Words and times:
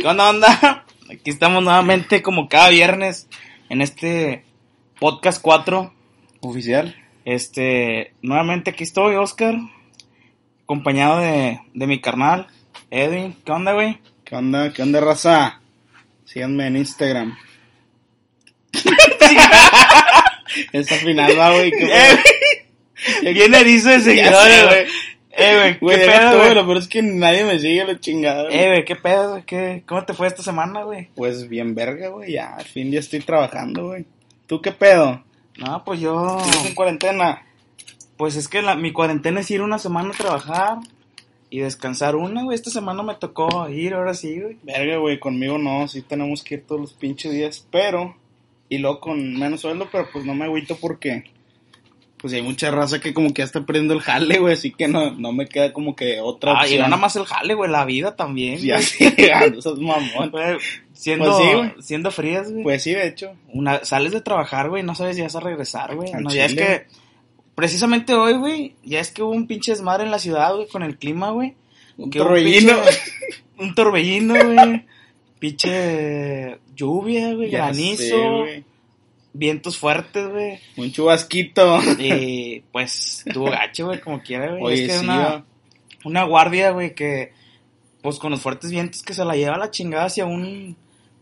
¿Qué 0.00 0.06
onda, 0.06 0.30
onda? 0.30 0.84
Aquí 1.12 1.28
estamos 1.28 1.62
nuevamente 1.62 2.22
como 2.22 2.48
cada 2.48 2.70
viernes 2.70 3.28
en 3.68 3.82
este 3.82 4.46
podcast 4.98 5.42
4 5.42 5.92
Oficial. 6.40 6.96
Este, 7.26 8.14
nuevamente 8.22 8.70
aquí 8.70 8.82
estoy, 8.82 9.16
Oscar, 9.16 9.56
acompañado 10.62 11.20
de, 11.20 11.60
de 11.74 11.86
mi 11.86 12.00
carnal, 12.00 12.46
Edwin. 12.90 13.36
¿Qué 13.44 13.52
onda, 13.52 13.74
güey? 13.74 13.98
¿Qué 14.24 14.36
onda? 14.36 14.72
¿Qué 14.72 14.82
onda, 14.82 15.00
raza? 15.00 15.60
Síganme 16.24 16.68
en 16.68 16.78
Instagram. 16.78 17.36
Esa 20.72 20.94
final 20.94 21.38
va, 21.38 21.50
güey. 21.50 21.72
Bien 23.20 23.54
erizo 23.54 23.90
de 23.90 24.00
seguidores, 24.00 24.66
güey. 24.66 24.86
Eh, 25.32 25.78
güey, 25.80 25.96
¿qué 25.98 26.06
pedo, 26.06 26.38
güey? 26.38 26.54
Lo 26.54 26.64
peor 26.66 26.76
es 26.78 26.88
que 26.88 27.02
nadie 27.02 27.44
me 27.44 27.58
sigue 27.58 27.84
la 27.84 27.98
chingada. 28.00 28.44
güey. 28.44 28.58
Eh, 28.58 28.66
güey, 28.68 28.84
¿qué 28.84 28.96
pedo, 28.96 29.30
güey? 29.30 29.42
¿Qué- 29.44 29.82
¿Cómo 29.86 30.04
te 30.04 30.12
fue 30.14 30.26
esta 30.26 30.42
semana, 30.42 30.82
güey? 30.82 31.08
Pues 31.14 31.48
bien 31.48 31.74
verga, 31.74 32.08
güey. 32.08 32.32
Ya, 32.32 32.54
al 32.56 32.64
fin 32.64 32.90
ya 32.90 32.98
estoy 32.98 33.20
trabajando, 33.20 33.86
güey. 33.88 34.04
¿Tú 34.46 34.60
qué 34.60 34.72
pedo? 34.72 35.22
No, 35.58 35.84
pues 35.84 36.00
yo... 36.00 36.38
¿Estás 36.40 36.66
en 36.66 36.74
cuarentena? 36.74 37.42
Pues 38.16 38.36
es 38.36 38.48
que 38.48 38.60
la, 38.62 38.74
mi 38.74 38.92
cuarentena 38.92 39.40
es 39.40 39.50
ir 39.50 39.62
una 39.62 39.78
semana 39.78 40.10
a 40.10 40.16
trabajar 40.16 40.78
y 41.48 41.60
descansar 41.60 42.16
una, 42.16 42.42
güey. 42.42 42.54
Esta 42.56 42.70
semana 42.70 43.02
me 43.02 43.14
tocó 43.14 43.68
ir, 43.68 43.94
ahora 43.94 44.14
sí, 44.14 44.40
güey. 44.40 44.56
Verga, 44.62 44.96
güey, 44.98 45.20
conmigo 45.20 45.58
no. 45.58 45.86
Sí 45.88 46.02
tenemos 46.02 46.42
que 46.42 46.56
ir 46.56 46.66
todos 46.66 46.80
los 46.80 46.92
pinches 46.92 47.32
días, 47.32 47.66
pero... 47.70 48.16
Y 48.68 48.78
luego 48.78 49.00
con 49.00 49.36
menos 49.38 49.60
sueldo, 49.62 49.88
pero 49.90 50.08
pues 50.12 50.24
no 50.24 50.34
me 50.34 50.44
agüito 50.44 50.76
porque... 50.76 51.24
Pues 52.20 52.34
hay 52.34 52.42
mucha 52.42 52.70
raza 52.70 53.00
que 53.00 53.14
como 53.14 53.32
que 53.32 53.40
ya 53.40 53.44
está 53.46 53.64
perdiendo 53.64 53.94
el 53.94 54.00
jale, 54.00 54.38
güey. 54.38 54.52
Así 54.52 54.72
que 54.72 54.88
no, 54.88 55.12
no 55.12 55.32
me 55.32 55.46
queda 55.46 55.72
como 55.72 55.96
que 55.96 56.20
otra 56.20 56.52
Ah, 56.52 56.62
y 56.64 56.72
opción. 56.72 56.82
no 56.82 56.88
nada 56.88 57.00
más 57.00 57.16
el 57.16 57.24
jale, 57.24 57.54
güey, 57.54 57.70
la 57.70 57.84
vida 57.86 58.14
también. 58.14 58.58
Ya 58.58 58.78
sí, 58.82 59.06
sos 59.60 59.78
mamón. 59.80 60.30
Güey, 60.30 60.58
siendo, 60.92 61.24
Pues 61.36 61.72
sí, 61.76 61.82
siendo 61.82 62.10
frías, 62.10 62.50
güey. 62.50 62.62
Pues 62.62 62.82
sí, 62.82 62.92
de 62.92 63.06
hecho. 63.06 63.32
Una, 63.54 63.84
sales 63.84 64.12
de 64.12 64.20
trabajar, 64.20 64.68
güey, 64.68 64.82
no 64.82 64.94
sabes 64.94 65.16
si 65.16 65.22
vas 65.22 65.34
a 65.34 65.40
regresar, 65.40 65.96
güey. 65.96 66.12
Ya 66.28 66.44
es 66.44 66.54
que, 66.54 66.86
precisamente 67.54 68.12
hoy, 68.14 68.34
güey, 68.34 68.74
ya 68.84 69.00
es 69.00 69.10
que 69.10 69.22
hubo 69.22 69.32
un 69.32 69.46
pinche 69.46 69.72
desmadre 69.72 70.04
en 70.04 70.10
la 70.10 70.18
ciudad, 70.18 70.54
güey, 70.54 70.68
con 70.68 70.82
el 70.82 70.98
clima, 70.98 71.30
güey. 71.30 71.54
Un 71.96 72.10
torbellino. 72.10 72.76
Un 73.58 73.74
torbellino, 73.74 74.34
güey. 74.34 74.84
pinche 75.38 76.58
lluvia, 76.76 77.32
güey, 77.34 77.50
granizo, 77.50 78.02
sé, 78.02 78.28
güey. 78.28 78.64
Vientos 79.32 79.78
fuertes, 79.78 80.28
güey. 80.28 80.58
Un 80.76 80.92
chubasquito. 80.92 81.80
Y 81.98 82.60
pues 82.72 83.24
tuvo 83.32 83.50
gacho, 83.50 83.86
güey, 83.86 84.00
como 84.00 84.22
quiera, 84.22 84.50
güey. 84.50 84.62
Oye, 84.62 84.84
es 84.84 84.92
que 84.92 84.98
sí, 84.98 85.06
una, 86.04 86.24
guardia, 86.24 86.70
güey, 86.70 86.94
que 86.94 87.32
pues 88.02 88.18
con 88.18 88.30
los 88.30 88.40
fuertes 88.40 88.70
vientos 88.70 89.02
que 89.02 89.12
se 89.12 89.24
la 89.24 89.36
lleva 89.36 89.58
la 89.58 89.70
chingada 89.70 90.06
hacia 90.06 90.24
un 90.26 90.76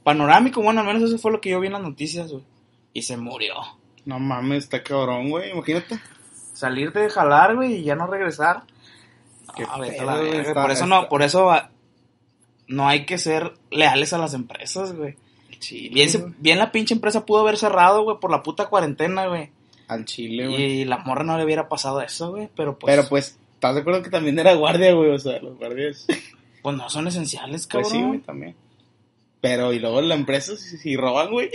panorámico. 0.05 0.63
Bueno, 0.63 0.81
al 0.81 0.87
menos 0.87 1.03
eso 1.03 1.19
fue 1.19 1.33
lo 1.33 1.41
que 1.41 1.51
yo 1.51 1.61
vi 1.61 1.67
en 1.67 1.73
las 1.75 1.83
noticias, 1.83 2.31
güey. 2.31 2.45
Y 2.93 3.03
se 3.03 3.17
murió. 3.17 3.55
No 4.05 4.19
mames, 4.19 4.65
está 4.65 4.83
cabrón, 4.83 5.29
güey. 5.31 5.51
Imagínate. 5.51 5.99
Salir 6.55 6.93
de 6.93 7.11
jalar, 7.11 7.57
güey, 7.57 7.75
y 7.75 7.83
ya 7.83 7.95
no 7.95 8.07
regresar. 8.07 8.63
Qué 9.57 9.65
No, 9.65 9.79
pedo, 9.81 10.05
la 10.05 10.19
güey, 10.19 10.55
por 10.55 10.71
eso 10.71 10.87
no, 10.87 11.09
por 11.09 11.23
eso 11.23 11.51
no 12.69 12.89
hay 12.89 13.07
que 13.07 13.19
ser 13.19 13.55
leales 13.71 14.13
a 14.13 14.19
las 14.19 14.35
empresas, 14.35 14.95
güey. 14.95 15.17
Sí, 15.61 15.89
Bien, 15.89 16.09
se- 16.09 16.25
bien 16.39 16.59
la 16.59 16.71
pinche 16.73 16.95
empresa 16.95 17.27
pudo 17.27 17.41
haber 17.41 17.57
cerrado, 17.57 18.03
güey, 18.05 18.19
por 18.21 18.31
la 18.31 18.43
puta 18.43 18.67
cuarentena, 18.67 19.27
güey. 19.27 19.51
Al 19.89 20.05
chile, 20.05 20.47
güey. 20.49 20.63
Y 20.81 20.85
la 20.85 20.99
morra 20.99 21.25
no 21.25 21.37
le 21.39 21.45
hubiera 21.45 21.69
pasado 21.69 22.01
eso, 22.01 22.31
güey. 22.31 22.49
Pero 22.55 22.79
pues, 22.79 22.95
Pero 22.95 23.09
pues, 23.09 23.39
¿estás 23.55 23.75
de 23.75 23.81
acuerdo 23.81 24.03
que 24.03 24.11
también 24.11 24.39
era 24.39 24.55
guardia, 24.55 24.93
güey? 24.93 25.11
O 25.11 25.19
sea, 25.19 25.41
los 25.41 25.57
guardias. 25.59 26.07
pues 26.63 26.77
no 26.77 26.89
son 26.91 27.09
esenciales, 27.09 27.67
Pues 27.67 27.87
cabrón. 27.89 28.03
sí, 28.03 28.07
güey, 28.07 28.21
también. 28.21 28.55
Pero, 29.41 29.73
y 29.73 29.79
luego 29.79 30.01
la 30.01 30.15
empresa, 30.15 30.57
si, 30.57 30.77
si 30.79 30.97
roban, 30.97 31.31
güey. 31.31 31.51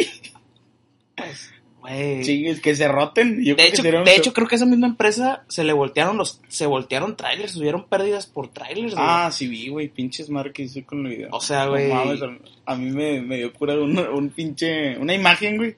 Güey. 1.84 2.24
Sí, 2.24 2.48
es 2.48 2.62
que 2.62 2.74
se 2.76 2.88
roten. 2.88 3.44
Yo 3.44 3.56
De 3.56 3.56
creo 3.56 3.58
que 3.58 3.68
hecho, 3.68 3.82
sería 3.84 4.02
de 4.02 4.16
hecho, 4.16 4.34
creo 4.34 4.48
que 4.48 4.56
a 4.56 4.58
esa 4.58 4.66
misma 4.66 4.88
empresa 4.88 5.44
se 5.50 5.64
le 5.66 5.74
voltearon 5.74 6.18
los, 6.18 6.40
se 6.48 6.66
voltearon 6.66 7.18
trailers, 7.18 7.54
tuvieron 7.54 7.84
pérdidas 7.88 8.26
por 8.26 8.48
trailers, 8.48 8.96
güey. 8.96 9.06
Ah, 9.08 9.30
sí 9.32 9.48
vi, 9.48 9.68
güey, 9.68 9.90
pinches 9.90 10.30
madre 10.30 10.54
que 10.54 10.64
hice 10.64 10.84
con 10.84 11.06
el 11.06 11.12
video. 11.16 11.30
O 11.32 11.42
sea, 11.42 11.66
No 11.66 11.72
güey. 11.72 11.90
mames, 11.90 12.20
a 12.66 12.76
mí 12.76 12.90
me, 12.90 13.22
me 13.22 13.38
dio 13.38 13.52
cura 13.54 13.74
un, 13.76 13.98
un 14.00 14.30
pinche, 14.30 14.98
una 14.98 15.14
imagen, 15.14 15.58
güey. 15.58 15.76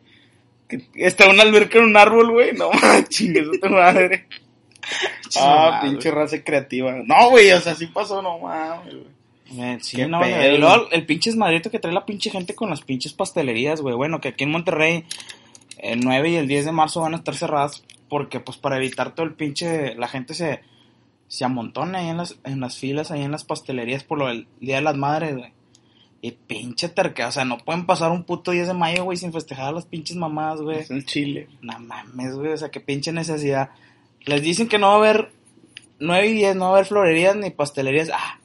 Que 0.69 0.81
está 0.95 1.27
una 1.29 1.43
alberca 1.43 1.79
en 1.79 1.85
un 1.85 1.97
árbol, 1.97 2.31
güey. 2.31 2.53
No 2.53 2.71
mames, 2.71 3.09
chingue 3.09 3.43
tu 3.59 3.69
madre. 3.69 4.27
Ah, 5.37 5.79
pinche 5.83 6.11
raza 6.11 6.43
creativa. 6.43 6.95
No, 7.03 7.31
güey, 7.31 7.51
o 7.51 7.59
sea, 7.59 7.73
sí 7.73 7.87
pasó, 7.87 8.21
no 8.21 8.37
mames, 8.37 8.93
güey. 8.93 9.15
Eh, 9.59 9.77
sí, 9.81 9.97
no, 10.05 10.19
pedo, 10.19 10.29
güey. 10.31 10.45
Y 10.45 10.49
güey. 10.49 10.57
luego 10.59 10.89
el 10.91 11.05
pinche 11.05 11.29
esmadrito 11.29 11.69
que 11.71 11.79
trae 11.79 11.93
la 11.93 12.05
pinche 12.05 12.29
gente 12.29 12.55
con 12.55 12.69
las 12.69 12.81
pinches 12.81 13.13
pastelerías, 13.13 13.81
güey. 13.81 13.95
Bueno, 13.95 14.21
que 14.21 14.29
aquí 14.29 14.43
en 14.43 14.51
Monterrey 14.51 15.05
el 15.77 15.99
9 16.01 16.29
y 16.29 16.35
el 16.35 16.47
10 16.47 16.65
de 16.65 16.71
marzo 16.71 17.01
van 17.01 17.13
a 17.13 17.17
estar 17.17 17.35
cerradas 17.35 17.83
porque, 18.09 18.39
pues, 18.39 18.57
para 18.57 18.77
evitar 18.77 19.15
todo 19.15 19.25
el 19.25 19.33
pinche... 19.33 19.95
La 19.95 20.07
gente 20.07 20.33
se, 20.33 20.61
se 21.27 21.45
amontona 21.45 21.99
ahí 21.99 22.07
en 22.07 22.17
las, 22.17 22.37
en 22.43 22.59
las 22.59 22.77
filas, 22.77 23.11
ahí 23.11 23.23
en 23.23 23.31
las 23.31 23.43
pastelerías 23.43 24.03
por 24.03 24.19
lo 24.19 24.27
del 24.27 24.47
Día 24.59 24.75
de 24.75 24.81
las 24.81 24.95
Madres, 24.95 25.35
güey. 25.37 25.53
Y 26.21 26.31
pinche 26.31 26.89
terca, 26.89 27.27
o 27.27 27.31
sea, 27.31 27.45
no 27.45 27.59
pueden 27.59 27.85
pasar 27.85 28.11
un 28.11 28.23
puto 28.23 28.51
10 28.51 28.67
de 28.69 28.73
mayo, 28.73 29.03
güey, 29.03 29.17
sin 29.17 29.31
festejar 29.31 29.67
a 29.67 29.71
las 29.71 29.85
pinches 29.85 30.17
mamadas, 30.17 30.61
güey. 30.61 30.79
Es 30.79 30.89
el 30.89 31.05
chile. 31.05 31.49
No 31.61 31.77
mames, 31.79 32.33
güey, 32.33 32.51
o 32.51 32.57
sea, 32.57 32.71
qué 32.71 32.79
pinche 32.79 33.11
necesidad. 33.11 33.69
Les 34.25 34.41
dicen 34.41 34.67
que 34.67 34.79
no 34.79 34.87
va 34.87 34.93
a 34.93 34.97
haber 34.97 35.31
9 35.99 36.27
y 36.27 36.33
10, 36.33 36.55
no 36.55 36.65
va 36.65 36.69
a 36.69 36.73
haber 36.75 36.85
florerías 36.85 37.35
ni 37.35 37.51
pastelerías. 37.51 38.09
Ah, 38.11 38.39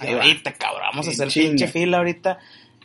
ahorita, 0.00 0.54
cabrón, 0.54 0.88
vamos 0.90 1.08
a 1.08 1.10
hacer 1.10 1.28
pinche 1.28 1.68
fila 1.68 1.98
ahorita. 1.98 2.38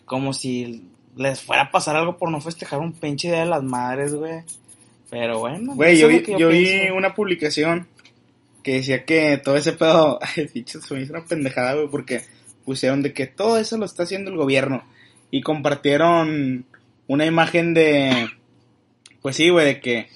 Como 0.06 0.34
si 0.34 0.90
les 1.16 1.41
fuera 1.41 1.63
a 1.63 1.72
pasar 1.72 1.96
algo 1.96 2.18
por 2.18 2.31
no 2.31 2.41
festejar 2.41 2.79
un 2.79 2.94
pinche 2.94 3.29
día 3.29 3.41
de 3.41 3.46
las 3.46 3.63
madres, 3.63 4.13
güey. 4.13 4.41
Pero 5.09 5.40
bueno. 5.40 5.75
Güey, 5.75 5.97
yo, 5.97 6.07
vi, 6.07 6.24
yo 6.38 6.50
vi 6.50 6.90
una 6.90 7.13
publicación 7.13 7.88
que 8.63 8.75
decía 8.75 9.06
que 9.06 9.38
todo 9.38 9.57
ese 9.57 9.73
pedo, 9.73 10.19
ay, 10.38 10.66
se 10.66 10.94
me 10.94 11.02
hizo 11.02 11.13
una 11.13 11.25
pendejada, 11.25 11.75
güey, 11.75 11.88
porque 11.88 12.22
pusieron 12.66 13.02
de 13.03 13.13
que 13.13 13.28
todo 13.28 13.57
eso 13.57 13.78
lo 13.78 13.85
está 13.85 14.03
haciendo 14.03 14.31
el 14.31 14.38
gobierno. 14.38 14.84
Y 15.29 15.41
compartieron 15.41 16.66
una 17.07 17.25
imagen 17.25 17.73
de, 17.73 18.29
pues 19.22 19.35
sí, 19.35 19.50
güey, 19.50 19.66
de 19.66 19.81
que 19.81 20.07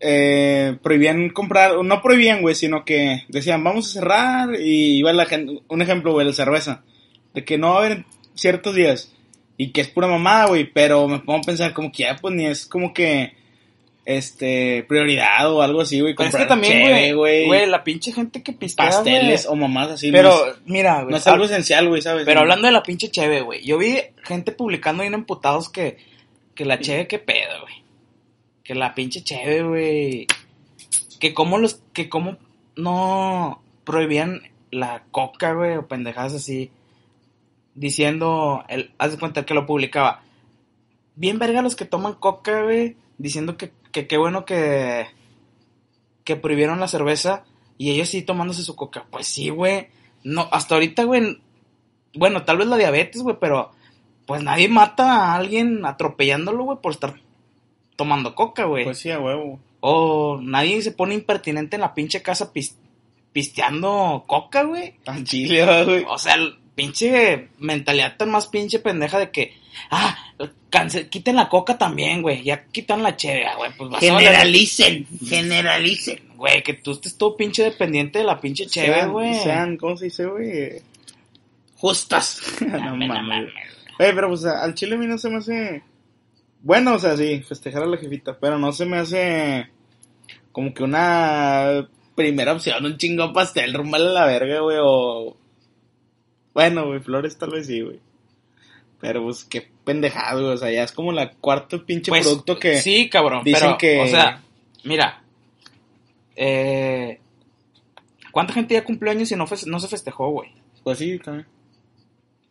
eh, 0.00 0.76
prohibían 0.82 1.30
comprar, 1.30 1.82
no 1.82 2.02
prohibían, 2.02 2.42
güey, 2.42 2.54
sino 2.54 2.84
que 2.84 3.24
decían, 3.28 3.64
vamos 3.64 3.88
a 3.88 3.92
cerrar, 3.92 4.60
y 4.60 4.98
iba 4.98 5.12
la 5.12 5.26
gente, 5.26 5.62
un 5.68 5.82
ejemplo, 5.82 6.12
güey, 6.12 6.26
la 6.26 6.32
cerveza, 6.32 6.84
de 7.34 7.44
que 7.44 7.58
no 7.58 7.70
va 7.70 7.76
a 7.76 7.84
haber 7.86 8.04
ciertos 8.34 8.74
días, 8.74 9.15
y 9.56 9.72
que 9.72 9.80
es 9.80 9.88
pura 9.88 10.06
mamada, 10.06 10.46
güey, 10.46 10.64
pero 10.64 11.08
me 11.08 11.18
pongo 11.20 11.40
a 11.40 11.42
pensar 11.42 11.72
como 11.72 11.90
que 11.90 12.04
ya, 12.04 12.16
pues, 12.16 12.34
ni 12.34 12.46
es 12.46 12.66
como 12.66 12.92
que, 12.92 13.34
este, 14.06 14.84
prioridad 14.88 15.52
o 15.52 15.62
algo 15.62 15.80
así, 15.80 16.00
güey, 16.00 16.14
Pero 16.14 16.28
es 16.28 16.36
que 16.36 16.46
también, 16.46 17.16
güey, 17.16 17.44
güey, 17.46 17.66
la 17.66 17.82
pinche 17.82 18.12
gente 18.12 18.42
que 18.42 18.52
pistea, 18.52 18.86
pasteles 18.86 19.46
o 19.46 19.56
mamás 19.56 19.90
así, 19.90 20.12
Pero, 20.12 20.30
no 20.30 20.52
es, 20.52 20.56
mira, 20.64 21.02
güey. 21.02 21.10
no 21.10 21.16
es 21.16 21.26
algo 21.26 21.44
esencial, 21.44 21.88
güey, 21.88 22.00
¿sabes? 22.02 22.24
Pero 22.24 22.40
hablando 22.40 22.66
de 22.66 22.72
la 22.72 22.82
pinche 22.82 23.10
cheve, 23.10 23.40
güey. 23.40 23.64
Yo 23.64 23.78
vi 23.78 23.98
gente 24.22 24.52
publicando 24.52 25.02
bien 25.02 25.14
emputados 25.14 25.68
que, 25.68 25.98
que 26.54 26.64
la 26.64 26.78
cheve, 26.78 27.08
qué 27.08 27.18
pedo, 27.18 27.60
güey. 27.62 27.82
Que 28.62 28.74
la 28.74 28.94
pinche 28.94 29.22
cheve, 29.22 29.62
güey. 29.62 30.26
Que 31.18 31.34
como 31.34 31.58
los, 31.58 31.82
que 31.92 32.08
como 32.08 32.36
no 32.76 33.60
prohibían 33.84 34.42
la 34.70 35.02
coca, 35.10 35.52
güey, 35.52 35.76
o 35.76 35.88
pendejadas 35.88 36.34
así. 36.34 36.70
Diciendo, 37.76 38.64
el, 38.68 38.92
haz 38.98 39.12
de 39.12 39.18
cuenta 39.18 39.46
que 39.46 39.54
lo 39.54 39.66
publicaba. 39.66 40.22
Bien 41.14 41.38
verga 41.38 41.62
los 41.62 41.76
que 41.76 41.84
toman 41.84 42.14
coca, 42.14 42.62
güey. 42.62 42.96
Diciendo 43.18 43.56
que, 43.56 43.72
que 43.92 44.08
qué 44.08 44.16
bueno 44.18 44.44
que, 44.44 45.06
que 46.24 46.36
prohibieron 46.36 46.80
la 46.80 46.88
cerveza. 46.88 47.44
Y 47.78 47.90
ellos 47.90 48.08
sí 48.08 48.22
tomándose 48.22 48.62
su 48.62 48.74
coca. 48.74 49.06
Pues 49.10 49.26
sí, 49.28 49.50
güey. 49.50 49.88
No, 50.24 50.48
hasta 50.50 50.74
ahorita, 50.74 51.04
güey, 51.04 51.38
bueno, 52.14 52.44
tal 52.44 52.56
vez 52.58 52.66
la 52.66 52.76
diabetes, 52.78 53.22
güey, 53.22 53.36
pero 53.38 53.70
pues 54.26 54.42
nadie 54.42 54.68
mata 54.68 55.26
a 55.26 55.34
alguien 55.36 55.84
atropellándolo, 55.86 56.64
güey, 56.64 56.78
por 56.82 56.90
estar 56.92 57.20
tomando 57.94 58.34
coca, 58.34 58.64
güey. 58.64 58.82
Pues 58.84 58.98
sí, 58.98 59.10
a 59.10 59.20
huevo. 59.20 59.60
o 59.80 60.40
nadie 60.42 60.82
se 60.82 60.90
pone 60.90 61.14
impertinente 61.14 61.76
en 61.76 61.82
la 61.82 61.94
pinche 61.94 62.22
casa 62.22 62.52
pis- 62.52 62.76
pisteando 63.32 64.24
coca, 64.26 64.64
güey. 64.64 64.94
Al 65.06 65.22
chile, 65.24 65.84
güey. 65.84 66.04
O 66.08 66.18
sea, 66.18 66.34
pinche 66.76 67.48
mentalidad 67.58 68.16
tan 68.16 68.30
más 68.30 68.46
pinche 68.46 68.78
pendeja 68.78 69.18
de 69.18 69.30
que, 69.32 69.54
ah, 69.90 70.16
quiten 71.10 71.34
la 71.34 71.48
coca 71.48 71.76
también, 71.78 72.22
güey. 72.22 72.44
Ya 72.44 72.64
quitan 72.66 73.02
la 73.02 73.16
cheve, 73.16 73.46
güey. 73.56 73.72
Pues 73.76 73.90
vas 73.90 74.02
a 74.02 74.06
valer- 74.06 74.26
Generalicen, 74.28 75.06
generalicen. 75.26 76.20
Güey, 76.36 76.62
que 76.62 76.74
tú 76.74 76.92
estés 76.92 77.16
todo 77.16 77.36
pinche 77.36 77.64
dependiente 77.64 78.18
de 78.20 78.24
la 78.26 78.38
pinche 78.40 78.66
cheve, 78.66 78.94
Sean- 78.94 79.10
güey. 79.10 79.34
Sean, 79.42 79.76
¿cómo 79.78 79.96
se 79.96 80.04
dice, 80.04 80.26
güey? 80.26 80.82
Justas. 81.76 82.40
no 82.60 82.96
Mames. 82.96 83.50
Güey, 83.98 84.14
pero 84.14 84.28
pues 84.28 84.44
al 84.44 84.74
chile 84.74 84.94
a 84.94 84.98
mí 84.98 85.06
no 85.06 85.18
se 85.18 85.30
me 85.30 85.36
hace. 85.38 85.82
Bueno, 86.60 86.94
o 86.94 86.98
sea, 86.98 87.16
sí, 87.16 87.40
festejar 87.42 87.82
a 87.82 87.86
la 87.86 87.96
jefita, 87.96 88.36
pero 88.38 88.58
no 88.58 88.72
se 88.72 88.84
me 88.84 88.98
hace 88.98 89.66
como 90.52 90.72
que 90.74 90.82
una 90.82 91.88
primera 92.14 92.52
opción, 92.54 92.84
un 92.84 92.96
chingo 92.96 93.32
pastel, 93.32 93.72
rumbale 93.74 94.06
a 94.08 94.12
la 94.12 94.26
verga, 94.26 94.60
güey, 94.60 94.76
o. 94.80 95.36
Bueno, 96.56 96.86
güey, 96.86 97.00
flores 97.00 97.36
tal 97.36 97.50
vez 97.50 97.66
sí, 97.66 97.82
güey. 97.82 98.00
Pero 98.98 99.22
pues 99.24 99.44
qué 99.44 99.68
pendejado, 99.84 100.40
güey, 100.40 100.54
o 100.54 100.56
sea, 100.56 100.70
ya 100.72 100.84
es 100.84 100.92
como 100.92 101.12
la 101.12 101.30
cuarto 101.34 101.84
pinche 101.84 102.10
Pues, 102.10 102.22
producto 102.24 102.58
que. 102.58 102.80
Sí, 102.80 103.10
cabrón, 103.10 103.44
dicen 103.44 103.60
pero, 103.62 103.78
que- 103.78 104.00
o 104.00 104.06
sea, 104.06 104.40
mira, 104.84 105.22
eh, 106.34 107.20
¿cuánta 108.32 108.54
gente 108.54 108.74
ya 108.74 108.84
cumplió 108.84 109.12
años 109.12 109.30
y 109.30 109.36
no, 109.36 109.44
no 109.66 109.80
se 109.80 109.88
festejó, 109.88 110.30
güey? 110.30 110.50
Pues 110.82 110.98
sí, 110.98 111.18
también. 111.18 111.46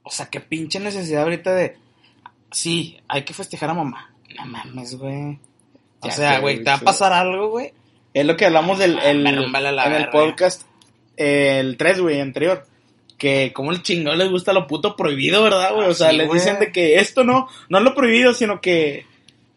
O 0.04 0.12
sea, 0.12 0.28
qué 0.28 0.40
pinche 0.40 0.80
necesidad 0.80 1.24
ahorita 1.24 1.54
de, 1.56 1.76
sí, 2.52 3.00
hay 3.08 3.24
que 3.24 3.34
festejar 3.34 3.72
a 3.72 3.74
mamá. 3.74 4.14
No 4.38 4.46
mames, 4.46 4.96
güey. 5.00 5.40
O 6.02 6.08
Ya 6.08 6.12
sea, 6.12 6.40
güey, 6.42 6.58
te 6.64 6.70
va 6.70 6.76
a 6.76 6.80
pasar 6.82 7.12
algo, 7.12 7.50
güey. 7.50 7.74
Es 8.14 8.26
lo 8.26 8.38
que 8.38 8.46
hablamos 8.46 8.78
del 8.78 9.00
Ah, 9.00 9.10
el- 9.10 9.26
en 9.26 9.36
el 9.36 9.52
verga. 9.52 10.12
podcast, 10.12 10.62
el 11.18 11.76
3, 11.78 12.00
güey, 12.02 12.22
anterior. 12.22 12.68
Que 13.18 13.54
como 13.54 13.72
el 13.72 13.82
chingón 13.82 14.18
les 14.18 14.30
gusta 14.30 14.52
lo 14.54 14.68
puto 14.68 14.96
prohibido, 14.96 15.42
¿verdad, 15.44 15.74
güey? 15.74 15.88
O 15.88 15.94
sea, 15.94 16.12
sí, 16.12 16.18
les 16.18 16.28
güey. 16.28 16.40
dicen 16.40 16.60
de 16.60 16.72
que 16.72 16.96
esto 17.00 17.24
no, 17.24 17.48
no 17.70 17.78
es 17.78 17.84
lo 17.84 17.96
prohibido, 17.96 18.34
sino 18.34 18.60
que 18.62 19.06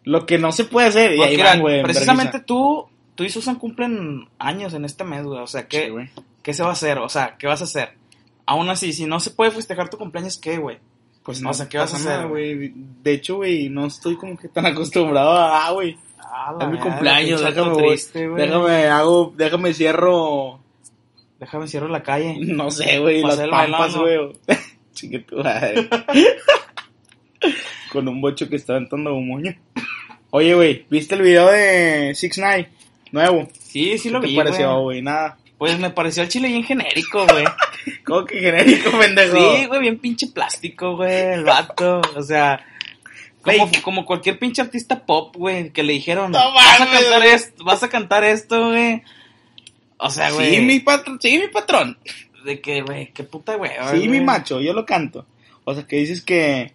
lo 0.05 0.27
que 0.27 0.39
no 0.39 0.53
se 0.53 0.65
puede 0.65 0.87
hacer. 0.89 1.15
Y 1.15 1.23
ahí 1.23 1.37
van, 1.37 1.61
güey, 1.61 1.79
en 1.79 1.83
precisamente 1.83 2.39
tú, 2.41 2.87
tú 3.15 3.25
y 3.25 3.31
Susan 3.31 3.57
cumplen 3.57 4.29
años 4.39 4.75
en 4.75 4.85
este 4.85 5.03
mes, 5.05 5.25
güey. 5.25 5.41
O 5.41 5.47
sea, 5.47 5.67
¿qué, 5.67 5.87
Sí, 5.87 5.91
güey. 5.91 6.09
¿qué 6.43 6.55
se 6.55 6.63
va 6.63 6.69
a 6.71 6.73
hacer? 6.73 6.99
O 6.99 7.09
sea, 7.09 7.37
¿qué 7.37 7.47
vas 7.49 7.61
a 7.61 7.65
hacer? 7.65 7.91
Aún 8.47 8.69
así, 8.71 8.93
si 8.93 9.07
no 9.07 9.19
se 9.21 9.31
puede 9.31 9.51
festejar 9.51 9.91
tu 9.91 9.99
cumpleaños, 9.99 10.39
¿qué, 10.39 10.57
güey? 10.59 10.79
Pues 11.25 11.41
O 11.41 11.43
no, 11.43 11.53
sea, 11.53 11.69
¿qué 11.69 11.77
vas 11.79 11.93
a 11.93 11.97
hacer, 11.97 12.27
güey? 12.29 12.73
De 13.03 13.13
hecho, 13.13 13.37
güey, 13.37 13.69
no 13.69 13.87
estoy 13.87 14.17
como 14.17 14.39
que 14.39 14.49
tan 14.49 14.65
acostumbrado 14.67 15.33
a, 15.33 15.67
ah, 15.67 15.71
güey, 15.73 15.99
Ah, 16.31 16.55
es 16.61 16.69
mi 16.69 16.79
cumpleaños, 16.79 17.41
déjame, 17.43 17.77
triste, 17.77 18.29
güey. 18.29 18.47
déjame, 18.47 18.87
hago, 18.87 19.33
déjame 19.37 19.73
cierro, 19.75 20.61
Déjame 21.39 21.69
cierro 21.69 21.89
la 21.89 22.03
calle. 22.03 22.37
no 22.41 22.71
sé, 22.71 22.99
güey, 22.99 23.23
las 23.23 23.39
pampas, 23.39 23.97
güey. 23.97 24.19
Con 27.93 28.09
un 28.09 28.21
bocho 28.21 28.49
que 28.49 28.57
está 28.57 28.75
aventando 28.75 29.15
humo. 29.15 29.39
Oye, 30.31 30.55
güey, 30.55 30.85
¿viste 30.91 31.15
el 31.15 31.23
video 31.23 31.49
de 31.49 32.13
Six 32.15 32.39
Nine 32.39 32.69
nuevo? 33.13 33.49
Sí, 33.59 33.97
sí 33.97 34.11
lo 34.11 34.21
¿Qué 34.21 34.27
vi, 34.27 34.35
te 34.35 34.43
pareció, 34.43 34.81
güey. 34.81 35.01
Nada. 35.01 35.39
Pues 35.57 35.79
me 35.79 35.91
pareció 35.91 36.23
el 36.23 36.29
chile 36.29 36.49
bien 36.49 36.65
genérico, 36.65 37.27
güey. 37.27 37.45
¿Cómo 38.05 38.25
que 38.25 38.41
genérico, 38.41 38.91
pendejo? 38.99 39.37
sí, 39.37 39.67
güey, 39.67 39.81
bien 39.81 39.99
pinche 39.99 40.27
plástico, 40.29 40.97
güey, 40.97 41.35
el 41.35 41.45
vato. 41.45 42.01
O 42.17 42.23
sea, 42.23 42.65
como, 43.83 44.05
cualquier 44.05 44.39
pinche 44.39 44.63
artista 44.63 45.05
pop, 45.05 45.35
güey, 45.37 45.71
que 45.71 45.83
le 45.83 45.95
dijeron, 45.95 46.33
No 46.33 46.53
vas 46.53 46.81
a 46.81 46.87
cantar 46.87 47.27
esto, 47.27 47.65
vas 47.65 47.83
a 47.83 47.89
cantar 47.89 48.25
esto, 48.25 48.69
güey. 48.69 49.03
O 49.99 50.11
sea, 50.11 50.31
güey. 50.31 50.55
Sí, 50.55 50.61
mi 50.61 50.81
patrón, 50.81 51.19
sí, 51.21 51.39
mi 51.39 51.49
patrón. 51.49 51.99
De 52.45 52.61
que, 52.61 52.83
güey, 52.83 53.13
qué 53.13 53.25
puta, 53.25 53.57
güey. 53.57 53.73
Sí, 53.93 54.09
mi 54.09 54.21
macho, 54.21 54.61
yo 54.61 54.73
lo 54.73 54.87
canto. 54.87 55.27
O 55.65 55.75
sea, 55.75 55.87
que 55.87 55.97
dices 55.97 56.23
que... 56.23 56.73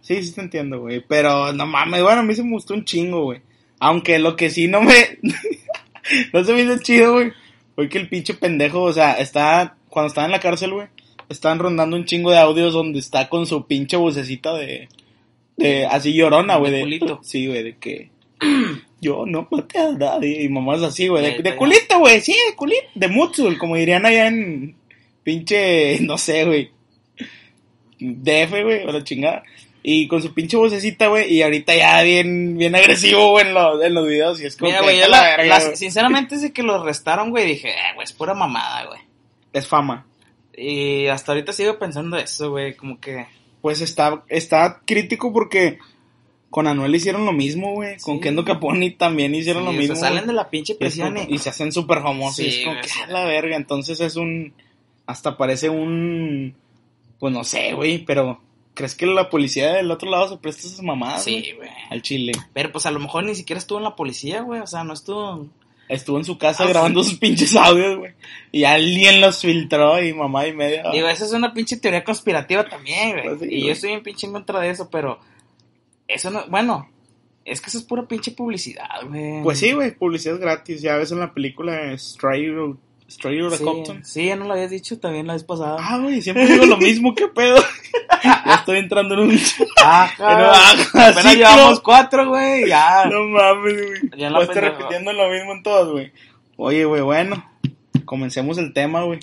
Sí, 0.00 0.22
sí 0.22 0.32
te 0.32 0.40
entiendo, 0.40 0.80
güey. 0.80 1.02
Pero 1.06 1.52
no 1.52 1.66
mames, 1.66 2.02
bueno, 2.02 2.20
a 2.20 2.22
mí 2.22 2.34
se 2.34 2.42
me 2.42 2.50
gustó 2.50 2.74
un 2.74 2.84
chingo, 2.84 3.24
güey. 3.24 3.40
Aunque 3.78 4.18
lo 4.18 4.36
que 4.36 4.50
sí 4.50 4.66
no 4.66 4.82
me... 4.82 5.18
no 6.32 6.44
se 6.44 6.52
me 6.52 6.62
hizo 6.62 6.78
chido, 6.78 7.14
güey. 7.14 7.32
Fue 7.74 7.88
que 7.88 7.98
el 7.98 8.08
pinche 8.08 8.34
pendejo, 8.34 8.82
o 8.82 8.92
sea, 8.92 9.12
está... 9.12 9.76
Cuando 9.88 10.08
estaba 10.08 10.26
en 10.26 10.32
la 10.32 10.40
cárcel, 10.40 10.72
güey. 10.72 10.88
Estaban 11.28 11.58
rondando 11.58 11.96
un 11.96 12.04
chingo 12.04 12.30
de 12.30 12.38
audios 12.38 12.72
donde 12.72 12.98
está 12.98 13.28
con 13.28 13.46
su 13.46 13.66
pinche 13.66 13.96
vocecita 13.96 14.54
de... 14.54 14.88
De 15.56 15.86
así 15.86 16.12
llorona, 16.12 16.56
güey. 16.56 16.72
De 16.72 16.78
De. 16.78 17.18
Sí, 17.22 17.46
güey, 17.46 17.62
de 17.62 17.76
que... 17.76 18.10
Yo 19.00 19.24
no 19.26 19.46
maté 19.50 19.78
a 19.78 19.92
nadie. 19.92 20.42
Y 20.42 20.48
mamás 20.48 20.82
así, 20.82 21.08
güey. 21.08 21.22
De, 21.22 21.30
Neta, 21.30 21.42
de 21.42 21.50
ya. 21.50 21.56
culito, 21.56 21.98
güey. 22.00 22.20
Sí, 22.20 22.32
de 22.48 22.56
culito. 22.56 22.86
De 22.94 23.08
Mutsul, 23.08 23.58
como 23.58 23.76
dirían 23.76 24.04
allá 24.06 24.26
en... 24.28 24.74
Pinche... 25.22 25.98
No 26.00 26.18
sé, 26.18 26.44
güey. 26.44 26.70
DF, 28.00 28.50
güey, 28.62 28.84
o 28.86 28.92
la 28.92 29.04
chingada. 29.04 29.42
Y 29.82 30.06
con 30.08 30.20
su 30.22 30.34
pinche 30.34 30.56
vocecita, 30.56 31.06
güey, 31.08 31.32
y 31.32 31.42
ahorita 31.42 31.74
ya 31.74 32.02
bien, 32.02 32.58
bien 32.58 32.74
agresivo, 32.74 33.30
güey, 33.30 33.46
en 33.46 33.54
los, 33.54 33.82
en 33.82 33.94
los 33.94 34.06
videos. 34.06 34.40
Y 34.40 34.46
es 34.46 34.56
como 34.56 34.68
Mira, 34.70 34.80
que, 34.80 34.84
güey, 34.84 34.96
"Vete 34.96 35.08
yo 35.08 35.14
a 35.14 35.16
la 35.16 35.22
la- 35.22 35.36
verga, 35.36 35.58
la- 35.58 35.64
güey". 35.64 35.76
sinceramente 35.76 36.34
desde 36.34 36.52
que 36.52 36.62
lo 36.62 36.74
arrestaron, 36.74 37.30
güey, 37.30 37.46
dije, 37.46 37.70
eh, 37.70 37.94
güey, 37.94 38.04
es 38.04 38.12
pura 38.12 38.34
mamada, 38.34 38.86
güey. 38.86 39.00
Es 39.52 39.66
fama. 39.66 40.06
Y 40.56 41.06
hasta 41.06 41.32
ahorita 41.32 41.52
sigo 41.52 41.78
pensando 41.78 42.16
eso, 42.18 42.50
güey, 42.50 42.74
como 42.74 43.00
que... 43.00 43.26
Pues 43.62 43.80
está, 43.80 44.24
está 44.28 44.82
crítico 44.86 45.32
porque 45.32 45.78
con 46.50 46.66
Anuel 46.66 46.94
hicieron 46.94 47.24
lo 47.26 47.32
mismo, 47.32 47.72
güey. 47.74 47.98
Con 47.98 48.16
Sí. 48.16 48.20
Kendo 48.22 48.44
Caponi 48.44 48.92
también 48.92 49.34
hicieron 49.34 49.62
sí, 49.62 49.66
lo 49.66 49.70
o 49.70 49.72
sea, 49.74 49.80
mismo. 49.80 49.96
salen 49.96 50.26
de 50.26 50.32
la 50.32 50.48
pinche 50.48 50.76
y, 50.80 50.98
como- 51.00 51.20
y... 51.28 51.34
y 51.34 51.38
se 51.38 51.50
hacen 51.50 51.72
súper 51.72 52.00
famosos. 52.02 52.40
y 52.40 52.50
Sí, 52.50 52.60
es 52.60 52.64
como 52.66 52.80
que 52.80 52.88
a 53.02 53.06
la 53.12 53.24
verga. 53.24 53.56
Entonces 53.56 54.00
es 54.00 54.16
un. 54.16 54.52
Hasta 55.06 55.36
parece 55.36 55.68
un. 55.70 56.54
Pues 57.18 57.32
no 57.32 57.44
sé, 57.44 57.72
güey, 57.74 58.04
pero. 58.04 58.40
¿Crees 58.74 58.94
que 58.94 59.06
la 59.06 59.28
policía 59.28 59.72
del 59.72 59.90
otro 59.90 60.08
lado 60.08 60.28
se 60.28 60.36
presta 60.36 60.62
a 60.62 60.70
esas 60.70 60.82
mamadas? 60.82 61.24
güey? 61.24 61.42
Sí, 61.42 61.52
güey. 61.52 61.68
Al 61.90 62.00
chile. 62.00 62.32
Pero 62.54 62.70
pues 62.70 62.86
a 62.86 62.92
lo 62.92 63.00
mejor 63.00 63.24
ni 63.24 63.34
siquiera 63.34 63.58
estuvo 63.58 63.78
en 63.78 63.84
la 63.84 63.96
policía, 63.96 64.42
güey. 64.42 64.60
O 64.60 64.66
sea, 64.68 64.84
no 64.84 64.92
estuvo. 64.94 65.48
Estuvo 65.88 66.18
en 66.18 66.24
su 66.24 66.38
casa 66.38 66.62
Ah, 66.64 66.68
grabando 66.68 67.02
sus 67.02 67.18
pinches 67.18 67.56
audios, 67.56 67.96
güey. 67.98 68.12
Y 68.52 68.64
alguien 68.64 69.20
los 69.20 69.40
filtró 69.40 70.00
y 70.04 70.12
mamá 70.12 70.46
y 70.46 70.52
media. 70.52 70.84
Digo, 70.92 71.08
esa 71.08 71.24
es 71.24 71.32
una 71.32 71.52
pinche 71.54 71.76
teoría 71.78 72.04
conspirativa 72.04 72.68
también, 72.68 73.12
güey. 73.12 73.36
Pues 73.38 73.50
y 73.50 73.64
yo 73.66 73.72
estoy 73.72 73.90
bien 73.90 74.02
pinche 74.02 74.26
en 74.26 74.32
contra 74.32 74.60
de 74.60 74.70
eso, 74.70 74.88
pero. 74.90 75.18
Eso 76.08 76.30
no. 76.30 76.44
Bueno, 76.48 76.88
es 77.44 77.60
que 77.60 77.68
eso 77.68 77.78
es 77.78 77.84
pura 77.84 78.08
pinche 78.08 78.32
publicidad, 78.32 79.06
güey. 79.06 79.42
Pues 79.42 79.58
sí, 79.58 79.72
güey, 79.72 79.94
publicidad 79.94 80.40
gratis. 80.40 80.80
Ya 80.82 80.96
ves 80.96 81.12
en 81.12 81.20
la 81.20 81.32
película 81.32 81.96
Stray 81.96 82.48
Stray 83.10 83.38
Sí, 83.56 83.64
Compton. 83.64 84.04
sí, 84.04 84.26
ya 84.26 84.36
no 84.36 84.44
lo 84.44 84.52
habías 84.52 84.70
dicho 84.70 84.98
también 85.00 85.26
la 85.26 85.32
vez 85.32 85.44
pasada. 85.44 85.76
Ah, 85.80 85.98
güey, 85.98 86.20
siempre 86.20 86.46
digo 86.46 86.66
lo 86.66 86.76
mismo, 86.76 87.14
qué 87.14 87.26
pedo. 87.28 87.56
ya 88.24 88.54
estoy 88.56 88.78
entrando 88.78 89.14
en 89.14 89.20
un. 89.30 89.38
Ah, 89.82 90.10
Pero, 90.18 90.50
apenas 90.52 91.16
ciclo. 91.22 91.32
llevamos 91.32 91.80
cuatro, 91.80 92.28
güey. 92.28 92.68
Ya. 92.68 93.06
No 93.06 93.24
mames, 93.24 93.74
güey. 93.74 94.20
Ya 94.20 94.28
pendejo. 94.30 94.60
repitiendo 94.60 95.12
lo 95.14 95.30
mismo 95.30 95.52
en 95.52 95.62
todos, 95.62 95.92
güey. 95.92 96.12
Oye, 96.58 96.84
güey, 96.84 97.00
bueno. 97.00 97.42
Comencemos 98.04 98.58
el 98.58 98.72
tema, 98.74 99.04
güey. 99.04 99.20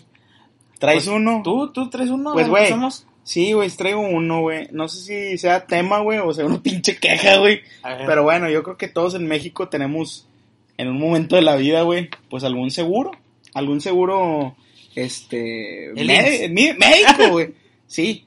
¿Traes 0.79 1.05
Pues, 1.05 1.15
uno? 1.15 1.41
¿Tú, 1.43 1.71
tú 1.71 1.89
traes 1.89 2.09
uno? 2.09 2.33
Pues, 2.33 2.47
güey. 2.49 2.63
¿Empezamos? 2.63 3.05
Sí, 3.25 3.53
güey, 3.53 3.71
traigo 3.71 4.01
uno, 4.01 4.41
güey. 4.41 4.67
No 4.71 4.87
sé 4.87 4.99
si 4.99 5.37
sea 5.39 5.65
tema, 5.65 5.99
güey, 5.99 6.19
o 6.19 6.31
sea 6.31 6.45
una 6.45 6.61
pinche 6.63 6.95
queja, 6.97 7.37
güey. 7.37 7.61
Pero 8.05 8.23
bueno, 8.23 8.49
yo 8.49 8.61
creo 8.61 8.77
que 8.77 8.87
todos 8.87 9.15
en 9.15 9.27
México 9.27 9.67
tenemos 9.67 10.27
en 10.77 10.89
un 10.89 10.99
momento 10.99 11.35
de 11.35 11.41
la 11.41 11.55
vida, 11.55 11.81
güey, 11.81 12.09
pues 12.29 12.43
algún 12.43 12.69
seguro. 12.69 13.11
Algún 13.55 13.81
seguro, 13.81 14.55
este... 14.95 15.91
Médico, 16.77 17.27
güey. 17.31 17.55
Sí, 17.87 18.25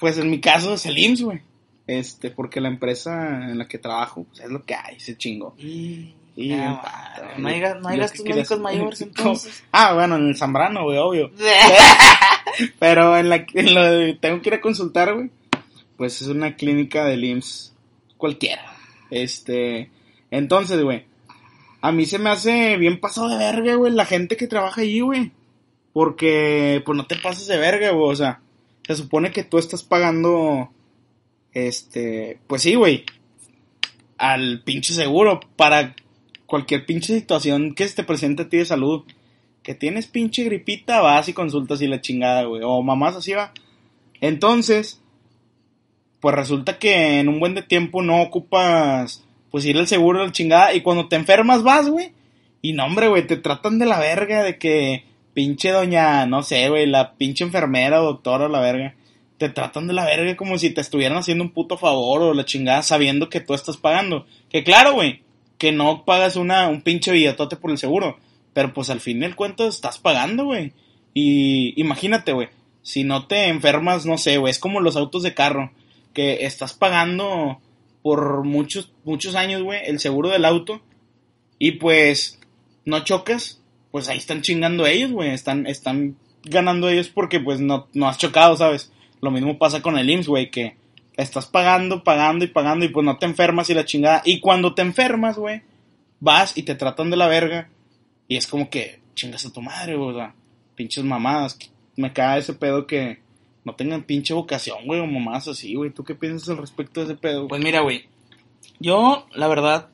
pues 0.00 0.16
en 0.16 0.30
mi 0.30 0.40
caso 0.40 0.74
es 0.74 0.86
el 0.86 0.96
IMSS, 0.96 1.22
güey. 1.22 1.40
Este, 1.86 2.30
porque 2.30 2.62
la 2.62 2.68
empresa 2.68 3.50
en 3.50 3.58
la 3.58 3.68
que 3.68 3.78
trabajo, 3.78 4.24
pues 4.24 4.40
es 4.40 4.50
lo 4.50 4.64
que 4.64 4.74
hay, 4.74 4.98
se 4.98 5.16
chingo. 5.16 5.54
Y 6.38 6.50
güey. 6.50 6.60
no 7.38 7.48
hay, 7.48 7.60
no 7.82 7.88
hay 7.88 7.98
gastos 7.98 8.24
médicos 8.24 8.60
mayores, 8.60 9.00
entonces. 9.02 9.64
Ah, 9.72 9.94
bueno, 9.94 10.14
en 10.14 10.28
el 10.28 10.36
Zambrano, 10.36 10.84
güey, 10.84 10.96
obvio. 10.96 11.32
Pero 12.78 13.18
en 13.18 13.28
la 13.28 13.44
en 13.54 13.74
lo 13.74 13.82
de 13.82 14.14
tengo 14.14 14.40
que 14.40 14.50
ir 14.50 14.54
a 14.54 14.60
consultar, 14.60 15.12
güey. 15.14 15.30
Pues 15.96 16.22
es 16.22 16.28
una 16.28 16.54
clínica 16.54 17.04
del 17.04 17.24
IMSS 17.24 17.74
cualquiera. 18.16 18.62
Este, 19.10 19.90
entonces, 20.30 20.80
güey, 20.80 21.06
a 21.80 21.90
mí 21.90 22.06
se 22.06 22.20
me 22.20 22.30
hace 22.30 22.76
bien 22.76 23.00
pasado 23.00 23.28
de 23.30 23.36
verga, 23.36 23.74
güey, 23.74 23.92
la 23.92 24.06
gente 24.06 24.36
que 24.36 24.46
trabaja 24.46 24.82
allí, 24.82 25.00
güey. 25.00 25.32
Porque 25.92 26.80
pues 26.86 26.96
no 26.96 27.04
te 27.08 27.16
pases 27.16 27.48
de 27.48 27.58
verga, 27.58 27.90
güey, 27.90 28.12
o 28.12 28.14
sea, 28.14 28.40
se 28.86 28.94
supone 28.94 29.32
que 29.32 29.42
tú 29.42 29.58
estás 29.58 29.82
pagando 29.82 30.70
este, 31.52 32.38
pues 32.46 32.62
sí, 32.62 32.76
güey, 32.76 33.04
al 34.18 34.62
pinche 34.62 34.94
seguro 34.94 35.40
para 35.56 35.96
cualquier 36.48 36.86
pinche 36.86 37.14
situación 37.14 37.74
que 37.74 37.86
se 37.86 37.94
te 37.94 38.02
presente 38.02 38.42
a 38.42 38.48
ti 38.48 38.56
de 38.56 38.64
salud. 38.64 39.04
Que 39.62 39.74
tienes 39.74 40.06
pinche 40.06 40.44
gripita, 40.44 41.00
vas 41.00 41.28
y 41.28 41.34
consultas 41.34 41.82
y 41.82 41.86
la 41.86 42.00
chingada, 42.00 42.44
güey. 42.44 42.62
O 42.64 42.82
mamás 42.82 43.14
así 43.14 43.34
va. 43.34 43.52
Entonces, 44.20 45.00
pues 46.20 46.34
resulta 46.34 46.78
que 46.78 47.20
en 47.20 47.28
un 47.28 47.38
buen 47.38 47.54
de 47.54 47.62
tiempo 47.62 48.02
no 48.02 48.22
ocupas, 48.22 49.24
pues 49.50 49.64
ir 49.66 49.76
al 49.76 49.86
seguro 49.86 50.24
la 50.24 50.32
chingada. 50.32 50.74
Y 50.74 50.80
cuando 50.80 51.06
te 51.06 51.16
enfermas 51.16 51.62
vas, 51.62 51.88
güey. 51.88 52.12
Y 52.62 52.72
no, 52.72 52.86
hombre, 52.86 53.08
güey, 53.08 53.26
te 53.26 53.36
tratan 53.36 53.78
de 53.78 53.86
la 53.86 54.00
verga, 54.00 54.42
de 54.42 54.58
que 54.58 55.04
pinche 55.34 55.70
doña, 55.70 56.26
no 56.26 56.42
sé, 56.42 56.68
güey, 56.68 56.86
la 56.86 57.12
pinche 57.12 57.44
enfermera 57.44 57.98
doctora 57.98 58.48
la 58.48 58.58
verga, 58.58 58.96
te 59.36 59.48
tratan 59.48 59.86
de 59.86 59.92
la 59.92 60.04
verga 60.04 60.36
como 60.36 60.58
si 60.58 60.70
te 60.70 60.80
estuvieran 60.80 61.18
haciendo 61.18 61.44
un 61.44 61.50
puto 61.50 61.78
favor 61.78 62.22
o 62.22 62.34
la 62.34 62.44
chingada 62.44 62.82
sabiendo 62.82 63.28
que 63.28 63.38
tú 63.38 63.54
estás 63.54 63.76
pagando. 63.76 64.26
Que 64.50 64.64
claro, 64.64 64.94
güey, 64.94 65.22
que 65.58 65.72
no 65.72 66.04
pagas 66.04 66.36
una, 66.36 66.68
un 66.68 66.82
pinche 66.82 67.12
billetote 67.12 67.56
por 67.56 67.70
el 67.70 67.78
seguro, 67.78 68.18
pero 68.52 68.72
pues 68.72 68.90
al 68.90 69.00
fin 69.00 69.20
del 69.20 69.36
cuento 69.36 69.66
estás 69.66 69.98
pagando, 69.98 70.44
güey. 70.44 70.72
Y 71.14 71.74
imagínate, 71.80 72.32
güey, 72.32 72.48
si 72.82 73.04
no 73.04 73.26
te 73.26 73.48
enfermas, 73.48 74.06
no 74.06 74.16
sé, 74.18 74.38
güey, 74.38 74.50
es 74.50 74.58
como 74.58 74.80
los 74.80 74.96
autos 74.96 75.22
de 75.22 75.34
carro, 75.34 75.72
que 76.14 76.46
estás 76.46 76.74
pagando 76.74 77.60
por 78.02 78.44
muchos, 78.44 78.92
muchos 79.04 79.34
años, 79.34 79.62
güey, 79.62 79.80
el 79.84 79.98
seguro 79.98 80.30
del 80.30 80.44
auto 80.44 80.80
y 81.58 81.72
pues 81.72 82.40
no 82.84 83.04
chocas, 83.04 83.60
pues 83.90 84.08
ahí 84.08 84.18
están 84.18 84.42
chingando 84.42 84.86
ellos, 84.86 85.12
güey, 85.12 85.30
están, 85.30 85.66
están 85.66 86.16
ganando 86.44 86.88
ellos 86.88 87.08
porque 87.08 87.40
pues 87.40 87.60
no, 87.60 87.88
no 87.92 88.08
has 88.08 88.16
chocado, 88.16 88.56
¿sabes? 88.56 88.92
Lo 89.20 89.30
mismo 89.30 89.58
pasa 89.58 89.82
con 89.82 89.98
el 89.98 90.08
IMSS, 90.08 90.28
güey, 90.28 90.50
que 90.50 90.76
estás 91.18 91.46
pagando, 91.46 92.04
pagando 92.04 92.44
y 92.44 92.48
pagando 92.48 92.84
y 92.84 92.88
pues 92.88 93.04
no 93.04 93.18
te 93.18 93.26
enfermas 93.26 93.68
y 93.68 93.74
la 93.74 93.84
chingada. 93.84 94.22
Y 94.24 94.40
cuando 94.40 94.74
te 94.74 94.82
enfermas, 94.82 95.36
güey, 95.36 95.62
vas 96.20 96.56
y 96.56 96.62
te 96.62 96.74
tratan 96.74 97.10
de 97.10 97.16
la 97.16 97.26
verga 97.26 97.68
y 98.28 98.36
es 98.36 98.46
como 98.46 98.70
que 98.70 99.00
chingas 99.14 99.44
a 99.44 99.52
tu 99.52 99.60
madre, 99.60 99.96
güey, 99.96 100.10
o 100.10 100.14
sea, 100.14 100.34
pinches 100.74 101.04
mamadas. 101.04 101.58
Me 101.96 102.12
cae 102.12 102.38
ese 102.38 102.54
pedo 102.54 102.86
que 102.86 103.18
no 103.64 103.74
tengan 103.74 104.04
pinche 104.04 104.32
vocación, 104.32 104.78
güey, 104.86 105.00
o 105.00 105.06
mamadas 105.06 105.48
así, 105.48 105.74
güey. 105.74 105.90
¿Tú 105.90 106.04
qué 106.04 106.14
piensas 106.14 106.48
al 106.48 106.58
respecto 106.58 107.00
de 107.00 107.06
ese 107.06 107.16
pedo? 107.16 107.48
Pues 107.48 107.62
mira, 107.62 107.80
güey. 107.80 108.04
Yo, 108.78 109.26
la 109.34 109.48
verdad. 109.48 109.88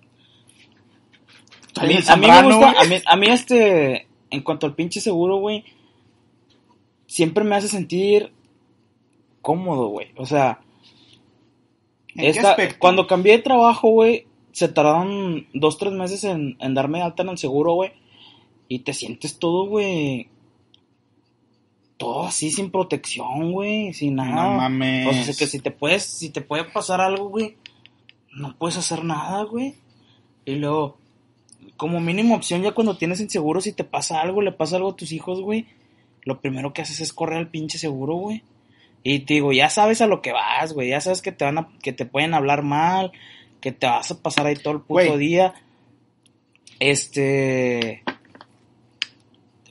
A 1.76 1.84
mí, 1.84 1.94
El 1.94 2.08
a 2.08 2.16
mí 2.16 2.26
me 2.26 2.42
gusta. 2.42 2.72
güey. 2.72 2.76
A 2.76 2.84
mí, 2.84 3.02
a 3.06 3.16
mí 3.16 3.26
este. 3.28 4.06
En 4.30 4.42
cuanto 4.42 4.66
al 4.66 4.74
pinche 4.74 5.00
seguro, 5.00 5.38
güey. 5.38 5.64
Siempre 7.06 7.44
me 7.44 7.56
hace 7.56 7.68
sentir. 7.68 8.30
Cómodo, 9.40 9.88
güey. 9.88 10.08
O 10.16 10.26
sea. 10.26 10.60
¿En 12.16 12.22
qué 12.22 12.28
esta- 12.28 12.50
aspecto? 12.50 12.76
cuando 12.78 13.06
cambié 13.06 13.32
de 13.36 13.42
trabajo, 13.42 13.88
güey. 13.90 14.26
Se 14.52 14.68
tardaron 14.68 15.48
dos, 15.52 15.78
tres 15.78 15.92
meses 15.92 16.22
en, 16.24 16.56
en 16.60 16.74
darme 16.74 16.98
de 16.98 17.04
alta 17.04 17.22
en 17.24 17.30
el 17.30 17.38
seguro, 17.38 17.74
güey. 17.74 17.90
Y 18.68 18.80
te 18.80 18.92
sientes 18.92 19.38
todo, 19.38 19.66
güey. 19.66 20.28
Todo 21.96 22.24
así 22.26 22.50
sin 22.50 22.70
protección, 22.70 23.52
güey. 23.52 23.92
Sin 23.94 24.16
nada. 24.16 24.50
No 24.50 24.56
mames. 24.58 25.06
O 25.08 25.12
sea, 25.24 25.34
que 25.34 25.46
si 25.46 25.60
te 25.60 25.70
puedes, 25.70 26.04
si 26.04 26.30
te 26.30 26.40
puede 26.40 26.64
pasar 26.64 27.00
algo, 27.00 27.28
güey, 27.28 27.56
no 28.32 28.56
puedes 28.56 28.76
hacer 28.76 29.04
nada, 29.04 29.42
güey. 29.44 29.74
Y 30.44 30.56
luego, 30.56 30.98
como 31.76 32.00
mínima 32.00 32.34
opción, 32.34 32.62
ya 32.62 32.72
cuando 32.72 32.96
tienes 32.96 33.20
inseguro, 33.20 33.60
si 33.60 33.72
te 33.72 33.84
pasa 33.84 34.20
algo, 34.20 34.40
le 34.42 34.52
pasa 34.52 34.76
algo 34.76 34.90
a 34.90 34.96
tus 34.96 35.12
hijos, 35.12 35.40
güey, 35.40 35.66
lo 36.22 36.40
primero 36.40 36.72
que 36.72 36.82
haces 36.82 37.00
es 37.00 37.12
correr 37.12 37.38
al 37.38 37.48
pinche 37.48 37.78
seguro, 37.78 38.14
güey. 38.16 38.42
Y 39.04 39.20
te 39.20 39.34
digo, 39.34 39.52
ya 39.52 39.68
sabes 39.68 40.00
a 40.00 40.06
lo 40.06 40.22
que 40.22 40.32
vas, 40.32 40.72
güey, 40.72 40.88
ya 40.88 41.00
sabes 41.00 41.20
que 41.22 41.30
te 41.30 41.44
van 41.44 41.58
a, 41.58 41.68
que 41.82 41.92
te 41.92 42.06
pueden 42.06 42.32
hablar 42.34 42.62
mal, 42.62 43.12
que 43.60 43.70
te 43.70 43.86
vas 43.86 44.10
a 44.10 44.20
pasar 44.22 44.46
ahí 44.46 44.56
todo 44.56 44.72
el 44.74 44.80
puto 44.80 44.94
Güey. 44.94 45.18
día. 45.18 45.54
Este, 46.80 48.02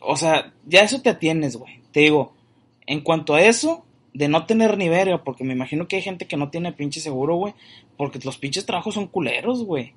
o 0.02 0.16
sea, 0.16 0.54
ya 0.66 0.82
eso 0.82 1.02
te 1.02 1.10
atienes, 1.10 1.56
güey. 1.58 1.80
Te 1.92 2.02
digo, 2.02 2.34
en 2.86 3.02
cuanto 3.02 3.34
a 3.34 3.42
eso, 3.42 3.86
de 4.14 4.28
no 4.28 4.46
tener 4.46 4.78
ni 4.78 4.90
verga, 4.90 5.24
porque 5.24 5.44
me 5.44 5.54
imagino 5.54 5.88
que 5.88 5.96
hay 5.98 6.02
gente 6.02 6.28
que 6.28 6.38
no 6.38 6.50
tiene 6.50 6.72
pinche 6.72 7.00
seguro, 7.00 7.36
güey, 7.36 7.54
porque 7.98 8.20
los 8.24 8.38
pinches 8.38 8.66
trabajos 8.66 8.94
son 8.94 9.08
culeros, 9.08 9.64
güey. 9.64 9.94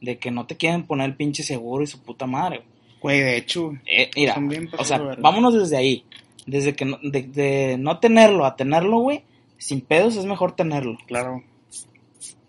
De 0.00 0.18
que 0.18 0.30
no 0.32 0.46
te 0.46 0.56
quieren 0.56 0.84
poner 0.84 1.06
el 1.06 1.16
pinche 1.16 1.42
seguro 1.44 1.84
y 1.84 1.86
su 1.86 2.02
puta 2.02 2.26
madre, 2.26 2.58
güey. 2.58 2.72
Güey, 3.00 3.20
de 3.20 3.36
hecho, 3.36 3.72
Eh, 3.86 4.10
mira, 4.16 4.36
o 4.78 4.84
sea, 4.84 4.98
vámonos 5.18 5.54
desde 5.54 5.76
ahí. 5.76 6.04
Desde 6.46 6.74
que 6.74 6.84
no, 6.84 6.98
de, 7.02 7.22
de 7.22 7.76
no 7.78 7.98
tenerlo 8.00 8.44
a 8.44 8.56
tenerlo, 8.56 8.98
güey, 8.98 9.24
sin 9.58 9.80
pedos 9.80 10.16
es 10.16 10.24
mejor 10.26 10.52
tenerlo. 10.56 10.98
claro. 11.06 11.42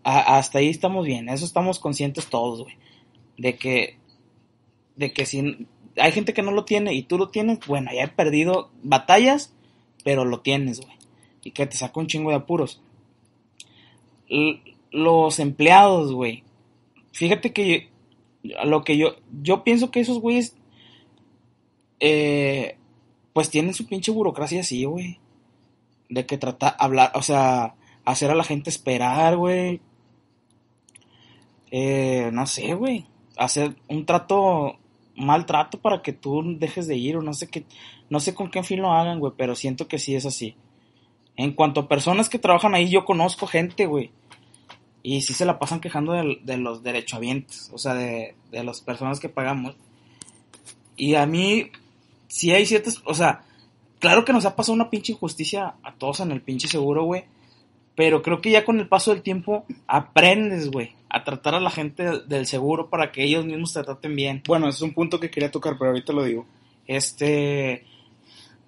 A- 0.05 0.37
hasta 0.37 0.59
ahí 0.59 0.67
estamos 0.67 1.05
bien, 1.05 1.29
eso 1.29 1.45
estamos 1.45 1.79
conscientes 1.79 2.27
todos, 2.27 2.61
güey. 2.63 2.75
De 3.37 3.55
que, 3.55 3.97
de 4.97 5.13
que 5.13 5.25
si 5.25 5.67
hay 5.97 6.11
gente 6.11 6.33
que 6.33 6.41
no 6.41 6.51
lo 6.51 6.65
tiene 6.65 6.93
y 6.93 7.03
tú 7.03 7.17
lo 7.17 7.29
tienes, 7.29 7.59
bueno, 7.67 7.89
ya 7.93 8.03
he 8.03 8.07
perdido 8.09 8.69
batallas, 8.83 9.53
pero 10.03 10.25
lo 10.25 10.41
tienes, 10.41 10.81
güey. 10.81 10.93
Y 11.43 11.51
que 11.51 11.65
te 11.67 11.77
saca 11.77 11.99
un 11.99 12.07
chingo 12.07 12.31
de 12.31 12.35
apuros. 12.37 12.81
L- 14.27 14.61
los 14.91 15.39
empleados, 15.39 16.11
güey. 16.13 16.43
Fíjate 17.13 17.53
que 17.53 17.89
yo- 18.43 18.55
lo 18.65 18.83
que 18.83 18.97
yo, 18.97 19.15
yo 19.41 19.63
pienso 19.63 19.89
que 19.89 20.01
esos 20.01 20.19
güeyes, 20.19 20.57
eh, 21.99 22.75
pues 23.33 23.49
tienen 23.49 23.73
su 23.73 23.87
pinche 23.87 24.11
burocracia 24.11 24.61
así, 24.61 24.85
güey. 24.85 25.19
De 26.09 26.25
que 26.25 26.37
trata, 26.37 26.69
hablar, 26.69 27.11
o 27.15 27.21
sea, 27.21 27.75
hacer 28.05 28.31
a 28.31 28.35
la 28.35 28.43
gente 28.43 28.69
esperar, 28.69 29.35
güey. 29.37 29.81
Eh, 31.71 32.29
no 32.31 32.45
sé, 32.45 32.75
güey. 32.75 33.07
Hacer 33.35 33.75
un 33.87 34.05
trato, 34.05 34.77
mal 35.15 35.45
trato 35.47 35.79
para 35.79 36.01
que 36.03 36.13
tú 36.13 36.43
dejes 36.59 36.87
de 36.87 36.95
ir 36.95 37.17
o 37.17 37.21
no 37.21 37.33
sé 37.33 37.47
qué, 37.47 37.65
no 38.09 38.19
sé 38.19 38.35
con 38.35 38.51
qué 38.51 38.61
fin 38.61 38.81
lo 38.81 38.91
hagan, 38.91 39.19
güey, 39.19 39.33
pero 39.35 39.55
siento 39.55 39.87
que 39.87 39.97
sí 39.97 40.15
es 40.15 40.25
así. 40.25 40.55
En 41.35 41.53
cuanto 41.53 41.81
a 41.81 41.87
personas 41.87 42.29
que 42.29 42.37
trabajan 42.37 42.75
ahí, 42.75 42.89
yo 42.89 43.05
conozco 43.05 43.47
gente, 43.47 43.87
güey. 43.87 44.11
Y 45.01 45.21
sí 45.21 45.33
se 45.33 45.45
la 45.45 45.57
pasan 45.57 45.79
quejando 45.81 46.13
de, 46.13 46.39
de 46.43 46.57
los 46.57 46.83
derechohabientes, 46.83 47.71
o 47.73 47.77
sea, 47.79 47.95
de, 47.95 48.35
de 48.51 48.63
las 48.63 48.81
personas 48.81 49.19
que 49.19 49.29
pagamos. 49.29 49.75
Y 50.95 51.15
a 51.15 51.25
mí, 51.25 51.71
sí 52.33 52.51
hay 52.51 52.65
ciertas, 52.65 52.99
o 53.05 53.13
sea, 53.13 53.43
claro 53.99 54.25
que 54.25 54.33
nos 54.33 54.45
ha 54.45 54.55
pasado 54.55 54.73
una 54.73 54.89
pinche 54.89 55.11
injusticia 55.11 55.75
a 55.83 55.93
todos 55.93 56.19
en 56.21 56.31
el 56.31 56.41
pinche 56.41 56.67
seguro, 56.67 57.03
güey. 57.03 57.25
Pero 57.95 58.23
creo 58.23 58.41
que 58.41 58.49
ya 58.49 58.65
con 58.65 58.79
el 58.79 58.87
paso 58.87 59.11
del 59.13 59.21
tiempo 59.21 59.65
aprendes, 59.85 60.71
güey, 60.71 60.95
a 61.09 61.23
tratar 61.23 61.53
a 61.53 61.59
la 61.59 61.69
gente 61.69 62.21
del- 62.25 62.47
seguro 62.47 62.89
para 62.89 63.11
que 63.11 63.23
ellos 63.23 63.45
mismos 63.45 63.71
te 63.71 63.83
traten 63.83 64.15
bien. 64.15 64.41
Bueno, 64.47 64.67
ese 64.67 64.77
es 64.77 64.81
un 64.81 64.95
punto 64.95 65.19
que 65.19 65.29
quería 65.29 65.51
tocar, 65.51 65.77
pero 65.77 65.91
ahorita 65.91 66.11
lo 66.11 66.23
digo. 66.23 66.47
Este. 66.87 67.85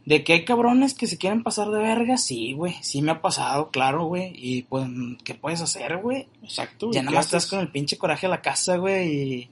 De 0.05 0.23
que 0.23 0.33
hay 0.33 0.45
cabrones 0.45 0.93
que 0.93 1.07
se 1.07 1.17
quieren 1.17 1.41
pasar 1.41 1.71
de 1.71 1.79
verga, 1.79 2.17
sí, 2.17 2.53
güey. 2.53 2.75
Sí 2.81 3.01
me 3.01 3.13
ha 3.13 3.21
pasado, 3.23 3.71
claro, 3.71 4.05
güey. 4.05 4.31
Y 4.35 4.61
pues, 4.61 4.87
¿qué 5.23 5.33
puedes 5.33 5.61
hacer, 5.61 5.97
güey? 5.97 6.27
Exacto. 6.43 6.91
Ya 6.91 7.01
nada 7.01 7.15
más 7.15 7.25
estás 7.25 7.47
con 7.47 7.59
el 7.61 7.71
pinche 7.71 7.97
coraje 7.97 8.27
a 8.27 8.29
la 8.29 8.43
casa, 8.43 8.77
güey. 8.77 9.11
Y. 9.11 9.49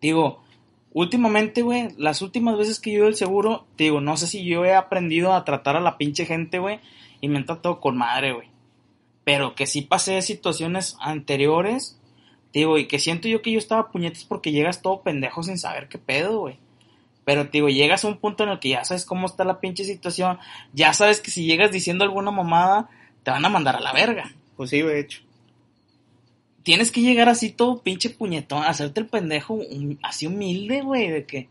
Digo, 0.00 0.42
últimamente, 0.94 1.62
güey, 1.62 1.88
las 1.96 2.22
últimas 2.22 2.56
veces 2.56 2.80
que 2.80 2.92
yo 2.92 2.98
ido 2.98 3.06
al 3.06 3.14
seguro, 3.14 3.66
te 3.76 3.84
digo, 3.84 4.00
no 4.00 4.16
sé 4.16 4.26
si 4.26 4.44
yo 4.44 4.64
he 4.64 4.74
aprendido 4.74 5.32
a 5.32 5.44
tratar 5.44 5.76
a 5.76 5.80
la 5.80 5.98
pinche 5.98 6.26
gente, 6.26 6.58
güey. 6.58 6.80
Y 7.20 7.28
me 7.28 7.38
han 7.38 7.46
tratado 7.46 7.80
con 7.80 7.96
madre, 7.96 8.32
güey. 8.32 8.48
Pero 9.24 9.54
que 9.54 9.66
sí 9.66 9.82
pasé 9.82 10.20
situaciones 10.22 10.96
anteriores, 11.00 11.98
te 12.52 12.60
digo, 12.60 12.78
y 12.78 12.86
que 12.86 12.98
siento 12.98 13.28
yo 13.28 13.40
que 13.40 13.52
yo 13.52 13.58
estaba 13.58 13.90
puñetes 13.90 14.24
porque 14.24 14.52
llegas 14.52 14.82
todo 14.82 15.02
pendejo 15.02 15.42
sin 15.42 15.58
saber 15.58 15.88
qué 15.88 15.98
pedo, 15.98 16.40
güey. 16.40 16.58
Pero 17.24 17.44
te 17.44 17.52
digo, 17.52 17.68
llegas 17.68 18.04
a 18.04 18.08
un 18.08 18.18
punto 18.18 18.42
en 18.42 18.50
el 18.50 18.58
que 18.58 18.70
ya 18.70 18.84
sabes 18.84 19.04
cómo 19.04 19.26
está 19.26 19.44
la 19.44 19.60
pinche 19.60 19.84
situación, 19.84 20.38
ya 20.72 20.92
sabes 20.92 21.20
que 21.20 21.30
si 21.30 21.46
llegas 21.46 21.70
diciendo 21.70 22.04
alguna 22.04 22.32
mamada, 22.32 22.90
te 23.22 23.30
van 23.30 23.44
a 23.44 23.48
mandar 23.48 23.76
a 23.76 23.80
la 23.80 23.92
verga 23.92 24.32
Pues 24.56 24.70
sí, 24.70 24.82
de 24.82 24.98
hecho. 24.98 25.22
Tienes 26.62 26.90
que 26.92 27.00
llegar 27.00 27.28
así 27.28 27.50
todo 27.50 27.82
pinche 27.82 28.10
puñetón, 28.10 28.64
hacerte 28.64 29.00
el 29.00 29.06
pendejo 29.06 29.58
así 30.02 30.26
humilde, 30.26 30.82
güey, 30.82 31.08
de 31.10 31.26
que 31.26 31.48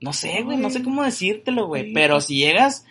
no 0.00 0.12
sé, 0.12 0.42
güey, 0.42 0.56
no 0.58 0.68
sé 0.70 0.82
cómo 0.82 1.02
decírtelo, 1.04 1.66
güey, 1.66 1.86
Sí. 1.86 1.92
pero 1.94 2.20
si 2.20 2.36
llegas 2.36 2.84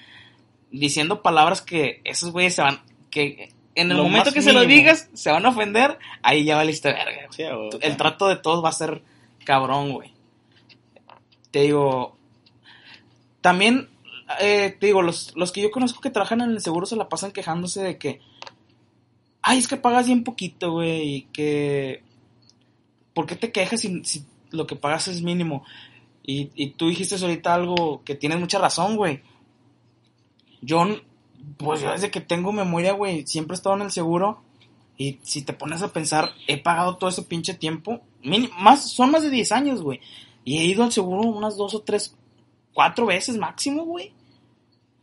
diciendo 0.71 1.21
palabras 1.21 1.61
que 1.61 1.99
esos 2.05 2.31
güeyes 2.31 2.55
se 2.55 2.61
van 2.61 2.79
que 3.09 3.51
en 3.75 3.91
el 3.91 3.97
Lo 3.97 4.03
momento 4.03 4.31
que 4.31 4.41
se 4.41 4.53
lo 4.53 4.61
digas 4.65 5.09
se 5.13 5.29
van 5.31 5.45
a 5.45 5.49
ofender, 5.49 5.97
ahí 6.21 6.43
ya 6.45 6.55
valiste 6.55 6.91
verga. 6.91 7.27
Sí, 7.31 7.43
El 7.81 7.97
trato 7.97 8.27
de 8.27 8.35
todos 8.37 8.63
va 8.63 8.69
a 8.69 8.73
ser 8.73 9.01
cabrón, 9.45 9.93
güey. 9.93 10.13
Te 11.51 11.61
digo, 11.63 12.15
también, 13.41 13.89
eh, 14.39 14.75
te 14.79 14.87
digo, 14.87 15.01
los, 15.01 15.33
los 15.35 15.51
que 15.51 15.61
yo 15.61 15.71
conozco 15.71 15.99
que 16.01 16.09
trabajan 16.09 16.41
en 16.41 16.51
el 16.51 16.61
seguro 16.61 16.85
se 16.85 16.95
la 16.95 17.09
pasan 17.09 17.31
quejándose 17.31 17.81
de 17.81 17.97
que, 17.97 18.21
ay, 19.41 19.57
es 19.59 19.67
que 19.67 19.77
pagas 19.77 20.05
bien 20.07 20.23
poquito, 20.23 20.71
güey, 20.73 21.15
y 21.15 21.21
que, 21.33 22.03
¿por 23.13 23.25
qué 23.25 23.35
te 23.35 23.51
quejas 23.51 23.81
si, 23.81 24.25
lo 24.51 24.67
que 24.67 24.75
pagas 24.75 25.07
es 25.07 25.21
mínimo? 25.21 25.63
Y, 26.23 26.51
y 26.55 26.71
tú 26.71 26.87
dijiste 26.89 27.15
ahorita 27.15 27.53
algo 27.53 28.03
que 28.03 28.15
tienes 28.15 28.39
mucha 28.39 28.59
razón, 28.59 28.95
güey. 28.95 29.21
Yo, 30.61 30.85
pues 31.57 31.81
yo 31.81 31.91
desde 31.91 32.11
que 32.11 32.21
tengo 32.21 32.51
memoria, 32.51 32.93
güey, 32.93 33.25
siempre 33.25 33.55
he 33.55 33.57
estado 33.57 33.75
en 33.75 33.81
el 33.83 33.91
seguro. 33.91 34.43
Y 34.97 35.17
si 35.23 35.41
te 35.41 35.53
pones 35.53 35.81
a 35.81 35.91
pensar, 35.91 36.31
he 36.45 36.57
pagado 36.61 36.97
todo 36.97 37.09
ese 37.09 37.23
pinche 37.23 37.55
tiempo. 37.55 38.01
mini- 38.23 38.51
más, 38.59 38.91
son 38.91 39.09
más 39.09 39.23
de 39.23 39.31
10 39.31 39.51
años, 39.51 39.81
güey. 39.81 39.99
Y 40.45 40.59
he 40.59 40.65
ido 40.65 40.83
al 40.83 40.91
seguro 40.91 41.21
unas 41.27 41.57
dos 41.57 41.73
o 41.73 41.81
tres, 41.81 42.15
cuatro 42.73 43.07
veces 43.07 43.37
máximo, 43.37 43.83
güey. 43.83 44.13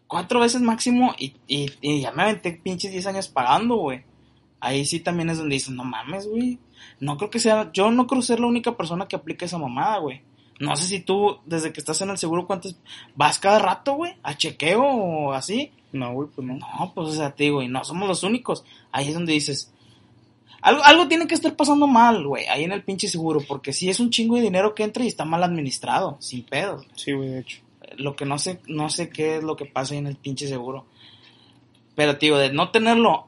Cuatro 0.06 0.38
veces 0.38 0.60
máximo 0.60 1.14
y 1.18 2.00
ya 2.00 2.12
me 2.12 2.22
aventé 2.22 2.52
pinches 2.52 2.92
10 2.92 3.06
años 3.08 3.26
pagando, 3.28 3.74
güey. 3.76 4.04
Ahí 4.60 4.84
sí 4.84 5.00
también 5.00 5.30
es 5.30 5.38
donde 5.38 5.54
dicen, 5.54 5.76
no 5.76 5.84
mames, 5.84 6.26
güey. 6.26 6.58
No 7.00 7.16
creo 7.16 7.30
que 7.30 7.38
sea, 7.38 7.70
yo 7.72 7.90
no 7.90 8.06
creo 8.06 8.22
ser 8.22 8.40
la 8.40 8.46
única 8.46 8.76
persona 8.76 9.06
que 9.06 9.16
aplique 9.16 9.44
esa 9.44 9.58
mamada, 9.58 9.98
güey. 9.98 10.22
No 10.58 10.74
sé 10.74 10.86
si 10.86 11.00
tú, 11.00 11.38
desde 11.46 11.72
que 11.72 11.80
estás 11.80 12.00
en 12.02 12.10
el 12.10 12.18
seguro, 12.18 12.46
¿cuántas 12.46 12.76
vas 13.14 13.38
cada 13.38 13.60
rato, 13.60 13.94
güey? 13.94 14.14
¿A 14.22 14.36
chequeo 14.36 14.82
o 14.82 15.32
así? 15.32 15.70
No, 15.92 16.12
güey, 16.12 16.28
pues 16.34 16.46
no. 16.46 16.54
No, 16.54 16.92
pues 16.94 17.08
o 17.08 17.12
sea, 17.12 17.30
te 17.30 17.44
digo, 17.44 17.62
y 17.62 17.68
no 17.68 17.84
somos 17.84 18.08
los 18.08 18.24
únicos. 18.24 18.64
Ahí 18.90 19.08
es 19.08 19.14
donde 19.14 19.32
dices, 19.32 19.72
algo, 20.60 20.82
algo 20.84 21.06
tiene 21.06 21.26
que 21.26 21.34
estar 21.34 21.54
pasando 21.54 21.86
mal, 21.86 22.26
güey, 22.26 22.46
ahí 22.46 22.64
en 22.64 22.72
el 22.72 22.82
pinche 22.82 23.06
seguro, 23.06 23.40
porque 23.46 23.72
si 23.72 23.88
es 23.88 24.00
un 24.00 24.10
chingo 24.10 24.36
de 24.36 24.42
dinero 24.42 24.74
que 24.74 24.82
entra 24.82 25.04
y 25.04 25.08
está 25.08 25.24
mal 25.24 25.44
administrado, 25.44 26.16
sin 26.20 26.42
pedos. 26.44 26.86
Sí, 26.96 27.12
güey, 27.12 27.28
de 27.28 27.40
hecho. 27.40 27.60
Lo 27.96 28.16
que 28.16 28.26
no 28.26 28.38
sé, 28.38 28.60
no 28.66 28.90
sé 28.90 29.08
qué 29.08 29.36
es 29.36 29.44
lo 29.44 29.56
que 29.56 29.64
pasa 29.64 29.94
ahí 29.94 29.98
en 29.98 30.08
el 30.08 30.16
pinche 30.16 30.48
seguro. 30.48 30.86
Pero, 31.94 32.18
tío, 32.18 32.36
de 32.36 32.52
no 32.52 32.70
tenerlo, 32.70 33.27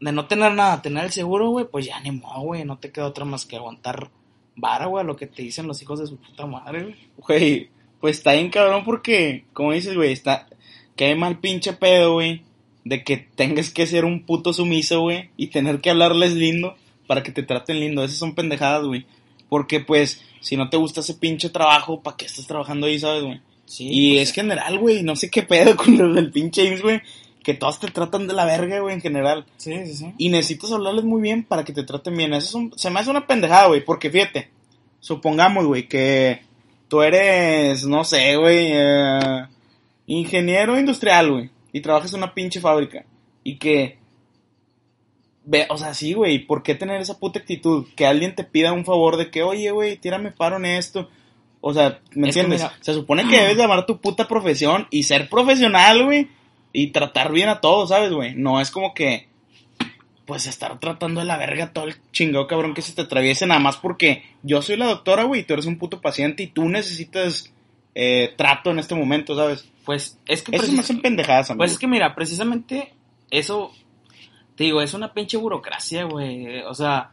de 0.00 0.12
no 0.12 0.26
tener 0.26 0.52
nada, 0.54 0.82
tener 0.82 1.04
el 1.04 1.12
seguro, 1.12 1.50
güey, 1.50 1.66
pues 1.70 1.86
ya 1.86 2.00
ni 2.00 2.10
modo, 2.10 2.40
güey, 2.40 2.64
no 2.64 2.78
te 2.78 2.90
queda 2.90 3.06
otra 3.06 3.24
más 3.24 3.44
que 3.44 3.56
aguantar 3.56 4.10
vara, 4.56 4.86
güey, 4.86 5.04
lo 5.04 5.16
que 5.16 5.26
te 5.26 5.42
dicen 5.42 5.66
los 5.66 5.80
hijos 5.82 6.00
de 6.00 6.06
su 6.06 6.16
puta 6.16 6.46
madre, 6.46 6.82
güey. 6.82 6.96
Güey, 7.16 7.70
pues 8.00 8.18
está 8.18 8.32
bien 8.32 8.50
cabrón 8.50 8.84
porque, 8.84 9.44
como 9.52 9.72
dices, 9.72 9.94
güey, 9.94 10.12
está... 10.12 10.48
Qué 10.96 11.14
mal 11.14 11.38
pinche 11.38 11.72
pedo, 11.72 12.14
güey. 12.14 12.42
De 12.84 13.04
que 13.04 13.16
tengas 13.16 13.70
que 13.70 13.86
ser 13.86 14.04
un 14.04 14.24
puto 14.24 14.52
sumiso, 14.52 15.00
güey. 15.00 15.30
Y 15.36 15.46
tener 15.46 15.80
que 15.80 15.90
hablarles 15.90 16.34
lindo 16.34 16.76
para 17.06 17.22
que 17.22 17.32
te 17.32 17.42
traten 17.42 17.80
lindo. 17.80 18.04
Esas 18.04 18.18
son 18.18 18.34
pendejadas, 18.34 18.84
güey. 18.84 19.06
Porque, 19.48 19.80
pues, 19.80 20.22
si 20.40 20.56
no 20.56 20.68
te 20.68 20.76
gusta 20.76 21.00
ese 21.00 21.14
pinche 21.14 21.48
trabajo, 21.48 22.02
¿para 22.02 22.16
qué 22.16 22.26
estás 22.26 22.46
trabajando 22.46 22.86
ahí, 22.86 22.98
sabes, 22.98 23.22
güey? 23.22 23.40
Sí, 23.64 23.88
y 23.90 24.14
pues, 24.14 24.28
es 24.28 24.34
general, 24.34 24.78
güey. 24.78 25.02
No 25.02 25.16
sé 25.16 25.30
qué 25.30 25.42
pedo 25.42 25.74
con 25.78 25.96
los 25.96 26.14
del 26.14 26.30
pinche 26.30 26.64
IMSS, 26.64 26.82
güey. 26.82 27.00
Que 27.42 27.54
todos 27.54 27.80
te 27.80 27.88
tratan 27.88 28.26
de 28.26 28.34
la 28.34 28.44
verga, 28.44 28.80
güey, 28.80 28.94
en 28.94 29.00
general. 29.00 29.46
Sí, 29.56 29.74
sí, 29.86 29.94
sí. 29.94 30.12
Y 30.18 30.28
necesitas 30.28 30.72
hablarles 30.72 31.04
muy 31.04 31.22
bien 31.22 31.42
para 31.44 31.64
que 31.64 31.72
te 31.72 31.82
traten 31.84 32.14
bien. 32.16 32.34
Eso 32.34 32.46
es 32.48 32.54
un- 32.54 32.78
se 32.78 32.90
me 32.90 33.00
hace 33.00 33.10
una 33.10 33.26
pendejada, 33.26 33.68
güey. 33.68 33.82
Porque 33.84 34.10
fíjate, 34.10 34.50
supongamos, 35.00 35.64
güey, 35.66 35.88
que 35.88 36.42
tú 36.88 37.00
eres, 37.02 37.86
no 37.86 38.04
sé, 38.04 38.36
güey, 38.36 38.66
eh, 38.72 39.46
ingeniero 40.06 40.78
industrial, 40.78 41.30
güey. 41.32 41.50
Y 41.72 41.80
trabajas 41.80 42.12
en 42.12 42.18
una 42.18 42.34
pinche 42.34 42.60
fábrica. 42.60 43.04
Y 43.42 43.56
que. 43.58 43.98
Ve, 45.44 45.66
o 45.70 45.78
sea, 45.78 45.94
sí, 45.94 46.12
güey. 46.12 46.38
¿Por 46.40 46.62
qué 46.62 46.74
tener 46.74 47.00
esa 47.00 47.18
puta 47.18 47.38
actitud? 47.38 47.86
Que 47.96 48.06
alguien 48.06 48.34
te 48.34 48.44
pida 48.44 48.72
un 48.72 48.84
favor 48.84 49.16
de 49.16 49.30
que, 49.30 49.42
oye, 49.42 49.70
güey, 49.70 49.96
tírame 49.96 50.30
paro 50.32 50.56
en 50.56 50.66
esto. 50.66 51.08
O 51.62 51.72
sea, 51.72 52.00
¿me 52.14 52.28
Es 52.28 52.34
que 52.34 52.40
entiendes? 52.40 52.62
mira- 52.62 52.74
Se 52.80 52.92
supone 52.94 53.26
que 53.28 53.38
debes 53.40 53.56
de 53.56 53.62
amar 53.64 53.86
tu 53.86 53.98
puta 54.00 54.28
profesión 54.28 54.86
y 54.90 55.04
ser 55.04 55.28
profesional, 55.28 56.04
güey. 56.04 56.28
Y 56.72 56.88
tratar 56.88 57.32
bien 57.32 57.48
a 57.48 57.60
todos, 57.60 57.88
¿sabes, 57.88 58.12
güey? 58.12 58.34
No 58.34 58.60
es 58.60 58.70
como 58.70 58.94
que 58.94 59.28
pues 60.30 60.46
estar 60.46 60.78
tratando 60.78 61.18
de 61.18 61.26
la 61.26 61.36
verga 61.36 61.72
todo 61.72 61.86
el 61.86 61.96
chingado 62.12 62.46
cabrón 62.46 62.72
que 62.72 62.82
se 62.82 62.92
te 62.92 63.02
atraviese 63.02 63.46
nada 63.46 63.58
más 63.58 63.76
porque 63.76 64.22
yo 64.44 64.62
soy 64.62 64.76
la 64.76 64.86
doctora, 64.86 65.24
güey, 65.24 65.40
y 65.40 65.44
tú 65.44 65.54
eres 65.54 65.66
un 65.66 65.76
puto 65.76 66.00
paciente 66.00 66.44
y 66.44 66.46
tú 66.46 66.68
necesitas 66.68 67.52
eh, 67.96 68.32
trato 68.36 68.70
en 68.70 68.78
este 68.78 68.94
momento, 68.94 69.34
¿sabes? 69.34 69.68
Pues 69.84 70.20
es 70.26 70.42
que 70.42 70.54
Eso 70.54 70.70
me 70.70 70.80
hacen 70.80 71.02
pendejadas, 71.02 71.50
amigo. 71.50 71.58
Pues 71.58 71.72
es 71.72 71.78
que 71.78 71.88
mira, 71.88 72.14
precisamente 72.14 72.92
eso, 73.30 73.72
te 74.54 74.64
digo, 74.64 74.80
es 74.82 74.94
una 74.94 75.12
pinche 75.12 75.36
burocracia, 75.36 76.04
güey. 76.04 76.60
O 76.60 76.74
sea, 76.74 77.10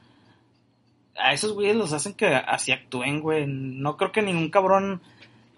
a 1.18 1.34
esos 1.34 1.54
güeyes 1.54 1.76
los 1.76 1.94
hacen 1.94 2.14
que 2.14 2.28
así 2.28 2.72
actúen, 2.72 3.22
güey. 3.22 3.46
No 3.48 3.98
creo 3.98 4.12
que 4.12 4.22
ningún 4.22 4.50
cabrón, 4.50 5.02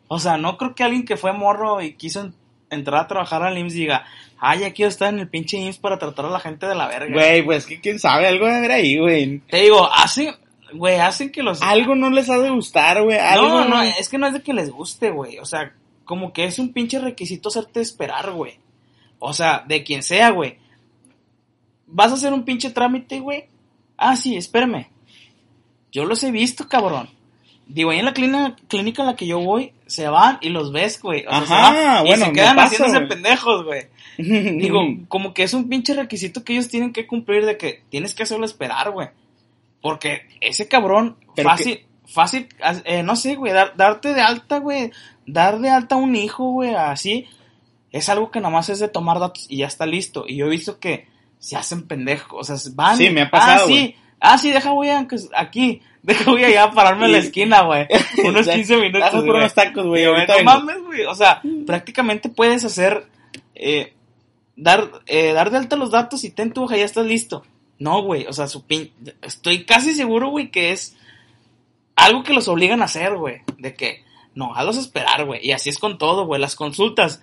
o 0.08 0.20
sea, 0.20 0.38
no 0.38 0.58
creo 0.58 0.76
que 0.76 0.84
alguien 0.84 1.04
que 1.04 1.18
fue 1.18 1.34
morro 1.34 1.82
y 1.82 1.96
quiso 1.96 2.32
entrar 2.70 3.02
a 3.02 3.08
trabajar 3.08 3.44
al 3.44 3.58
IMSS 3.58 3.74
diga, 3.74 4.06
ay, 4.40 4.60
ya 4.60 4.74
quiero 4.74 4.90
estar 4.90 5.14
en 5.14 5.20
el 5.20 5.30
pinche 5.30 5.58
IMSS 5.58 5.78
para 5.80 6.00
tratar 6.00 6.26
a 6.26 6.30
la 6.30 6.40
gente 6.40 6.66
de 6.66 6.76
la 6.76 6.88
verga. 6.88 7.14
Güey, 7.14 7.44
pues 7.44 7.66
que 7.66 7.80
quién 7.80 8.00
sabe, 8.00 8.28
algo 8.28 8.48
de 8.48 8.56
haber 8.56 8.72
ahí, 8.72 8.98
güey. 8.98 9.40
Te 9.40 9.64
digo, 9.64 9.90
hacen, 9.92 10.36
güey, 10.74 10.98
hacen 10.98 11.32
que 11.32 11.44
los... 11.44 11.62
Algo 11.62 11.96
no 11.96 12.10
les 12.10 12.30
ha 12.30 12.38
de 12.38 12.50
gustar, 12.50 13.04
güey. 13.04 13.18
No, 13.36 13.66
no, 13.66 13.82
es 13.82 14.10
que 14.10 14.18
no 14.18 14.28
es 14.28 14.34
de 14.34 14.42
que 14.42 14.54
les 14.54 14.72
guste, 14.72 15.12
güey. 15.12 15.40
O 15.40 15.46
sea, 15.46 15.74
como 16.06 16.34
que 16.34 16.46
es 16.46 16.60
un 16.60 16.74
pinche 16.74 17.00
requisito 17.00 17.50
hacerte 17.50 17.82
esperar, 17.82 18.32
güey. 18.32 18.60
O 19.20 19.34
sea, 19.34 19.64
de 19.68 19.84
quien 19.84 20.02
sea, 20.02 20.32
güey. 20.32 20.58
Vas 21.86 22.12
a 22.12 22.16
hacer 22.16 22.34
un 22.34 22.46
pinche 22.46 22.70
trámite, 22.70 23.20
güey. 23.20 23.46
Ah, 23.98 24.16
sí, 24.16 24.38
espérame. 24.38 24.88
Yo 25.92 26.06
los 26.06 26.24
he 26.24 26.32
visto, 26.32 26.68
cabrón. 26.68 27.10
Digo, 27.72 27.92
ahí 27.92 28.00
en 28.00 28.06
la 28.06 28.14
clínica, 28.14 28.56
clínica 28.68 29.04
en 29.04 29.08
la 29.08 29.16
que 29.16 29.28
yo 29.28 29.40
voy, 29.40 29.74
se 29.86 30.08
van 30.10 30.40
y 30.42 30.50
los 30.50 30.72
ves, 30.72 31.00
güey. 31.02 31.24
O 31.28 31.30
sea, 31.30 31.46
se 31.46 31.54
Ajá, 31.54 31.72
van 31.94 32.06
bueno, 32.06 32.24
y 32.24 32.26
se 32.28 32.34
quedan 32.34 32.58
haciéndose 32.60 33.02
pendejos, 33.02 33.64
güey. 33.64 33.84
Digo, 34.18 34.82
como 35.08 35.34
que 35.36 35.44
es 35.44 35.54
un 35.54 35.70
pinche 35.70 35.94
requisito 35.94 36.44
que 36.44 36.54
ellos 36.54 36.68
tienen 36.68 36.92
que 36.94 37.06
cumplir 37.08 37.46
de 37.46 37.58
que 37.58 37.84
tienes 37.90 38.16
que 38.16 38.24
hacerlo 38.24 38.44
esperar, 38.46 38.90
güey. 38.92 39.10
Porque 39.82 40.24
ese 40.42 40.68
cabrón, 40.68 41.16
Pero 41.36 41.50
fácil, 41.50 41.86
fácil, 42.08 42.48
eh, 42.86 43.04
no 43.04 43.16
sé, 43.16 43.36
güey, 43.36 43.54
dar- 43.54 43.76
darte 43.78 44.14
de 44.14 44.22
alta, 44.22 44.58
güey, 44.58 44.92
dar 45.28 45.60
de 45.60 45.70
alta 45.70 45.96
a 45.96 46.00
un 46.00 46.16
hijo, 46.16 46.52
güey, 46.52 46.74
así, 46.76 47.28
es 47.92 48.10
algo 48.10 48.30
que 48.32 48.42
nomás 48.42 48.70
es 48.70 48.80
de 48.80 48.88
tomar 48.90 49.20
datos 49.20 49.46
y 49.48 49.58
ya 49.58 49.68
está 49.68 49.86
listo. 49.86 50.26
Y 50.28 50.38
yo 50.38 50.48
he 50.48 50.50
visto 50.50 50.80
que 50.80 51.08
se 51.38 51.56
hacen 51.56 51.88
pendejos, 51.88 52.50
o 52.50 52.58
sea, 52.58 52.72
van. 52.76 52.98
Sí, 52.98 53.10
me 53.12 53.22
ha 53.22 53.30
pasado, 53.30 53.66
Ah, 53.66 53.68
sí. 53.68 53.96
Ah, 54.20 54.38
sí, 54.38 54.52
deja, 54.52 54.72
güey, 54.72 54.90
aunque- 54.92 55.18
aquí, 55.36 55.82
deja, 56.04 56.32
allá 56.32 56.64
a 56.64 56.72
pararme 56.72 57.06
en 57.06 57.12
la 57.14 57.18
esquina, 57.20 57.62
güey. 57.62 57.88
Unos 58.26 58.46
Ya, 58.46 58.56
15 58.56 58.78
minutos. 58.78 59.10
Por 59.12 59.36
unos 59.36 59.54
tacos, 59.54 59.86
güey. 59.86 60.06
No 60.06 60.44
mames, 60.44 60.82
güey. 60.84 61.06
O 61.06 61.16
sea, 61.16 61.42
prácticamente 61.66 62.30
puedes 62.30 62.64
hacer. 62.66 63.06
eh, 63.56 63.94
dar, 64.56 64.90
eh, 65.08 65.32
dar 65.32 65.52
de 65.52 65.58
alta 65.58 65.76
los 65.78 65.92
datos 65.92 66.24
y 66.26 66.32
ten 66.32 66.52
tu 66.52 66.64
hoja, 66.64 66.76
ya 66.78 66.84
estás 66.86 67.06
listo. 67.06 67.46
No, 67.78 68.02
güey. 68.04 68.26
O 68.28 68.34
sea, 68.34 68.48
su 68.48 68.66
pin... 68.66 68.92
estoy 69.22 69.64
casi 69.66 69.96
seguro, 69.96 70.30
güey, 70.30 70.52
que 70.52 70.72
es 70.74 70.98
algo 71.96 72.24
que 72.24 72.34
los 72.34 72.48
obligan 72.50 72.82
a 72.82 72.86
hacer, 72.86 73.16
güey. 73.16 73.42
De 73.58 73.74
que, 73.74 74.04
no, 74.36 74.54
hazlos 74.56 74.78
esperar, 74.78 75.26
güey. 75.26 75.46
Y 75.46 75.54
así 75.54 75.70
es 75.70 75.78
con 75.78 75.98
todo, 75.98 76.26
güey. 76.26 76.42
Las 76.42 76.56
consultas 76.58 77.22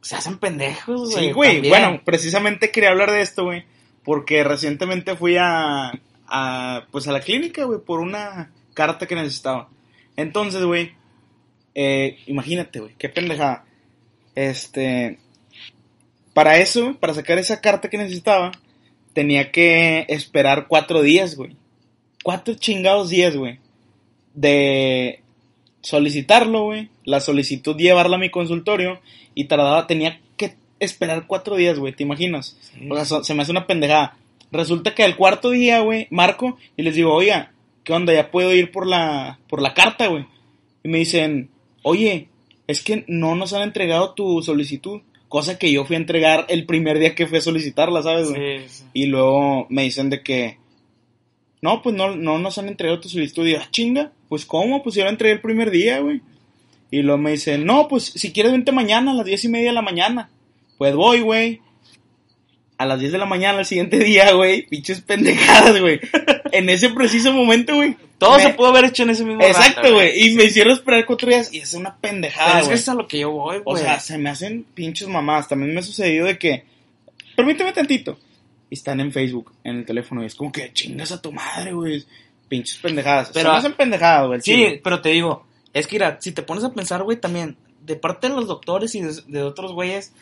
se 0.00 0.16
hacen 0.16 0.38
pendejos, 0.38 1.12
güey. 1.12 1.26
Sí, 1.26 1.32
güey. 1.32 1.68
Bueno, 1.68 2.00
precisamente 2.04 2.70
quería 2.70 2.90
hablar 2.90 3.10
de 3.10 3.20
esto, 3.22 3.44
güey. 3.44 3.64
Porque 4.04 4.44
recientemente 4.44 5.16
fui 5.16 5.36
a, 5.38 5.92
a, 6.26 6.86
pues 6.90 7.06
a 7.08 7.12
la 7.12 7.20
clínica, 7.20 7.64
güey, 7.64 7.80
por 7.80 8.00
una 8.00 8.52
carta 8.74 9.06
que 9.06 9.14
necesitaba. 9.14 9.68
Entonces, 10.16 10.64
güey, 10.64 10.92
eh, 11.74 12.18
imagínate, 12.26 12.80
güey, 12.80 12.94
qué 12.98 13.08
pendejada. 13.08 13.64
Este, 14.34 15.18
para 16.32 16.58
eso, 16.58 16.96
para 16.98 17.14
sacar 17.14 17.38
esa 17.38 17.60
carta 17.60 17.90
que 17.90 17.98
necesitaba, 17.98 18.52
tenía 19.12 19.50
que 19.50 20.06
esperar 20.08 20.66
cuatro 20.68 21.02
días, 21.02 21.36
güey. 21.36 21.56
Cuatro 22.22 22.54
chingados 22.54 23.10
días, 23.10 23.36
güey. 23.36 23.58
De 24.34 25.22
solicitarlo, 25.82 26.64
güey. 26.64 26.90
La 27.04 27.20
solicitud 27.20 27.76
llevarla 27.76 28.16
a 28.16 28.20
mi 28.20 28.30
consultorio 28.30 29.00
y 29.34 29.46
tardaba, 29.46 29.86
tenía 29.86 30.20
esperar 30.80 31.26
cuatro 31.26 31.56
días, 31.56 31.78
güey, 31.78 31.94
¿te 31.94 32.02
imaginas? 32.02 32.56
Sí. 32.60 32.88
O 32.90 32.94
sea, 32.96 33.04
so- 33.04 33.22
se 33.24 33.34
me 33.34 33.42
hace 33.42 33.52
una 33.52 33.66
pendejada. 33.66 34.16
Resulta 34.52 34.94
que 34.94 35.04
al 35.04 35.16
cuarto 35.16 35.50
día, 35.50 35.80
güey, 35.80 36.08
marco 36.10 36.58
y 36.76 36.82
les 36.82 36.94
digo, 36.96 37.14
oiga, 37.14 37.52
¿qué 37.84 37.92
onda? 37.92 38.12
Ya 38.12 38.30
puedo 38.30 38.52
ir 38.54 38.72
por 38.72 38.86
la, 38.86 39.38
por 39.48 39.62
la 39.62 39.74
carta, 39.74 40.08
güey. 40.08 40.26
Y 40.82 40.88
me 40.88 40.98
dicen, 40.98 41.50
oye, 41.82 42.28
es 42.66 42.82
que 42.82 43.04
no 43.06 43.34
nos 43.36 43.52
han 43.52 43.62
entregado 43.62 44.14
tu 44.14 44.42
solicitud. 44.42 45.02
Cosa 45.28 45.58
que 45.58 45.70
yo 45.70 45.84
fui 45.84 45.94
a 45.94 46.00
entregar 46.00 46.46
el 46.48 46.66
primer 46.66 46.98
día 46.98 47.14
que 47.14 47.28
fui 47.28 47.38
a 47.38 47.42
solicitarla, 47.42 48.02
¿sabes, 48.02 48.30
güey? 48.30 48.60
Sí, 48.60 48.64
sí. 48.68 48.84
Y 48.94 49.06
luego 49.06 49.66
me 49.68 49.82
dicen 49.84 50.10
de 50.10 50.22
que, 50.24 50.58
no, 51.62 51.82
pues 51.82 51.94
no, 51.94 52.16
no 52.16 52.38
nos 52.38 52.58
han 52.58 52.68
entregado 52.68 53.00
tu 53.00 53.08
solicitud. 53.08 53.46
Y 53.46 53.52
yo, 53.52 53.58
"Ah, 53.60 53.68
chinga, 53.70 54.12
pues 54.28 54.46
¿cómo? 54.46 54.82
Pues 54.82 54.94
yo 54.96 55.04
la 55.04 55.10
entregué 55.10 55.34
el 55.34 55.40
primer 55.40 55.70
día, 55.70 56.00
güey. 56.00 56.20
Y 56.90 57.02
luego 57.02 57.18
me 57.18 57.30
dicen, 57.32 57.64
no, 57.64 57.86
pues 57.86 58.04
si 58.06 58.32
quieres 58.32 58.50
vente 58.50 58.72
mañana 58.72 59.12
a 59.12 59.14
las 59.14 59.26
diez 59.26 59.44
y 59.44 59.48
media 59.48 59.68
de 59.68 59.74
la 59.74 59.82
mañana. 59.82 60.30
Pues 60.80 60.94
voy, 60.94 61.20
güey. 61.20 61.60
A 62.78 62.86
las 62.86 62.98
10 62.98 63.12
de 63.12 63.18
la 63.18 63.26
mañana 63.26 63.58
al 63.58 63.66
siguiente 63.66 63.98
día, 64.02 64.32
güey. 64.32 64.66
Pinches 64.66 65.02
pendejadas, 65.02 65.78
güey. 65.78 66.00
en 66.52 66.70
ese 66.70 66.88
preciso 66.88 67.34
momento, 67.34 67.74
güey. 67.76 67.98
Todo 68.16 68.38
me- 68.38 68.42
se 68.44 68.48
pudo 68.54 68.68
haber 68.68 68.86
hecho 68.86 69.02
en 69.02 69.10
ese 69.10 69.22
mismo 69.26 69.42
Exacto, 69.42 69.92
güey. 69.92 70.18
Y 70.26 70.34
me 70.36 70.44
hicieron 70.44 70.72
esperar 70.72 71.04
cuatro 71.04 71.28
días 71.28 71.52
y 71.52 71.58
es 71.58 71.74
una 71.74 71.96
Pero 72.00 72.12
pendejada, 72.14 72.52
es 72.60 72.62
que 72.62 72.64
güey. 72.68 72.78
es 72.78 72.88
a 72.88 72.94
lo 72.94 73.06
que 73.06 73.18
yo 73.18 73.30
voy, 73.30 73.58
O 73.58 73.72
güey. 73.72 73.82
sea, 73.82 74.00
se 74.00 74.16
me 74.16 74.30
hacen 74.30 74.64
pinches 74.72 75.06
mamás. 75.06 75.48
También 75.48 75.74
me 75.74 75.80
ha 75.80 75.82
sucedido 75.82 76.24
de 76.26 76.38
que. 76.38 76.64
Permíteme 77.36 77.72
tantito. 77.74 78.18
Y 78.70 78.74
están 78.76 79.00
en 79.00 79.12
Facebook, 79.12 79.52
en 79.64 79.76
el 79.76 79.84
teléfono. 79.84 80.22
Y 80.22 80.26
es 80.28 80.34
como 80.34 80.50
que 80.50 80.72
chingas 80.72 81.12
a 81.12 81.20
tu 81.20 81.30
madre, 81.30 81.72
güey. 81.74 82.02
Pinches 82.48 82.78
pendejadas. 82.78 83.32
Pero- 83.34 83.50
se 83.50 83.52
me 83.52 83.58
hacen 83.58 83.74
pendejadas, 83.74 84.26
güey. 84.28 84.40
Sí, 84.40 84.52
chile. 84.54 84.80
pero 84.82 85.02
te 85.02 85.10
digo, 85.10 85.44
es 85.74 85.86
que 85.86 85.96
mira, 85.96 86.16
si 86.22 86.32
te 86.32 86.40
pones 86.42 86.64
a 86.64 86.72
pensar, 86.72 87.02
güey, 87.02 87.20
también, 87.20 87.58
de 87.84 87.96
parte 87.96 88.28
de 88.30 88.34
los 88.34 88.46
doctores 88.46 88.94
y 88.94 89.00
de, 89.02 89.12
de 89.28 89.42
otros 89.42 89.72
güeyes, 89.72 90.12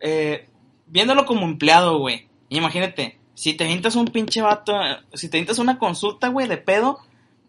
eh, 0.00 0.46
viéndolo 0.86 1.24
como 1.26 1.44
empleado, 1.46 1.98
güey, 1.98 2.26
imagínate, 2.48 3.18
si 3.34 3.54
te 3.54 3.64
avientas 3.64 3.96
un 3.96 4.06
pinche 4.06 4.40
vato, 4.42 4.74
si 5.14 5.28
te 5.28 5.36
avientas 5.38 5.58
una 5.58 5.78
consulta, 5.78 6.28
güey, 6.28 6.48
de 6.48 6.56
pedo, 6.58 6.98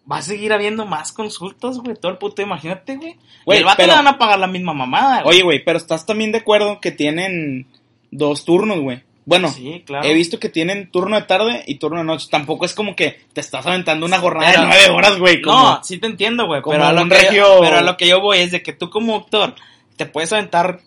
va 0.09 0.17
a 0.17 0.21
seguir 0.21 0.53
habiendo 0.53 0.85
más 0.85 1.11
consultas, 1.11 1.77
güey, 1.79 1.95
todo 1.95 2.11
el 2.11 2.17
puto, 2.17 2.41
imagínate, 2.41 2.95
güey. 2.95 3.15
El 3.47 3.63
vato 3.65 3.77
pero- 3.77 3.91
le 3.93 3.97
van 3.97 4.07
a 4.07 4.17
pagar 4.17 4.39
la 4.39 4.47
misma 4.47 4.73
mamada, 4.73 5.21
güey. 5.23 5.35
Oye, 5.35 5.43
güey, 5.43 5.63
pero 5.63 5.77
estás 5.77 6.05
también 6.05 6.31
de 6.31 6.39
acuerdo 6.39 6.79
que 6.79 6.91
tienen 6.91 7.67
dos 8.11 8.45
turnos, 8.45 8.79
güey. 8.79 9.03
Bueno, 9.25 9.49
Sí, 9.49 9.83
claro. 9.85 10.05
he 10.07 10.13
visto 10.13 10.39
que 10.39 10.47
tienen 10.47 10.89
turno 10.89 11.17
de 11.17 11.23
tarde 11.23 11.61
y 11.67 11.75
turno 11.75 11.97
de 11.97 12.05
noche. 12.05 12.29
Tampoco 12.31 12.63
es 12.63 12.73
como 12.73 12.95
que 12.95 13.19
te 13.33 13.41
estás 13.41 13.65
aventando 13.65 14.05
una 14.05 14.19
jornada 14.19 14.49
Pero- 14.51 14.61
de 14.61 14.67
nueve 14.69 14.89
horas, 14.89 15.19
güey. 15.19 15.41
como- 15.41 15.57
No, 15.61 15.83
sí 15.83 15.97
te 15.97 16.07
entiendo, 16.07 16.45
güey. 16.47 16.61
Pero, 16.65 16.85
a 16.85 16.93
lo 16.93 17.09
que 17.09 17.35
yo- 17.35 17.59
pero 17.59 17.77
a 17.79 17.81
lo 17.81 17.97
que 17.97 18.07
yo 18.07 18.21
voy 18.21 18.37
es 18.37 18.51
de 18.51 18.63
que 18.63 18.71
tú 18.71 18.89
como 18.89 19.11
doctor 19.15 19.55
te 19.97 20.05
puedes 20.05 20.31
aventar, 20.31 20.79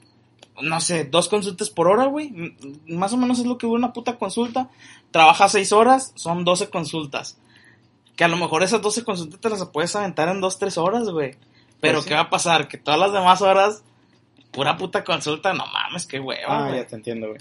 no 0.63 0.81
sé, 0.81 1.05
dos 1.05 1.29
consultas 1.29 1.71
por 1.71 1.89
hora, 1.89 2.07
güey. 2.07 2.33
Más 2.87 3.13
o 3.13 3.17
menos 3.17 3.39
es 3.39 3.47
lo 3.47 3.59
que 3.59 3.67
dura 3.67 3.79
una 3.79 3.93
puta 3.93 4.17
consulta. 4.17 4.69
Trabajas 5.11 5.53
seis 5.53 5.73
horas, 5.73 6.13
son 6.15 6.45
12 6.45 6.71
consultas. 6.71 7.39
Que 8.17 8.25
a 8.25 8.29
lo 8.29 8.37
mejor 8.37 8.63
esas 8.63 8.83
12 8.83 9.05
consultas 9.05 9.41
te 9.41 9.49
las 9.51 9.65
puedes 9.67 9.95
aventar 9.97 10.29
en 10.29 10.41
dos, 10.41 10.59
tres 10.59 10.77
horas, 10.79 11.09
güey. 11.09 11.37
Pero 11.81 11.95
Pues 11.95 12.05
sí. 12.05 12.09
¿qué 12.11 12.15
va 12.15 12.21
a 12.23 12.31
pasar? 12.31 12.69
Que 12.69 12.77
todas 12.79 13.01
las 13.01 13.13
demás 13.13 13.41
horas, 13.43 13.83
pura 14.51 14.77
puta 14.77 15.03
consulta, 15.05 15.53
no 15.55 15.65
mames, 15.67 16.07
qué 16.07 16.21
hueva, 16.21 16.67
Ah, 16.67 16.77
ya 16.77 16.87
te 16.87 16.97
entiendo, 16.97 17.29
güey. 17.29 17.41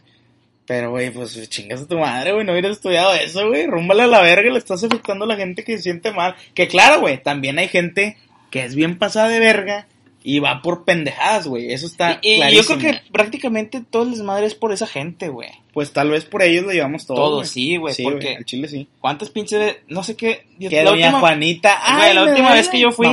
Pero, 0.65 0.91
güey, 0.91 1.09
pues 1.09 1.49
chingas 1.49 1.81
a 1.81 1.87
tu 1.87 1.97
madre, 1.97 2.31
güey. 2.31 2.45
No 2.45 2.51
hubieras 2.51 2.73
estudiado 2.73 3.11
eso, 3.13 3.47
güey. 3.47 3.65
Rúmbale 3.65 4.03
a 4.03 4.07
la 4.07 4.21
verga. 4.21 4.51
Le 4.51 4.59
estás 4.59 4.83
afectando 4.83 5.25
a 5.25 5.27
la 5.27 5.35
gente 5.35 5.63
que 5.63 5.75
se 5.77 5.83
siente 5.83 6.11
mal. 6.11 6.35
Que 6.53 6.67
claro, 6.67 6.99
güey. 6.99 7.21
También 7.23 7.57
hay 7.57 7.67
gente 7.69 8.17
que 8.51 8.63
es 8.63 8.75
bien 8.75 8.99
pasada 8.99 9.29
de 9.29 9.39
verga 9.39 9.87
y 10.23 10.39
va 10.39 10.61
por 10.61 10.83
pendejadas, 10.83 11.47
güey. 11.47 11.71
Eso 11.71 11.85
está 11.85 12.19
Y, 12.21 12.41
y 12.43 12.55
yo 12.55 12.63
creo 12.65 12.77
que 12.77 13.01
prácticamente 13.11 13.81
todo 13.81 14.03
el 14.03 14.11
desmadre 14.11 14.45
es 14.47 14.53
por 14.55 14.71
esa 14.73 14.85
gente, 14.85 15.29
güey. 15.29 15.49
Pues 15.73 15.93
tal 15.93 16.09
vez 16.09 16.25
por 16.25 16.41
ellos 16.43 16.65
lo 16.65 16.71
llevamos 16.71 17.05
todo. 17.05 17.15
Todo, 17.17 17.35
güey. 17.37 17.47
sí, 17.47 17.77
güey, 17.77 17.93
Sí, 17.93 18.03
porque- 18.03 18.35
al 18.35 18.45
chile 18.45 18.67
sí. 18.67 18.87
¿Cuántas 18.99 19.29
pinches 19.29 19.59
de, 19.59 19.83
no 19.87 20.03
sé 20.03 20.15
qué? 20.17 20.45
yo- 20.59 20.69
Que 20.69 20.83
la 20.83 20.89
doña 20.91 21.05
última- 21.07 21.19
Juanita. 21.21 21.79
Güey, 21.95 22.09
ay, 22.09 22.15
la 22.15 22.23
me 22.25 22.29
última 22.31 22.53
vez 22.53 22.67
que 22.67 22.79
yo 22.79 22.91
fui, 22.91 23.07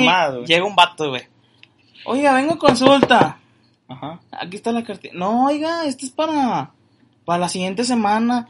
llega 0.47 0.65
un 0.65 0.75
vato, 0.75 1.11
güey. 1.11 1.23
Oiga, 2.07 2.35
vengo 2.35 2.55
a 2.55 2.59
consulta. 2.59 3.39
Ajá. 3.89 4.21
Aquí 4.33 4.57
está 4.57 4.73
la 4.73 4.83
cartilla. 4.83 5.15
No, 5.15 5.47
oiga, 5.47 5.85
esto 5.87 6.05
es 6.07 6.11
para, 6.11 6.73
para 7.25 7.39
la 7.39 7.49
siguiente 7.49 7.85
semana. 7.85 8.49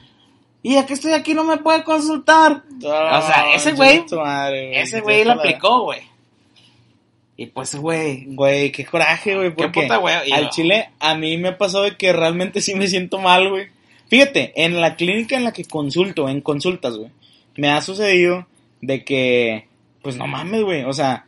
Y 0.63 0.75
ya 0.75 0.87
que 0.87 0.95
estoy 0.95 1.13
aquí 1.13 1.35
no 1.35 1.45
me 1.45 1.59
puede 1.59 1.85
consultar. 1.85 2.63
O 2.79 2.81
sea, 2.81 3.55
ese 3.55 3.73
güey-. 3.75 4.05
Ese 4.83 5.01
güey 5.01 5.25
la 5.25 5.35
la- 5.35 5.43
aplicó, 5.43 5.83
güey. 5.85 6.01
Y 7.37 7.47
pues, 7.47 7.75
güey. 7.75 8.25
Güey, 8.27 8.73
qué 8.73 8.85
coraje, 8.85 9.35
güey, 9.35 9.55
porque 9.55 9.83
puta, 9.83 9.99
güey, 9.99 10.15
y 10.27 10.33
al 10.33 10.49
chile 10.51 10.91
a 10.99 11.15
mí 11.17 11.37
me 11.37 11.53
pasó 11.53 11.83
de 11.83 11.97
que 11.97 12.13
realmente 12.13 12.61
sí 12.61 12.75
me 12.75 12.89
siento 12.89 13.19
mal, 13.19 13.49
güey. 13.51 13.69
Fíjate, 14.09 14.53
en 14.57 14.81
la 14.81 14.97
clínica 14.97 15.37
en 15.37 15.45
la 15.45 15.53
que 15.53 15.65
consulto, 15.65 16.29
en 16.29 16.41
consultas, 16.41 16.97
güey, 16.97 17.11
me 17.57 17.69
ha 17.69 17.81
sucedido 17.81 18.47
de 18.81 19.05
que, 19.05 19.67
pues 20.03 20.17
no 20.17 20.27
mames, 20.27 20.63
güey, 20.63 20.85
o 20.85 20.93
sea, 20.93 21.27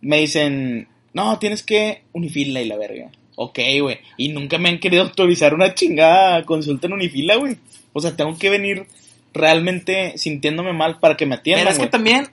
me 0.00 0.18
dicen, 0.18 0.86
no, 1.14 1.38
tienes 1.38 1.62
que 1.62 2.02
unifila 2.12 2.60
y 2.60 2.66
la 2.66 2.76
verga. 2.76 3.10
Ok, 3.36 3.58
güey, 3.80 3.98
y 4.18 4.28
nunca 4.28 4.58
me 4.58 4.68
han 4.68 4.80
querido 4.80 5.02
autorizar 5.02 5.54
una 5.54 5.74
chingada 5.74 6.44
consulta 6.44 6.86
en 6.86 6.92
unifila, 6.92 7.36
güey. 7.36 7.56
O 7.92 8.00
sea, 8.00 8.14
tengo 8.14 8.38
que 8.38 8.50
venir 8.50 8.86
realmente 9.32 10.18
sintiéndome 10.18 10.72
mal 10.72 10.98
para 10.98 11.16
que 11.16 11.26
me 11.26 11.36
atiendan, 11.36 11.64
Pero 11.64 11.76
es 11.76 11.82
que 11.82 11.90
también, 11.90 12.28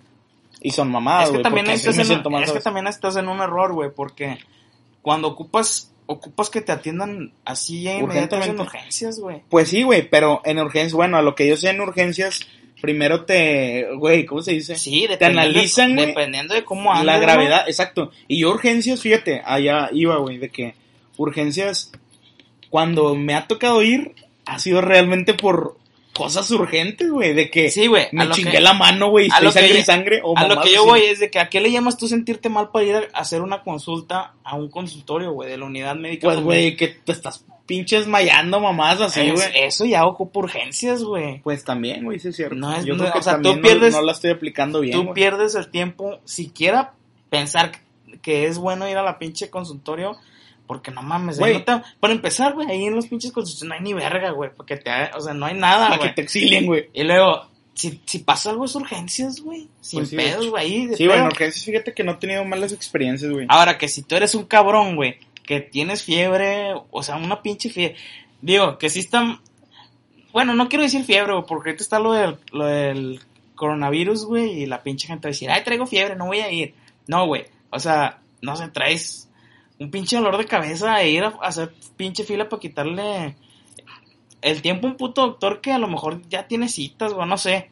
Y 0.67 0.71
son 0.71 0.91
mamadas, 0.91 1.29
es 1.29 1.37
que 1.37 1.43
también 1.43 1.69
estás 1.69 1.97
en, 1.97 2.21
mal, 2.29 2.43
es 2.43 2.51
que 2.51 2.59
también 2.59 2.87
estás 2.87 3.15
en 3.15 3.29
un 3.29 3.39
error, 3.39 3.71
güey, 3.71 3.89
porque 3.89 4.37
cuando 5.01 5.29
ocupas, 5.29 5.93
ocupas 6.07 6.49
que 6.49 6.59
te 6.59 6.73
atiendan 6.73 7.31
así 7.45 7.83
ya 7.83 7.95
inmediatamente 7.95 8.49
en 8.49 8.59
urgencias, 8.59 9.17
güey. 9.17 9.43
Pues 9.47 9.69
sí, 9.69 9.83
güey, 9.83 10.09
pero 10.09 10.41
en 10.43 10.59
urgencias, 10.59 10.91
bueno, 10.91 11.15
a 11.15 11.21
lo 11.21 11.35
que 11.35 11.47
yo 11.47 11.55
sé 11.55 11.69
en 11.69 11.79
urgencias, 11.79 12.41
primero 12.81 13.23
te, 13.23 13.87
güey, 13.95 14.25
¿cómo 14.25 14.41
se 14.41 14.51
dice? 14.51 14.75
Sí, 14.75 15.07
te 15.17 15.23
analizan, 15.23 15.95
güey, 15.95 16.07
dependiendo 16.07 16.53
de 16.53 16.65
cómo 16.65 16.91
andes, 16.91 17.05
la 17.05 17.17
gravedad, 17.17 17.63
exacto. 17.65 18.11
Y 18.27 18.39
yo 18.41 18.49
urgencias, 18.49 18.99
fíjate, 18.99 19.41
allá 19.45 19.87
iba, 19.93 20.17
güey, 20.17 20.37
de 20.37 20.49
que 20.49 20.75
urgencias, 21.15 21.93
cuando 22.69 23.15
me 23.15 23.35
ha 23.35 23.47
tocado 23.47 23.81
ir, 23.83 24.15
ha 24.45 24.59
sido 24.59 24.81
realmente 24.81 25.33
por 25.33 25.77
cosas 26.17 26.49
urgentes, 26.51 27.09
güey, 27.09 27.33
de 27.33 27.49
que 27.51 27.69
Sí, 27.71 27.87
güey. 27.87 28.07
me 28.11 28.29
chingué 28.31 28.51
que- 28.53 28.59
la 28.61 28.73
mano, 28.73 29.09
güey, 29.09 29.27
estoy 29.27 29.47
que 29.47 29.51
sangre 29.53 29.79
y 29.79 29.83
sangre, 29.83 30.21
o 30.23 30.37
A 30.37 30.47
lo 30.47 30.61
que 30.61 30.71
yo 30.71 30.81
así. 30.81 30.89
voy 30.89 31.01
es 31.01 31.19
de 31.19 31.29
que 31.29 31.39
a 31.39 31.49
qué 31.49 31.61
le 31.61 31.71
llamas 31.71 31.97
tú 31.97 32.07
sentirte 32.07 32.49
mal 32.49 32.69
para 32.71 32.85
ir 32.85 32.95
a 32.95 33.19
hacer 33.19 33.41
una 33.41 33.61
consulta 33.63 34.33
a 34.43 34.55
un 34.55 34.69
consultorio, 34.69 35.31
güey, 35.31 35.49
de 35.49 35.57
la 35.57 35.65
unidad 35.65 35.95
médica. 35.95 36.27
Pues, 36.27 36.39
güey, 36.41 36.75
que 36.75 36.87
te 36.87 37.11
estás 37.11 37.45
pinches 37.65 38.07
mayando 38.07 38.59
mamás 38.61 39.01
así, 39.01 39.21
Es- 39.21 39.33
güey. 39.33 39.47
eso 39.63 39.83
ya 39.85 40.05
ocupa 40.05 40.39
urgencias, 40.39 41.03
güey. 41.03 41.41
Pues 41.41 41.63
también, 41.65 42.03
güey, 42.05 42.17
sí 42.19 42.29
es 42.29 42.35
cierto. 42.37 42.55
No 42.55 42.73
es- 42.73 42.85
yo 42.85 42.93
no- 42.95 43.01
creo 43.01 43.13
que 43.13 43.19
o 43.19 43.21
sea, 43.23 43.41
tú 43.41 43.55
no- 43.55 43.61
pierdes- 43.61 43.93
no, 43.93 44.01
la 44.01 44.13
estoy 44.13 44.31
aplicando 44.31 44.79
bien, 44.79 44.93
Tú 44.93 45.13
pierdes 45.13 45.53
el 45.55 45.69
tiempo, 45.69 46.19
siquiera 46.23 46.93
pensar 47.29 47.71
que 48.21 48.45
es 48.47 48.57
bueno 48.57 48.87
ir 48.89 48.97
a 48.97 49.03
la 49.03 49.19
pinche 49.19 49.49
consultorio, 49.49 50.15
porque 50.67 50.91
no 50.91 51.01
mames, 51.01 51.39
Güey. 51.39 51.53
no 51.53 51.63
te- 51.63 51.81
para 51.99 52.13
empezar, 52.13 52.53
güey, 52.53 52.69
ahí 52.69 52.83
en 52.85 52.93
los 52.95 53.07
pinches 53.07 53.31
consultorios 53.31 53.69
no 53.69 53.73
hay 53.75 53.81
ni 53.81 53.93
verga, 53.93 54.31
güey, 54.31 54.51
porque 54.55 54.77
te, 54.77 54.91
o 55.15 55.21
sea, 55.21 55.33
no 55.33 55.45
hay 55.45 55.53
nada, 55.55 55.85
Para 55.87 55.95
que 55.97 56.03
güey. 56.03 56.15
te 56.15 56.21
exilien, 56.21 56.65
güey. 56.65 56.89
Y 56.93 57.03
luego, 57.03 57.47
si, 57.73 58.01
si 58.05 58.19
pasa 58.19 58.49
algo 58.49 58.65
es 58.65 58.75
urgencias, 58.75 59.39
güey, 59.41 59.67
sin 59.81 59.99
Pues 59.99 60.09
sí, 60.09 60.15
de 60.17 60.23
pedos, 60.23 60.49
güey, 60.49 60.63
ahí 60.65 60.89
Sí, 60.95 61.07
bueno, 61.07 61.23
pedo. 61.23 61.31
urgencias, 61.33 61.63
fíjate 61.65 61.93
que 61.93 62.03
no 62.03 62.11
he 62.13 62.15
tenido 62.15 62.43
malas 62.45 62.73
experiencias, 62.73 63.31
güey. 63.31 63.45
Ahora 63.49 63.77
que 63.77 63.87
si 63.87 64.01
tú 64.03 64.15
eres 64.15 64.35
un 64.35 64.45
cabrón, 64.45 64.95
güey, 64.95 65.17
que 65.43 65.61
tienes 65.61 66.03
fiebre, 66.03 66.73
o 66.91 67.01
sea, 67.01 67.15
una 67.15 67.41
pinche 67.41 67.69
fiebre. 67.69 67.95
Digo, 68.41 68.77
que 68.77 68.89
sí 68.89 68.99
está. 68.99 69.39
Bueno, 70.33 70.53
no 70.53 70.67
quiero 70.69 70.83
decir 70.83 71.03
fiebre, 71.05 71.33
güey, 71.33 71.45
porque 71.47 71.69
ahorita 71.69 71.83
está 71.83 71.99
lo 71.99 72.11
del, 72.13 72.37
lo 72.51 72.65
del 72.65 73.21
coronavirus, 73.55 74.25
güey, 74.25 74.63
y 74.63 74.65
la 74.65 74.83
pinche 74.83 75.07
gente 75.07 75.27
va 75.27 75.29
a 75.29 75.33
decir, 75.33 75.49
ay, 75.49 75.63
traigo 75.63 75.87
fiebre, 75.87 76.15
no 76.15 76.25
voy 76.27 76.39
a 76.41 76.51
ir. 76.51 76.75
No, 77.07 77.25
güey, 77.25 77.45
o 77.71 77.79
sea, 77.79 78.19
no 78.41 78.55
se 78.55 78.67
traes 78.67 79.26
un 79.79 79.91
pinche 79.91 80.17
dolor 80.17 80.37
de 80.37 80.45
cabeza 80.45 81.01
e 81.01 81.09
ir 81.11 81.23
a, 81.23 81.37
hacer 81.41 81.73
pinche 81.95 82.23
fila 82.23 82.49
para 82.49 82.59
quitarle 82.59 83.35
el 84.41 84.61
tiempo 84.61 84.87
a 84.87 84.91
un 84.91 84.97
puto 84.97 85.21
doctor 85.21 85.61
que 85.61 85.71
a 85.71 85.77
lo 85.77 85.87
mejor 85.87 86.21
ya 86.29 86.47
tiene 86.47 86.69
citas, 86.69 87.13
güey, 87.13 87.27
no 87.27 87.37
sé. 87.37 87.71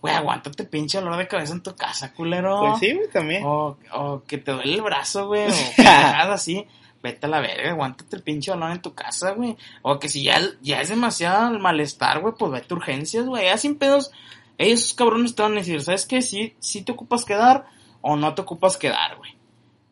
Güey, 0.00 0.14
aguántate 0.14 0.64
pinche 0.64 1.00
dolor 1.00 1.16
de 1.16 1.26
cabeza 1.26 1.52
en 1.52 1.62
tu 1.62 1.74
casa, 1.74 2.12
culero. 2.12 2.60
Pues 2.60 2.78
sí, 2.78 2.94
güey, 2.94 3.10
también. 3.10 3.42
O, 3.44 3.76
o 3.92 4.22
que 4.24 4.38
te 4.38 4.52
duele 4.52 4.74
el 4.74 4.82
brazo, 4.82 5.26
güey, 5.26 5.46
o 5.46 5.54
pendejadas 5.76 6.40
así. 6.40 6.66
Vete 7.02 7.26
a 7.26 7.28
la 7.28 7.40
verga, 7.40 7.70
aguántate 7.70 8.16
el 8.16 8.22
pinche 8.22 8.50
dolor 8.50 8.72
en 8.72 8.82
tu 8.82 8.94
casa, 8.94 9.32
güey. 9.32 9.56
O 9.82 9.98
que 9.98 10.08
si 10.08 10.22
ya, 10.22 10.40
ya 10.62 10.80
es 10.80 10.88
demasiado 10.88 11.52
el 11.52 11.60
malestar, 11.60 12.20
güey, 12.20 12.34
pues 12.38 12.52
vete 12.52 12.74
a 12.74 12.76
urgencias, 12.76 13.26
güey. 13.26 13.44
Ya 13.44 13.56
sin 13.56 13.76
pedos, 13.76 14.12
ellos 14.56 14.80
esos 14.80 14.94
cabrones 14.94 15.34
te 15.34 15.42
van 15.42 15.52
a 15.52 15.56
decir, 15.56 15.80
¿sabes 15.80 16.06
qué? 16.06 16.22
Si, 16.22 16.54
si 16.58 16.82
te 16.82 16.92
ocupas 16.92 17.24
quedar 17.24 17.66
o 18.00 18.16
no 18.16 18.34
te 18.34 18.42
ocupas 18.42 18.76
quedar, 18.76 19.16
güey. 19.16 19.37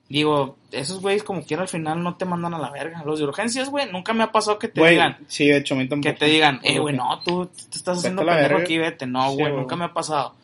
Digo, 0.09 0.57
esos 0.71 1.01
güeyes 1.01 1.25
como 1.25 1.42
quiera 1.45 1.62
al 1.64 1.69
final 1.69 2.01
no 2.03 2.16
te 2.16 2.25
mandan 2.25 2.55
a 2.55 2.59
la 2.59 2.71
verga. 2.71 3.03
Los 3.05 3.19
de 3.19 3.25
urgencias, 3.25 3.69
güey, 3.71 3.90
nunca 3.90 4.12
me 4.12 4.23
ha 4.23 4.31
pasado 4.31 4.59
que 4.59 4.69
te 4.69 4.81
Güey, 4.81 4.92
digan, 4.92 5.16
sí, 5.27 5.47
de 5.47 5.57
hecho, 5.57 5.75
a 5.75 5.79
mí 5.79 5.88
tampoco. 5.88 6.12
que 6.12 6.19
te 6.19 6.27
digan, 6.27 6.61
eh, 6.62 6.79
güey, 6.79 6.95
no, 6.95 7.19
tú 7.25 7.47
te 7.47 7.77
estás 7.77 7.99
haciendo 7.99 8.25
pendejo 8.25 8.57
aquí, 8.59 8.79
vete. 8.79 9.07
No, 9.07 9.31
Sí, 9.31 9.35
güey, 9.35 9.51
güey. 9.51 9.61
nunca 9.62 9.75
me 9.77 9.85
ha 9.87 9.92
pasado. 9.92 10.35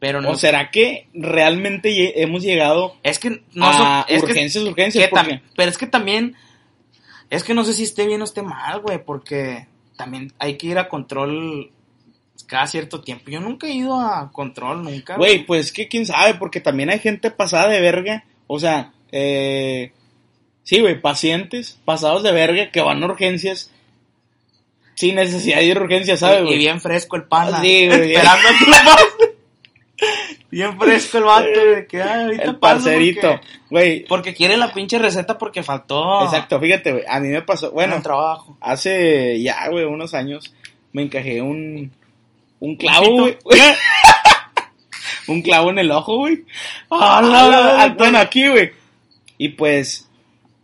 Pero 0.00 0.20
no, 0.20 0.30
¿O 0.30 0.36
será 0.36 0.70
que 0.70 1.06
realmente 1.14 2.20
hemos 2.22 2.42
llegado 2.42 2.96
es 3.04 3.18
que 3.20 3.42
no 3.54 3.66
a 3.66 3.72
son- 3.72 4.14
es 4.14 4.22
que- 4.24 4.30
urgencias, 4.32 4.64
urgencias? 4.64 5.04
que 5.04 5.10
porque- 5.10 5.42
pero 5.56 5.70
es 5.70 5.78
que 5.78 5.86
también, 5.86 6.34
es 7.30 7.44
que 7.44 7.54
no 7.54 7.62
sé 7.64 7.72
si 7.72 7.84
esté 7.84 8.06
bien 8.06 8.20
o 8.20 8.24
esté 8.24 8.42
mal, 8.42 8.80
güey, 8.80 9.02
porque 9.02 9.68
también 9.96 10.32
hay 10.40 10.56
que 10.58 10.66
ir 10.66 10.78
a 10.78 10.88
control 10.88 11.70
cada 12.46 12.66
cierto 12.66 13.00
tiempo. 13.00 13.30
Yo 13.30 13.40
nunca 13.40 13.68
he 13.68 13.72
ido 13.74 13.98
a 13.98 14.30
control, 14.32 14.82
nunca. 14.82 15.16
Güey, 15.16 15.46
pues 15.46 15.72
que 15.72 15.86
quién 15.88 16.04
sabe, 16.04 16.34
porque 16.34 16.60
también 16.60 16.90
hay 16.90 16.98
gente 16.98 17.30
pasada 17.30 17.68
de 17.68 17.80
verga. 17.80 18.24
O 18.48 18.58
sea, 18.58 18.92
eh, 19.16 19.92
sí, 20.64 20.80
güey, 20.80 21.00
pacientes 21.00 21.78
pasados 21.84 22.22
de 22.24 22.32
verga 22.32 22.70
que 22.72 22.80
van 22.80 23.02
a 23.02 23.06
urgencias 23.06 23.70
sin 24.96 25.14
necesidad 25.16 25.58
de 25.58 25.64
ir 25.66 25.76
a 25.78 25.80
urgencias, 25.82 26.20
¿sabes, 26.20 26.38
Y, 26.40 26.42
y 26.42 26.46
güey? 26.46 26.58
bien 26.58 26.80
fresco 26.80 27.16
el 27.16 27.24
pana. 27.24 27.60
Sí, 27.60 27.86
güey. 27.86 28.12
Esperando 28.14 28.48
a 28.48 28.52
pase. 28.82 29.04
Bien 30.50 30.78
fresco 30.78 31.18
el 31.18 31.24
vato, 31.24 31.48
güey, 31.68 31.86
que 31.86 32.02
ahorita 32.02 32.42
El 32.44 32.56
parcerito, 32.58 33.40
güey. 33.70 34.04
porque 34.06 34.34
quiere 34.34 34.56
la 34.56 34.72
pinche 34.72 34.98
receta 34.98 35.36
porque 35.38 35.62
faltó. 35.62 36.24
Exacto, 36.24 36.60
fíjate, 36.60 36.92
güey, 36.92 37.04
a 37.08 37.18
mí 37.20 37.28
me 37.28 37.42
pasó, 37.42 37.70
Bueno, 37.70 37.74
bueno, 37.74 37.96
el 37.96 38.02
trabajo. 38.02 38.56
hace 38.60 39.40
ya, 39.42 39.68
güey, 39.68 39.84
unos 39.84 40.14
años 40.14 40.54
me 40.92 41.02
encajé 41.02 41.40
un 41.42 41.90
un 42.60 42.76
clavo, 42.76 43.10
güey. 43.16 43.36
un 45.28 45.42
clavo 45.42 45.70
en 45.70 45.78
el 45.80 45.90
ojo, 45.90 46.18
güey. 46.18 46.44
Ah, 46.90 47.20
Ah, 47.22 47.94
bueno, 47.98 48.18
aquí, 48.18 48.46
güey. 48.48 48.72
Y 49.38 49.50
pues, 49.50 50.08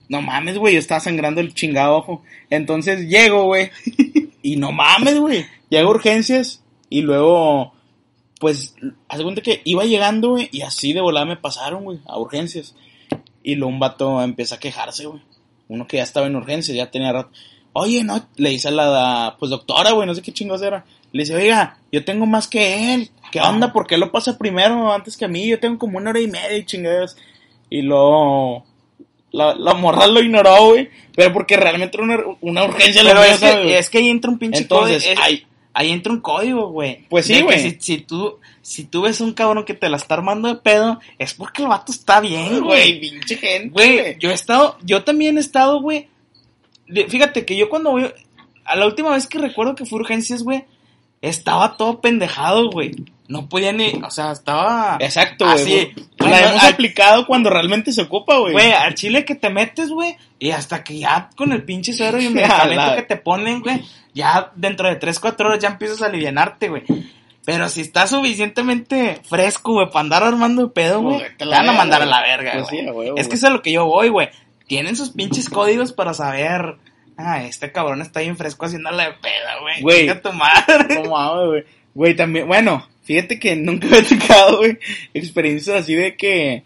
no 0.08 0.22
mames, 0.22 0.58
güey, 0.58 0.74
yo 0.74 0.80
estaba 0.80 1.00
sangrando 1.00 1.40
el 1.40 1.54
chingado 1.54 1.96
ojo. 1.96 2.22
Entonces 2.50 3.08
llego, 3.08 3.44
güey. 3.44 3.70
Y 4.42 4.56
no 4.56 4.72
mames, 4.72 5.18
güey. 5.18 5.44
Llego 5.68 5.90
a 5.90 5.94
urgencias 5.94 6.62
y 6.88 7.02
luego, 7.02 7.72
pues, 8.40 8.74
haz 9.08 9.22
cuenta 9.22 9.42
que 9.42 9.60
iba 9.64 9.84
llegando, 9.84 10.30
güey, 10.30 10.48
y 10.50 10.62
así 10.62 10.92
de 10.92 11.00
volada 11.00 11.26
me 11.26 11.36
pasaron, 11.36 11.84
güey, 11.84 12.00
a 12.06 12.18
urgencias. 12.18 12.74
Y 13.42 13.54
luego 13.54 13.72
un 13.72 13.80
vato 13.80 14.22
empieza 14.22 14.56
a 14.56 14.58
quejarse, 14.58 15.06
güey. 15.06 15.20
Uno 15.68 15.86
que 15.86 15.98
ya 15.98 16.02
estaba 16.02 16.26
en 16.26 16.36
urgencias, 16.36 16.76
ya 16.76 16.90
tenía 16.90 17.12
rato. 17.12 17.30
Oye, 17.72 18.02
no, 18.02 18.26
le 18.36 18.50
dice 18.50 18.68
a 18.68 18.72
la, 18.72 19.36
pues, 19.38 19.50
doctora, 19.50 19.92
güey, 19.92 20.06
no 20.06 20.14
sé 20.14 20.22
qué 20.22 20.32
chingos 20.32 20.62
era. 20.62 20.84
Le 21.12 21.22
dice, 21.22 21.34
oiga, 21.34 21.78
yo 21.92 22.04
tengo 22.04 22.26
más 22.26 22.48
que 22.48 22.94
él. 22.94 23.10
¿Qué 23.30 23.40
onda? 23.40 23.72
¿Por 23.72 23.86
qué 23.86 23.96
lo 23.96 24.10
pasa 24.10 24.38
primero 24.38 24.92
antes 24.92 25.16
que 25.16 25.24
a 25.24 25.28
mí? 25.28 25.46
Yo 25.46 25.60
tengo 25.60 25.78
como 25.78 25.98
una 25.98 26.10
hora 26.10 26.20
y 26.20 26.26
media 26.26 26.56
y 26.56 26.64
chingadas. 26.64 27.16
Y 27.70 27.82
luego, 27.82 28.64
La, 29.32 29.54
la 29.54 29.74
morra 29.74 30.06
lo 30.08 30.20
ignoró, 30.20 30.66
güey. 30.70 30.90
Pero 31.14 31.32
porque 31.32 31.56
realmente 31.56 31.96
era 31.96 32.04
una, 32.04 32.18
una 32.40 32.64
urgencia. 32.64 33.02
Pero 33.04 33.20
mío, 33.20 33.30
es 33.30 33.38
¿sabes, 33.38 33.54
que, 33.66 33.78
es 33.78 33.90
que 33.90 33.98
ahí 33.98 34.08
entra 34.10 34.30
un 34.30 34.38
pinche 34.38 34.62
Entonces, 34.62 35.04
código. 35.04 35.12
es- 35.20 35.26
ay. 35.26 35.46
ahí 35.72 35.90
entra 35.90 36.12
un 36.12 36.20
código, 36.20 36.68
güey. 36.70 37.04
Pues 37.08 37.26
sí, 37.26 37.40
güey. 37.42 37.60
Si, 37.60 37.76
si 37.80 37.98
tú, 37.98 38.38
si 38.60 38.84
tú 38.84 39.02
ves 39.02 39.20
un 39.20 39.32
cabrón 39.32 39.64
que 39.64 39.74
te 39.74 39.88
la 39.88 39.96
está 39.98 40.14
armando 40.14 40.48
de 40.48 40.56
pedo, 40.56 40.98
es 41.18 41.32
porque 41.34 41.62
el 41.62 41.68
vato 41.68 41.92
está 41.92 42.20
bien, 42.20 42.60
Güey, 42.60 43.00
pinche 43.00 43.36
gente. 43.36 43.68
Güey, 43.70 44.16
yo 44.18 44.30
he 44.30 44.34
estado, 44.34 44.76
yo 44.82 45.04
también 45.04 45.36
he 45.38 45.40
estado, 45.40 45.80
güey. 45.80 46.08
Fíjate 47.08 47.44
que 47.44 47.56
yo 47.56 47.68
cuando 47.68 47.92
voy, 47.92 48.10
a 48.64 48.76
la 48.76 48.86
última 48.86 49.10
vez 49.10 49.26
que 49.28 49.38
recuerdo 49.38 49.76
que 49.76 49.84
fue 49.86 50.00
urgencias, 50.00 50.42
güey, 50.42 50.64
estaba 51.22 51.76
todo 51.76 52.00
pendejado, 52.00 52.68
güey. 52.70 52.92
No 53.30 53.48
podía 53.48 53.72
ni, 53.72 53.92
o 54.04 54.10
sea, 54.10 54.32
estaba... 54.32 54.96
Exacto, 54.98 55.44
güey. 55.44 55.54
Así, 55.56 55.92
La 56.18 56.40
hemos 56.50 56.64
al- 56.64 56.72
aplicado 56.74 57.26
cuando 57.26 57.48
realmente 57.48 57.92
se 57.92 58.02
ocupa, 58.02 58.36
güey. 58.38 58.52
Güey, 58.52 58.72
al 58.72 58.94
chile 58.94 59.24
que 59.24 59.36
te 59.36 59.50
metes, 59.50 59.90
güey, 59.90 60.16
y 60.40 60.50
hasta 60.50 60.82
que 60.82 60.98
ya 60.98 61.30
con 61.36 61.52
el 61.52 61.62
pinche 61.62 61.92
suero 61.92 62.20
y 62.20 62.26
el 62.26 62.34
medicamento 62.34 62.96
que 62.96 63.02
te 63.02 63.16
ponen, 63.16 63.60
güey, 63.60 63.82
ya 64.14 64.50
dentro 64.56 64.88
de 64.88 64.96
3, 64.96 65.20
4 65.20 65.46
horas 65.48 65.60
ya 65.60 65.68
empiezas 65.68 66.02
a 66.02 66.06
alivianarte, 66.06 66.68
güey. 66.70 66.82
Pero 67.44 67.68
si 67.68 67.80
estás 67.82 68.10
suficientemente 68.10 69.20
fresco, 69.28 69.74
güey, 69.74 69.86
para 69.86 70.00
andar 70.00 70.22
armando 70.24 70.62
de 70.66 70.68
pedo, 70.72 71.00
güey, 71.00 71.22
te 71.36 71.44
van 71.44 71.68
a 71.68 71.72
mandar 71.72 72.02
a 72.02 72.06
la 72.06 72.18
güey. 72.20 72.30
verga, 72.30 72.52
Pues 72.54 72.66
sí, 72.68 72.84
güey. 72.92 73.10
es 73.16 73.28
que 73.28 73.34
eso 73.36 73.46
es 73.46 73.50
a 73.52 73.54
lo 73.54 73.62
que 73.62 73.72
yo 73.72 73.86
voy, 73.86 74.08
güey. 74.08 74.28
Tienen 74.66 74.96
sus 74.96 75.10
pinches 75.10 75.48
códigos 75.48 75.92
para 75.92 76.14
saber, 76.14 76.76
ah, 77.16 77.42
este 77.44 77.70
cabrón 77.70 78.02
está 78.02 78.20
bien 78.20 78.36
fresco 78.36 78.66
haciéndole 78.66 79.04
de 79.04 79.12
pedo, 79.12 79.60
güey. 79.62 79.82
Güey. 80.06 80.20
Tu 80.20 80.32
madre. 80.32 80.96
¿Cómo 81.02 81.16
hago, 81.18 81.46
güey? 81.48 81.64
Güey, 81.94 82.14
también, 82.14 82.46
bueno, 82.46 82.86
fíjate 83.10 83.40
que 83.40 83.56
nunca 83.56 83.88
me 83.88 83.98
he 83.98 84.02
tocado, 84.02 84.58
güey, 84.58 84.78
experiencias 85.14 85.82
así 85.82 85.96
de 85.96 86.14
que 86.14 86.62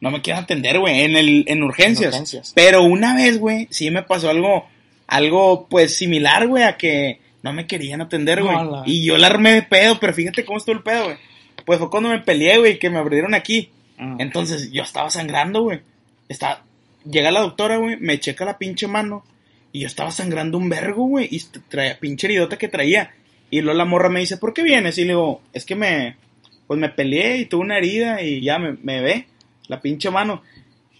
no 0.00 0.10
me 0.10 0.20
quieren 0.20 0.42
atender, 0.42 0.80
güey, 0.80 1.02
en 1.02 1.16
el, 1.16 1.44
en 1.46 1.62
urgencias. 1.62 2.12
En 2.12 2.22
urgencias. 2.22 2.52
Pero 2.56 2.82
una 2.82 3.14
vez, 3.14 3.38
güey, 3.38 3.68
sí 3.70 3.88
me 3.92 4.02
pasó 4.02 4.30
algo, 4.30 4.66
algo, 5.06 5.68
pues, 5.68 5.94
similar, 5.94 6.48
güey, 6.48 6.64
a 6.64 6.76
que 6.76 7.20
no 7.44 7.52
me 7.52 7.68
querían 7.68 8.00
atender, 8.00 8.42
güey. 8.42 8.56
Y 8.86 9.04
yo 9.04 9.16
la 9.16 9.28
armé 9.28 9.52
de 9.52 9.62
pedo, 9.62 10.00
pero 10.00 10.12
fíjate 10.12 10.44
cómo 10.44 10.58
estuvo 10.58 10.74
el 10.74 10.82
pedo, 10.82 11.04
güey. 11.04 11.18
Pues 11.64 11.78
fue 11.78 11.88
cuando 11.88 12.08
me 12.08 12.18
peleé, 12.18 12.58
güey, 12.58 12.80
que 12.80 12.90
me 12.90 12.98
abrieron 12.98 13.34
aquí. 13.34 13.70
Mm. 13.96 14.20
Entonces, 14.20 14.72
yo 14.72 14.82
estaba 14.82 15.08
sangrando, 15.08 15.62
güey. 15.62 15.82
Estaba... 16.28 16.64
Llega 17.08 17.30
la 17.30 17.42
doctora, 17.42 17.76
güey, 17.76 17.96
me 17.96 18.18
checa 18.18 18.44
la 18.44 18.58
pinche 18.58 18.88
mano. 18.88 19.24
Y 19.70 19.82
yo 19.82 19.86
estaba 19.86 20.10
sangrando 20.10 20.58
un 20.58 20.68
vergo, 20.68 21.04
güey. 21.04 21.28
Y 21.30 21.40
traía 21.68 22.00
pinche 22.00 22.26
heridota 22.26 22.58
que 22.58 22.66
traía. 22.66 23.14
Y 23.50 23.60
luego 23.60 23.76
la 23.76 23.84
morra 23.84 24.08
me 24.08 24.20
dice, 24.20 24.36
¿por 24.36 24.54
qué 24.54 24.62
vienes? 24.62 24.96
Y 24.98 25.02
le 25.02 25.08
digo, 25.08 25.42
es 25.52 25.64
que 25.64 25.74
me... 25.74 26.16
Pues 26.66 26.78
me 26.78 26.88
peleé 26.88 27.38
y 27.38 27.46
tuve 27.46 27.62
una 27.62 27.78
herida 27.78 28.22
y 28.22 28.40
ya 28.40 28.60
me, 28.60 28.76
me 28.82 29.00
ve 29.00 29.26
la 29.66 29.80
pinche 29.80 30.08
mano. 30.10 30.42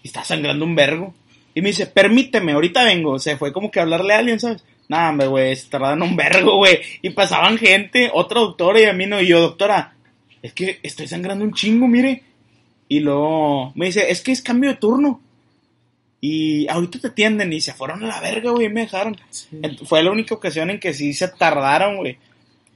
Y 0.03 0.07
está 0.07 0.23
sangrando 0.23 0.65
un 0.65 0.75
vergo. 0.75 1.13
Y 1.53 1.61
me 1.61 1.69
dice, 1.69 1.87
permíteme, 1.87 2.51
ahorita 2.51 2.83
vengo. 2.83 3.19
Se 3.19 3.37
fue 3.37 3.53
como 3.53 3.71
que 3.71 3.79
hablarle 3.79 4.13
a 4.13 4.19
alguien, 4.19 4.39
¿sabes? 4.39 4.65
Nah, 4.89 5.09
hombre, 5.09 5.27
güey, 5.27 5.55
se 5.55 5.69
tardaron 5.69 6.01
un 6.01 6.15
vergo, 6.17 6.57
güey. 6.57 6.79
Y 7.01 7.11
pasaban 7.11 7.57
gente, 7.57 8.09
otra 8.13 8.41
doctora 8.41 8.81
y 8.81 8.85
a 8.85 8.93
mí 8.93 9.05
no. 9.05 9.21
Y 9.21 9.27
yo, 9.27 9.39
doctora, 9.39 9.93
es 10.41 10.53
que 10.53 10.79
estoy 10.83 11.07
sangrando 11.07 11.45
un 11.45 11.53
chingo, 11.53 11.87
mire. 11.87 12.23
Y 12.89 12.99
luego 12.99 13.71
me 13.75 13.85
dice, 13.85 14.11
es 14.11 14.21
que 14.21 14.33
es 14.33 14.41
cambio 14.41 14.71
de 14.71 14.75
turno. 14.75 15.21
Y 16.19 16.67
ahorita 16.67 16.99
te 16.99 17.07
atienden 17.07 17.51
y 17.53 17.61
se 17.61 17.73
fueron 17.73 18.03
a 18.03 18.07
la 18.07 18.19
verga, 18.19 18.51
güey, 18.51 18.67
y 18.67 18.69
me 18.69 18.81
dejaron. 18.81 19.17
Fue 19.85 20.03
la 20.03 20.11
única 20.11 20.35
ocasión 20.35 20.69
en 20.69 20.79
que 20.79 20.93
sí 20.93 21.13
se 21.13 21.29
tardaron, 21.29 21.97
güey. 21.97 22.17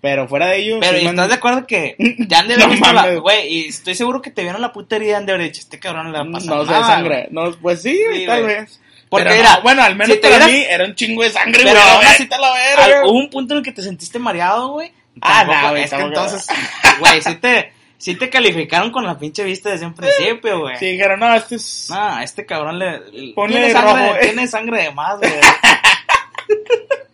Pero 0.01 0.27
fuera 0.27 0.47
de 0.47 0.57
ellos... 0.57 0.77
Pero 0.81 0.99
¿y 0.99 1.05
¿estás 1.07 1.27
de 1.29 1.33
acuerdo 1.33 1.65
que 1.65 1.95
ya 2.27 2.39
han 2.39 2.47
de 2.47 2.57
No 2.57 2.65
haber 2.65 2.77
visto 2.77 2.93
la, 2.93 3.15
güey, 3.15 3.47
y 3.47 3.65
estoy 3.67 3.95
seguro 3.95 4.21
que 4.21 4.29
te 4.29 4.43
vieron 4.43 4.61
la 4.61 4.71
puta 4.71 4.97
herida, 4.97 5.17
han 5.17 5.25
de 5.25 5.33
haber 5.33 5.47
dicho, 5.47 5.61
este 5.61 5.79
cabrón 5.79 6.11
le 6.11 6.19
va 6.19 6.25
a 6.25 6.31
pasar 6.31 6.55
No 6.55 6.65
se 6.65 6.71
nada, 6.71 6.87
sangra. 6.87 7.25
No, 7.31 7.51
pues 7.61 7.81
sí, 7.81 7.97
Sí, 8.13 8.25
tal 8.25 8.43
güey. 8.43 8.55
vez. 8.55 8.79
Porque 9.09 9.25
Pero 9.29 9.39
era- 9.39 9.55
no, 9.57 9.61
bueno, 9.63 9.83
al 9.83 9.95
menos 9.95 10.15
si 10.15 10.21
para 10.21 10.47
mí 10.47 10.63
era 10.67 10.85
un 10.85 10.95
chingo 10.95 11.23
de 11.23 11.29
sangre, 11.29 11.63
güey. 11.63 11.73
no, 11.75 13.09
hubo 13.09 13.17
un 13.19 13.29
punto 13.29 13.53
en 13.53 13.59
el 13.59 13.63
que 13.63 13.71
te 13.71 13.81
sentiste 13.81 14.19
mareado, 14.19 14.69
güey. 14.73 14.91
Ah, 15.21 15.43
no, 15.45 15.69
güey, 15.69 15.83
Es 15.83 15.91
que 15.91 16.01
entonces, 16.01 16.45
güey, 16.99 17.21
sí 17.21 17.35
te, 17.35 17.71
sí 17.97 18.15
te 18.15 18.29
calificaron 18.29 18.91
con 18.91 19.05
la 19.05 19.17
pinche 19.17 19.43
vista 19.43 19.69
desde 19.69 19.85
un 19.85 19.93
principio, 19.93 20.59
güey. 20.59 20.75
Sí, 20.77 20.87
dijeron, 20.91 21.19
no, 21.19 21.33
este 21.33 21.55
es... 21.55 21.87
No, 21.89 21.95
a 22.17 22.23
este 22.23 22.45
cabrón 22.45 22.77
le... 22.79 23.33
Ponle 23.33 23.57
tiene, 23.57 23.71
sangre, 23.71 24.03
rojo, 24.07 24.15
eh. 24.15 24.19
tiene 24.21 24.47
sangre 24.47 24.83
de 24.83 24.91
más, 24.91 25.17
güey. 25.19 25.31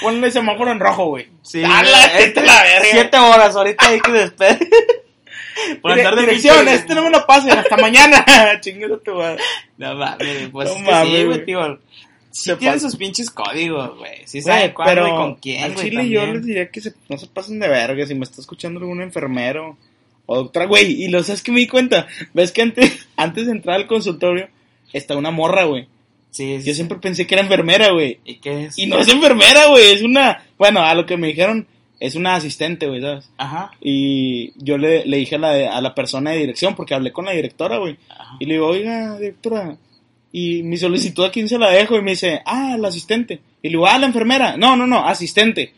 Ponle 0.00 0.30
semáforo 0.30 0.72
en 0.72 0.80
rojo, 0.80 1.06
güey. 1.06 1.28
Sí, 1.42 1.62
Ah, 1.64 1.82
la- 1.82 2.18
este- 2.18 2.44
la 2.44 2.62
verga. 2.62 2.88
Siete 2.90 3.18
horas, 3.18 3.54
ahorita 3.56 3.88
hay 3.88 4.00
que 4.00 4.12
despedir. 4.12 4.68
Por 5.82 5.92
andar 5.92 6.14
de 6.16 6.22
dirección, 6.22 6.66
este 6.68 6.94
no 6.94 7.02
me 7.02 7.10
lo 7.10 7.26
pasen, 7.26 7.52
hasta 7.52 7.76
mañana. 7.76 8.24
Chingada 8.60 8.98
tu 8.98 9.14
madre. 9.14 9.42
No 9.76 9.94
mames, 9.94 10.48
pues 10.50 10.68
No 10.70 10.76
es 10.76 10.82
que 11.04 11.06
sí, 11.18 11.24
güey, 11.24 11.44
tío. 11.44 11.78
Sí 12.30 12.50
Se 12.58 12.80
sus 12.80 12.96
pinches 12.96 13.30
códigos, 13.30 13.98
güey. 13.98 14.22
Sí 14.26 14.40
sabe 14.40 14.72
cuándo 14.72 14.94
pero 15.02 15.06
y 15.08 15.10
con 15.10 15.34
quién, 15.34 15.64
al 15.64 15.74
güey, 15.74 15.90
chile 15.90 16.08
yo 16.08 16.24
les 16.26 16.46
diría 16.46 16.70
que 16.70 16.80
se- 16.80 16.94
no 17.10 17.18
se 17.18 17.26
pasen 17.26 17.58
de 17.60 17.68
verga 17.68 18.06
si 18.06 18.14
me 18.14 18.24
está 18.24 18.40
escuchando 18.40 18.80
algún 18.80 19.02
enfermero 19.02 19.76
o 20.24 20.36
doctora, 20.36 20.64
güey, 20.64 21.02
y 21.02 21.08
lo 21.08 21.22
sabes 21.22 21.42
que 21.42 21.52
me 21.52 21.60
di 21.60 21.66
cuenta, 21.66 22.06
ves 22.32 22.50
que 22.52 22.62
antes, 22.62 23.06
antes 23.18 23.44
de 23.46 23.52
entrar 23.52 23.76
al 23.76 23.86
consultorio 23.86 24.48
está 24.94 25.14
una 25.14 25.30
morra, 25.30 25.64
güey. 25.64 25.86
Sí, 26.32 26.60
sí, 26.60 26.66
Yo 26.66 26.74
siempre 26.74 26.98
pensé 26.98 27.26
que 27.26 27.36
era 27.36 27.44
enfermera, 27.44 27.92
güey. 27.92 28.18
¿Y 28.24 28.36
qué 28.36 28.64
es? 28.64 28.78
Y 28.78 28.86
no 28.86 28.98
es 28.98 29.06
enfermera, 29.06 29.68
güey, 29.68 29.92
es 29.92 30.02
una, 30.02 30.44
bueno, 30.58 30.80
a 30.80 30.94
lo 30.94 31.06
que 31.06 31.16
me 31.16 31.28
dijeron, 31.28 31.68
es 32.00 32.16
una 32.16 32.34
asistente, 32.34 32.88
güey, 32.88 33.00
¿sabes? 33.00 33.30
Ajá. 33.36 33.70
Y 33.80 34.52
yo 34.56 34.76
le, 34.78 35.04
le 35.06 35.18
dije 35.18 35.36
a 35.36 35.38
la, 35.38 35.76
a 35.76 35.80
la 35.80 35.94
persona 35.94 36.32
de 36.32 36.38
dirección, 36.38 36.74
porque 36.74 36.94
hablé 36.94 37.12
con 37.12 37.26
la 37.26 37.32
directora, 37.32 37.78
güey. 37.78 37.96
Ajá. 38.08 38.36
Y 38.40 38.46
le 38.46 38.54
digo, 38.54 38.66
oiga, 38.66 39.16
directora, 39.18 39.78
y 40.32 40.62
mi 40.62 40.78
solicitud 40.78 41.24
a 41.24 41.30
quién 41.30 41.48
se 41.48 41.58
la 41.58 41.70
dejo. 41.70 41.96
Y 41.96 42.02
me 42.02 42.12
dice, 42.12 42.40
ah, 42.46 42.76
la 42.78 42.88
asistente. 42.88 43.40
Y 43.60 43.68
le 43.68 43.72
digo, 43.72 43.86
ah, 43.86 43.98
la 43.98 44.06
enfermera. 44.06 44.56
No, 44.56 44.74
no, 44.76 44.86
no, 44.86 45.06
asistente. 45.06 45.74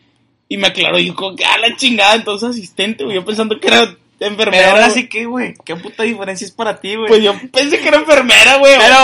Y 0.47 0.57
me 0.57 0.67
aclaró, 0.67 0.97
y 0.97 1.13
que, 1.13 1.43
ah, 1.43 1.57
la 1.59 1.75
chingada, 1.75 2.15
entonces 2.15 2.49
asistente, 2.49 3.03
güey. 3.03 3.17
Yo 3.17 3.25
pensando 3.25 3.59
que 3.59 3.67
era 3.67 3.95
enfermera. 4.19 4.63
Pero 4.63 4.75
ahora 4.75 4.89
sí 4.89 5.07
que, 5.07 5.25
güey, 5.25 5.53
¿qué 5.65 5.75
puta 5.75 6.03
diferencia 6.03 6.45
es 6.45 6.51
para 6.51 6.79
ti, 6.79 6.95
güey? 6.95 7.07
Pues 7.09 7.23
yo 7.23 7.33
pensé 7.51 7.79
que 7.79 7.87
era 7.87 7.97
enfermera, 7.97 8.57
güey. 8.57 8.75
Pero 8.77 8.95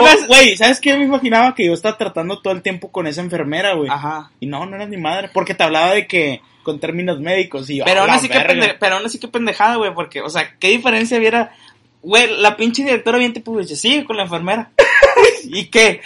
O- 0.00 0.06
así- 0.06 0.26
Güey, 0.26 0.56
¿sabes 0.56 0.80
qué? 0.80 0.96
Me 0.96 1.04
imaginaba 1.04 1.54
que 1.54 1.66
yo 1.66 1.72
estaba 1.72 1.96
tratando 1.96 2.40
todo 2.40 2.52
el 2.52 2.62
tiempo 2.62 2.90
con 2.90 3.06
esa 3.06 3.20
enfermera, 3.20 3.74
güey. 3.74 3.88
Ajá. 3.90 4.30
Y 4.40 4.46
no, 4.46 4.66
no 4.66 4.76
era 4.76 4.86
mi 4.86 4.96
madre. 4.96 5.30
Porque 5.32 5.54
te 5.54 5.62
hablaba 5.64 5.92
de 5.94 6.06
que, 6.06 6.40
con 6.62 6.80
términos 6.80 7.20
médicos. 7.20 7.70
Y 7.70 7.76
yo, 7.76 7.84
Pero 7.84 8.00
"A 8.00 8.04
aún, 8.04 8.10
así 8.12 8.28
que 8.28 8.38
verga". 8.38 8.54
pende- 8.54 8.76
pero 8.80 8.96
aún 8.96 9.06
así 9.06 9.18
que 9.20 9.28
pendejada, 9.28 9.76
güey, 9.76 9.94
porque, 9.94 10.20
o 10.20 10.28
sea, 10.30 10.56
¿qué 10.58 10.68
diferencia 10.68 11.16
hubiera? 11.18 11.54
Güey, 12.02 12.36
la 12.40 12.56
pinche 12.56 12.82
directora 12.84 13.18
bien 13.18 13.32
tipo 13.32 13.56
dice, 13.58 13.76
sí, 13.76 14.04
con 14.04 14.16
la 14.16 14.24
enfermera. 14.24 14.70
¿Y 15.44 15.66
qué? 15.66 16.00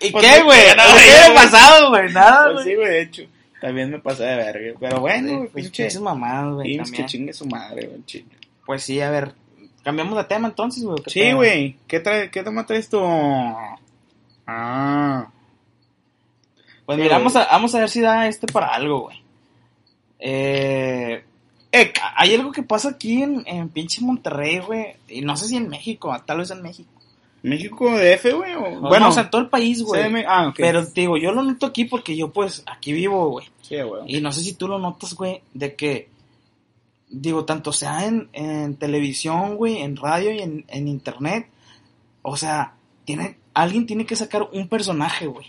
¿Y 0.00 0.10
Pues 0.10 0.24
qué, 0.24 0.38
no, 0.40 0.44
güey? 0.44 0.60
nada, 0.76 0.94
¿Qué 0.94 1.22
güey. 1.22 1.34
pasado, 1.34 1.88
güey? 1.90 2.12
Nada, 2.12 2.44
Pues 2.52 2.54
güey. 2.54 2.64
sí, 2.66 2.74
güey, 2.76 2.88
de 2.90 3.02
hecho. 3.02 3.22
También 3.62 3.90
me 3.90 3.98
pasé 4.00 4.24
de 4.24 4.36
verga. 4.36 4.78
Pero 4.78 5.00
bueno, 5.00 5.28
güey, 5.38 5.48
Pues, 5.48 5.64
pinche. 5.64 5.84
pinches 5.84 6.00
mamadas, 6.02 6.54
güey, 6.54 6.78
que 6.90 7.06
chingue 7.06 7.32
su 7.32 7.46
madre, 7.46 7.86
güey. 7.86 8.24
Pues 8.66 8.82
sí, 8.82 9.00
a 9.00 9.08
ver, 9.10 9.32
cambiamos 9.84 10.16
de 10.18 10.24
tema 10.24 10.48
entonces, 10.48 10.84
güey. 10.84 11.00
¿qué 11.04 11.10
Sí, 11.10 11.32
güey. 11.32 11.76
¿Qué, 11.86 12.00
trae, 12.00 12.30
¿Qué 12.30 12.42
tema 12.42 12.66
traes 12.66 12.88
tú? 12.90 12.98
Ah. 14.46 15.28
Pues 16.84 16.96
Sí, 16.96 17.02
mira, 17.02 17.14
güey. 17.16 17.24
vamos 17.24 17.36
a, 17.36 17.46
vamos 17.46 17.74
a 17.74 17.78
ver 17.78 17.88
si 17.88 18.00
da 18.00 18.26
este 18.28 18.46
para 18.48 18.74
algo, 18.74 19.02
güey. 19.02 19.22
Eh, 20.18 21.24
hay 22.16 22.34
algo 22.34 22.52
que 22.52 22.62
pasa 22.62 22.90
aquí 22.90 23.22
en, 23.22 23.42
en 23.46 23.68
pinche 23.68 24.00
Monterrey, 24.02 24.58
güey. 24.58 24.96
Y 25.08 25.20
no 25.22 25.36
sé 25.36 25.46
si 25.48 25.56
en 25.56 25.68
México, 25.68 26.14
tal 26.26 26.38
vez 26.38 26.50
en 26.50 26.62
México. 26.62 26.90
¿México 27.42 27.90
DF, 27.90 28.32
güey? 28.34 28.54
o- 28.54 28.80
Bueno, 28.80 29.08
o 29.08 29.12
sea, 29.12 29.28
todo 29.30 29.40
el 29.42 29.48
país, 29.48 29.82
güey. 29.82 30.02
Ah. 30.26 30.52
Pero 30.56 30.86
te 30.86 31.00
digo, 31.02 31.16
yo 31.16 31.32
lo 31.32 31.42
noto 31.42 31.66
aquí 31.66 31.84
porque 31.84 32.16
yo, 32.16 32.30
pues, 32.30 32.62
aquí 32.66 32.92
vivo, 32.92 33.30
güey. 33.30 33.46
Sí, 33.62 33.80
güey. 33.80 34.02
Y 34.06 34.20
no 34.20 34.30
sé 34.32 34.40
si 34.40 34.52
tú 34.54 34.68
lo 34.68 34.78
notas, 34.78 35.14
güey, 35.14 35.42
de 35.52 35.74
que, 35.74 36.08
digo, 37.08 37.44
tanto 37.44 37.72
sea 37.72 38.06
en, 38.06 38.28
en 38.32 38.76
televisión, 38.76 39.56
güey, 39.56 39.78
en 39.78 39.96
radio 39.96 40.30
y 40.32 40.38
en, 40.40 40.64
en 40.68 40.86
internet. 40.88 41.48
O 42.22 42.36
sea, 42.36 42.74
tiene, 43.04 43.38
alguien 43.54 43.86
tiene 43.86 44.06
que 44.06 44.14
sacar 44.16 44.48
un 44.52 44.68
personaje, 44.68 45.26
güey. 45.26 45.46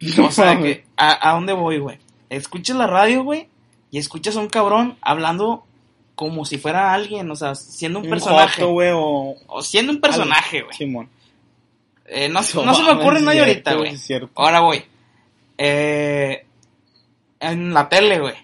O 0.22 0.30
sea, 0.30 0.58
que, 0.60 0.84
¿a, 0.96 1.30
a 1.30 1.34
dónde 1.34 1.54
voy, 1.54 1.78
güey? 1.78 1.98
Escuchas 2.28 2.76
la 2.76 2.86
radio, 2.86 3.22
güey, 3.24 3.48
y 3.90 3.98
escuchas 3.98 4.36
a 4.36 4.40
un 4.40 4.48
cabrón 4.48 4.96
hablando 5.00 5.64
como 6.14 6.44
si 6.44 6.58
fuera 6.58 6.92
alguien, 6.92 7.30
o 7.30 7.36
sea, 7.36 7.54
siendo 7.54 7.98
un, 7.98 8.04
Un 8.06 8.10
personaje. 8.10 8.60
joto, 8.60 8.72
güey, 8.72 8.90
o... 8.94 9.34
o 9.46 9.62
siendo 9.62 9.92
un 9.92 10.00
personaje, 10.00 10.62
güey. 10.62 10.74
Simón. 10.76 11.08
Eh, 12.06 12.28
no, 12.28 12.42
se- 12.42 12.62
no 12.64 12.74
se 12.74 12.82
me 12.82 12.90
ocurre 12.92 13.20
nadie 13.20 13.40
ahorita, 13.40 13.74
güey. 13.74 13.96
Ahora 14.34 14.60
voy. 14.60 14.84
Eh, 15.58 16.46
en 17.40 17.72
la 17.74 17.88
tele, 17.88 18.20
güey. 18.20 18.34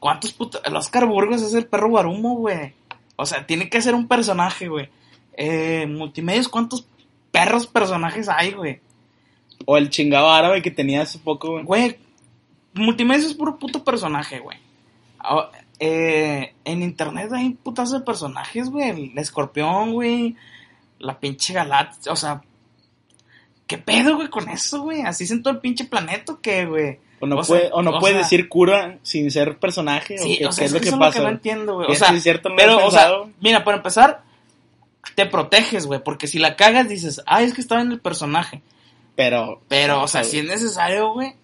¿Cuántos 0.00 0.32
putos? 0.32 0.60
El 0.64 0.76
Oscar 0.76 1.06
Burgos 1.06 1.42
es 1.42 1.54
el 1.54 1.66
perro 1.66 1.88
guarumo, 1.90 2.34
güey. 2.36 2.74
O 3.16 3.26
sea, 3.26 3.46
tiene 3.46 3.68
que 3.68 3.80
ser 3.82 3.94
un 3.94 4.06
personaje, 4.08 4.68
güey. 4.68 4.88
Eh, 5.36 5.86
multimedios, 5.88 6.48
¿cuántos 6.48 6.86
perros 7.30 7.66
personajes 7.66 8.28
hay, 8.28 8.52
güey? 8.52 8.80
O 9.66 9.76
el 9.76 9.90
chingado 9.90 10.30
árabe 10.30 10.62
que 10.62 10.70
tenía 10.70 11.02
hace 11.02 11.18
poco, 11.18 11.50
güey. 11.52 11.64
Güey, 11.64 11.98
multimedios 12.74 13.26
es 13.30 13.34
puro 13.34 13.58
puto 13.58 13.82
personaje, 13.84 14.38
güey. 14.40 14.58
Eh, 15.80 16.54
en 16.64 16.82
internet 16.82 17.30
hay 17.32 17.50
putazo 17.50 17.98
de 17.98 18.04
personajes, 18.04 18.68
güey. 18.70 19.10
El 19.12 19.18
escorpión, 19.18 19.92
güey. 19.92 20.34
La 20.98 21.18
pinche 21.18 21.52
galáctica. 21.54 22.12
O 22.12 22.16
sea, 22.16 22.42
¿Qué 23.66 23.76
pedo, 23.76 24.16
güey, 24.16 24.28
con 24.28 24.48
eso, 24.48 24.80
güey? 24.80 25.02
¿Así 25.02 25.24
es 25.24 25.30
en 25.30 25.42
todo 25.42 25.52
el 25.52 25.60
pinche 25.60 25.84
planeta 25.84 26.32
o 26.32 26.40
qué, 26.40 26.64
güey? 26.64 26.98
O 27.20 27.26
no, 27.26 27.36
O 27.36 27.44
sea, 27.44 27.56
puede, 27.58 27.70
o 27.72 27.82
no 27.82 27.90
o 27.98 28.00
sea- 28.00 28.16
decir 28.16 28.48
cura 28.48 28.98
sin 29.02 29.30
ser 29.30 29.58
personaje. 29.58 30.16
Sí, 30.16 30.36
o 30.36 30.38
qué, 30.38 30.46
o 30.46 30.52
sea, 30.52 30.64
es 30.64 30.70
es 30.70 30.74
lo 30.74 30.80
que 30.80 30.88
eso 30.88 30.96
es 30.96 31.00
pasa. 31.00 31.18
lo 31.18 31.24
que 31.26 31.30
no 31.30 31.36
entiendo, 31.36 31.74
güey. 31.74 31.90
O 31.90 31.94
sea, 31.94 32.08
es 32.14 32.22
cierto, 32.22 32.48
no 32.48 32.56
pero, 32.56 32.84
o 32.86 32.90
sea, 32.90 33.10
mira, 33.40 33.64
para 33.64 33.76
empezar, 33.76 34.22
te 35.14 35.26
proteges, 35.26 35.84
güey, 35.86 36.02
porque 36.02 36.26
si 36.26 36.38
la 36.38 36.56
cagas 36.56 36.88
dices, 36.88 37.20
ay, 37.26 37.44
es 37.44 37.52
que 37.52 37.60
estaba 37.60 37.82
en 37.82 37.92
el 37.92 38.00
personaje. 38.00 38.62
Pero. 39.16 39.60
Pero, 39.68 40.02
o 40.02 40.08
sea, 40.08 40.24
si 40.24 40.38
es 40.38 40.46
necesario, 40.46 41.12
güey, 41.12 41.34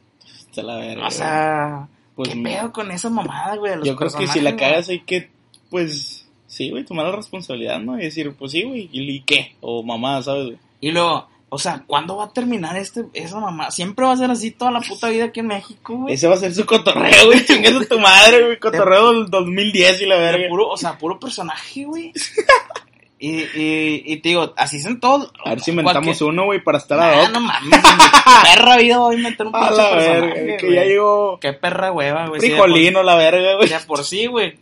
Está 0.49 0.63
la 0.63 0.77
verga, 0.77 1.07
o 1.07 1.11
sea, 1.11 1.89
Pues, 2.15 2.29
¿qué 2.29 2.41
pedo 2.41 2.73
con 2.73 2.91
esa 2.91 3.11
mamada, 3.11 3.57
güey? 3.57 3.73
Yo 3.83 3.97
creo 3.97 4.11
que 4.11 4.27
si 4.29 4.41
la 4.41 4.57
cagas 4.57 4.89
hay 4.89 5.01
que, 5.01 5.31
pues, 5.71 6.27
sí, 6.47 6.71
güey, 6.71 6.85
tomar 6.85 7.07
la 7.07 7.17
responsabilidad, 7.17 7.81
¿no? 7.81 7.99
Y 7.99 8.05
decir, 8.05 8.33
pues 8.39 8.53
sí, 8.53 8.63
güey, 8.63 8.89
¿y, 8.93 9.21
qué? 9.23 9.57
O 9.61 9.83
mamá, 9.83 10.23
¿sabes? 10.23 10.47
güey? 10.47 10.59
Y 10.81 10.93
luego, 10.93 11.27
o 11.49 11.59
sea, 11.59 11.83
¿cuándo 11.87 12.17
va 12.17 12.25
a 12.25 12.33
terminar 12.33 12.77
este, 12.77 13.05
esa 13.15 13.41
mamá? 13.41 13.71
Siempre 13.71 14.05
va 14.05 14.13
a 14.13 14.17
ser 14.17 14.31
así 14.31 14.53
toda 14.53 14.71
la 14.71 14.81
puta 14.81 15.09
vida 15.09 15.25
aquí 15.25 15.41
en 15.41 15.49
México, 15.49 15.97
güey. 15.97 16.15
Ese 16.15 16.29
va 16.29 16.35
a 16.35 16.39
ser 16.39 16.55
su 16.55 16.65
cotorreo, 16.65 17.27
güey, 17.27 17.45
chingas 17.47 17.75
a 17.75 17.85
tu 17.85 17.99
madre, 17.99 18.45
güey, 18.45 18.61
cotorreo 18.61 19.13
del 19.13 19.31
2010 19.31 20.03
y 20.03 20.07
la 20.07 20.17
verga. 20.17 20.49
puro, 20.49 20.69
o 20.69 20.77
sea, 20.77 20.97
puro 20.97 21.19
personaje, 21.19 21.85
güey. 21.85 22.13
Y, 23.27 23.37
y, 23.59 24.03
y 24.05 24.17
te 24.19 24.29
digo, 24.31 24.53
así 24.57 24.77
es 24.77 24.85
en 24.85 25.01
todo. 25.01 25.33
A 25.45 25.51
ver 25.51 25.61
si 25.61 25.71
inventamos 25.71 26.05
cualquier- 26.05 26.29
uno, 26.29 26.45
güey, 26.45 26.63
para 26.63 26.77
estar 26.79 27.01
Ah, 27.01 27.25
a 27.25 27.29
no 27.31 27.41
mames, 27.41 27.81
perra 28.55 28.77
vida 28.77 28.99
voy 28.99 29.15
a 29.15 29.19
inventar 29.19 29.47
un 29.47 29.53
pinche 29.55 29.69
personaje, 29.69 30.21
verga, 30.21 30.57
que 30.59 30.75
ya 30.75 30.85
llegó 30.85 31.39
Qué 31.41 31.53
perra 31.55 31.91
hueva, 31.93 32.29
güey. 32.29 32.41
frijolino, 32.41 33.03
la 33.03 33.15
verga, 33.17 33.57
güey. 33.57 33.69
Ya 33.69 33.81
por 33.81 34.05
sí, 34.05 34.27
güey. 34.27 34.59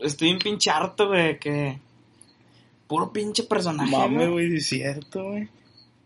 Estoy 0.00 0.32
un 0.32 0.38
pinche 0.38 0.70
harto, 0.70 1.08
güey, 1.08 1.38
que... 1.38 1.78
Puro 2.86 3.12
pinche 3.12 3.42
personaje, 3.42 3.90
Mame, 3.90 4.28
güey. 4.28 4.48
sí 4.52 4.56
es 4.56 4.66
cierto, 4.66 5.24
güey. 5.24 5.48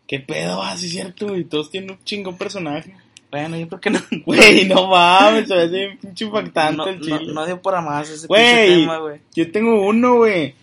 ¿Qué 0.06 0.20
pedo? 0.20 0.62
Ah, 0.62 0.76
sí 0.76 0.86
es 0.86 0.92
cierto, 0.92 1.28
güey. 1.28 1.44
Todos 1.44 1.70
tienen 1.70 1.90
un 1.92 2.04
chingón 2.04 2.36
personaje. 2.38 2.94
Bueno, 3.30 3.56
yo 3.56 3.68
creo 3.68 3.80
que 3.80 3.90
no... 3.90 4.00
Güey, 4.26 4.64
no 4.64 4.86
mames, 4.88 5.46
se 5.48 5.66
bien 5.68 5.98
pinche 5.98 6.24
impactante 6.24 6.76
No, 6.76 6.86
el 6.88 6.98
no, 6.98 7.04
chile. 7.18 7.32
no 7.34 7.46
dio 7.46 7.60
para 7.62 7.80
más 7.82 8.08
ese 8.08 8.26
pinche 8.26 8.66
tema, 8.80 8.98
güey. 8.98 9.20
Yo 9.34 9.52
tengo 9.52 9.82
uno, 9.86 10.16
güey. 10.16 10.54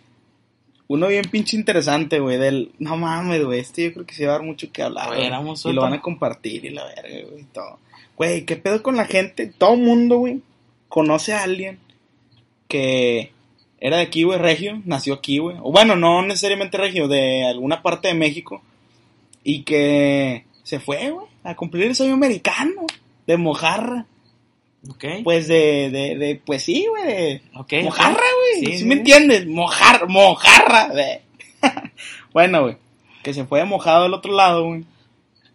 Uno 0.87 1.07
bien 1.07 1.25
pinche 1.31 1.57
interesante, 1.57 2.19
güey. 2.19 2.37
Del. 2.37 2.71
No 2.79 2.97
mames, 2.97 3.43
güey. 3.43 3.59
Este 3.59 3.85
yo 3.85 3.93
creo 3.93 4.05
que 4.05 4.13
se 4.13 4.25
va 4.25 4.33
a 4.33 4.37
dar 4.37 4.45
mucho 4.45 4.71
que 4.71 4.83
hablar. 4.83 5.09
Ver, 5.11 5.31
vamos, 5.31 5.65
y 5.65 5.73
lo 5.73 5.81
van 5.81 5.93
a 5.93 6.01
compartir 6.01 6.65
y 6.65 6.69
la 6.69 6.85
verga, 6.85 7.29
güey. 7.29 7.41
y 7.41 7.45
Todo. 7.45 7.79
Güey, 8.15 8.45
¿qué 8.45 8.55
pedo 8.55 8.81
con 8.83 8.95
la 8.95 9.05
gente? 9.05 9.47
Todo 9.47 9.75
mundo, 9.75 10.17
güey. 10.17 10.41
Conoce 10.87 11.33
a 11.33 11.43
alguien 11.43 11.79
que 12.67 13.31
era 13.79 13.97
de 13.97 14.03
aquí, 14.03 14.23
güey, 14.23 14.39
regio. 14.39 14.81
Nació 14.85 15.15
aquí, 15.15 15.39
güey. 15.39 15.57
O 15.61 15.71
bueno, 15.71 15.95
no 15.95 16.21
necesariamente 16.21 16.77
regio, 16.77 17.07
de 17.07 17.45
alguna 17.45 17.81
parte 17.81 18.07
de 18.07 18.13
México. 18.13 18.61
Y 19.43 19.63
que 19.63 20.45
se 20.63 20.79
fue, 20.79 21.11
güey, 21.11 21.27
a 21.43 21.55
cumplir 21.55 21.85
el 21.85 21.95
sueño 21.95 22.13
americano. 22.13 22.85
De 23.27 23.37
mojarra. 23.37 24.05
Ok. 24.89 25.05
Pues 25.23 25.47
de, 25.47 25.89
de, 25.89 26.17
de 26.17 26.41
pues 26.45 26.63
sí, 26.63 26.85
güey, 26.87 27.05
de, 27.05 27.41
ok. 27.55 27.73
Mojarra, 27.83 28.23
güey. 28.59 28.77
Sí, 28.77 28.85
me 28.85 28.95
entiendes? 28.95 29.47
Mojar, 29.47 30.07
mojarra. 30.07 30.89
güey. 30.89 31.21
bueno, 32.33 32.63
güey. 32.63 32.77
Que 33.23 33.33
se 33.33 33.45
fue 33.45 33.63
mojado 33.65 34.05
al 34.05 34.13
otro 34.13 34.33
lado, 34.33 34.65
güey. 34.65 34.85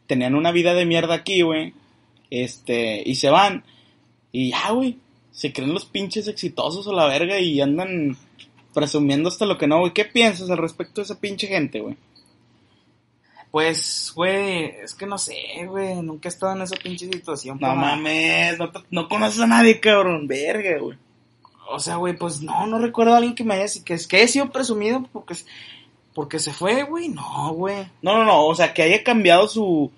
Tenían 0.07 0.35
una 0.35 0.51
vida 0.51 0.75
de 0.75 0.87
mierda 0.87 1.15
aquí, 1.15 1.43
güey. 1.43 1.73
Este, 2.31 3.03
y 3.05 3.15
se 3.15 3.31
van. 3.31 3.65
Y 4.33 4.51
ya, 4.51 4.71
güey. 4.71 4.99
Se 5.31 5.53
creen 5.53 5.73
los 5.73 5.85
pinches 5.85 6.27
exitosos 6.27 6.87
a 6.89 6.93
la 6.93 7.07
verga 7.07 7.39
y 7.39 7.61
andan 7.61 8.17
presumiendo 8.75 9.29
hasta 9.29 9.47
lo 9.47 9.59
que 9.59 9.69
no, 9.69 9.79
güey. 9.79 9.93
¿Qué 9.93 10.05
piensas 10.05 10.51
al 10.51 10.59
respecto 10.59 11.01
de 11.01 11.05
esa 11.05 11.21
pinche 11.21 11.47
gente, 11.47 11.81
güey? 11.81 11.97
Pues, 13.51 14.13
güey, 14.15 14.77
es 14.83 14.95
que 14.95 15.07
no 15.07 15.19
sé, 15.19 15.67
güey. 15.67 15.97
Nunca 16.03 16.29
he 16.29 16.31
estado 16.31 16.55
en 16.55 16.63
esa 16.63 16.77
pinche 16.77 17.07
situación. 17.07 17.59
No 17.61 17.75
mames, 17.75 18.59
no, 18.59 18.71
no 18.91 19.09
conoces 19.09 19.41
a 19.41 19.47
nadie, 19.47 19.81
cabrón. 19.81 20.29
Verga, 20.29 20.79
güey. 20.79 20.97
O 21.69 21.79
sea, 21.79 21.97
güey, 21.97 22.17
pues 22.17 22.43
no, 22.43 22.67
no 22.67 22.79
recuerdo 22.79 23.15
a 23.15 23.17
alguien 23.17 23.35
que 23.35 23.45
me 23.45 23.55
haya 23.55 23.67
que, 23.85 23.97
que 23.97 24.17
haya 24.17 24.29
sido 24.29 24.51
presumido 24.51 25.05
porque, 25.13 25.35
porque 26.15 26.39
se 26.39 26.53
fue, 26.53 26.85
güey. 26.85 27.09
No, 27.09 27.53
güey. 27.55 27.87
No, 28.03 28.15
no, 28.15 28.25
no, 28.25 28.47
o 28.47 28.55
sea, 28.55 28.73
que 28.73 28.83
haya 28.83 29.03
cambiado 29.03 29.49
su... 29.49 29.91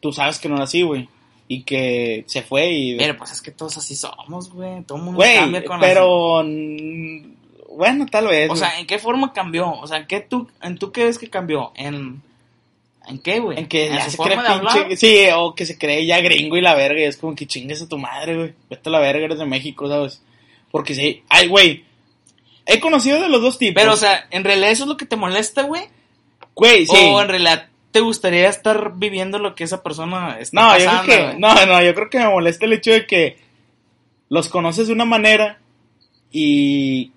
Tú 0.00 0.12
sabes 0.12 0.38
que 0.38 0.48
no 0.48 0.56
era 0.56 0.64
así, 0.64 0.82
güey. 0.82 1.08
Y 1.48 1.62
que 1.64 2.24
se 2.26 2.42
fue 2.42 2.70
y... 2.70 2.96
Pero 2.96 3.16
pues 3.16 3.32
es 3.32 3.42
que 3.42 3.50
todos 3.50 3.76
así 3.76 3.94
somos, 3.94 4.50
güey. 4.50 4.82
Todo 4.82 4.98
el 4.98 5.04
mundo 5.04 5.16
Güey, 5.16 5.36
cambia 5.36 5.64
con 5.64 5.80
pero... 5.80 6.44
Bueno, 7.74 8.06
tal 8.06 8.26
vez. 8.26 8.50
O 8.50 8.56
sea, 8.56 8.78
¿en 8.78 8.86
qué 8.86 8.98
forma 8.98 9.32
cambió? 9.32 9.70
O 9.70 9.86
sea, 9.86 9.98
¿en 9.98 10.06
qué 10.06 10.20
tú, 10.20 10.48
en 10.60 10.76
tú 10.76 10.92
qué 10.92 11.04
ves 11.04 11.18
que 11.18 11.30
cambió? 11.30 11.72
¿En, 11.74 12.22
en 13.06 13.18
qué, 13.18 13.40
güey? 13.40 13.58
en 13.58 13.66
que 13.66 13.88
ya 13.88 14.04
su 14.04 14.10
se 14.12 14.18
cree 14.18 14.36
pinche... 14.36 14.96
Sí, 14.96 15.26
o 15.34 15.54
que 15.54 15.66
se 15.66 15.78
cree 15.78 16.06
ya 16.06 16.20
gringo 16.20 16.56
y 16.56 16.60
la 16.60 16.74
verga. 16.74 17.00
Y 17.00 17.04
es 17.04 17.16
como 17.16 17.34
que 17.34 17.46
chingues 17.46 17.82
a 17.82 17.88
tu 17.88 17.98
madre, 17.98 18.36
güey. 18.36 18.54
Vete 18.70 18.88
a 18.88 18.92
la 18.92 19.00
verga, 19.00 19.24
eres 19.24 19.38
de 19.38 19.46
México, 19.46 19.88
¿sabes? 19.88 20.22
Porque 20.70 20.94
sí... 20.94 21.22
Ay, 21.28 21.48
güey. 21.48 21.84
He 22.66 22.80
conocido 22.80 23.20
de 23.20 23.28
los 23.28 23.42
dos 23.42 23.58
tipos. 23.58 23.80
Pero, 23.82 23.94
o 23.94 23.96
sea, 23.96 24.26
¿en 24.30 24.44
realidad 24.44 24.70
eso 24.70 24.84
es 24.84 24.88
lo 24.88 24.96
que 24.96 25.06
te 25.06 25.16
molesta, 25.16 25.62
güey? 25.62 25.82
Güey, 26.54 26.86
sí. 26.86 26.96
¿O 26.96 27.20
en 27.20 27.28
realidad 27.28 27.68
te 27.90 28.00
gustaría 28.00 28.48
estar 28.48 28.92
viviendo 28.96 29.38
lo 29.38 29.54
que 29.54 29.64
esa 29.64 29.82
persona 29.82 30.38
está 30.38 30.60
No, 30.60 30.78
yo 30.78 30.84
pasando? 30.84 31.04
creo 31.04 31.32
que... 31.32 31.38
No, 31.38 31.66
no, 31.66 31.82
yo 31.82 31.94
creo 31.94 32.10
que 32.10 32.18
me 32.18 32.28
molesta 32.28 32.66
el 32.66 32.74
hecho 32.74 32.92
de 32.92 33.06
que... 33.06 33.36
Los 34.28 34.48
conoces 34.48 34.86
de 34.86 34.94
una 34.94 35.04
manera 35.04 35.58
y 36.30 37.12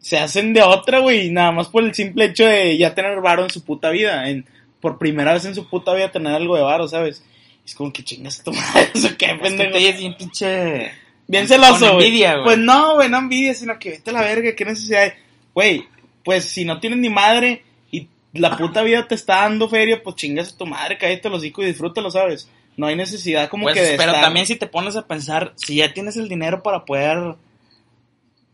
se 0.00 0.18
hacen 0.18 0.52
de 0.52 0.62
otra, 0.62 0.98
güey, 1.00 1.30
nada 1.30 1.52
más 1.52 1.68
por 1.68 1.82
el 1.84 1.94
simple 1.94 2.26
hecho 2.26 2.44
de 2.44 2.76
ya 2.76 2.94
tener 2.94 3.20
varo 3.20 3.44
en 3.44 3.50
su 3.50 3.64
puta 3.64 3.90
vida, 3.90 4.28
en, 4.28 4.46
por 4.80 4.98
primera 4.98 5.32
vez 5.32 5.44
en 5.44 5.54
su 5.54 5.68
puta 5.68 5.94
vida 5.94 6.10
tener 6.12 6.34
algo 6.34 6.56
de 6.56 6.62
varo, 6.62 6.86
¿sabes? 6.88 7.24
Es 7.64 7.74
como 7.74 7.92
que 7.92 8.04
chingas 8.04 8.40
a 8.40 8.44
tu 8.44 8.52
madre, 8.54 8.90
eso 8.94 9.08
qué 9.18 9.26
Es 9.26 9.32
que 9.32 9.38
pendejo. 9.38 9.72
te 9.72 9.92
bien 9.92 10.16
pinche... 10.16 10.92
Bien 11.28 11.48
celoso, 11.48 11.94
güey. 11.94 12.22
Pues 12.44 12.56
no, 12.58 12.94
güey, 12.94 13.08
no 13.08 13.18
envidia, 13.18 13.52
sino 13.54 13.76
que 13.80 13.90
vete 13.90 14.10
a 14.10 14.12
la 14.12 14.20
verga, 14.22 14.54
qué 14.54 14.64
necesidad 14.64 15.02
hay. 15.02 15.12
Güey, 15.54 15.84
pues 16.24 16.44
si 16.44 16.64
no 16.64 16.78
tienes 16.78 17.00
ni 17.00 17.10
madre 17.10 17.64
y 17.90 18.08
la 18.32 18.56
puta 18.56 18.82
vida 18.82 19.08
te 19.08 19.16
está 19.16 19.40
dando 19.40 19.68
feria, 19.68 20.00
pues 20.04 20.14
chingas 20.14 20.52
a 20.52 20.56
tu 20.58 20.66
madre, 20.66 20.98
cállate 20.98 21.28
los 21.28 21.38
hocico 21.40 21.62
y 21.62 21.66
disfrútalo, 21.66 22.12
¿sabes? 22.12 22.48
No 22.76 22.86
hay 22.86 22.94
necesidad 22.94 23.48
como 23.48 23.64
Pues, 23.64 23.74
que 23.74 23.80
de 23.82 23.96
pero 23.96 24.12
estar- 24.12 24.20
también 24.22 24.46
si 24.46 24.54
te 24.54 24.68
pones 24.68 24.94
a 24.94 25.06
pensar, 25.08 25.52
si 25.56 25.76
ya 25.76 25.92
tienes 25.92 26.16
el 26.16 26.28
dinero 26.28 26.62
para 26.62 26.84
poder 26.84 27.34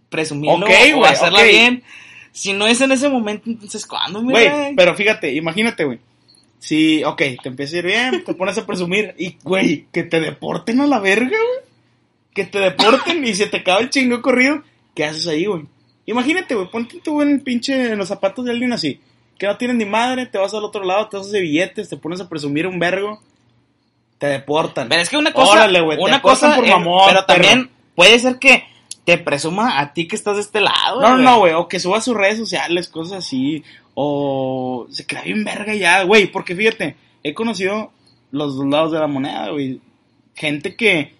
presumirlo 0.08 0.64
Ok, 0.66 0.72
o 0.96 1.04
hacerla 1.04 1.42
bien, 1.42 1.82
si 2.30 2.52
no 2.52 2.66
es 2.66 2.80
en 2.80 2.92
ese 2.92 3.08
momento, 3.08 3.50
entonces 3.50 3.85
¿cuándo, 3.87 4.22
Güey, 4.22 4.74
pero 4.76 4.94
fíjate, 4.94 5.32
imagínate, 5.35 5.85
güey. 5.85 5.98
Si, 6.62 7.03
ok, 7.03 7.20
te 7.42 7.48
empieza 7.48 7.75
a 7.75 7.79
ir 7.81 7.87
bien, 7.87 8.22
te 8.25 8.35
pones 8.35 8.57
a 8.57 8.64
presumir 8.64 9.16
y, 9.18 9.37
güey, 9.42 9.87
que 9.90 10.05
te 10.05 10.20
deporten 10.20 10.81
a 10.81 10.87
la 10.87 11.01
verga, 11.01 11.27
güey. 11.27 11.66
Que 12.33 12.44
te 12.44 12.61
deporten 12.61 13.25
y 13.27 13.35
se 13.35 13.46
te 13.46 13.57
acaba 13.57 13.81
el 13.81 13.90
chingo 13.90 14.22
corrido, 14.22 14.62
¿qué 14.94 15.05
haces 15.05 15.27
ahí, 15.27 15.46
güey? 15.46 15.64
Imagínate, 16.07 16.55
güey, 16.55 16.70
ponte 16.70 17.01
tú 17.03 17.20
en 17.20 17.31
el 17.31 17.40
pinche, 17.40 17.90
en 17.90 17.98
los 17.98 18.07
zapatos 18.07 18.44
de 18.44 18.53
alguien 18.53 18.72
así, 18.72 19.01
que 19.38 19.48
no 19.48 19.57
tienes 19.57 19.77
ni 19.77 19.87
madre, 19.87 20.27
te 20.27 20.38
vas 20.38 20.55
al 20.55 20.62
otro 20.62 20.85
lado, 20.85 21.09
te 21.09 21.16
haces 21.16 21.33
de 21.33 21.40
billetes, 21.40 21.88
te 21.88 21.96
pones 21.96 22.20
a 22.20 22.29
presumir 22.29 22.68
un 22.68 22.79
vergo, 22.79 23.20
te 24.18 24.29
deportan. 24.29 24.88
Pero 24.88 25.03
es 25.03 25.11
que 25.11 25.16
una 25.16 25.33
cosa, 25.33 25.53
Órale, 25.55 25.81
güey, 25.81 25.98
te 25.98 26.05
una 26.05 26.22
cortan 26.22 26.51
cosa, 26.51 26.57
por 26.61 26.64
eh, 26.64 26.70
mamón, 26.70 27.09
pero 27.09 27.25
también 27.25 27.64
perro. 27.64 27.77
puede 27.96 28.18
ser 28.20 28.38
que 28.38 28.64
te 29.05 29.18
presuma 29.18 29.81
a 29.81 29.92
ti 29.92 30.07
que 30.07 30.14
estás 30.14 30.37
de 30.37 30.42
este 30.42 30.61
lado. 30.61 31.01
No, 31.01 31.16
no, 31.16 31.18
no, 31.18 31.38
güey, 31.40 31.55
o 31.55 31.66
que 31.66 31.81
suba 31.81 31.98
a 31.98 32.01
sus 32.01 32.14
redes 32.16 32.38
sociales, 32.38 32.87
cosas 32.87 33.18
así, 33.18 33.64
o 33.94 34.87
se 34.90 35.07
crea 35.07 35.22
bien 35.22 35.44
verga 35.44 35.74
ya, 35.74 36.02
güey, 36.05 36.26
porque 36.26 36.57
fíjate, 36.57 36.96
he 37.22 37.35
conocido 37.35 37.92
los 38.31 38.57
dos 38.57 38.66
lados 38.66 38.92
de 38.92 38.98
la 38.98 39.07
moneda, 39.07 39.50
güey. 39.50 39.81
Gente 40.35 40.74
que, 40.76 41.12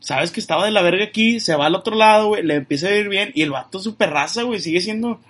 sabes 0.00 0.30
que 0.30 0.40
estaba 0.40 0.64
de 0.64 0.70
la 0.70 0.82
verga 0.82 1.04
aquí, 1.04 1.40
se 1.40 1.54
va 1.54 1.66
al 1.66 1.74
otro 1.74 1.94
lado, 1.94 2.28
güey, 2.28 2.42
le 2.42 2.54
empieza 2.54 2.88
a 2.88 2.96
ir 2.96 3.08
bien, 3.08 3.32
y 3.34 3.42
el 3.42 3.50
vato 3.50 3.78
super 3.78 4.10
raza, 4.10 4.42
güey, 4.42 4.60
sigue 4.60 4.80
siendo, 4.80 5.20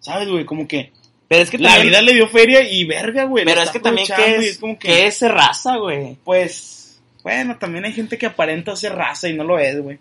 sabes, 0.00 0.28
güey, 0.28 0.44
como 0.44 0.66
que 0.66 0.92
Pero 1.28 1.42
es 1.42 1.50
que 1.50 1.58
la 1.58 1.70
también, 1.70 1.88
vida 1.88 2.02
le 2.02 2.14
dio 2.14 2.28
feria 2.28 2.68
y 2.68 2.84
verga, 2.84 3.24
güey. 3.24 3.44
pero 3.44 3.62
es 3.62 3.70
que 3.70 3.80
también 3.80 4.06
que 4.06 4.36
es, 4.36 4.58
como 4.58 4.78
que, 4.78 4.88
que 4.88 5.06
es 5.06 5.16
ser 5.16 5.32
raza, 5.32 5.76
güey. 5.76 6.16
pues, 6.24 7.00
bueno, 7.22 7.56
también 7.56 7.84
hay 7.84 7.92
gente 7.92 8.18
que 8.18 8.26
aparenta 8.26 8.74
ser 8.74 8.94
raza 8.94 9.28
y 9.28 9.34
no 9.34 9.44
lo 9.44 9.58
es, 9.58 9.80
güey. 9.80 9.98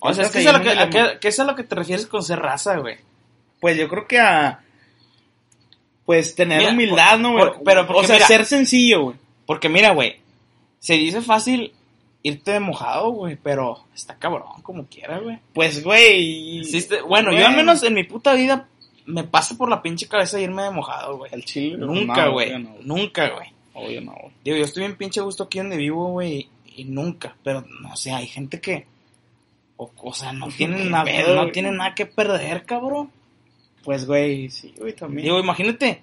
O 0.00 0.12
sea, 0.12 0.24
es 0.24 0.30
que 0.30 0.40
es 0.40 0.46
a 0.46 0.52
lo 0.52 0.58
a 0.58 1.18
que 1.18 1.28
es 1.28 1.40
a 1.40 1.44
lo 1.44 1.54
que 1.54 1.64
te 1.64 1.74
refieres 1.74 2.06
con 2.06 2.22
ser 2.22 2.38
raza, 2.38 2.76
güey. 2.76 2.96
Pues 3.60 3.78
yo 3.78 3.88
creo 3.88 4.06
que 4.06 4.18
a. 4.18 4.63
Pues 6.04 6.34
tener 6.34 6.58
Mira, 6.58 6.72
humildad, 6.72 7.18
¿no, 7.18 7.32
güey? 7.32 7.44
por- 7.46 7.62
pero 7.62 7.86
porque 7.86 8.02
o 8.04 8.06
sea, 8.06 8.16
mira- 8.16 8.26
ser 8.26 8.44
sencillo, 8.44 9.02
güey. 9.04 9.16
Porque 9.46 9.68
mira, 9.68 9.92
güey, 9.92 10.16
se 10.78 10.94
dice 10.94 11.20
fácil 11.22 11.72
irte 12.22 12.52
de 12.52 12.60
mojado, 12.60 13.10
güey, 13.10 13.36
pero 13.42 13.84
está 13.94 14.18
cabrón 14.18 14.62
como 14.62 14.86
quiera, 14.86 15.18
güey. 15.18 15.38
Pues, 15.52 15.82
güey. 15.82 16.60
Este- 16.60 17.02
bueno, 17.02 17.32
yo 17.32 17.46
al 17.46 17.56
menos 17.56 17.82
en 17.82 17.94
mi 17.94 18.04
puta 18.04 18.34
vida 18.34 18.68
me 19.06 19.24
pasa 19.24 19.56
por 19.56 19.68
la 19.68 19.82
pinche 19.82 20.08
cabeza 20.08 20.40
irme 20.40 20.62
de 20.62 20.70
mojado, 20.70 21.18
güey. 21.18 21.30
El 21.34 21.44
chile. 21.44 21.76
Nunca, 21.78 22.28
güey. 22.28 22.58
no. 22.58 22.74
Nunca, 22.82 23.28
güey. 23.30 23.48
Obvio 23.74 24.00
no, 24.02 24.12
güey. 24.12 24.32
Digo, 24.44 24.56
yo 24.56 24.64
estoy 24.64 24.82
bien 24.84 24.96
pinche 24.96 25.20
gusto 25.20 25.44
aquí 25.44 25.58
donde 25.58 25.76
vivo, 25.76 26.08
güey, 26.12 26.48
y, 26.76 26.84
nunca. 26.84 27.36
Pero, 27.42 27.64
no 27.80 27.96
sé, 27.96 28.12
hay 28.12 28.26
gente 28.26 28.60
que... 28.60 28.86
O, 29.76 29.90
o 29.96 30.12
sea, 30.14 30.32
no 30.32 30.46
Qué 30.48 30.54
tienen, 30.58 30.90
nada, 30.90 31.04
no 31.34 31.50
tienen 31.50 31.76
nada 31.76 31.94
que 31.94 32.06
perder, 32.06 32.64
cabrón. 32.64 33.10
Pues, 33.84 34.06
güey, 34.06 34.50
sí, 34.50 34.74
güey, 34.78 34.94
también. 34.94 35.24
Digo, 35.24 35.38
imagínate 35.38 36.02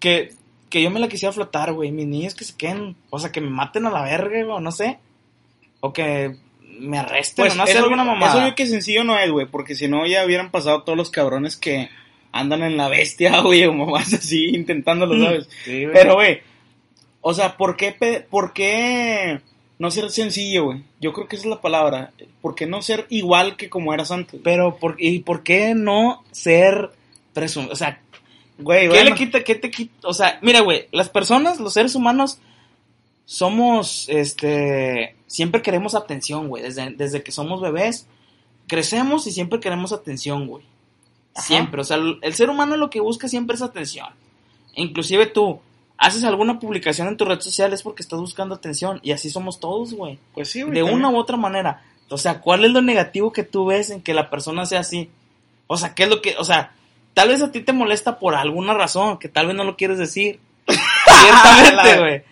que 0.00 0.32
que 0.68 0.80
yo 0.82 0.90
me 0.90 1.00
la 1.00 1.08
quisiera 1.08 1.32
flotar, 1.34 1.72
güey. 1.74 1.90
Mis 1.92 2.06
niños 2.06 2.34
que 2.34 2.44
se 2.44 2.56
queden, 2.56 2.96
o 3.10 3.18
sea, 3.18 3.30
que 3.30 3.42
me 3.42 3.50
maten 3.50 3.84
a 3.84 3.90
la 3.90 4.02
verga, 4.02 4.30
güey, 4.42 4.44
o 4.56 4.58
no 4.60 4.72
sé. 4.72 4.98
O 5.80 5.92
que 5.92 6.36
me 6.78 6.98
arresten, 6.98 7.42
Pues 7.42 7.52
o 7.52 7.56
no 7.56 7.66
sé, 7.66 7.76
alguna 7.76 8.04
mamada. 8.04 8.32
eso 8.38 8.48
yo 8.48 8.54
que 8.54 8.66
sencillo 8.66 9.04
no 9.04 9.18
es, 9.18 9.30
güey, 9.30 9.46
porque 9.46 9.74
si 9.74 9.86
no 9.88 10.06
ya 10.06 10.24
hubieran 10.24 10.50
pasado 10.50 10.82
todos 10.82 10.96
los 10.96 11.10
cabrones 11.10 11.56
que 11.58 11.90
andan 12.32 12.62
en 12.62 12.78
la 12.78 12.88
bestia, 12.88 13.38
güey, 13.42 13.66
o 13.66 13.72
mamás 13.74 14.14
así, 14.14 14.46
intentándolo, 14.54 15.14
Mm. 15.14 15.24
¿sabes? 15.24 15.48
Sí, 15.64 15.82
güey. 15.84 15.92
Pero, 15.92 16.14
güey, 16.14 16.40
o 17.20 17.34
sea, 17.34 17.56
¿por 17.58 17.76
qué, 17.76 17.92
¿por 18.30 18.54
qué 18.54 19.40
no 19.82 19.90
ser 19.90 20.10
sencillo, 20.10 20.66
güey? 20.66 20.84
Yo 21.00 21.12
creo 21.12 21.26
que 21.26 21.34
esa 21.34 21.46
es 21.46 21.50
la 21.50 21.60
palabra. 21.60 22.12
¿Por 22.40 22.54
qué 22.54 22.66
no 22.66 22.82
ser 22.82 23.04
igual 23.08 23.56
que 23.56 23.68
como 23.68 23.92
eras 23.92 24.12
antes? 24.12 24.40
Pero, 24.44 24.76
¿por, 24.76 24.94
¿y 24.96 25.18
por 25.18 25.42
qué 25.42 25.74
no 25.74 26.22
ser 26.30 26.92
presumido? 27.32 27.72
O 27.72 27.76
sea, 27.76 28.00
Güey, 28.58 28.82
¿qué 28.82 28.88
bueno, 28.88 29.10
le 29.10 29.16
quita, 29.16 29.42
qué 29.42 29.56
te 29.56 29.72
quita? 29.72 29.92
O 30.06 30.14
sea, 30.14 30.38
mira, 30.40 30.60
güey, 30.60 30.86
las 30.92 31.08
personas, 31.08 31.58
los 31.58 31.72
seres 31.72 31.96
humanos, 31.96 32.38
somos, 33.24 34.08
este, 34.08 35.16
siempre 35.26 35.62
queremos 35.62 35.96
atención, 35.96 36.46
güey. 36.46 36.62
Desde, 36.62 36.90
desde 36.90 37.24
que 37.24 37.32
somos 37.32 37.60
bebés, 37.60 38.06
crecemos 38.68 39.26
y 39.26 39.32
siempre 39.32 39.58
queremos 39.58 39.92
atención, 39.92 40.46
güey. 40.46 40.64
Siempre, 41.34 41.80
o 41.80 41.84
sea, 41.84 41.96
el 41.96 42.34
ser 42.34 42.50
humano 42.50 42.76
lo 42.76 42.88
que 42.88 43.00
busca 43.00 43.26
siempre 43.26 43.56
es 43.56 43.62
atención. 43.62 44.10
Inclusive 44.76 45.26
tú, 45.26 45.60
haces 45.98 46.24
alguna 46.24 46.58
publicación 46.58 47.08
en 47.08 47.16
tu 47.16 47.24
red 47.24 47.40
social 47.40 47.72
es 47.72 47.82
porque 47.82 48.02
estás 48.02 48.18
buscando 48.20 48.54
atención 48.54 48.98
y 49.02 49.12
así 49.12 49.30
somos 49.30 49.60
todos, 49.60 49.94
güey. 49.94 50.18
Pues 50.34 50.50
sí, 50.50 50.62
güey. 50.62 50.74
De 50.74 50.80
también. 50.80 50.98
una 50.98 51.10
u 51.10 51.16
otra 51.16 51.36
manera. 51.36 51.82
O 52.08 52.18
sea, 52.18 52.40
¿cuál 52.40 52.64
es 52.64 52.70
lo 52.72 52.82
negativo 52.82 53.32
que 53.32 53.42
tú 53.44 53.66
ves 53.66 53.90
en 53.90 54.02
que 54.02 54.12
la 54.14 54.28
persona 54.30 54.66
sea 54.66 54.80
así? 54.80 55.08
O 55.66 55.76
sea, 55.76 55.94
¿qué 55.94 56.02
es 56.04 56.08
lo 56.10 56.20
que, 56.20 56.34
o 56.38 56.44
sea, 56.44 56.72
tal 57.14 57.28
vez 57.28 57.42
a 57.42 57.52
ti 57.52 57.60
te 57.60 57.72
molesta 57.72 58.18
por 58.18 58.34
alguna 58.34 58.74
razón 58.74 59.18
que 59.18 59.28
tal 59.28 59.46
vez 59.46 59.56
no 59.56 59.64
lo 59.64 59.76
quieres 59.76 59.98
decir. 59.98 60.40
Ciertamente, 61.06 61.98
güey. 62.00 62.22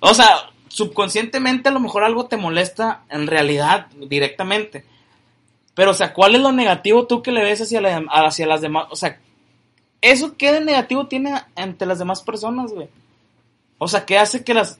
O 0.00 0.14
sea, 0.14 0.50
subconscientemente 0.68 1.68
a 1.68 1.72
lo 1.72 1.80
mejor 1.80 2.04
algo 2.04 2.26
te 2.26 2.36
molesta 2.36 3.02
en 3.10 3.26
realidad, 3.26 3.86
directamente. 4.08 4.84
Pero, 5.74 5.90
o 5.90 5.94
sea, 5.94 6.12
¿cuál 6.14 6.34
es 6.34 6.40
lo 6.40 6.52
negativo 6.52 7.06
tú 7.06 7.22
que 7.22 7.32
le 7.32 7.42
ves 7.42 7.60
hacia, 7.60 7.80
la- 7.80 8.04
hacia 8.10 8.46
las 8.46 8.60
demás? 8.62 8.86
O 8.90 8.96
sea, 8.96 9.18
¿eso 10.00 10.36
qué 10.38 10.52
de 10.52 10.60
negativo 10.60 11.06
tiene 11.06 11.34
ante 11.54 11.84
las 11.86 11.98
demás 11.98 12.22
personas, 12.22 12.72
güey? 12.72 12.88
O 13.78 13.88
sea, 13.88 14.04
¿qué 14.04 14.18
hace 14.18 14.44
que 14.44 14.54
las... 14.54 14.78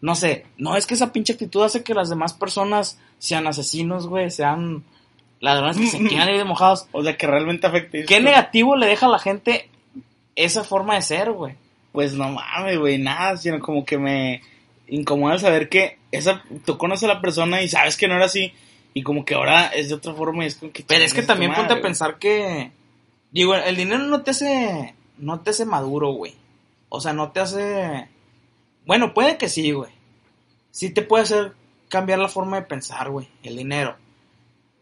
No 0.00 0.14
sé, 0.14 0.46
no 0.56 0.76
es 0.76 0.86
que 0.86 0.94
esa 0.94 1.12
pinche 1.12 1.34
actitud 1.34 1.62
hace 1.62 1.82
que 1.82 1.92
las 1.92 2.08
demás 2.08 2.32
personas 2.32 2.98
sean 3.18 3.46
asesinos, 3.46 4.06
güey, 4.06 4.30
sean 4.30 4.82
ladrones 5.40 5.76
que 5.76 5.86
se 5.88 5.98
quieran 5.98 6.30
ir 6.30 6.38
de 6.38 6.44
mojados. 6.44 6.86
O 6.92 7.02
sea, 7.02 7.18
que 7.18 7.26
realmente 7.26 7.66
afecte. 7.66 8.06
¿Qué 8.06 8.20
negativo 8.20 8.76
le 8.76 8.86
deja 8.86 9.06
a 9.06 9.10
la 9.10 9.18
gente 9.18 9.68
esa 10.36 10.64
forma 10.64 10.94
de 10.94 11.02
ser, 11.02 11.32
güey? 11.32 11.54
Pues 11.92 12.14
no 12.14 12.30
mames, 12.30 12.78
güey, 12.78 12.96
nada, 12.96 13.36
sino 13.36 13.60
como 13.60 13.84
que 13.84 13.98
me 13.98 14.40
incomoda 14.88 15.38
saber 15.38 15.68
que 15.68 15.98
esa, 16.12 16.42
tú 16.64 16.78
conoces 16.78 17.04
a 17.08 17.14
la 17.14 17.20
persona 17.20 17.62
y 17.62 17.68
sabes 17.68 17.96
que 17.96 18.08
no 18.08 18.14
era 18.14 18.24
así, 18.24 18.52
y 18.94 19.02
como 19.02 19.24
que 19.24 19.34
ahora 19.34 19.66
es 19.68 19.88
de 19.88 19.94
otra 19.94 20.14
forma 20.14 20.44
y 20.44 20.48
es 20.48 20.56
como 20.56 20.72
que... 20.72 20.82
Pero 20.82 21.04
es 21.04 21.14
que 21.14 21.22
también 21.22 21.54
ponte 21.54 21.74
a 21.74 21.80
pensar 21.80 22.18
que. 22.18 22.70
Digo, 23.30 23.54
el 23.54 23.76
dinero 23.76 24.04
no 24.04 24.22
te 24.22 24.32
hace. 24.32 24.94
No 25.18 25.40
te 25.40 25.50
hace 25.50 25.64
maduro, 25.64 26.12
güey. 26.12 26.34
O 26.88 27.00
sea, 27.00 27.12
no 27.12 27.30
te 27.30 27.40
hace. 27.40 28.08
Bueno, 28.86 29.14
puede 29.14 29.36
que 29.38 29.48
sí, 29.48 29.72
güey. 29.72 29.90
Sí 30.70 30.90
te 30.90 31.02
puede 31.02 31.24
hacer 31.24 31.54
cambiar 31.88 32.18
la 32.18 32.28
forma 32.28 32.56
de 32.60 32.66
pensar, 32.66 33.10
güey. 33.10 33.28
El 33.42 33.56
dinero. 33.56 33.96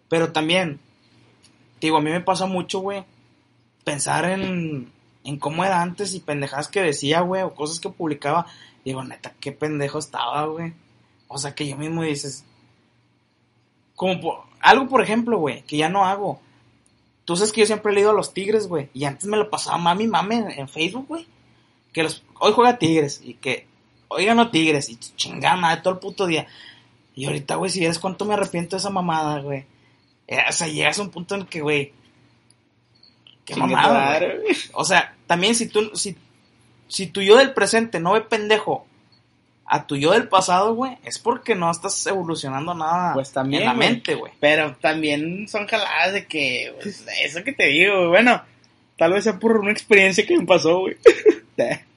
Pero 0.09 0.33
también. 0.33 0.81
Digo, 1.81 1.97
a 1.99 2.01
mí 2.01 2.11
me 2.11 2.21
pasa 2.21 2.47
mucho, 2.47 2.81
güey. 2.81 3.05
Pensar 3.85 4.25
en. 4.27 4.93
En 5.25 5.39
cómo 5.39 5.65
era 5.65 5.83
antes 5.83 6.15
y 6.15 6.21
pendejadas 6.21 6.69
que 6.69 6.83
decía, 6.83 7.21
güey. 7.21 7.43
O 7.43 7.55
cosas 7.55 7.81
que 7.81 7.91
publicaba. 7.91 8.47
Digo, 8.85 9.03
neta, 9.05 9.35
qué 9.41 9.53
pendejo 9.53 9.99
estaba, 9.99 10.47
güey. 10.47 10.73
O 11.27 11.39
sea, 11.39 11.55
que 11.55 11.67
yo 11.69 11.77
mismo 11.77 12.03
dices. 12.03 12.45
Como 13.95 14.21
por- 14.21 14.43
algo, 14.61 14.89
por 14.89 15.03
ejemplo, 15.03 15.39
güey, 15.39 15.63
que 15.63 15.77
ya 15.77 15.89
no 15.89 16.05
hago. 16.05 16.41
Tú 17.25 17.37
sabes 17.37 17.53
que 17.53 17.61
yo 17.61 17.67
siempre 17.67 17.93
he 17.93 17.95
leído 17.95 18.11
a 18.11 18.15
los 18.15 18.33
Tigres, 18.33 18.69
güey. 18.69 18.89
Y 18.95 19.05
antes 19.05 19.27
me 19.27 19.37
lo 19.37 19.51
pasaba 19.51 19.77
mami, 19.77 20.05
en, 20.05 20.51
en 20.51 20.69
Facebook, 20.69 21.07
güey. 21.09 21.27
Que 21.93 22.03
los, 22.03 22.25
hoy 22.41 22.53
juega 22.53 22.79
Tigres. 22.79 23.21
Y 23.23 23.35
que 23.35 23.67
hoy 24.09 24.25
ganó 24.25 24.51
Tigres. 24.51 24.89
Y 24.89 24.97
chingada 24.97 25.57
madre 25.57 25.83
todo 25.83 25.95
el 25.95 26.01
puto 26.01 26.27
día. 26.27 26.47
Y 27.15 27.27
ahorita, 27.27 27.57
güey, 27.57 27.71
si 27.71 27.81
vieres 27.81 27.99
cuánto 27.99 28.25
me 28.25 28.35
arrepiento 28.35 28.77
de 28.77 28.81
esa 28.81 28.91
mamada, 28.91 29.41
güey. 29.41 29.65
Eh, 30.27 30.39
o 30.49 30.53
sea, 30.53 30.69
llegas 30.69 30.99
a 30.99 31.03
un 31.03 31.11
punto 31.11 31.35
en 31.35 31.47
que, 31.47 31.61
güey. 31.61 31.93
Qué 33.45 33.57
mamada, 33.57 34.19
güey. 34.19 34.57
O 34.75 34.85
sea, 34.85 35.15
también 35.27 35.55
si 35.55 35.69
tú, 35.69 35.91
si, 35.95 36.17
si 36.87 37.07
tu 37.07 37.23
yo 37.23 37.37
del 37.37 37.55
presente 37.55 37.99
no 37.99 38.13
ve 38.13 38.21
pendejo 38.21 38.87
a 39.65 39.87
tu 39.87 39.97
yo 39.97 40.13
del 40.13 40.29
pasado, 40.29 40.75
güey, 40.75 40.97
es 41.05 41.19
porque 41.19 41.55
no 41.55 41.71
estás 41.71 42.07
evolucionando 42.07 42.75
nada 42.75 43.13
Pues 43.13 43.33
también, 43.33 43.63
en 43.63 43.69
la 43.69 43.75
mente, 43.75 44.15
güey. 44.15 44.33
Pero 44.41 44.77
también 44.77 45.47
son 45.49 45.67
jaladas 45.67 46.15
de 46.15 46.27
que, 46.27 46.75
pues, 46.83 47.05
eso 47.23 47.45
que 47.45 47.53
te 47.53 47.67
digo, 47.67 47.97
güey, 47.97 48.09
bueno, 48.09 48.43
tal 48.97 49.13
vez 49.13 49.25
sea 49.25 49.39
por 49.39 49.59
una 49.59 49.73
experiencia 49.73 50.27
que 50.27 50.39
me 50.39 50.47
pasó, 50.47 50.81
güey. 50.81 50.97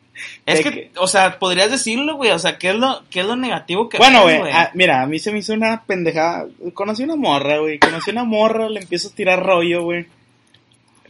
Es 0.46 0.62
que, 0.62 0.72
que- 0.72 0.92
o 0.98 1.08
sea, 1.08 1.40
podrías 1.40 1.72
decirlo, 1.72 2.16
güey, 2.16 2.32
o 2.32 2.40
sea, 2.40 2.58
¿qué 2.58 2.70
es 2.70 2.76
lo, 2.76 3.04
qué 3.10 3.22
es 3.22 3.26
lo 3.26 3.36
negativo 3.36 3.90
que 3.90 3.98
Bueno, 3.98 4.24
güey, 4.24 4.52
ah, 4.54 4.72
mira, 4.74 5.02
a 5.02 5.08
mí 5.08 5.20
se 5.20 5.32
me 5.32 5.40
hizo 5.40 5.54
una 5.54 5.84
pendejada. 5.86 6.48
Conocí 6.74 7.04
una 7.04 7.16
morra, 7.16 7.60
güey. 7.60 7.80
Conocí 7.80 8.12
una 8.12 8.24
morra, 8.24 8.70
le 8.70 8.82
empiezo 8.82 9.08
a 9.08 9.16
tirar 9.16 9.44
rollo, 9.44 9.84
güey. 9.84 10.06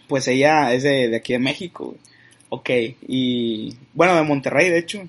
Pues 0.08 0.28
ella 0.28 0.74
es 0.74 0.84
de, 0.84 1.08
de 1.10 1.18
aquí 1.18 1.34
de 1.34 1.40
México, 1.40 1.86
güey. 1.86 1.98
Ok, 2.50 2.70
y 3.08 3.74
bueno, 3.94 4.16
de 4.16 4.24
Monterrey, 4.24 4.70
de 4.70 4.78
hecho. 4.80 5.02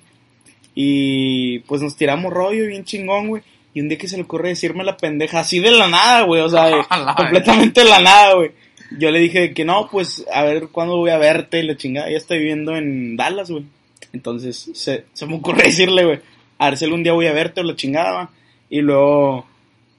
Y 0.75 1.59
pues 1.59 1.81
nos 1.81 1.95
tiramos 1.95 2.31
rollo 2.33 2.65
bien 2.67 2.85
chingón, 2.85 3.27
güey. 3.27 3.43
Y 3.73 3.81
un 3.81 3.89
día 3.89 3.97
que 3.97 4.07
se 4.07 4.17
le 4.17 4.23
ocurre 4.23 4.49
decirme 4.49 4.83
la 4.83 4.97
pendeja 4.97 5.39
así 5.39 5.59
de 5.59 5.71
la 5.71 5.87
nada, 5.87 6.21
güey. 6.21 6.41
O 6.41 6.49
sea, 6.49 6.65
de- 6.67 6.83
completamente 7.17 7.83
de 7.83 7.89
la 7.89 7.99
nada, 8.01 8.33
güey. 8.35 8.51
Yo 8.97 9.09
le 9.11 9.19
dije 9.19 9.53
que 9.53 9.65
no, 9.65 9.87
pues 9.89 10.25
a 10.31 10.43
ver 10.43 10.67
cuándo 10.69 10.97
voy 10.97 11.09
a 11.09 11.17
verte 11.17 11.59
y 11.59 11.63
la 11.63 11.75
chingada. 11.75 12.07
Ella 12.07 12.17
está 12.17 12.35
viviendo 12.35 12.75
en 12.75 13.15
Dallas, 13.17 13.49
güey. 13.51 13.65
Entonces 14.13 14.69
se, 14.73 15.05
se 15.11 15.25
me 15.25 15.35
ocurre 15.35 15.63
decirle, 15.65 16.05
güey, 16.05 16.19
a 16.57 16.69
ver 16.69 16.77
si 16.77 16.85
algún 16.85 17.03
día 17.03 17.13
voy 17.13 17.27
a 17.27 17.33
verte 17.33 17.61
o 17.61 17.63
la 17.63 17.75
chingada. 17.75 18.29
Y 18.69 18.81
luego 18.81 19.45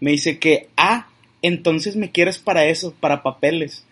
me 0.00 0.12
dice 0.12 0.38
que, 0.38 0.68
ah, 0.76 1.08
entonces 1.42 1.96
me 1.96 2.10
quieres 2.10 2.38
para 2.38 2.64
eso, 2.64 2.94
para 2.98 3.22
papeles. 3.22 3.84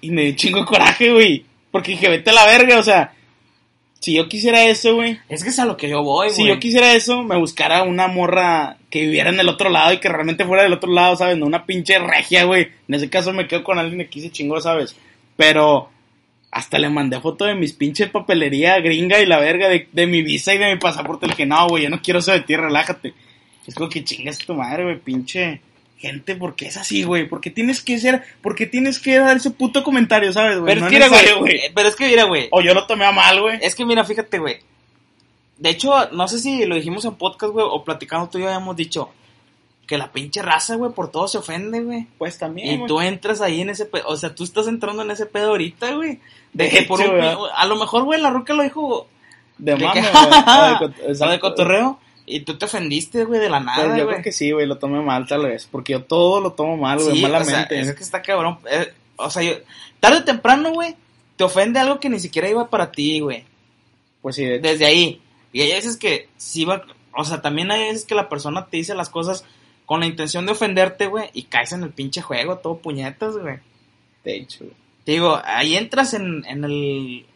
Y 0.00 0.10
me 0.10 0.22
dio 0.22 0.36
chingo 0.36 0.66
coraje, 0.66 1.12
güey. 1.12 1.46
Porque 1.70 1.92
dije, 1.92 2.08
vete 2.08 2.30
a 2.30 2.34
la 2.34 2.46
verga, 2.46 2.78
o 2.78 2.82
sea, 2.82 3.14
si 4.02 4.14
yo 4.14 4.28
quisiera 4.28 4.64
eso, 4.64 4.96
güey. 4.96 5.20
Es 5.28 5.44
que 5.44 5.50
es 5.50 5.58
a 5.60 5.64
lo 5.64 5.76
que 5.76 5.88
yo 5.88 6.02
voy, 6.02 6.26
güey. 6.26 6.36
Si 6.36 6.44
yo 6.44 6.58
quisiera 6.58 6.92
eso, 6.92 7.22
me 7.22 7.38
buscara 7.38 7.84
una 7.84 8.08
morra 8.08 8.76
que 8.90 9.02
viviera 9.02 9.30
en 9.30 9.38
el 9.38 9.48
otro 9.48 9.70
lado 9.70 9.92
y 9.92 9.98
que 9.98 10.08
realmente 10.08 10.44
fuera 10.44 10.64
del 10.64 10.72
otro 10.72 10.90
lado, 10.90 11.14
¿sabes? 11.14 11.38
No 11.38 11.46
una 11.46 11.66
pinche 11.66 12.00
regia, 12.00 12.42
güey. 12.42 12.68
En 12.88 12.96
ese 12.96 13.08
caso 13.08 13.32
me 13.32 13.46
quedo 13.46 13.62
con 13.62 13.78
alguien 13.78 14.00
aquí 14.00 14.20
se 14.20 14.32
chingó, 14.32 14.60
¿sabes? 14.60 14.96
Pero 15.36 15.91
hasta 16.52 16.78
le 16.78 16.90
mandé 16.90 17.18
foto 17.18 17.46
de 17.46 17.54
mis 17.54 17.72
pinches 17.72 18.10
papelería 18.10 18.78
gringa 18.80 19.18
y 19.20 19.26
la 19.26 19.40
verga 19.40 19.68
de, 19.68 19.88
de 19.90 20.06
mi 20.06 20.22
visa 20.22 20.54
y 20.54 20.58
de 20.58 20.74
mi 20.74 20.78
pasaporte. 20.78 21.26
Le 21.26 21.32
dije, 21.32 21.46
no, 21.46 21.66
güey, 21.66 21.84
yo 21.84 21.90
no 21.90 22.02
quiero 22.02 22.20
eso 22.20 22.30
de 22.30 22.42
ti, 22.42 22.54
relájate. 22.54 23.14
Es 23.66 23.74
como 23.74 23.88
que 23.88 24.04
chingas 24.04 24.38
tu 24.38 24.54
madre, 24.54 24.84
güey, 24.84 25.00
pinche 25.00 25.62
gente, 25.96 26.36
porque 26.36 26.66
es 26.66 26.76
así, 26.76 27.04
güey. 27.04 27.26
Porque 27.26 27.50
tienes 27.50 27.80
que 27.82 27.98
ser, 27.98 28.22
porque 28.42 28.66
tienes 28.66 28.98
que 28.98 29.18
dar 29.18 29.36
ese 29.36 29.50
puto 29.50 29.82
comentario, 29.82 30.30
¿sabes, 30.30 30.58
güey? 30.58 30.74
Pero, 30.74 30.80
No 30.82 30.86
es 30.86 30.92
que 30.92 30.98
mira, 30.98 31.38
güey, 31.38 31.60
pero 31.74 31.88
es 31.88 31.96
que 31.96 32.06
mira, 32.06 32.24
güey. 32.24 32.48
O 32.50 32.60
yo 32.60 32.74
lo 32.74 32.86
tomé 32.86 33.06
a 33.06 33.12
mal, 33.12 33.40
güey. 33.40 33.58
Es 33.62 33.74
que 33.74 33.86
mira, 33.86 34.04
fíjate, 34.04 34.38
güey. 34.38 34.58
De 35.56 35.70
hecho, 35.70 36.10
no 36.10 36.28
sé 36.28 36.38
si 36.38 36.66
lo 36.66 36.74
dijimos 36.74 37.04
en 37.06 37.14
podcast, 37.14 37.52
güey, 37.52 37.64
o 37.66 37.82
platicando 37.82 38.28
tú 38.28 38.36
y 38.36 38.42
yo 38.42 38.48
habíamos 38.48 38.76
dicho 38.76 39.10
que 39.86 39.98
la 39.98 40.12
pinche 40.12 40.42
raza, 40.42 40.76
güey, 40.76 40.92
por 40.92 41.10
todo 41.10 41.28
se 41.28 41.38
ofende, 41.38 41.80
güey. 41.82 42.06
Pues 42.18 42.38
también, 42.38 42.68
Y 42.68 42.76
güey. 42.78 42.88
tú 42.88 43.00
entras 43.00 43.40
ahí 43.40 43.60
en 43.60 43.70
ese 43.70 43.84
pedo, 43.86 44.04
o 44.06 44.16
sea, 44.16 44.34
tú 44.34 44.44
estás 44.44 44.66
entrando 44.68 45.02
en 45.02 45.10
ese 45.10 45.26
pedo 45.26 45.50
ahorita, 45.50 45.92
güey. 45.94 46.20
De, 46.52 46.64
De 46.64 46.70
que 46.70 46.82
por 46.82 47.00
hecho, 47.00 47.12
un, 47.12 47.48
a 47.54 47.66
lo 47.66 47.76
mejor, 47.76 48.04
güey, 48.04 48.20
la 48.20 48.30
ruca 48.30 48.54
lo 48.54 48.62
dijo 48.62 49.08
De 49.58 49.74
de 49.74 49.84
mame, 49.84 50.00
que- 50.02 50.08
güey. 51.06 51.20
O 51.20 51.28
de 51.30 51.40
cotorreo 51.40 51.98
y 52.24 52.40
tú 52.40 52.56
te 52.56 52.66
ofendiste, 52.66 53.24
güey, 53.24 53.40
de 53.40 53.50
la 53.50 53.58
Pues 53.58 53.66
nada, 53.66 53.98
yo 53.98 54.06
creo 54.06 54.22
que 54.22 54.32
sí, 54.32 54.52
güey, 54.52 54.66
lo 54.66 54.78
tomé 54.78 55.00
mal 55.02 55.26
tal 55.26 55.42
vez. 55.44 55.66
Porque 55.70 55.92
yo 55.94 56.04
todo 56.04 56.40
lo 56.40 56.52
tomo 56.52 56.76
mal, 56.76 56.98
güey, 56.98 57.16
Sí, 57.16 57.24
o 57.24 57.28
sea, 57.28 57.38
malamente. 57.40 57.80
es 57.80 57.94
que 57.94 58.02
está 58.02 58.22
cabrón. 58.22 58.58
eh, 58.70 58.92
o 59.16 59.28
sea, 59.30 59.42
yo, 59.42 59.52
tarde 60.00 60.18
o 60.18 60.24
temprano, 60.24 60.70
güey, 60.72 60.94
te 61.36 61.44
ofende 61.44 61.80
algo 61.80 61.98
que 62.00 62.08
ni 62.08 62.20
siquiera 62.20 62.48
iba 62.48 62.68
para 62.70 62.92
ti, 62.92 63.20
güey. 63.20 63.44
Pues 64.22 64.36
sí, 64.36 64.44
de 64.44 64.54
hecho. 64.56 64.68
Desde 64.68 64.86
ahí. 64.86 65.20
Y 65.52 65.60
hay 65.62 65.72
veces 65.72 65.96
que 65.96 66.28
sí 66.36 66.64
va, 66.64 66.82
o 67.14 67.24
sea, 67.24 67.42
también 67.42 67.70
hay 67.72 67.80
veces 67.88 68.04
que 68.04 68.14
la 68.14 68.28
persona 68.28 68.66
te 68.66 68.76
dice 68.76 68.94
las 68.94 69.08
cosas 69.10 69.44
con 69.92 70.00
la 70.00 70.06
intención 70.06 70.46
de 70.46 70.52
ofenderte, 70.52 71.06
güey, 71.06 71.28
y 71.34 71.42
caes 71.42 71.72
en 71.72 71.82
el 71.82 71.90
pinche 71.90 72.22
juego, 72.22 72.56
todo 72.56 72.78
puñetas, 72.78 73.36
güey. 73.36 73.58
De 74.24 74.36
hecho. 74.36 74.64
Te 75.04 75.12
digo, 75.12 75.38
ahí 75.44 75.76
entras 75.76 76.14
en, 76.14 76.46
en 76.46 76.64
el 76.64 77.26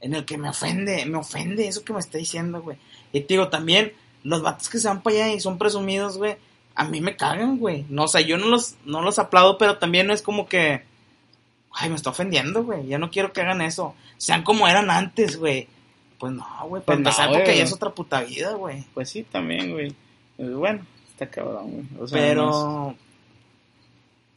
en 0.00 0.14
el 0.14 0.24
que 0.24 0.38
me 0.38 0.48
ofende, 0.48 1.04
me 1.04 1.18
ofende 1.18 1.68
eso 1.68 1.84
que 1.84 1.92
me 1.92 1.98
está 1.98 2.16
diciendo, 2.16 2.62
güey. 2.62 2.78
Y 3.12 3.20
te 3.20 3.34
digo, 3.34 3.48
también, 3.48 3.92
los 4.22 4.40
vatos 4.40 4.70
que 4.70 4.78
se 4.78 4.88
van 4.88 5.02
para 5.02 5.14
allá 5.16 5.34
y 5.34 5.40
son 5.40 5.58
presumidos, 5.58 6.16
güey, 6.16 6.36
a 6.74 6.84
mí 6.84 7.02
me 7.02 7.16
cagan, 7.16 7.58
güey. 7.58 7.84
No, 7.90 8.04
o 8.04 8.08
sea, 8.08 8.22
yo 8.22 8.38
no 8.38 8.46
los, 8.46 8.76
no 8.86 9.02
los 9.02 9.18
aplaudo, 9.18 9.58
pero 9.58 9.76
también 9.76 10.06
no 10.06 10.14
es 10.14 10.22
como 10.22 10.48
que, 10.48 10.82
ay, 11.74 11.90
me 11.90 11.96
está 11.96 12.08
ofendiendo, 12.08 12.64
güey. 12.64 12.86
Ya 12.86 12.98
no 12.98 13.10
quiero 13.10 13.34
que 13.34 13.42
hagan 13.42 13.60
eso. 13.60 13.94
Sean 14.16 14.42
como 14.42 14.66
eran 14.66 14.90
antes, 14.90 15.36
güey. 15.36 15.68
Pues 16.18 16.32
no, 16.32 16.46
güey. 16.64 16.82
Para 16.82 16.96
Pues 16.96 16.98
no, 17.00 17.10
empezar, 17.10 17.28
porque 17.28 17.52
güey. 17.52 17.60
es 17.60 17.74
otra 17.74 17.90
puta 17.90 18.22
vida, 18.22 18.52
güey. 18.54 18.86
Pues 18.94 19.10
sí, 19.10 19.22
también, 19.22 19.72
güey. 19.72 19.94
Pues 20.38 20.54
bueno, 20.54 20.86
está 21.24 21.30
cabrón, 21.30 21.70
güey. 21.70 21.84
O 22.00 22.06
sea, 22.08 22.18
no 22.20 22.26
Pero. 22.26 22.96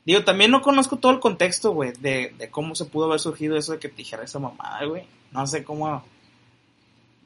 Digo, 0.05 0.23
también 0.25 0.51
no 0.51 0.61
conozco 0.61 0.97
todo 0.97 1.13
el 1.13 1.19
contexto, 1.21 1.71
güey, 1.71 1.93
de, 1.99 2.33
de 2.37 2.49
cómo 2.49 2.75
se 2.75 2.83
pudo 2.85 3.05
haber 3.05 3.19
surgido 3.21 3.55
eso 3.57 3.71
de 3.71 3.79
que 3.79 3.87
te 3.87 3.95
dijera 3.95 4.23
esa 4.23 4.37
mamada, 4.37 4.83
güey. 4.85 5.03
No 5.31 5.47
sé 5.47 5.63
cómo. 5.63 6.03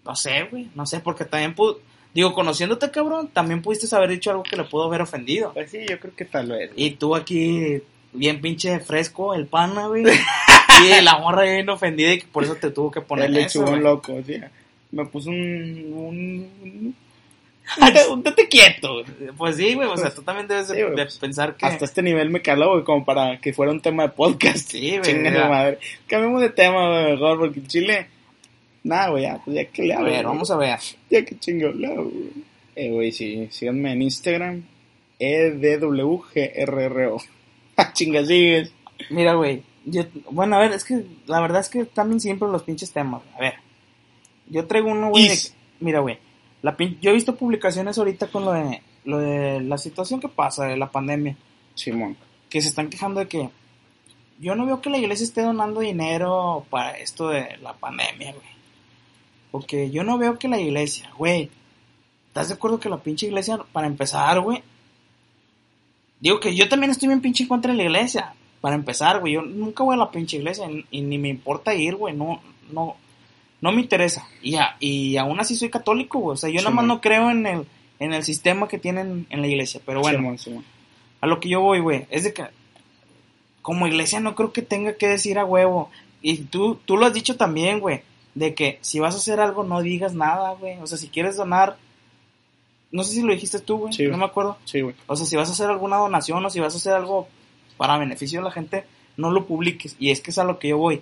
No 0.05 0.15
sé, 0.15 0.43
güey. 0.51 0.69
No 0.75 0.85
sé, 0.85 0.99
porque 0.99 1.25
también 1.25 1.55
pudo. 1.55 1.79
Digo, 2.13 2.33
conociéndote, 2.33 2.89
cabrón, 2.91 3.29
también 3.29 3.61
pudiste 3.61 3.93
haber 3.95 4.09
dicho 4.11 4.29
algo 4.31 4.43
que 4.43 4.55
le 4.55 4.63
pudo 4.63 4.83
haber 4.85 5.01
ofendido. 5.01 5.47
es- 5.49 5.53
Pues 5.53 5.71
sí, 5.71 5.79
yo 5.89 5.99
creo 5.99 6.15
que 6.15 6.25
tal 6.25 6.47
vez. 6.49 6.71
Y 6.75 6.91
tú 6.91 7.15
aquí, 7.15 7.81
bien 8.13 8.41
pinche 8.41 8.79
fresco, 8.79 9.33
el 9.33 9.47
pana, 9.47 9.87
güey. 9.87 10.03
y 10.83 11.01
la 11.01 11.17
morra 11.17 11.43
bien 11.43 11.67
ofendida 11.69 12.13
y 12.13 12.19
que 12.19 12.27
por 12.27 12.43
eso 12.43 12.55
te 12.55 12.69
tuvo 12.71 12.91
que 12.91 13.01
poner 13.01 13.25
el 13.25 13.37
eso, 13.37 13.59
lechugón 13.61 13.69
güey. 13.71 13.81
loco, 13.83 14.13
o 14.15 14.23
sea, 14.23 14.51
me 14.91 15.05
puso 15.07 15.29
un... 15.31 15.93
un, 15.95 16.95
un, 17.79 17.83
un, 17.87 17.93
te- 17.93 18.07
un 18.07 18.23
tate 18.23 18.47
quieto. 18.47 19.03
Pues 19.37 19.55
sí, 19.57 19.73
güey, 19.73 19.87
o 19.87 19.97
sea, 19.97 20.13
tú 20.13 20.21
también 20.21 20.47
debes 20.47 20.67
Sí, 20.67 20.75
de 20.75 21.07
pensar 21.19 21.55
que... 21.55 21.65
Hasta 21.65 21.85
este 21.85 22.01
nivel 22.01 22.29
me 22.29 22.41
caló, 22.41 22.71
güey, 22.71 22.83
como 22.83 23.03
para 23.05 23.39
que 23.39 23.53
fuera 23.53 23.71
un 23.71 23.81
tema 23.81 24.03
de 24.03 24.09
podcast. 24.09 24.69
Sí, 24.71 24.97
güey, 24.97 25.21
madre. 25.23 25.79
Cambiemos 26.07 26.41
de 26.41 26.49
tema, 26.49 26.89
güey, 26.89 27.11
mejor, 27.13 27.39
porque 27.39 27.59
en 27.59 27.67
Chile... 27.67 28.07
Nada, 28.83 29.09
güey, 29.09 29.23
ya, 29.23 29.41
pues 29.43 29.55
ya 29.55 29.65
que 29.65 29.83
le 29.83 29.93
A 29.93 29.97
hago. 29.97 30.05
ver, 30.05 30.25
vamos 30.25 30.49
a 30.49 30.55
ver. 30.57 30.79
Ya 31.09 31.25
que 31.25 31.37
chingo 31.37 31.69
le 31.69 31.87
hago, 31.87 32.03
güey. 32.05 32.29
Eh, 32.75 32.89
güey, 32.91 33.11
sí, 33.11 33.47
síganme 33.51 33.91
en 33.91 34.01
Instagram. 34.03 34.63
E 35.19 35.47
EDWGRRO. 35.47 37.17
Ah, 37.79 37.93
chinga, 37.93 38.25
sigues. 38.25 38.71
Mira, 39.11 39.35
güey, 39.35 39.61
yo, 39.85 40.01
bueno, 40.31 40.55
a 40.55 40.59
ver, 40.61 40.71
es 40.71 40.83
que 40.83 41.03
la 41.27 41.39
verdad 41.41 41.61
es 41.61 41.69
que 41.69 41.85
también 41.85 42.19
siempre 42.19 42.47
los 42.47 42.63
pinches 42.63 42.91
temas. 42.91 43.21
A 43.35 43.39
ver, 43.39 43.53
yo 44.49 44.65
traigo 44.65 44.89
uno, 44.89 45.09
güey. 45.11 45.27
de-. 45.27 45.37
Mira, 45.79 45.99
güey, 45.99 46.17
la 46.61 46.75
pin- 46.77 46.97
yo 47.01 47.11
he 47.11 47.13
visto 47.13 47.35
publicaciones 47.35 47.97
ahorita 47.97 48.27
con 48.27 48.45
lo 48.45 48.51
de, 48.53 48.81
lo 49.05 49.19
de 49.19 49.61
la 49.61 49.77
situación 49.77 50.19
que 50.19 50.27
pasa 50.29 50.65
de 50.65 50.77
la 50.77 50.89
pandemia, 50.91 51.35
Simón. 51.75 52.17
que 52.49 52.61
se 52.61 52.69
están 52.69 52.89
quejando 52.89 53.19
de 53.19 53.27
que 53.27 53.49
yo 54.39 54.55
no 54.55 54.65
veo 54.65 54.81
que 54.81 54.89
la 54.89 54.97
iglesia 54.97 55.23
esté 55.23 55.41
donando 55.41 55.79
dinero 55.81 56.65
para 56.69 56.97
esto 56.97 57.29
de 57.29 57.57
la 57.57 57.73
pandemia, 57.73 58.33
güey. 58.33 58.47
Porque 59.51 59.89
yo 59.89 60.03
no 60.03 60.17
veo 60.17 60.37
que 60.37 60.47
la 60.47 60.59
iglesia, 60.59 61.09
güey, 61.17 61.49
¿estás 62.27 62.49
de 62.49 62.55
acuerdo 62.55 62.79
que 62.79 62.89
la 62.89 62.97
pinche 62.97 63.25
iglesia, 63.27 63.57
para 63.71 63.87
empezar, 63.87 64.39
güey? 64.41 64.61
Digo 66.19 66.39
que 66.39 66.55
yo 66.55 66.67
también 66.67 66.91
estoy 66.91 67.07
bien 67.07 67.21
pinche 67.21 67.43
en 67.43 67.49
contra 67.49 67.73
la 67.73 67.83
iglesia. 67.83 68.33
Para 68.61 68.75
empezar, 68.75 69.19
güey, 69.19 69.33
yo 69.33 69.41
nunca 69.43 69.83
voy 69.83 69.93
a 69.95 69.97
la 69.97 70.11
pinche 70.11 70.37
iglesia 70.37 70.69
y, 70.69 70.85
y 70.91 71.01
ni 71.01 71.17
me 71.17 71.29
importa 71.29 71.73
ir, 71.75 71.95
güey, 71.95 72.15
no, 72.15 72.41
no, 72.71 72.95
no 73.61 73.71
me 73.71 73.81
interesa. 73.81 74.27
Y, 74.41 74.55
a- 74.55 74.75
y 74.79 75.17
aún 75.17 75.39
así 75.39 75.55
soy 75.55 75.69
católico, 75.69 76.19
güey, 76.19 76.33
o 76.33 76.37
sea, 76.37 76.49
yo 76.49 76.57
nada 76.61 76.69
más 76.71 76.85
no 76.85 77.01
creo 77.01 77.29
en 77.31 77.45
el, 77.47 77.65
en 77.99 78.13
el 78.13 78.23
sistema 78.23 78.67
que 78.67 78.77
tienen 78.77 79.25
en 79.29 79.41
la 79.41 79.47
iglesia. 79.47 79.81
Pero 79.85 80.01
bueno, 80.01 80.19
a 81.21 81.27
lo 81.27 81.39
que 81.39 81.49
yo 81.49 81.61
voy, 81.61 81.79
güey, 81.79 82.05
es 82.09 82.23
de 82.23 82.33
que 82.33 82.45
como 83.61 83.87
iglesia 83.87 84.19
no 84.19 84.35
creo 84.35 84.53
que 84.53 84.61
tenga 84.61 84.93
que 84.95 85.07
decir 85.07 85.39
a 85.39 85.45
huevo. 85.45 85.89
Y 86.21 86.37
tú, 86.43 86.79
tú 86.85 86.97
lo 86.97 87.05
has 87.05 87.13
dicho 87.13 87.35
también, 87.37 87.79
güey, 87.79 88.01
de 88.35 88.53
que 88.53 88.79
si 88.81 88.99
vas 88.99 89.13
a 89.15 89.17
hacer 89.17 89.39
algo 89.39 89.63
no 89.63 89.81
digas 89.81 90.13
nada, 90.13 90.51
güey. 90.53 90.77
O 90.79 90.87
sea, 90.87 90.97
si 90.97 91.09
quieres 91.09 91.35
donar, 91.37 91.77
no 92.91 93.03
sé 93.03 93.13
si 93.13 93.21
lo 93.21 93.33
dijiste 93.33 93.59
tú, 93.59 93.77
güey, 93.79 93.93
Sí, 93.93 94.05
no 94.07 94.17
me 94.17 94.25
acuerdo. 94.25 94.57
Sí, 94.65 94.81
güey. 94.81 94.95
O 95.07 95.15
sea, 95.15 95.25
si 95.25 95.35
vas 95.35 95.49
a 95.49 95.51
hacer 95.51 95.69
alguna 95.69 95.97
donación 95.97 96.45
o 96.45 96.49
si 96.49 96.59
vas 96.59 96.73
a 96.73 96.77
hacer 96.77 96.93
algo 96.93 97.27
para 97.75 97.97
beneficio 97.97 98.39
de 98.39 98.45
la 98.45 98.51
gente, 98.51 98.85
no 99.17 99.31
lo 99.31 99.45
publiques. 99.45 99.95
Y 99.99 100.11
es 100.11 100.21
que 100.21 100.31
es 100.31 100.37
a 100.37 100.43
lo 100.43 100.59
que 100.59 100.69
yo 100.69 100.77
voy. 100.77 101.01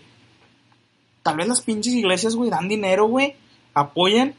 Tal 1.26 1.38
vez 1.38 1.48
las 1.48 1.62
pinches 1.62 1.92
iglesias, 1.94 2.36
güey, 2.36 2.52
dan 2.52 2.70
dinero, 2.70 3.08
güey, 3.08 3.34
apoyan. 3.74 4.36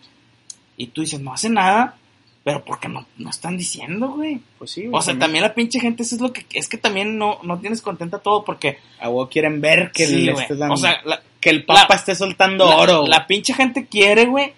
Y 0.77 0.87
tú 0.87 1.01
dices, 1.01 1.19
no 1.21 1.33
hace 1.35 1.51
nada. 1.51 1.97
Pero 2.45 2.65
porque 2.65 2.87
no, 2.89 3.05
no 3.19 3.29
están 3.29 3.57
diciendo, 3.57 4.11
güey. 4.11 4.39
Pues 4.57 4.71
sí, 4.71 4.83
güey. 4.87 4.93
O 4.97 5.03
sea, 5.03 5.19
también 5.19 5.43
la 5.43 5.53
pinche 5.53 5.81
gente, 5.81 6.05
eso 6.05 6.15
es 6.15 6.21
lo 6.21 6.33
que. 6.33 6.47
Es 6.53 6.69
que 6.69 6.77
también 6.79 7.19
no, 7.19 7.41
no 7.43 7.59
tienes 7.59 7.83
contenta 7.83 8.21
todo 8.21 8.45
porque. 8.45 8.79
A 9.01 9.09
vos 9.09 9.29
quieren 9.29 9.61
ver 9.61 9.91
que, 9.93 10.07
Sí, 10.07 10.19
le 10.23 10.31
güey. 10.33 10.43
estés 10.45 10.59
dando- 10.59 10.75
O 10.75 10.77
sea, 10.77 11.01
la, 11.05 11.21
que 11.41 11.51
el 11.51 11.65
papa 11.65 11.87
la- 11.89 11.97
esté 11.97 12.15
soltando 12.15 12.69
la- 12.69 12.77
oro. 12.77 13.07
La 13.09 13.27
pinche 13.27 13.53
gente 13.53 13.87
quiere, 13.87 14.27
güey. 14.27 14.53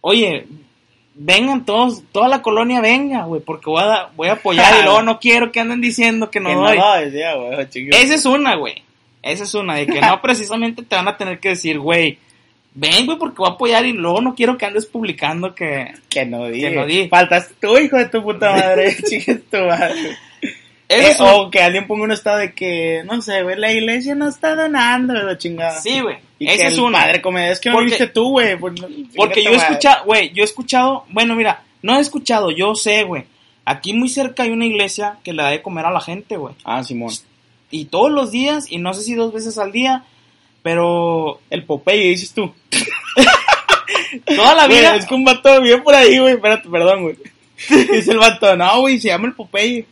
Oye, 0.00 0.46
vengan 1.14 1.66
todos, 1.66 2.04
toda 2.10 2.28
la 2.28 2.40
colonia 2.40 2.80
venga, 2.80 3.24
güey, 3.24 3.42
porque 3.42 3.68
voy 3.68 3.82
a, 3.82 4.08
voy 4.16 4.28
a 4.28 4.32
apoyar 4.34 4.80
y 4.80 4.82
luego 4.84 5.02
no 5.02 5.18
quiero 5.20 5.52
que 5.52 5.60
anden 5.60 5.82
diciendo 5.82 6.30
que 6.30 6.40
no 6.40 6.48
que 6.48 6.54
no 6.54 6.62
doy. 6.62 7.04
decía, 7.04 7.34
güey. 7.34 7.68
Esa 7.90 8.14
es 8.14 8.24
una, 8.24 8.54
güey. 8.54 8.82
Esa 9.22 9.44
es 9.44 9.54
una, 9.54 9.74
de 9.76 9.86
que 9.86 10.00
no 10.00 10.20
precisamente 10.22 10.82
te 10.82 10.96
van 10.96 11.08
a 11.08 11.16
tener 11.16 11.38
que 11.40 11.50
decir, 11.50 11.78
güey, 11.78 12.18
ven, 12.74 13.06
güey, 13.06 13.18
porque 13.18 13.36
voy 13.38 13.48
a 13.50 13.52
apoyar 13.54 13.84
y 13.86 13.92
luego 13.92 14.20
no 14.20 14.34
quiero 14.34 14.56
que 14.56 14.66
andes 14.66 14.86
publicando 14.86 15.54
que... 15.54 15.92
Que 16.08 16.24
no 16.24 16.46
diga. 16.48 16.70
Que 16.70 16.76
no 16.76 16.86
di. 16.86 17.08
Faltas 17.08 17.50
tú, 17.60 17.76
hijo 17.78 17.96
de 17.96 18.06
tu 18.06 18.22
puta 18.22 18.52
madre. 18.52 18.96
Chingue 19.08 19.34
tu 19.36 19.56
madre. 19.58 20.16
Eh, 20.90 21.14
un- 21.18 21.26
O 21.26 21.50
que 21.50 21.60
alguien 21.60 21.86
ponga 21.86 22.04
un 22.04 22.12
estado 22.12 22.38
de 22.38 22.54
que, 22.54 23.02
no 23.04 23.20
sé, 23.20 23.42
güey, 23.42 23.56
la 23.58 23.70
iglesia 23.72 24.14
no 24.14 24.28
está 24.28 24.54
donando, 24.54 25.12
la 25.12 25.36
chingada. 25.36 25.80
Sí, 25.80 26.00
güey. 26.00 26.16
Y 26.38 26.46
Esa 26.48 26.56
que 26.56 26.68
es 26.68 26.78
una. 26.78 27.20
comedia, 27.20 27.50
es 27.50 27.60
que 27.60 27.68
no 27.68 27.74
Porque- 27.76 27.90
viste 27.90 28.06
tú, 28.06 28.30
güey. 28.30 28.56
pues, 28.56 28.80
no- 28.80 28.88
Porque 29.16 29.42
yo 29.42 29.50
he 29.50 29.56
madre. 29.56 29.68
escuchado, 29.68 30.04
güey, 30.06 30.32
yo 30.32 30.42
he 30.42 30.44
escuchado, 30.46 31.04
bueno, 31.10 31.34
mira, 31.34 31.62
no 31.82 31.96
he 31.98 32.00
escuchado, 32.00 32.50
yo 32.52 32.74
sé, 32.74 33.02
güey. 33.02 33.24
Aquí 33.66 33.92
muy 33.92 34.08
cerca 34.08 34.44
hay 34.44 34.50
una 34.50 34.64
iglesia 34.64 35.18
que 35.22 35.34
le 35.34 35.42
da 35.42 35.50
de 35.50 35.60
comer 35.60 35.84
a 35.84 35.90
la 35.90 36.00
gente, 36.00 36.36
güey. 36.38 36.54
Ah, 36.64 36.82
Simón. 36.82 37.12
Y 37.70 37.86
todos 37.86 38.10
los 38.10 38.30
días, 38.30 38.70
y 38.70 38.78
no 38.78 38.94
sé 38.94 39.02
si 39.02 39.14
dos 39.14 39.32
veces 39.32 39.58
al 39.58 39.72
día, 39.72 40.04
pero 40.62 41.40
El 41.50 41.64
Popeye, 41.64 42.08
dices 42.08 42.32
tú. 42.32 42.52
toda 44.36 44.54
la 44.54 44.66
vida... 44.66 44.96
es 44.96 45.06
que 45.06 45.14
un 45.14 45.24
vato 45.24 45.60
bien 45.60 45.82
por 45.82 45.94
ahí, 45.94 46.18
güey. 46.18 46.34
Espérate, 46.34 46.68
perdón, 46.68 47.02
güey. 47.02 47.16
Dice 47.92 48.12
el 48.12 48.18
vato, 48.18 48.56
no, 48.56 48.80
güey, 48.80 48.98
se 48.98 49.08
llama 49.08 49.28
el 49.28 49.34
Popeye. 49.34 49.86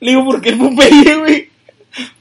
Le 0.00 0.10
digo, 0.10 0.24
¿por 0.24 0.40
qué 0.40 0.50
el 0.50 0.58
Popeye, 0.58 1.16
güey? 1.16 1.48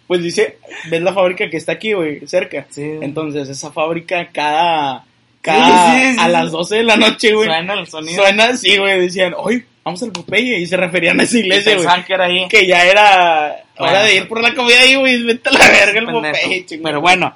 Pues 0.08 0.22
dice, 0.22 0.60
ves 0.90 1.02
la 1.02 1.14
fábrica 1.14 1.50
que 1.50 1.58
está 1.58 1.74
aquí, 1.74 1.94
güey, 1.94 2.28
cerca. 2.28 2.68
Sí. 2.70 2.84
Entonces, 3.02 3.50
esa 3.50 3.72
fábrica 3.72 4.30
cada, 4.32 5.04
cada 5.42 5.94
Sí, 5.96 6.00
sí, 6.00 6.14
sí, 6.14 6.20
a 6.20 6.26
sí. 6.26 6.32
las 6.32 6.52
12 6.52 6.76
de 6.76 6.84
la 6.84 6.96
noche, 6.96 7.34
güey. 7.34 7.48
Suena 7.48 7.74
el 7.74 7.88
sonido. 7.88 8.22
Suena 8.22 8.46
así, 8.46 8.78
güey. 8.78 9.00
Decían, 9.00 9.34
oye, 9.36 9.66
vamos 9.86 10.04
al 10.04 10.12
Popeye. 10.12 10.60
Y 10.60 10.66
se 10.66 10.76
referían 10.76 11.20
a 11.20 11.24
esa 11.24 11.38
iglesia, 11.38 11.76
güey. 11.78 12.04
que 12.06 12.14
era 12.14 12.26
ahí. 12.26 12.48
Que 12.50 12.68
ya 12.68 12.84
era 12.84 13.64
hora 13.78 14.04
de 14.04 14.16
ir 14.16 14.28
por 14.28 14.42
la 14.42 14.54
comida 14.54 14.80
ahí, 14.82 14.96
güey. 14.96 15.24
Vete 15.24 15.50
a 15.50 15.54
la 15.54 15.68
verga 15.70 16.00
el. 16.00 16.06
Popeye, 16.08 16.66
chingada. 16.66 16.90
Pero 16.90 17.02
bueno, 17.02 17.34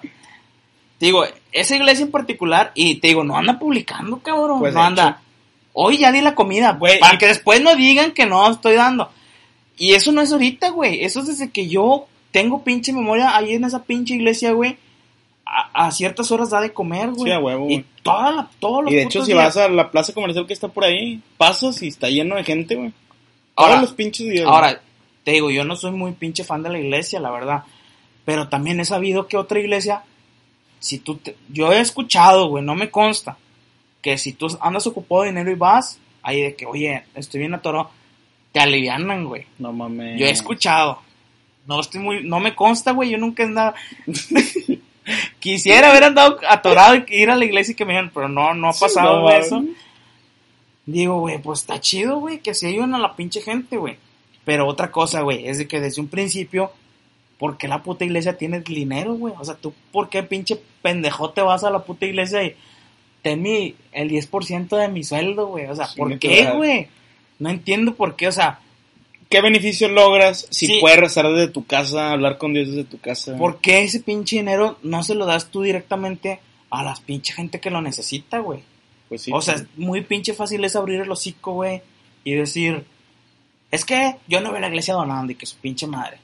digo, 1.00 1.24
esa 1.52 1.76
iglesia 1.76 2.04
en 2.04 2.12
particular, 2.12 2.72
y 2.76 2.96
te 2.96 3.08
digo, 3.08 3.24
no 3.24 3.38
anda 3.38 3.58
publicando, 3.58 4.20
cabrón. 4.20 4.60
Pues, 4.60 4.74
no 4.74 4.84
anda. 4.84 5.22
Hoy 5.74 5.98
ya 6.00 6.12
di 6.12 6.20
la 6.22 6.36
comida, 6.36 6.74
Güey, 6.74 7.00
Para 7.00 7.16
y- 7.16 7.18
que 7.20 7.28
después 7.28 7.62
no 7.62 7.76
digan 7.76 8.12
que 8.12 8.26
no 8.26 8.50
estoy 8.52 8.74
dando. 8.76 9.12
Y 9.78 9.94
eso 9.94 10.12
no 10.12 10.22
es 10.22 10.32
ahorita, 10.34 10.70
güey. 10.72 11.06
Eso 11.06 11.22
es 11.22 11.28
desde 11.28 11.52
que 11.52 11.68
yo 11.68 12.08
tengo 12.32 12.64
pinche 12.64 12.92
memoria 12.92 13.36
ahí 13.38 13.54
en 13.54 13.64
esa 13.64 13.84
pinche 13.84 14.16
iglesia, 14.16 14.52
güey. 14.52 14.78
A, 15.52 15.88
a 15.88 15.92
ciertas 15.92 16.32
horas 16.32 16.52
da 16.52 16.62
de 16.62 16.72
comer, 16.74 17.10
güey. 17.10 17.24
Sí, 17.24 17.32
a 17.32 17.40
huevo, 17.40 17.68
Y 17.70 17.84
toda 18.04 18.32
la, 18.32 18.50
todos 18.60 18.84
los 18.84 18.94
Y 18.94 18.96
de 18.98 19.02
hecho, 19.04 19.26
si 19.26 19.32
días. 19.34 19.56
vas 19.56 19.58
a 19.58 19.68
la 19.70 19.90
plaza 19.90 20.14
comercial 20.14 20.46
que 20.46 20.54
está 20.54 20.68
por 20.68 20.84
ahí, 20.84 21.22
pasas 21.38 21.82
y 21.82 21.88
está 21.88 22.08
lleno 22.10 22.36
de 22.36 22.44
gente, 22.44 22.76
güey. 22.76 22.94
Ahora- 23.56 23.82
los 23.82 23.94
pinches 23.94 24.28
días. 24.28 24.46
güey. 24.46 24.56
Ahora, 24.56 24.80
te 25.24 25.32
digo, 25.32 25.50
yo 25.50 25.64
no 25.66 25.76
soy 25.76 25.92
muy 25.92 26.12
pinche 26.12 26.44
fan 26.44 26.62
de 26.62 26.70
la 26.70 26.78
iglesia, 26.80 27.20
la 27.20 27.32
verdad. 27.32 27.64
Pero 28.26 28.48
también 28.48 28.80
he 28.80 28.86
sabido 28.86 29.28
que 29.28 29.38
otra 29.38 29.60
iglesia, 29.60 30.04
si 30.80 31.00
tú 31.00 31.16
te- 31.18 31.36
yo 31.50 31.72
he 31.74 31.80
escuchado, 31.80 32.48
güey, 32.50 32.64
no 32.64 32.76
me 32.76 32.92
consta, 32.92 33.38
que 34.04 34.20
si 34.20 34.34
tú 34.34 34.48
andas 34.62 34.86
ocupado 34.86 35.24
de 35.24 35.30
dinero 35.30 35.50
y 35.52 35.56
vas, 35.56 36.00
ahí 36.22 36.44
de 36.44 36.56
que, 36.56 36.68
oye, 36.68 37.06
estoy 37.16 37.40
bien 37.40 37.56
atorado, 37.56 37.90
te 38.52 38.60
alivianan, 38.60 39.26
güey. 39.26 39.46
No 39.58 39.74
mames. 39.74 40.20
Yo 40.20 40.28
he 40.28 40.30
escuchado. 40.30 41.00
No 41.66 41.80
estoy 41.82 42.02
muy, 42.02 42.24
no 42.24 42.40
me 42.40 42.56
consta, 42.56 42.92
güey, 42.94 43.10
yo 43.12 43.18
nunca 43.18 43.44
he 43.44 43.48
andado. 43.48 43.74
Quisiera 45.40 45.90
haber 45.90 46.04
andado 46.04 46.40
atorado 46.48 46.96
y 46.96 47.04
ir 47.10 47.30
a 47.30 47.36
la 47.36 47.46
iglesia 47.46 47.72
y 47.72 47.76
que 47.76 47.86
me 47.86 47.94
digan, 47.94 48.12
pero 48.14 48.28
no, 48.28 48.54
no 48.54 48.70
ha 48.70 48.74
Sí, 48.74 48.82
pasado, 48.82 49.22
güey, 49.22 49.38
eso. 49.40 49.64
Digo, 50.86 51.20
güey, 51.20 51.40
pues 51.40 51.62
está 51.62 51.80
chido, 51.80 52.20
güey, 52.20 52.40
que 52.40 52.54
se 52.54 52.68
ayuden 52.68 52.94
a 52.96 53.00
la 53.00 53.16
pinche 53.16 53.42
gente, 53.42 53.78
güey. 53.78 53.98
Pero 54.44 54.68
otra 54.68 54.92
cosa, 54.92 55.22
güey, 55.22 55.48
es 55.48 55.58
de 55.60 55.68
que 55.68 55.80
desde 55.80 56.02
un 56.02 56.08
principio, 56.08 56.72
¿por 57.38 57.58
qué 57.58 57.68
la 57.68 57.84
puta 57.84 58.06
iglesia 58.06 58.38
tiene 58.38 58.62
dinero, 58.62 59.14
güey? 59.14 59.34
O 59.40 59.46
sea, 59.46 59.56
tú, 59.56 59.74
¿por 59.92 60.10
qué 60.10 60.24
pinche 60.24 60.60
pendejote 60.82 61.42
vas 61.42 61.64
a 61.64 61.70
la 61.70 61.84
puta 61.84 62.06
iglesia 62.06 62.44
y 62.44 62.56
ten 63.22 63.42
mi, 63.42 63.76
el 63.92 64.10
10% 64.10 64.76
de 64.76 64.88
mi 64.88 65.04
sueldo, 65.04 65.48
güey? 65.48 65.68
O 65.68 65.76
sea, 65.76 65.88
¿por 65.96 66.18
qué, 66.18 66.52
güey? 66.52 66.88
No 67.38 67.50
entiendo 67.50 67.94
por 67.94 68.16
qué, 68.16 68.28
o 68.28 68.32
sea, 68.32 68.60
¿Qué 69.30 69.42
beneficio 69.42 69.88
logras 69.90 70.48
si 70.50 70.66
Sí. 70.66 70.78
puedes 70.82 71.00
rezar 71.00 71.28
desde 71.30 71.52
tu 71.52 71.66
casa, 71.66 72.12
hablar 72.12 72.38
con 72.40 72.54
Dios 72.54 72.70
desde 72.70 72.84
tu 72.84 73.00
casa? 73.00 73.38
¿por 73.38 73.62
qué 73.62 73.84
ese 73.84 74.00
pinche 74.00 74.38
dinero 74.38 74.80
no 74.82 75.04
se 75.04 75.14
lo 75.14 75.26
das 75.28 75.52
tú 75.52 75.62
directamente 75.62 76.40
a 76.72 76.84
las 76.84 77.00
pinche 77.00 77.34
gente 77.34 77.60
que 77.60 77.70
lo 77.70 77.82
necesita, 77.82 78.40
güey? 78.40 78.62
Pues 79.08 79.22
sí. 79.24 79.32
o 79.34 79.42
sea, 79.42 79.56
es 79.56 79.66
muy 79.76 80.02
pinche 80.02 80.34
fácil 80.34 80.64
es 80.66 80.76
abrir 80.76 81.02
el 81.02 81.12
hocico, 81.12 81.54
güey, 81.54 81.82
y 82.24 82.34
decir, 82.34 82.86
es 83.72 83.86
que 83.86 84.16
yo 84.28 84.42
no 84.42 84.50
veo 84.50 84.58
a 84.58 84.62
la 84.62 84.68
iglesia 84.68 84.94
donando 84.96 85.32
y 85.32 85.36
que 85.36 85.46
su 85.46 85.58
pinche 85.58 85.86
madre. 85.88 86.18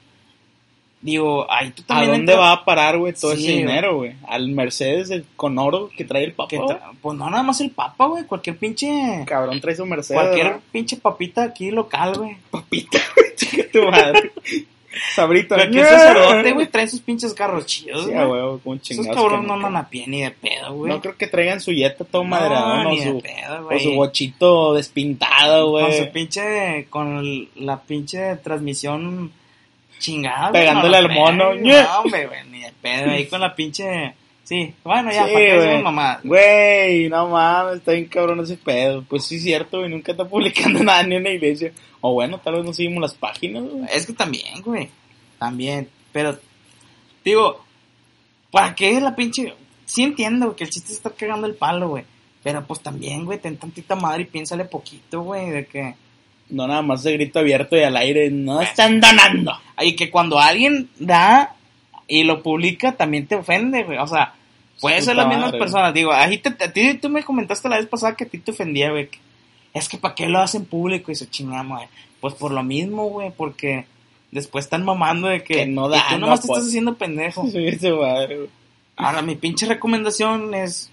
Digo, 1.01 1.45
ahí 1.51 1.69
tú 1.71 1.83
¿A 1.83 1.87
también. 1.87 2.11
dónde 2.11 2.33
entras- 2.33 2.39
va 2.39 2.51
a 2.53 2.65
parar, 2.65 2.97
güey, 2.97 3.13
todo 3.13 3.35
Sí, 3.35 3.43
ese 3.43 3.51
güey. 3.51 3.57
dinero, 3.63 3.97
güey? 3.97 4.13
Al 4.27 4.49
Mercedes 4.49 5.11
el- 5.11 5.25
con 5.35 5.57
oro 5.59 5.89
que 5.95 6.03
trae 6.03 6.23
el 6.23 6.33
güey. 6.33 6.47
tra- 6.49 6.79
Pues 7.01 7.17
no, 7.17 7.29
nada 7.29 7.43
más 7.43 7.61
el 7.61 7.69
papa, 7.69 8.07
güey. 8.07 8.23
Cualquier 8.23 8.57
pinche. 8.57 9.23
Cabrón, 9.27 9.59
trae 9.61 9.75
su 9.75 9.85
Mercedes. 9.85 10.19
Cualquier 10.19 10.45
¿verdad? 10.47 10.61
pinche 10.71 10.97
papita 10.97 11.43
aquí 11.43 11.69
local, 11.69 12.13
güey. 12.17 12.37
papita, 12.49 12.97
güey, 13.15 13.71
tu 13.71 13.83
madre. 13.91 14.31
Sabrita. 15.13 15.55
Cualquier 15.55 15.85
sacerdote, 15.85 16.51
güey, 16.53 16.67
trae 16.67 16.87
sus 16.87 17.01
pinches 17.01 17.33
carros 17.33 17.65
chidos, 17.65 18.05
Sí, 18.05 18.11
güey. 18.11 18.23
a 18.23 18.27
huevo, 18.29 18.59
como 18.63 18.75
Esos 18.75 18.87
chingados. 18.87 19.15
cabrones 19.15 19.45
no 19.47 19.53
andan 19.55 19.75
a 19.75 19.89
pie 19.89 20.05
ni 20.07 20.21
de 20.21 20.31
pedo, 20.31 20.73
güey. 20.73 20.89
No 20.91 21.01
creo 21.01 21.17
que 21.17 21.27
traigan 21.27 21.59
su 21.59 21.73
yeta 21.73 22.05
todo 22.05 22.23
No, 22.23 22.29
madreado, 22.29 22.89
ni 22.89 23.01
o 23.01 23.13
de 23.15 23.21
pedo, 23.21 23.59
o 23.59 23.63
güey. 23.65 23.79
su 23.83 23.93
bochito 23.93 24.73
despintado, 24.73 25.71
Con 25.73 25.91
su 25.91 25.97
güey. 25.99 26.11
pinche, 26.13 26.87
con 26.89 27.47
la 27.55 27.81
pinche 27.81 28.37
transmisión 28.37 29.31
chingada. 29.99 30.51
Pegándole 30.51 30.97
al 30.97 31.09
mono. 31.11 31.55
No, 31.55 31.99
hombre, 31.99 32.27
güey, 32.27 32.43
ni 32.49 32.61
de 32.61 32.71
pedo. 32.81 33.11
Ahí 33.11 33.25
con 33.27 33.41
la 33.41 33.55
pinche. 33.55 34.13
Sí, 34.43 34.73
bueno, 34.83 35.11
ya, 35.11 35.25
Sí, 35.25 35.33
para 35.33 35.45
qué 35.45 35.55
güey. 35.57 35.81
mamá. 35.81 36.19
Güey, 36.23 37.09
no 37.09 37.29
mames, 37.29 37.77
está 37.77 37.93
bien 37.93 38.05
cabrón 38.05 38.41
ese 38.41 38.57
pedo. 38.57 39.03
Pues 39.03 39.25
sí, 39.25 39.39
cierto, 39.39 39.79
güey, 39.79 39.89
nunca 39.89 40.11
está 40.11 40.25
publicando 40.29 40.83
nada 40.83 41.01
ni 41.03 41.15
en 41.15 41.23
la 41.23 41.31
iglesia. 41.31 41.71
O 42.01 42.13
bueno, 42.13 42.37
tal 42.39 42.55
vez 42.55 42.65
no 42.65 42.71
seguimos 42.73 43.01
las 43.01 43.15
páginas, 43.15 43.63
güey. 43.63 43.85
Es 43.91 44.05
que 44.05 44.13
también, 44.13 44.61
güey. 44.61 44.89
También. 45.39 45.89
Pero, 46.11 46.37
digo, 47.23 47.65
¿para 48.51 48.75
qué 48.75 49.01
la 49.01 49.15
pinche.? 49.15 49.53
Sí 49.85 50.03
entiendo, 50.03 50.55
que 50.55 50.63
el 50.63 50.69
chiste 50.69 50.91
es 50.91 50.97
estar 50.97 51.13
cagando 51.15 51.47
el 51.47 51.55
palo, 51.55 51.89
güey. 51.89 52.03
Pero 52.43 52.63
pues 52.65 52.79
también, 52.81 53.25
güey, 53.25 53.39
ten 53.39 53.57
tantita 53.57 53.95
madre 53.95 54.21
y 54.21 54.25
piénsale 54.25 54.65
poquito, 54.65 55.21
güey, 55.21 55.49
de 55.49 55.65
que. 55.65 55.95
No 56.49 56.67
nada 56.67 56.81
más 56.81 57.03
de 57.03 57.13
grito 57.13 57.39
abierto 57.39 57.75
y 57.75 57.81
al 57.81 57.97
aire, 57.97 58.29
no 58.29 58.61
están 58.61 58.99
donando. 59.01 59.53
Y 59.81 59.95
que 59.95 60.11
cuando 60.11 60.39
alguien 60.39 60.89
da 60.99 61.55
y 62.07 62.23
lo 62.23 62.43
publica, 62.43 62.93
también 62.93 63.27
te 63.27 63.35
ofende, 63.35 63.83
güey. 63.83 63.97
O 63.97 64.07
sea, 64.07 64.35
puede 64.79 65.01
ser 65.01 65.15
las 65.15 65.27
mismas 65.27 65.51
personas. 65.53 65.93
Digo, 65.93 66.11
a 66.13 66.27
ti 66.29 66.93
tú 67.01 67.09
me 67.09 67.23
comentaste 67.23 67.67
la 67.69 67.77
vez 67.77 67.87
pasada 67.87 68.15
que 68.15 68.25
a 68.25 68.27
ti 68.27 68.37
te 68.37 68.51
ofendía, 68.51 68.91
güey. 68.91 69.09
Es 69.73 69.89
que 69.89 69.97
¿para 69.97 70.15
qué 70.15 70.27
lo 70.27 70.39
hacen 70.39 70.65
público? 70.65 71.11
Y 71.11 71.15
se 71.15 71.29
chingamos, 71.29 71.79
güey. 71.79 71.89
Pues 72.21 72.33
por 72.35 72.51
lo 72.51 72.63
mismo, 72.63 73.09
güey, 73.09 73.31
porque 73.35 73.85
después 74.31 74.65
están 74.65 74.85
mamando 74.85 75.27
de 75.27 75.43
que, 75.43 75.55
Que 75.55 75.65
no 75.65 75.87
y 75.89 75.91
dan, 75.91 76.03
tú 76.09 76.13
no 76.13 76.19
nomás 76.19 76.41
te 76.41 76.45
apoyan. 76.45 76.59
estás 76.59 76.69
haciendo 76.69 76.95
pendejo. 76.95 77.47
Sí, 77.51 77.67
ese 77.67 77.91
madre, 77.91 78.37
güey. 78.37 78.49
Ahora, 78.97 79.21
mi 79.21 79.35
pinche 79.35 79.65
recomendación 79.65 80.53
es. 80.53 80.91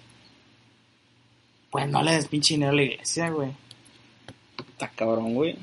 Pues 1.70 1.88
no 1.88 2.02
le 2.02 2.12
des 2.12 2.26
pinche 2.26 2.54
dinero 2.54 2.72
a 2.72 2.74
la 2.74 2.82
iglesia, 2.82 3.30
güey. 3.30 3.50
Está 4.82 4.96
cabrón, 4.96 5.34
güey. 5.34 5.54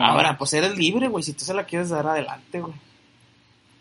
Ahora, 0.00 0.38
pues 0.38 0.54
eres 0.54 0.78
libre, 0.78 1.08
güey. 1.08 1.22
Si 1.22 1.34
tú 1.34 1.44
se 1.44 1.52
la 1.52 1.64
quieres 1.64 1.90
dar 1.90 2.06
adelante, 2.06 2.60
güey. 2.60 2.72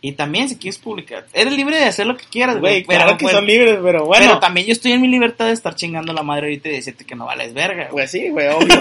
Y 0.01 0.11
también 0.11 0.49
si 0.49 0.57
quieres 0.57 0.77
publicar. 0.77 1.25
Eres 1.31 1.53
libre 1.53 1.77
de 1.77 1.85
hacer 1.85 2.05
lo 2.05 2.17
que 2.17 2.25
quieras, 2.25 2.59
güey. 2.59 2.83
Claro 2.83 3.17
que 3.17 3.23
pues, 3.23 3.33
son 3.33 3.45
libres, 3.45 3.79
pero 3.81 4.05
bueno. 4.05 4.25
Pero 4.25 4.39
también 4.39 4.67
yo 4.67 4.73
estoy 4.73 4.91
en 4.91 5.01
mi 5.01 5.07
libertad 5.07 5.45
de 5.45 5.53
estar 5.53 5.75
chingando 5.75 6.11
a 6.11 6.15
la 6.15 6.23
madre 6.23 6.47
ahorita 6.47 6.67
y 6.67 6.73
decirte 6.73 7.05
que 7.05 7.15
no 7.15 7.27
vales 7.27 7.53
verga, 7.53 7.83
güey. 7.83 7.91
Pues 7.91 8.11
sí, 8.11 8.27
güey, 8.27 8.49
obvio. 8.49 8.75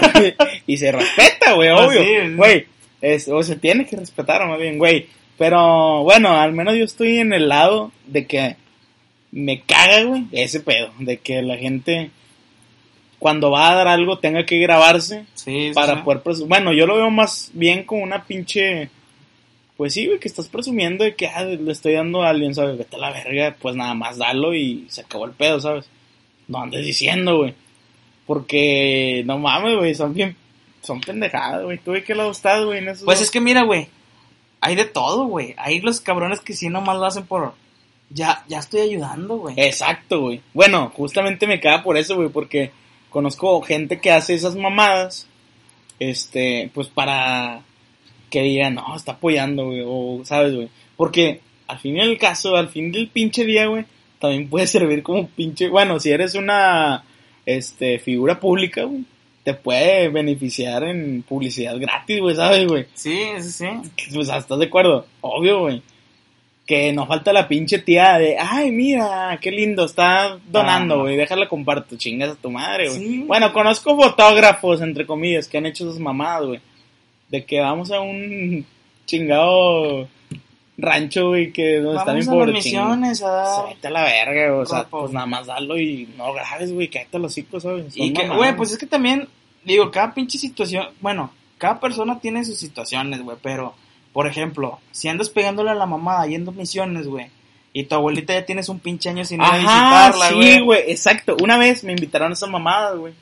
y 0.67 0.75
se 0.75 0.91
respeta, 0.91 1.53
güey, 1.53 1.73
Pues 1.73 1.87
obvio. 1.87 2.01
sí. 2.01 2.35
Güey, 2.35 2.67
o 3.31 3.43
se 3.43 3.55
tiene 3.55 3.85
que 3.85 3.95
respetar 3.95 4.45
más 4.45 4.59
bien, 4.59 4.77
güey. 4.77 5.07
Pero 5.37 6.03
bueno, 6.03 6.35
al 6.35 6.51
menos 6.51 6.75
yo 6.75 6.83
estoy 6.83 7.19
en 7.19 7.31
el 7.31 7.47
lado 7.47 7.93
de 8.07 8.27
que 8.27 8.57
me 9.31 9.61
caga, 9.61 10.03
güey, 10.03 10.25
ese 10.33 10.59
pedo. 10.59 10.91
De 10.99 11.19
que 11.19 11.41
la 11.41 11.55
gente, 11.55 12.11
cuando 13.23 13.51
va 13.51 13.71
a 13.71 13.75
dar 13.75 13.87
algo, 13.87 14.19
tenga 14.19 14.45
que 14.45 14.57
grabarse 14.59 15.25
Sí, 15.33 15.71
para 15.73 15.95
sí. 15.95 16.01
poder 16.03 16.21
presumir. 16.23 16.49
Bueno, 16.49 16.73
yo 16.73 16.85
lo 16.85 16.97
veo 16.97 17.09
más 17.09 17.51
bien 17.53 17.85
como 17.85 18.03
una 18.03 18.25
pinche. 18.25 18.89
Pues 19.77 19.93
sí, 19.93 20.07
güey, 20.07 20.19
que 20.19 20.27
estás 20.27 20.49
presumiendo 20.49 21.05
de 21.05 21.15
que 21.15 21.27
ah, 21.27 21.45
le 21.45 21.71
estoy 21.71 21.93
dando 21.93 22.21
a 22.21 22.29
alguien, 22.31 22.53
¿sabes? 22.53 22.77
Vete 22.77 22.97
a 22.97 22.99
la 22.99 23.11
verga, 23.11 23.55
pues 23.61 23.77
nada 23.77 23.93
más 23.93 24.17
dalo 24.17 24.53
y 24.53 24.87
se 24.89 24.99
acabó 25.01 25.23
el 25.25 25.31
pedo, 25.31 25.61
¿sabes? 25.61 25.85
No 26.49 26.61
andes 26.63 26.85
diciendo, 26.85 27.37
güey. 27.37 27.53
Porque, 28.27 29.23
no 29.25 29.37
mames, 29.39 29.77
güey, 29.77 29.95
son 29.95 30.13
bien. 30.13 30.35
Son 30.81 30.99
pendejadas, 30.99 31.63
güey. 31.63 31.77
¿Tú 31.77 31.93
de 31.93 32.03
qué 32.03 32.13
lado 32.15 32.31
estás, 32.31 32.65
güey? 32.65 32.79
en 32.79 32.89
esos 32.89 33.05
Pues 33.05 33.19
dos? 33.19 33.25
es 33.27 33.31
que 33.31 33.39
mira, 33.39 33.63
güey. 33.63 33.87
Hay 34.59 34.75
de 34.75 34.83
todo, 34.85 35.27
güey. 35.27 35.55
Hay 35.57 35.79
los 35.79 36.01
cabrones 36.01 36.41
que 36.41 36.51
sí 36.53 36.67
nomás 36.67 36.97
lo 36.97 37.05
hacen 37.05 37.25
por. 37.25 37.53
Ya, 38.09 38.43
ya 38.49 38.59
estoy 38.59 38.81
ayudando, 38.81 39.37
güey. 39.37 39.55
Exacto, 39.57 40.19
güey. 40.19 40.41
Bueno, 40.53 40.91
justamente 40.93 41.47
me 41.47 41.61
caga 41.61 41.83
por 41.83 41.95
eso, 41.97 42.15
güey, 42.17 42.27
porque 42.27 42.71
conozco 43.13 43.61
gente 43.61 44.01
que 44.01 44.11
hace 44.11 44.33
esas 44.33 44.55
mamadas, 44.55 45.27
este, 45.99 46.71
pues 46.73 46.87
para 46.87 47.61
que 48.31 48.41
digan, 48.41 48.73
no, 48.73 48.95
está 48.95 49.13
apoyando, 49.13 49.67
güey, 49.67 49.83
o, 49.85 50.21
¿sabes, 50.25 50.55
güey? 50.55 50.69
Porque 50.97 51.39
al 51.67 51.77
fin 51.77 51.97
y 51.97 52.01
al 52.01 52.17
caso, 52.17 52.55
al 52.55 52.69
fin 52.69 52.91
del 52.91 53.07
pinche 53.07 53.45
día, 53.45 53.67
güey, 53.67 53.85
también 54.19 54.49
puede 54.49 54.65
servir 54.75 55.03
como 55.03 55.27
pinche, 55.27 55.69
bueno, 55.69 55.99
si 55.99 56.09
eres 56.09 56.33
una, 56.33 57.03
este, 57.45 57.99
figura 57.99 58.39
pública, 58.39 58.83
güey, 58.85 59.05
te 59.43 59.53
puede 59.53 60.09
beneficiar 60.09 60.83
en 60.83 61.21
publicidad 61.21 61.77
gratis, 61.77 62.19
güey, 62.19 62.35
¿sabes, 62.35 62.65
güey? 62.65 62.87
Sí, 62.95 63.25
sí, 63.41 63.51
sí. 63.51 63.67
Pues 64.13 64.29
¿estás 64.29 64.57
de 64.57 64.65
acuerdo? 64.65 65.05
Obvio, 65.21 65.59
güey. 65.59 65.83
Que 66.65 66.93
no 66.93 67.05
falta 67.05 67.33
la 67.33 67.47
pinche 67.49 67.79
tía 67.79 68.17
de, 68.17 68.37
ay, 68.39 68.71
mira, 68.71 69.37
qué 69.41 69.51
lindo, 69.51 69.83
está 69.83 70.39
donando, 70.49 70.95
Ah, 70.95 71.01
güey, 71.01 71.17
déjala 71.17 71.49
comparto, 71.49 71.97
chingas 71.97 72.31
a 72.31 72.35
tu 72.35 72.49
madre, 72.49 72.87
güey. 72.87 72.99
Sí. 72.99 73.23
Bueno, 73.27 73.51
conozco 73.51 73.97
fotógrafos, 73.97 74.79
entre 74.81 75.05
comillas, 75.05 75.49
que 75.49 75.57
han 75.57 75.65
hecho 75.65 75.83
esas 75.85 75.99
mamadas, 75.99 76.45
güey. 76.45 76.61
De 77.27 77.43
que 77.43 77.59
vamos 77.59 77.91
a 77.91 77.99
un 77.99 78.65
chingado 79.05 80.07
rancho, 80.77 81.29
güey, 81.29 81.51
que 81.51 81.79
donde 81.79 81.99
están 81.99 82.15
bien 82.15 82.27
Vamos 82.27 82.47
a 82.47 82.51
misiones 82.51 83.19
dar. 83.19 83.69
Vete 83.69 83.87
a 83.87 83.91
la 83.91 84.03
verga, 84.03 84.51
güey, 84.51 84.61
o 84.61 84.65
sea, 84.65 84.83
pues 84.85 85.11
nada 85.11 85.25
más 85.25 85.47
dalo 85.47 85.77
y 85.77 86.09
no 86.17 86.33
grabes, 86.33 86.73
güey, 86.73 86.87
cállate 86.87 87.19
los 87.19 87.37
hijos, 87.37 87.63
¿sabes? 87.63 87.93
Son 87.93 88.05
Y 88.05 88.13
que, 88.13 88.27
güey, 88.27 88.55
pues 88.55 88.71
es 88.71 88.77
que 88.77 88.87
también, 88.87 89.27
digo, 89.63 89.91
cada 89.91 90.13
pinche 90.13 90.37
situación, 90.37 90.87
bueno, 91.01 91.31
cada 91.57 91.79
persona 91.79 92.19
tiene 92.19 92.43
sus 92.43 92.57
situaciones, 92.57 93.21
güey, 93.21 93.37
pero, 93.41 93.75
por 94.13 94.27
ejemplo, 94.27 94.79
si 94.91 95.07
andas 95.09 95.29
pegándole 95.29 95.71
a 95.71 95.75
la 95.75 95.87
mamá 95.87 96.25
yendo 96.27 96.51
a 96.51 96.53
misiones, 96.53 97.07
güey, 97.07 97.27
y 97.73 97.83
tu 97.85 97.95
abuelita 97.95 98.33
ya 98.33 98.45
tienes 98.45 98.69
un 98.69 98.79
pinche 98.79 99.09
año 99.09 99.25
sin 99.25 99.41
ir 99.41 99.47
a 99.47 99.57
visitarla, 99.57 100.29
sí, 100.29 100.35
güey. 100.35 100.59
güey, 100.61 100.81
exacto. 100.91 101.35
Una 101.41 101.57
vez 101.57 101.83
me 101.83 101.91
invitaron 101.91 102.29
a 102.29 102.33
esa 102.33 102.45
mamada, 102.45 102.93
güey. 102.93 103.13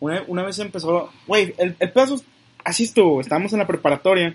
Una, 0.00 0.24
una 0.26 0.42
vez 0.42 0.58
empezó, 0.58 1.10
güey, 1.28 1.54
el, 1.58 1.76
el 1.78 1.92
pedazo, 1.92 2.20
así 2.64 2.84
estuvo, 2.84 3.20
estábamos 3.20 3.52
en 3.52 3.60
la 3.60 3.66
preparatoria. 3.68 4.34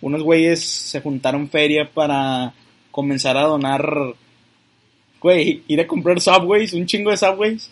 Unos 0.00 0.22
güeyes 0.22 0.64
se 0.64 1.00
juntaron 1.00 1.48
feria 1.48 1.90
para 1.92 2.54
comenzar 2.92 3.36
a 3.36 3.42
donar, 3.42 4.14
güey, 5.20 5.64
ir 5.66 5.80
a 5.80 5.86
comprar 5.86 6.20
subways, 6.20 6.72
un 6.72 6.86
chingo 6.86 7.10
de 7.10 7.16
subways, 7.16 7.70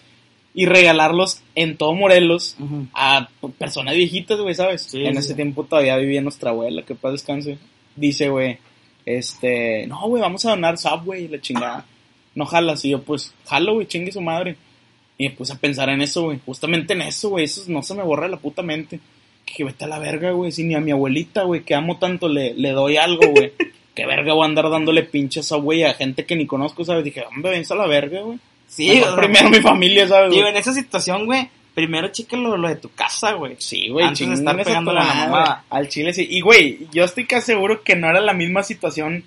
y 0.59 0.67
regalarlos 0.67 1.41
en 1.55 1.77
todo 1.77 1.95
Morelos 1.95 2.57
a 2.93 3.29
personas 3.61 3.95
viejitas, 3.95 4.41
güey, 4.41 4.57
¿sabes? 4.57 4.83
Sí, 4.83 5.05
en 5.05 5.13
sí, 5.13 5.19
ese 5.21 5.29
sí. 5.29 5.35
tiempo 5.37 5.63
todavía 5.63 5.97
vivía 5.97 6.21
nuestra 6.21 6.51
abuela, 6.51 6.83
que 6.83 6.97
paz 6.97 7.13
descanse. 7.13 7.59
Dice, 7.95 8.29
güey, 8.29 8.59
este, 9.07 9.87
no, 9.87 10.09
güey, 10.09 10.21
vamos 10.21 10.45
a 10.45 10.51
donar 10.51 10.77
Subway, 10.77 11.27
y 11.27 11.29
la 11.29 11.41
chingada. 11.41 11.87
No 12.35 12.45
jalas, 12.45 12.85
y 12.85 12.91
yo, 12.91 13.03
pues, 13.05 13.33
jalo, 13.47 13.75
güey, 13.75 13.87
chingue 13.87 14.11
su 14.11 14.21
madre. 14.21 14.57
Y 15.17 15.29
me 15.29 15.37
puse 15.37 15.53
a 15.53 15.59
pensar 15.59 15.91
en 15.91 16.03
eso, 16.03 16.25
güey, 16.25 16.41
justamente 16.45 16.93
en 16.95 17.03
eso, 17.03 17.29
güey, 17.29 17.45
eso 17.45 17.63
no 17.69 17.81
se 17.85 17.95
me 17.95 18.03
borra 18.03 18.25
de 18.25 18.33
la 18.33 18.39
puta 18.39 18.63
mente. 18.63 18.99
Que 19.47 19.63
vete 19.63 19.85
a 19.85 19.89
la 19.89 20.01
verga, 20.01 20.33
güey, 20.33 20.51
si 20.51 20.65
ni 20.65 20.75
a 20.75 20.81
mi 20.81 20.91
abuelita, 20.91 21.45
güey, 21.45 21.63
que 21.63 21.77
amo 21.77 21.99
tanto, 21.99 22.29
le, 22.29 22.55
le 22.55 22.73
doy 22.73 22.97
algo, 22.97 23.29
güey. 23.29 23.53
Qué 23.95 24.07
verga 24.07 24.35
voy 24.35 24.43
a 24.43 24.47
andar 24.47 24.69
dándole 24.71 25.05
pinches 25.05 25.47
Subway 25.47 25.85
a 25.85 25.95
gente 25.95 26.27
que 26.27 26.35
ni 26.35 26.49
conozco, 26.49 26.85
¿sabes? 26.85 27.05
Dije, 27.05 27.23
hombre, 27.33 27.53
vence 27.53 27.75
a 27.75 27.77
la 27.77 27.87
verga, 27.87 28.23
güey. 28.23 28.41
Sí, 28.69 29.01
sea, 29.01 29.17
primero 29.17 29.51
mi 29.51 29.61
familia, 29.61 30.07
¿sabes? 30.07 30.31
digo, 30.31 30.43
güey? 30.43 30.53
en 30.53 30.61
esa 30.61 30.73
situación, 30.73 31.27
güey, 31.27 31.49
primero 31.75 32.09
chécalo 32.09 32.57
lo 32.57 32.69
de 32.69 32.77
tu 32.77 32.91
casa, 32.91 33.33
güey. 33.33 33.57
Sí, 33.59 33.89
güey, 33.89 34.07
Antes 34.07 34.29
de 34.29 34.35
estar 34.35 34.61
a 34.61 34.83
la 34.83 35.03
mamada. 35.03 35.65
Al 35.71 35.89
chile 35.89 36.13
sí. 36.13 36.27
Y, 36.31 36.41
güey, 36.41 36.87
yo 36.93 37.05
estoy 37.05 37.27
casi 37.27 37.47
seguro 37.47 37.83
que 37.83 37.97
no 37.97 38.09
era 38.09 38.21
la 38.21 38.35
misma 38.35 38.63
situación 38.63 39.25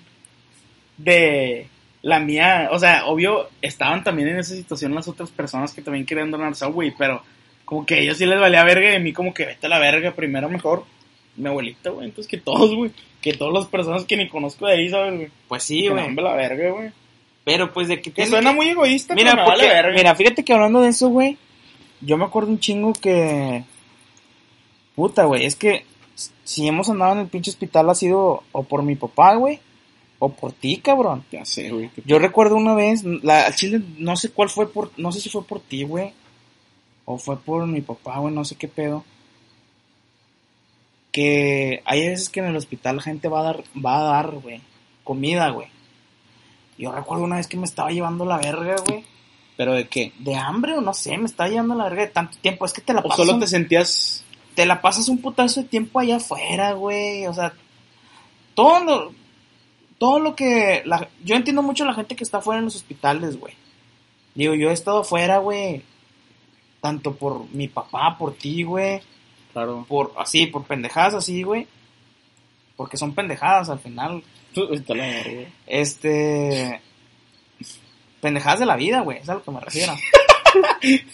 de 0.96 1.66
la 2.02 2.20
mía. 2.20 2.68
O 2.72 2.78
sea, 2.78 3.06
obvio, 3.06 3.48
estaban 3.60 4.04
también 4.04 4.28
en 4.28 4.38
esa 4.38 4.54
situación 4.54 4.94
las 4.94 5.08
otras 5.08 5.30
personas 5.30 5.72
que 5.72 5.82
también 5.82 6.06
querían 6.06 6.30
donar 6.30 6.54
güey, 6.72 6.92
pero 6.96 7.22
como 7.64 7.86
que 7.86 7.94
a 7.94 7.98
ellos 7.98 8.18
sí 8.18 8.26
les 8.26 8.38
valía 8.38 8.64
verga 8.64 8.92
y 8.92 8.96
a 8.96 9.00
mí 9.00 9.12
como 9.12 9.32
que 9.32 9.46
vete 9.46 9.66
a 9.66 9.70
la 9.70 9.78
verga, 9.78 10.12
primero 10.12 10.48
mejor 10.48 10.84
mi 11.36 11.48
abuelita, 11.48 11.90
güey, 11.90 12.06
entonces 12.08 12.30
que 12.30 12.36
todos, 12.36 12.74
güey, 12.74 12.90
que 13.22 13.32
todas 13.32 13.54
las 13.54 13.66
personas 13.66 14.04
que 14.04 14.16
ni 14.16 14.28
conozco 14.28 14.66
de 14.66 14.74
ahí, 14.74 14.88
¿sabes, 14.90 15.14
güey? 15.14 15.28
Pues 15.48 15.62
sí, 15.62 15.88
güey. 15.88 16.14
la 16.14 16.34
verga, 16.34 16.70
güey. 16.70 16.90
Pero 17.44 17.72
pues 17.72 17.88
de 17.88 18.00
que 18.00 18.12
Que 18.12 18.26
suena 18.26 18.50
que- 18.50 18.56
muy 18.56 18.68
egoísta, 18.68 19.14
Mira, 19.14 19.32
porque, 19.44 19.66
vale 19.66 19.92
mira, 19.94 20.14
fíjate 20.14 20.44
que 20.44 20.52
hablando 20.52 20.80
de 20.80 20.88
eso, 20.90 21.08
güey, 21.08 21.38
yo 22.00 22.16
me 22.16 22.24
acuerdo 22.24 22.50
un 22.50 22.60
chingo 22.60 22.92
que... 22.92 23.64
Puta, 24.94 25.24
güey, 25.24 25.44
es 25.46 25.56
que 25.56 25.84
si 26.44 26.68
hemos 26.68 26.88
andado 26.90 27.12
en 27.14 27.18
el 27.20 27.26
pinche 27.28 27.50
hospital 27.50 27.88
ha 27.90 27.94
sido 27.94 28.42
o 28.52 28.62
por 28.62 28.82
mi 28.82 28.94
papá, 28.94 29.34
güey, 29.34 29.58
o 30.18 30.28
por 30.28 30.52
ti, 30.52 30.76
cabrón. 30.76 31.24
Ya 31.32 31.44
sé, 31.44 31.70
güey. 31.70 31.90
Yo 32.04 32.18
recuerdo 32.18 32.54
una 32.56 32.74
vez, 32.74 33.02
la, 33.04 33.46
al 33.46 33.54
chile, 33.56 33.80
no 33.98 34.16
sé 34.16 34.30
cuál 34.30 34.48
fue 34.50 34.70
por, 34.70 34.90
no 34.96 35.10
sé 35.10 35.20
si 35.20 35.30
fue 35.30 35.44
por 35.44 35.60
ti, 35.60 35.82
güey, 35.84 36.12
o 37.06 37.18
fue 37.18 37.38
por 37.40 37.66
mi 37.66 37.80
papá, 37.80 38.18
güey, 38.18 38.32
no 38.34 38.44
sé 38.44 38.54
qué 38.56 38.68
pedo. 38.68 39.04
Que 41.10 41.82
hay 41.84 42.08
veces 42.08 42.28
que 42.28 42.40
en 42.40 42.46
el 42.46 42.56
hospital 42.56 42.96
la 42.96 43.02
gente 43.02 43.28
va 43.28 43.40
a 43.40 43.44
dar, 43.44 43.64
va 43.84 43.98
a 43.98 44.02
dar, 44.02 44.30
güey, 44.36 44.60
comida, 45.04 45.48
güey. 45.50 45.68
Yo 46.78 46.92
recuerdo 46.92 47.24
una 47.24 47.36
vez 47.36 47.46
que 47.46 47.56
me 47.56 47.64
estaba 47.64 47.90
llevando 47.90 48.24
la 48.24 48.38
verga, 48.38 48.76
güey. 48.86 49.04
¿Pero 49.56 49.74
de 49.74 49.86
qué? 49.88 50.12
De 50.18 50.34
hambre 50.34 50.76
o 50.76 50.80
no 50.80 50.94
sé, 50.94 51.16
me 51.18 51.26
estaba 51.26 51.48
llevando 51.48 51.74
la 51.74 51.84
verga 51.84 52.02
de 52.02 52.08
tanto 52.08 52.38
tiempo. 52.38 52.64
Es 52.64 52.72
que 52.72 52.80
te 52.80 52.94
la 52.94 53.00
¿O 53.00 53.04
pasas, 53.04 53.16
solo 53.18 53.34
un, 53.34 53.40
te 53.40 53.46
sentías... 53.46 54.24
te 54.54 54.66
la 54.66 54.80
pasas 54.80 55.08
un 55.08 55.18
putazo 55.18 55.62
de 55.62 55.68
tiempo 55.68 56.00
allá 56.00 56.16
afuera, 56.16 56.72
güey. 56.72 57.26
O 57.26 57.34
sea, 57.34 57.52
todo 58.54 58.84
lo, 58.84 59.12
todo 59.98 60.18
lo 60.18 60.34
que... 60.34 60.82
La, 60.86 61.08
yo 61.22 61.36
entiendo 61.36 61.62
mucho 61.62 61.84
a 61.84 61.88
la 61.88 61.94
gente 61.94 62.16
que 62.16 62.24
está 62.24 62.38
afuera 62.38 62.58
en 62.58 62.64
los 62.64 62.76
hospitales, 62.76 63.38
güey. 63.38 63.54
Digo, 64.34 64.54
yo 64.54 64.70
he 64.70 64.72
estado 64.72 65.00
afuera, 65.00 65.38
güey. 65.38 65.82
Tanto 66.80 67.14
por 67.14 67.48
mi 67.50 67.68
papá, 67.68 68.16
por 68.18 68.34
ti, 68.34 68.62
güey. 68.62 69.02
Claro. 69.52 69.84
Por, 69.86 70.12
así, 70.16 70.46
por 70.46 70.64
pendejadas 70.64 71.14
así, 71.14 71.42
güey. 71.42 71.68
Porque 72.76 72.96
son 72.96 73.14
pendejadas 73.14 73.68
al 73.68 73.78
final. 73.78 74.22
Está 74.72 74.94
la 74.94 75.06
verga. 75.06 75.48
Este. 75.66 76.80
Pendejadas 78.20 78.60
de 78.60 78.66
la 78.66 78.76
vida, 78.76 79.00
güey. 79.00 79.18
Es 79.18 79.28
a 79.28 79.34
lo 79.34 79.42
que 79.42 79.50
me 79.50 79.60
refiero. 79.60 79.94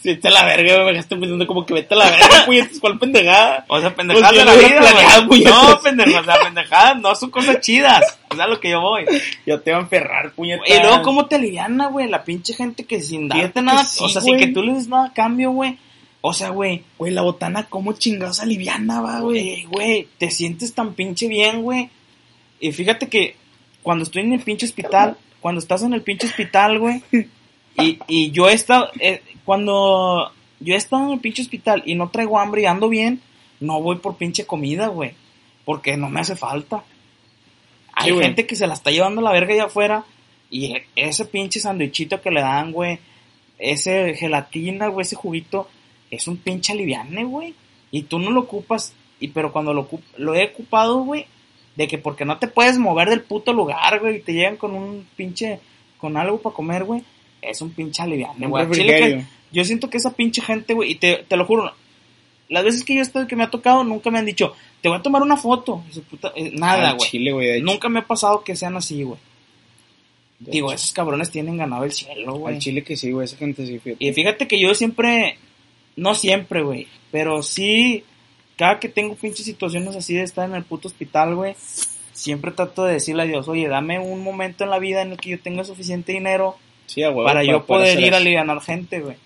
Sí, 0.03 0.11
está 0.11 0.30
la 0.30 0.45
verga, 0.45 0.82
güey. 0.82 0.95
Me 0.95 1.01
estoy 1.01 1.20
pensando 1.20 1.47
como 1.47 1.64
que 1.64 1.74
vete 1.74 1.95
a 1.95 1.99
la 1.99 2.11
verga, 2.11 2.43
puñetas, 2.47 2.80
¿cuál 2.80 2.99
pendejada? 2.99 3.64
O 3.68 3.80
sea, 3.80 3.95
pendejadas 3.95 4.30
Pues 4.30 4.45
yo 4.45 4.51
de 4.51 4.80
la 4.80 4.93
vida, 4.93 5.20
güey. 5.26 5.45
No, 5.45 5.80
pendejadas, 5.80 6.22
o 6.22 6.24
sea, 6.24 6.45
pendejadas 6.45 7.01
no 7.01 7.14
son 7.14 7.30
cosas 7.30 7.61
chidas. 7.61 8.18
Es 8.32 8.41
a 8.41 8.47
lo 8.47 8.59
que 8.59 8.70
yo 8.70 8.80
voy. 8.80 9.05
Yo 9.47 9.61
te 9.61 9.70
iba 9.70 9.78
a 9.78 9.82
enferrar, 9.82 10.32
puñetas. 10.32 10.68
Y 10.68 10.82
luego, 10.82 11.03
¿cómo 11.03 11.26
te 11.26 11.36
aliviana, 11.36 11.86
güey? 11.86 12.09
La 12.09 12.24
pinche 12.24 12.55
gente 12.55 12.84
que 12.84 13.01
sin 13.01 13.28
darte 13.28 13.62
nada. 13.62 13.84
sí, 13.84 14.03
o 14.03 14.09
sea, 14.09 14.20
sin 14.22 14.39
que 14.39 14.49
tú 14.49 14.62
le 14.62 14.74
des 14.74 14.89
nada 14.89 15.07
a 15.07 15.12
cambio, 15.12 15.53
güey. 15.53 15.78
O 16.20 16.32
sea, 16.32 16.51
güey. 16.51 16.82
Güey, 16.99 17.12
la 17.12 17.22
botana, 17.22 17.66
¿cómo 17.68 17.93
chingados 17.93 18.41
aliviana, 18.41 19.01
va? 19.01 19.20
Güey, 19.20 19.64
güey, 19.64 20.09
te 20.18 20.30
sientes 20.30 20.74
tan 20.74 20.95
pinche 20.95 21.28
bien, 21.28 21.62
güey. 21.62 21.91
Y 22.61 22.73
fíjate 22.73 23.09
que 23.09 23.37
cuando 23.83 24.05
estoy 24.05 24.23
en 24.23 24.33
el 24.33 24.41
pinche 24.41 24.67
hospital, 24.67 25.17
cuando 25.41 25.61
estás 25.61 25.83
en 25.83 25.93
el 25.95 26.03
pinche 26.03 26.27
hospital, 26.27 26.79
güey, 26.79 27.03
y, 27.79 27.99
y 28.09 28.31
yo 28.33 28.49
he 28.49 28.53
estado, 28.53 28.91
eh, 29.01 29.23
cuando 29.45 30.33
yo 30.61 30.75
he 30.75 30.77
estado 30.77 31.07
en 31.07 31.13
el 31.13 31.21
pinche 31.21 31.43
hospital 31.43 31.83
y 31.87 31.95
no 31.95 32.11
traigo 32.11 32.39
hambre 32.39 32.63
y 32.63 32.67
ando 32.67 32.89
bien, 32.89 33.21
no 33.61 33.81
voy 33.81 33.97
por 33.97 34.17
pinche 34.17 34.47
comida, 34.47 34.89
güey, 34.89 35.13
porque 35.65 35.97
no 35.97 36.09
me 36.11 36.21
hace 36.21 36.37
falta. 36.37 36.85
Hay 37.95 38.13
Sí, 38.13 38.19
gente 38.21 38.47
que 38.47 38.57
se 38.57 38.67
la 38.67 38.75
está 38.75 38.91
llevando 38.91 39.21
a 39.21 39.25
la 39.25 39.33
verga 39.33 39.55
allá 39.55 39.65
afuera 39.65 40.05
y 40.51 40.67
e- 40.77 40.87
ese 40.97 41.25
pinche 41.25 41.61
sandwichito 41.61 42.21
que 42.21 42.31
le 42.31 42.41
dan, 42.41 42.73
güey, 42.73 42.99
ese 43.59 44.15
gelatina, 44.15 44.89
güey, 44.89 45.03
ese 45.03 45.17
juguito, 45.17 45.69
es 46.11 46.27
un 46.29 46.37
pinche 46.37 46.73
aliviane, 46.73 47.25
güey. 47.25 47.55
Y 47.91 48.03
tú 48.03 48.19
no 48.19 48.31
lo 48.31 48.41
ocupas, 48.41 48.95
y 49.19 49.29
pero 49.29 49.51
cuando 49.53 49.73
lo, 49.75 49.89
lo 50.17 50.35
he 50.35 50.47
ocupado, 50.47 51.03
güey, 51.03 51.27
de 51.79 51.87
que 51.87 51.97
porque 51.97 52.24
no 52.24 52.39
te 52.39 52.49
puedes 52.49 52.76
mover 52.76 53.09
del 53.09 53.20
puto 53.22 53.53
lugar, 53.53 54.01
güey, 54.01 54.16
y 54.16 54.20
te 54.20 54.33
llegan 54.33 54.57
con 54.57 54.74
un 54.74 55.07
pinche, 55.16 55.61
con 55.97 56.16
algo 56.16 56.43
para 56.43 56.53
comer, 56.57 56.83
güey, 56.83 57.05
es 57.41 57.62
un 57.62 57.70
pinche 57.70 58.03
aliviane, 58.03 58.47
Un 58.47 58.51
güey. 58.51 58.68
Chile 58.72 59.24
yo 59.53 59.64
siento 59.64 59.89
que 59.89 59.99
esa 59.99 60.14
pinche 60.14 60.43
gente, 60.43 60.74
güey, 60.74 60.91
y 60.91 60.95
te, 60.97 61.24
te 61.29 61.37
lo 61.37 61.47
juro, 61.47 61.72
las 62.49 62.64
veces 62.64 62.83
que 62.83 62.95
yo 62.95 62.99
he 62.99 63.03
estado 63.03 63.29
que 63.29 63.37
me 63.37 63.45
ha 63.45 63.51
tocado, 63.51 63.85
nunca 63.85 64.11
me 64.11 64.18
han 64.18 64.26
dicho, 64.26 64.55
te 64.81 64.89
voy 64.89 64.99
a 64.99 65.03
tomar 65.03 65.22
una 65.22 65.37
foto. 65.37 65.85
Su 65.93 66.03
puta- 66.03 66.33
eh, 66.35 66.51
nada, 66.53 66.95
güey. 66.95 67.09
Nunca 67.62 67.89
me 67.89 68.01
ha 68.01 68.07
pasado 68.07 68.43
que 68.43 68.57
sean 68.57 68.76
así, 68.76 69.05
güey. 69.05 69.20
Digo, 70.41 70.68
hecho. 70.68 70.76
esos 70.76 70.93
cabrones 70.93 71.31
tienen 71.31 71.57
ganado 71.57 71.85
el 71.85 71.93
cielo, 71.93 72.35
güey. 72.35 72.55
Al 72.55 72.61
chile 72.61 72.83
que 72.83 72.97
sí, 72.97 73.12
güey. 73.12 73.24
Esa 73.26 73.37
gente 73.37 73.66
sí, 73.66 73.79
fíjate. 73.79 74.05
Y 74.05 74.12
fíjate 74.12 74.49
que 74.49 74.59
yo 74.61 74.74
siempre, 74.74 75.39
no 75.97 76.14
siempre, 76.14 76.62
güey, 76.62 76.89
pero 77.12 77.43
sí, 77.43 78.03
cada 78.59 78.81
que 78.81 78.89
tengo 78.89 79.15
pinches 79.15 79.47
situaciones 79.47 79.95
así 79.97 80.15
de 80.15 80.25
estar 80.25 80.49
en 80.49 80.57
el 80.57 80.65
puto 80.65 80.89
hospital, 80.89 81.37
güey, 81.37 81.55
siempre 82.13 82.51
trato 82.51 82.85
de 82.85 82.95
decirle 82.95 83.23
a 83.23 83.27
Dios, 83.27 83.49
oye, 83.49 83.69
dame 83.69 84.01
un 84.01 84.23
momento 84.23 84.65
en 84.65 84.71
la 84.71 84.81
vida 84.81 85.01
en 85.01 85.13
el 85.13 85.17
que 85.19 85.31
yo 85.31 85.41
tenga 85.41 85.65
suficiente 85.65 86.13
dinero 86.13 86.57
Sí, 86.87 87.03
para, 87.25 87.45
yo 87.45 87.65
poder 87.67 87.91
hacer 87.99 88.07
ir 88.07 88.15
a 88.15 88.17
aliviar 88.17 88.61
gente, 88.63 89.01
güey. 89.01 89.17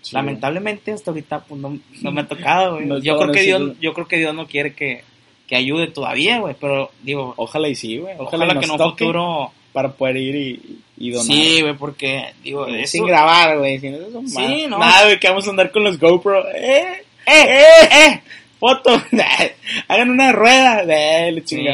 Sí, 0.00 0.14
Lamentablemente 0.14 0.92
hasta 0.92 1.10
ahorita 1.10 1.40
pues 1.40 1.60
no, 1.60 1.78
no 2.00 2.12
me 2.12 2.22
ha 2.22 2.26
tocado, 2.28 2.76
güey. 2.76 2.86
No 2.86 2.98
yo 2.98 3.18
creo 3.18 3.32
que 3.32 3.42
Dios, 3.42 3.72
yo 3.80 3.92
creo 3.92 4.08
que 4.08 4.16
Dios 4.16 4.34
no 4.34 4.46
quiere 4.46 4.74
que, 4.74 5.04
que 5.46 5.54
ayude 5.54 5.88
todavía, 5.88 6.40
güey, 6.40 6.56
pero 6.58 6.90
digo, 7.02 7.34
Ojalá 7.36 7.68
y 7.68 7.74
sí, 7.74 7.98
güey. 7.98 8.14
Ojalá, 8.18 8.46
ojalá, 8.46 8.58
que 8.60 8.64
en 8.66 8.72
un 8.72 8.78
futuro 8.78 9.52
para 9.72 9.92
poder 9.92 10.16
ir 10.16 10.34
y, 10.34 10.80
y 10.96 11.10
donar. 11.10 11.26
Sí, 11.26 11.60
güey, 11.60 11.76
porque 11.76 12.32
digo, 12.42 12.66
eso 12.66 12.90
Sin 12.92 13.06
grabar, 13.06 13.58
güey. 13.58 13.78
Sin 13.78 13.94
eso 13.94 14.10
son 14.10 14.28
Sí, 14.28 14.36
mamadas. 14.36 14.68
no. 14.70 14.78
Nada, 14.78 15.04
güey, 15.04 15.20
que 15.20 15.28
vamos 15.28 15.46
a 15.46 15.50
andar 15.50 15.70
con 15.70 15.84
los 15.84 15.98
GoPro. 15.98 16.48
¡Eh! 16.56 17.04
¡Eh! 17.26 17.88
¡Eh! 17.92 18.22
¡Foto! 18.60 18.90
Hagan 19.88 20.10
una 20.10 20.32
rueda. 20.32 20.84
Le 20.84 21.42
Sí, 21.46 21.66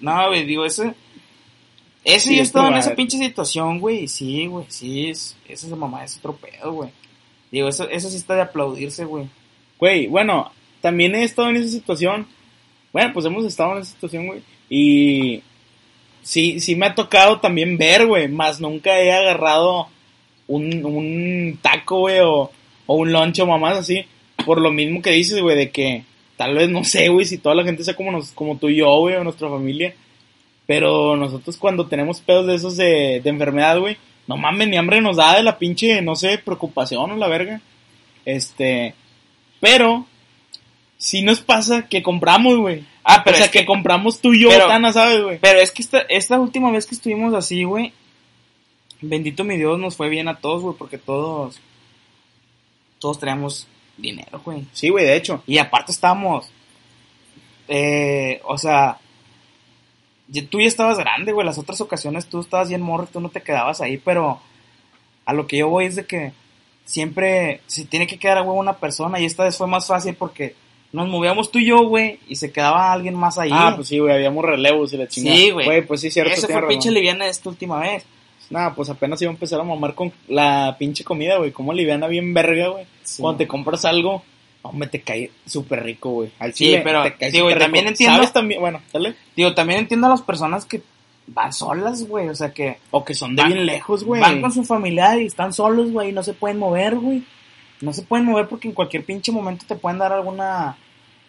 no, 0.00 0.28
güey, 0.28 0.44
digo, 0.44 0.66
ese. 0.66 0.92
Ese 2.04 2.28
Sí, 2.28 2.36
yo 2.36 2.42
es 2.42 2.48
estaba 2.48 2.68
en 2.68 2.74
esa 2.74 2.94
pinche 2.94 3.16
situación, 3.16 3.80
güey, 3.80 4.08
sí, 4.08 4.46
güey, 4.46 4.66
sí, 4.68 5.08
es, 5.08 5.36
esa 5.48 5.66
es 5.66 5.72
mamá, 5.72 6.04
es 6.04 6.18
otro 6.18 6.36
pedo, 6.36 6.72
güey. 6.72 6.90
Digo, 7.50 7.66
eso, 7.66 7.88
eso 7.88 8.10
sí 8.10 8.16
está 8.16 8.34
de 8.34 8.42
aplaudirse, 8.42 9.06
güey. 9.06 9.26
Güey, 9.78 10.06
bueno, 10.08 10.52
también 10.82 11.14
he 11.14 11.22
estado 11.22 11.48
en 11.48 11.56
esa 11.56 11.68
situación. 11.68 12.26
Bueno, 12.92 13.12
pues 13.14 13.24
hemos 13.24 13.46
estado 13.46 13.72
en 13.72 13.82
esa 13.82 13.92
situación, 13.92 14.26
güey. 14.26 14.42
Y 14.68 15.42
sí, 16.22 16.60
sí 16.60 16.76
me 16.76 16.86
ha 16.86 16.94
tocado 16.94 17.40
también 17.40 17.78
ver, 17.78 18.06
güey. 18.06 18.28
Más 18.28 18.60
nunca 18.60 19.00
he 19.00 19.10
agarrado 19.10 19.88
un, 20.46 20.84
un 20.84 21.58
taco, 21.62 22.00
güey, 22.00 22.20
o, 22.20 22.50
o 22.86 22.96
un 22.96 23.12
lunch 23.12 23.40
o 23.40 23.46
mamás 23.46 23.78
así. 23.78 24.04
Por 24.44 24.60
lo 24.60 24.70
mismo 24.70 25.00
que 25.00 25.12
dices, 25.12 25.40
güey, 25.40 25.56
de 25.56 25.70
que 25.70 26.04
tal 26.36 26.54
vez 26.54 26.68
no 26.68 26.84
sé, 26.84 27.08
güey, 27.08 27.26
si 27.26 27.38
toda 27.38 27.54
la 27.54 27.64
gente 27.64 27.84
sea 27.84 27.94
como, 27.94 28.10
nos, 28.10 28.32
como 28.32 28.56
tú 28.56 28.68
y 28.68 28.76
yo, 28.76 28.96
güey, 28.98 29.16
o 29.16 29.24
nuestra 29.24 29.48
familia. 29.48 29.94
Pero 30.66 31.16
nosotros 31.16 31.56
cuando 31.56 31.86
tenemos 31.86 32.20
pedos 32.20 32.46
de 32.46 32.54
esos 32.54 32.76
de, 32.76 33.20
de 33.22 33.30
enfermedad, 33.30 33.78
güey, 33.78 33.96
no 34.26 34.36
mames, 34.36 34.68
ni 34.68 34.76
hambre 34.76 35.00
nos 35.00 35.16
da 35.16 35.36
de 35.36 35.42
la 35.42 35.58
pinche, 35.58 36.00
no 36.00 36.16
sé, 36.16 36.38
preocupación 36.38 37.10
o 37.10 37.16
la 37.16 37.28
verga. 37.28 37.60
Este, 38.24 38.94
pero, 39.60 40.06
si 40.96 41.22
nos 41.22 41.40
pasa 41.40 41.86
que 41.86 42.02
compramos, 42.02 42.56
güey. 42.56 42.84
Ah, 43.04 43.22
pero 43.22 43.34
o 43.34 43.36
sea, 43.36 43.46
es 43.46 43.52
que, 43.52 43.60
que, 43.60 43.66
compramos 43.66 44.20
tú 44.20 44.32
y 44.32 44.42
yo 44.42 44.48
pero- 44.48 44.92
¿sabes, 44.92 45.22
güey? 45.22 45.38
pero 45.38 45.60
es 45.60 45.70
que 45.70 45.82
esta, 45.82 45.98
esta 46.08 46.40
última 46.40 46.70
vez 46.70 46.86
que 46.86 46.94
estuvimos 46.94 47.34
así, 47.34 47.64
güey, 47.64 47.92
bendito 49.02 49.44
mi 49.44 49.58
Dios, 49.58 49.78
nos 49.78 49.96
fue 49.96 50.08
bien 50.08 50.28
a 50.28 50.38
todos, 50.38 50.62
güey, 50.62 50.74
porque 50.78 50.96
todos, 50.96 51.60
todos 52.98 53.18
traíamos 53.18 53.66
dinero, 53.96 54.40
güey. 54.44 54.64
Sí, 54.72 54.88
güey, 54.88 55.04
de 55.04 55.16
hecho. 55.16 55.42
Y 55.46 55.58
aparte 55.58 55.92
estábamos, 55.92 56.50
eh, 57.68 58.40
o 58.44 58.58
sea, 58.58 58.98
ya- 60.28 60.46
tú 60.46 60.60
ya 60.60 60.66
estabas 60.66 60.98
grande, 60.98 61.32
güey. 61.32 61.46
Las 61.46 61.58
otras 61.58 61.80
ocasiones 61.80 62.26
tú 62.26 62.40
estabas 62.40 62.68
bien 62.68 62.82
morro, 62.82 63.06
tú 63.12 63.20
no 63.20 63.28
te 63.28 63.42
quedabas 63.42 63.80
ahí, 63.80 63.98
pero 63.98 64.40
a 65.24 65.32
lo 65.32 65.46
que 65.46 65.58
yo 65.58 65.68
voy 65.68 65.86
es 65.86 65.96
de 65.96 66.06
que 66.06 66.32
siempre 66.84 67.60
se 67.66 67.86
tiene 67.86 68.06
que 68.06 68.18
quedar 68.18 68.38
a 68.38 68.42
huevo 68.42 68.54
una 68.58 68.76
persona 68.76 69.18
y 69.20 69.24
esta 69.24 69.44
vez 69.44 69.56
fue 69.56 69.66
más 69.66 69.86
fácil 69.86 70.14
porque 70.14 70.54
nos 70.92 71.08
movíamos 71.08 71.50
tú 71.50 71.58
y 71.58 71.66
yo, 71.66 71.78
güey, 71.88 72.20
y 72.28 72.36
se 72.36 72.52
quedaba 72.52 72.92
alguien 72.92 73.14
más 73.14 73.38
ahí. 73.38 73.50
Ah, 73.52 73.72
pues 73.74 73.88
sí, 73.88 73.98
güey, 73.98 74.14
habíamos 74.14 74.44
relevos 74.44 74.92
y 74.92 74.96
la 74.98 75.08
chingada. 75.08 75.36
Sí, 75.36 75.50
güey. 75.50 75.86
Pues 75.86 76.00
sí, 76.02 76.10
cierto. 76.10 76.32
Ese 76.32 76.46
fue 76.46 76.68
pinche 76.68 76.90
liviana 76.90 77.26
esta 77.26 77.48
última 77.48 77.80
vez. 77.80 78.04
Nah, 78.50 78.70
pues 78.74 78.90
apenas 78.90 79.20
iba 79.22 79.30
a 79.30 79.34
empezar 79.34 79.60
a 79.60 79.64
mamar 79.64 79.94
con 79.94 80.12
la 80.28 80.76
pinche 80.78 81.02
comida, 81.04 81.38
güey. 81.38 81.52
Como 81.52 81.72
liviana 81.72 82.06
bien 82.06 82.32
verga, 82.34 82.68
güey. 82.68 82.86
Sí. 83.02 83.22
Cuando 83.22 83.38
te 83.38 83.46
compras 83.48 83.84
algo, 83.84 84.22
hombre, 84.62 84.88
te 84.88 85.00
cae 85.00 85.30
súper 85.46 85.82
rico, 85.84 86.10
güey. 86.10 86.30
Al 86.38 86.52
Sí, 86.54 86.76
pero, 86.84 87.02
te 87.02 87.14
cae 87.14 87.30
digo, 87.30 87.48
también 87.50 87.84
rico. 87.84 87.88
entiendo- 87.88 88.16
¿Sabes 88.16 88.32
también? 88.32 88.60
Bueno, 88.60 88.80
dale. 88.92 89.14
Digo, 89.36 89.54
también 89.54 89.80
entiendo 89.80 90.06
a 90.06 90.10
las 90.10 90.22
personas 90.22 90.64
que 90.66 90.82
van 91.26 91.52
solas, 91.54 92.06
güey, 92.06 92.28
o 92.28 92.34
sea 92.34 92.52
que 92.52 92.76
O 92.90 93.02
que 93.04 93.14
son 93.14 93.34
de 93.34 93.42
Van- 93.42 93.52
bien 93.54 93.64
lejos, 93.66 94.04
güey. 94.04 94.20
Van 94.20 94.42
con 94.42 94.52
su 94.52 94.62
familiar 94.62 95.18
y 95.20 95.26
están 95.26 95.52
solos, 95.54 95.90
güey, 95.90 96.10
y 96.10 96.12
no 96.12 96.22
se 96.22 96.34
pueden 96.34 96.58
mover, 96.58 96.96
güey. 96.96 97.22
No 97.80 97.92
se 97.94 98.02
pueden 98.02 98.26
mover 98.26 98.46
porque 98.46 98.68
en 98.68 98.74
cualquier 98.74 99.04
pinche 99.04 99.32
momento 99.32 99.64
te 99.66 99.74
pueden 99.74 99.98
dar 99.98 100.12
alguna 100.12 100.76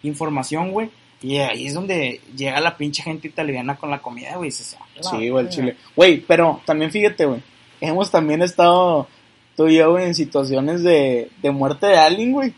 información, 0.02 0.70
güey. 0.72 0.90
Y 1.22 1.38
ahí 1.38 1.66
es 1.66 1.74
donde 1.74 2.20
llega 2.36 2.60
la 2.60 2.76
pinche 2.76 3.02
gente 3.02 3.28
italiana 3.28 3.76
con 3.76 3.90
la 3.90 4.00
comida, 4.00 4.36
güey. 4.36 4.48
y 4.48 4.50
dices, 4.52 4.76
"Ah, 4.80 4.86
la 4.96 5.02
Sí, 5.02 5.16
güey, 5.16 5.26
el 5.28 5.32
verga". 5.34 5.50
chile. 5.50 5.76
Güey, 5.96 6.20
pero 6.20 6.60
también 6.64 6.90
fíjate, 6.90 7.24
güey. 7.24 7.42
Hemos 7.80 8.10
también 8.10 8.42
estado 8.42 9.08
tú 9.56 9.66
y 9.68 9.76
yo, 9.76 9.90
güey, 9.92 10.04
en 10.06 10.14
situaciones 10.14 10.82
de, 10.82 11.30
de 11.42 11.50
muerte 11.50 11.86
de 11.86 11.96
alguien, 11.96 12.32
güey. 12.32 12.52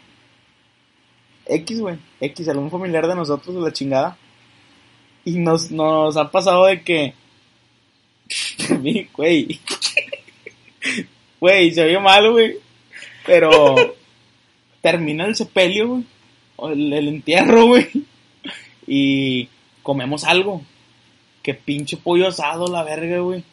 X, 1.46 1.80
güey. 1.80 1.96
X, 2.20 2.48
algún 2.48 2.70
familiar 2.70 3.06
de 3.06 3.14
nosotros 3.14 3.54
de 3.54 3.62
la 3.62 3.72
chingada. 3.72 4.16
Y 5.24 5.38
nos, 5.38 5.70
nos 5.70 6.16
ha 6.16 6.30
pasado 6.30 6.66
de 6.66 6.82
que. 6.82 7.14
Güey. 9.14 9.58
Güey, 11.40 11.72
se 11.72 11.82
oye 11.82 11.98
mal, 11.98 12.30
güey. 12.30 12.56
Pero. 13.26 13.74
termina 14.82 15.24
el 15.26 15.34
sepelio, 15.36 15.88
güey. 15.88 16.04
O 16.56 16.68
el, 16.70 16.92
el 16.92 17.08
entierro, 17.08 17.66
güey. 17.66 17.88
Y 18.88 19.48
comemos 19.82 20.24
algo. 20.24 20.62
Que 21.42 21.54
pinche 21.54 21.96
pollo 21.96 22.28
asado, 22.28 22.66
la 22.66 22.82
verga, 22.82 23.18
güey. 23.18 23.44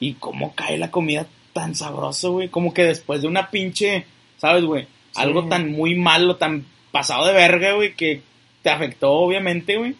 Y 0.00 0.14
cómo 0.14 0.54
cae 0.54 0.78
la 0.78 0.90
comida 0.90 1.26
tan 1.52 1.74
sabroso, 1.74 2.32
güey. 2.32 2.48
Como 2.48 2.72
que 2.72 2.84
después 2.84 3.22
de 3.22 3.28
una 3.28 3.50
pinche, 3.50 4.06
¿sabes, 4.38 4.64
güey? 4.64 4.84
Sí. 4.84 5.20
Algo 5.20 5.46
tan 5.46 5.70
muy 5.70 5.94
malo, 5.94 6.36
tan 6.36 6.64
pasado 6.90 7.26
de 7.26 7.34
verga, 7.34 7.72
güey, 7.72 7.94
que 7.94 8.22
te 8.62 8.70
afectó, 8.70 9.12
obviamente, 9.12 9.76
güey. 9.76 9.94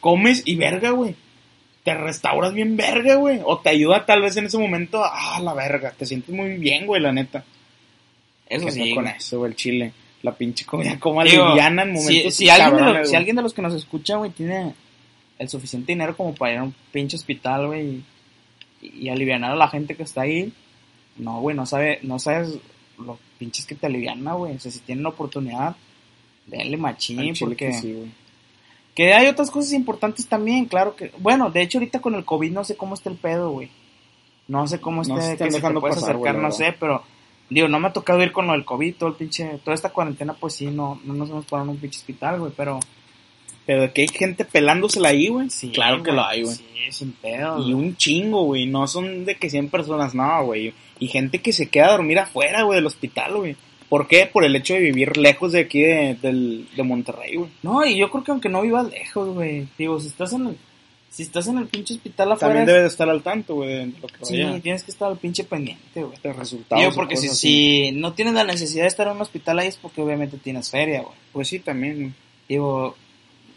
Comes 0.00 0.42
y 0.46 0.54
verga, 0.54 0.90
güey. 0.90 1.14
te 1.84 1.94
restauras 1.94 2.52
bien 2.52 2.76
verga, 2.76 3.16
güey. 3.16 3.40
O 3.44 3.58
te 3.58 3.70
ayuda 3.70 4.06
tal 4.06 4.22
vez 4.22 4.36
en 4.36 4.46
ese 4.46 4.58
momento, 4.58 5.02
ah, 5.02 5.40
la 5.42 5.54
verga, 5.54 5.92
te 5.96 6.06
sientes 6.06 6.34
muy 6.34 6.56
bien, 6.56 6.86
güey, 6.86 7.00
la 7.00 7.12
neta. 7.12 7.44
Eso 8.46 8.66
¿Qué 8.66 8.72
sí. 8.72 8.94
con 8.94 9.06
eso, 9.06 9.38
güey, 9.38 9.50
el 9.50 9.56
chile. 9.56 9.92
La 10.22 10.32
pinche 10.34 10.66
comida 10.66 10.98
como 10.98 11.20
aliviana 11.20 11.82
en 11.82 11.92
momentos 11.94 12.34
si 12.34 12.48
alguien 12.50 12.76
de, 12.76 12.92
los, 12.92 13.06
si 13.06 13.12
güey. 13.12 13.16
alguien 13.16 13.36
de 13.36 13.42
los 13.42 13.54
que 13.54 13.62
nos 13.62 13.74
escucha, 13.74 14.16
güey, 14.16 14.30
tiene 14.30 14.74
el 15.38 15.48
suficiente 15.48 15.92
dinero 15.92 16.16
como 16.16 16.34
para 16.34 16.52
ir 16.52 16.58
a 16.58 16.62
un 16.64 16.74
pinche 16.92 17.16
hospital, 17.16 17.68
güey, 17.68 18.02
y, 18.82 19.06
y 19.06 19.08
aliviar 19.08 19.42
a 19.42 19.54
la 19.54 19.68
gente 19.68 19.96
que 19.96 20.02
está 20.02 20.22
ahí, 20.22 20.52
no, 21.16 21.40
güey, 21.40 21.56
no 21.56 21.66
sabe, 21.66 22.00
no 22.02 22.18
sabes 22.18 22.58
los 22.98 23.18
pinches 23.38 23.66
que 23.66 23.74
te 23.74 23.86
aliviana, 23.86 24.34
güey. 24.34 24.56
O 24.56 24.60
sea, 24.60 24.70
si 24.70 24.80
tienen 24.80 25.04
la 25.04 25.10
oportunidad, 25.10 25.76
denle 26.46 26.76
machín, 26.76 27.34
porque... 27.38 27.68
que 27.68 27.72
sí, 27.74 27.92
güey. 27.92 28.10
Que 28.94 29.14
hay 29.14 29.28
otras 29.28 29.50
cosas 29.50 29.72
importantes 29.72 30.26
también, 30.26 30.66
claro 30.66 30.96
que... 30.96 31.12
Bueno, 31.18 31.50
de 31.50 31.62
hecho 31.62 31.78
ahorita 31.78 32.00
con 32.00 32.14
el 32.16 32.24
COVID 32.24 32.50
no 32.50 32.64
sé 32.64 32.76
cómo 32.76 32.94
está 32.94 33.08
el 33.08 33.16
pedo, 33.16 33.52
güey. 33.52 33.70
No 34.48 34.66
sé 34.66 34.80
cómo 34.80 35.02
No 35.02 35.14
esté, 35.14 35.26
se 35.26 35.32
están 35.32 35.48
que 35.48 35.54
si 35.54 35.60
te 35.60 35.80
puedes 35.80 35.96
pasar, 35.96 36.10
acercar, 36.16 36.34
no 36.36 36.50
sé, 36.50 36.74
pero... 36.78 37.02
Digo, 37.50 37.68
no 37.68 37.80
me 37.80 37.88
ha 37.88 37.92
tocado 37.92 38.22
ir 38.22 38.32
con 38.32 38.46
lo 38.46 38.52
del 38.52 38.64
COVID, 38.64 38.94
todo 38.94 39.08
el 39.10 39.16
pinche... 39.16 39.58
Toda 39.64 39.74
esta 39.74 39.90
cuarentena, 39.90 40.32
pues 40.34 40.54
sí, 40.54 40.66
no, 40.66 41.00
no 41.04 41.14
nos 41.14 41.28
hemos 41.30 41.44
parado 41.46 41.68
en 41.68 41.74
un 41.76 41.80
pinche 41.80 41.98
hospital, 41.98 42.38
güey, 42.40 42.52
pero... 42.56 42.78
Pero 43.66 43.82
de 43.82 43.92
que 43.92 44.02
hay 44.02 44.08
gente 44.08 44.44
pelándosela 44.44 45.10
ahí, 45.10 45.28
güey. 45.28 45.50
Sí, 45.50 45.70
claro 45.70 46.02
que 46.02 46.10
lo 46.12 46.24
hay, 46.24 46.42
güey. 46.42 46.54
Sí, 46.54 46.64
sin 46.90 47.12
pedo. 47.12 47.58
Y 47.58 47.72
güey. 47.72 47.74
un 47.74 47.96
chingo, 47.96 48.44
güey. 48.44 48.66
No 48.66 48.86
son 48.88 49.24
de 49.24 49.36
que 49.36 49.50
100 49.50 49.68
personas, 49.68 50.14
no, 50.14 50.44
güey. 50.44 50.72
Y 50.98 51.08
gente 51.08 51.40
que 51.40 51.52
se 51.52 51.68
queda 51.68 51.88
a 51.88 51.92
dormir 51.92 52.18
afuera, 52.18 52.62
güey, 52.62 52.76
del 52.78 52.86
hospital, 52.86 53.36
güey. 53.36 53.56
¿Por 53.88 54.08
qué? 54.08 54.26
Por 54.32 54.44
el 54.44 54.56
hecho 54.56 54.74
de 54.74 54.80
vivir 54.80 55.16
lejos 55.16 55.52
de 55.52 55.60
aquí 55.60 55.82
de, 55.82 56.16
del- 56.20 56.68
de 56.74 56.82
Monterrey, 56.82 57.34
güey. 57.36 57.50
No, 57.62 57.84
y 57.84 57.96
yo 57.96 58.10
creo 58.10 58.24
que 58.24 58.30
aunque 58.32 58.48
no 58.48 58.62
vivas 58.62 58.88
lejos, 58.90 59.28
güey. 59.34 59.66
Digo, 59.76 60.00
si 60.00 60.06
estás 60.08 60.32
en 60.32 60.46
el... 60.48 60.56
Si 61.10 61.24
estás 61.24 61.48
en 61.48 61.58
el 61.58 61.66
pinche 61.66 61.92
hospital 61.94 62.32
afuera... 62.32 62.54
También 62.54 62.66
debes 62.66 62.82
de 62.82 62.88
estar 62.88 63.10
al 63.10 63.20
tanto, 63.22 63.56
güey, 63.56 63.92
Sí, 64.22 64.42
vaya. 64.44 64.60
tienes 64.60 64.84
que 64.84 64.92
estar 64.92 65.08
al 65.10 65.18
pinche 65.18 65.42
pendiente, 65.44 66.02
güey. 66.04 66.16
De 66.22 66.32
resultados. 66.32 66.80
Digo, 66.80 66.92
y 66.92 66.94
porque 66.94 67.16
si, 67.16 67.28
si 67.30 67.90
no 67.92 68.12
tienes 68.12 68.34
la 68.34 68.44
necesidad 68.44 68.84
de 68.84 68.88
estar 68.88 69.08
en 69.08 69.14
un 69.16 69.22
hospital 69.22 69.58
ahí 69.58 69.66
es 69.68 69.76
porque 69.76 70.00
obviamente 70.00 70.38
tienes 70.38 70.70
feria, 70.70 71.00
güey. 71.02 71.14
Pues 71.32 71.48
sí, 71.48 71.58
también. 71.58 72.14
Digo, 72.48 72.96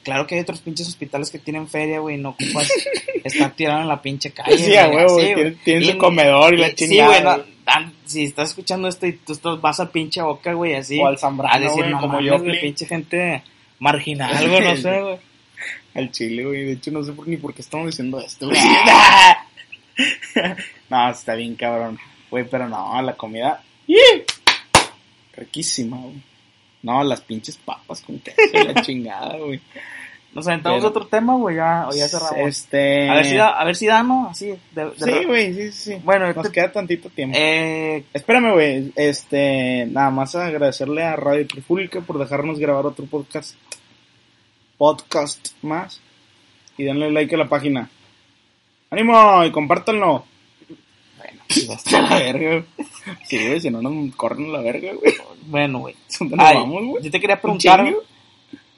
claro 0.03 0.25
que 0.25 0.33
hay 0.35 0.41
otros 0.41 0.61
pinches 0.61 0.87
hospitales 0.87 1.29
que 1.29 1.37
tienen 1.37 1.67
feria, 1.67 1.99
güey, 1.99 2.17
no 2.17 2.29
ocupas 2.29 2.69
estar 3.23 3.51
tirado 3.55 3.81
en 3.81 3.87
la 3.87 4.01
pinche 4.01 4.31
calle. 4.31 4.57
Sí, 4.57 4.75
a 4.75 4.87
güey, 4.87 5.05
güey. 5.05 5.33
Tienen, 5.35 5.59
tienen 5.63 5.83
Y- 5.83 5.91
su 5.91 5.97
comedor 5.99 6.53
y 6.55 6.57
la 6.57 6.69
Sí, 6.69 6.75
chingada. 6.75 7.07
güey, 7.09 7.23
no, 7.23 7.35
güey. 7.35 7.53
dan- 7.65 7.93
si 8.05 8.23
estás 8.23 8.49
escuchando 8.49 8.87
esto 8.87 9.05
y 9.05 9.13
tú 9.13 9.33
estás- 9.33 9.61
vas 9.61 9.79
al 9.79 9.89
pinche 9.91 10.23
boca, 10.23 10.53
güey, 10.53 10.73
así. 10.73 10.99
O 10.99 11.05
al 11.05 11.19
Zambrano, 11.19 11.53
a 11.55 11.59
decir, 11.59 11.77
güey, 11.83 11.89
no 11.91 11.99
como 12.01 12.13
mames, 12.13 12.31
yo, 12.31 12.43
Pli. 12.43 12.59
pinche 12.61 12.85
gente 12.87 13.43
marginal, 13.79 14.49
güey, 14.49 14.61
no 14.63 14.75
sé, 14.75 15.01
güey. 15.03 15.17
Al 15.95 16.11
chile, 16.11 16.45
güey. 16.45 16.66
De 16.66 16.72
hecho, 16.74 16.91
no 16.91 17.03
sé 17.03 17.11
por, 17.14 17.28
ni 17.28 17.38
por 17.38 17.53
qué 17.53 17.61
estamos 17.61 17.88
diciendo 17.88 18.20
esto, 18.20 18.47
güey. 18.47 18.59
no, 20.89 21.09
está 21.11 21.36
bien, 21.36 21.55
cabrón. 21.55 21.99
Güey, 22.32 22.45
pero 22.49 22.68
no, 22.68 22.99
la 23.01 23.14
comida. 23.16 23.61
Riquísima, 25.36 25.97
güey. 25.97 26.22
No, 26.82 27.03
las 27.03 27.22
pinches 27.22 27.57
papas 27.57 28.01
con 28.01 28.20
queso 28.20 28.38
la 28.53 28.74
chingada, 28.82 29.38
güey. 29.38 29.59
Nos 30.34 30.47
aventamos 30.47 30.80
Pero- 30.80 30.89
otro 30.89 31.05
tema, 31.07 31.36
güey, 31.36 31.57
ya, 31.57 31.88
o 31.88 31.93
ya 31.95 32.07
cerramos. 32.09 32.39
Este. 32.39 33.07
A 33.07 33.14
ver 33.16 33.26
si 33.26 33.36
da, 33.36 33.49
a 33.49 33.64
ver 33.64 33.76
si 33.76 33.86
da, 33.86 34.01
¿no? 34.03 34.30
Así, 34.30 34.47
de, 34.47 34.86
de 34.86 34.91
Sí, 34.97 35.26
güey, 35.26 35.53
sí, 35.53 35.72
sí, 35.72 35.91
sí. 35.93 36.01
Bueno, 36.03 36.34
nos 36.34 36.45
te- 36.47 36.51
queda 36.51 36.72
tantito 36.72 37.09
tiempo. 37.09 37.38
Eh, 37.39 38.03
Espérame, 38.14 38.51
güey. 38.53 38.91
Este, 38.95 39.86
nada 39.91 40.09
más 40.09 40.34
agradecerle 40.36 41.03
a 41.03 41.16
Radio 41.16 41.45
Trifulca 41.47 42.01
por 42.01 42.18
dejarnos 42.18 42.57
grabar 42.57 42.88
otro 42.88 43.05
podcast. 43.05 43.55
Podcast 44.78 45.49
más. 45.61 46.01
Y 46.78 46.84
denle 46.84 47.11
like 47.11 47.34
a 47.36 47.38
la 47.38 47.47
página. 47.49 47.89
¡Ánimo! 48.89 49.43
Y 49.45 49.51
compártanlo. 49.51 50.26
bueno, 51.17 51.41
Hasta 51.74 52.01
la 52.01 52.19
verga. 52.19 52.63
Sí, 53.26 53.47
güey, 53.47 53.59
si 53.61 53.69
no 53.69 53.82
nos 53.82 54.15
corren 54.15 54.51
la 54.51 54.61
verga, 54.61 54.91
güey. 54.93 55.13
bueno, 55.47 55.80
güey. 55.80 55.95
¿Dónde 56.19 56.36
nos 56.36 56.45
Ay, 56.45 56.55
vamos, 56.57 56.84
güey? 56.86 57.03
yo 57.03 57.11
te 57.11 57.19
quería 57.19 57.36
¿Un 57.36 57.41
preguntar, 57.41 57.93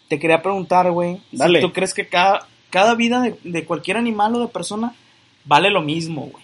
te 0.07 0.19
quería 0.19 0.41
preguntar, 0.41 0.91
güey, 0.91 1.19
Dale. 1.31 1.59
si 1.61 1.65
tú 1.67 1.73
crees 1.73 1.93
que 1.93 2.07
cada, 2.07 2.47
cada 2.69 2.93
vida 2.95 3.21
de, 3.21 3.39
de 3.43 3.65
cualquier 3.65 3.97
animal 3.97 4.35
o 4.35 4.39
de 4.39 4.47
persona 4.47 4.93
vale 5.45 5.69
lo 5.71 5.81
mismo, 5.81 6.27
güey. 6.27 6.43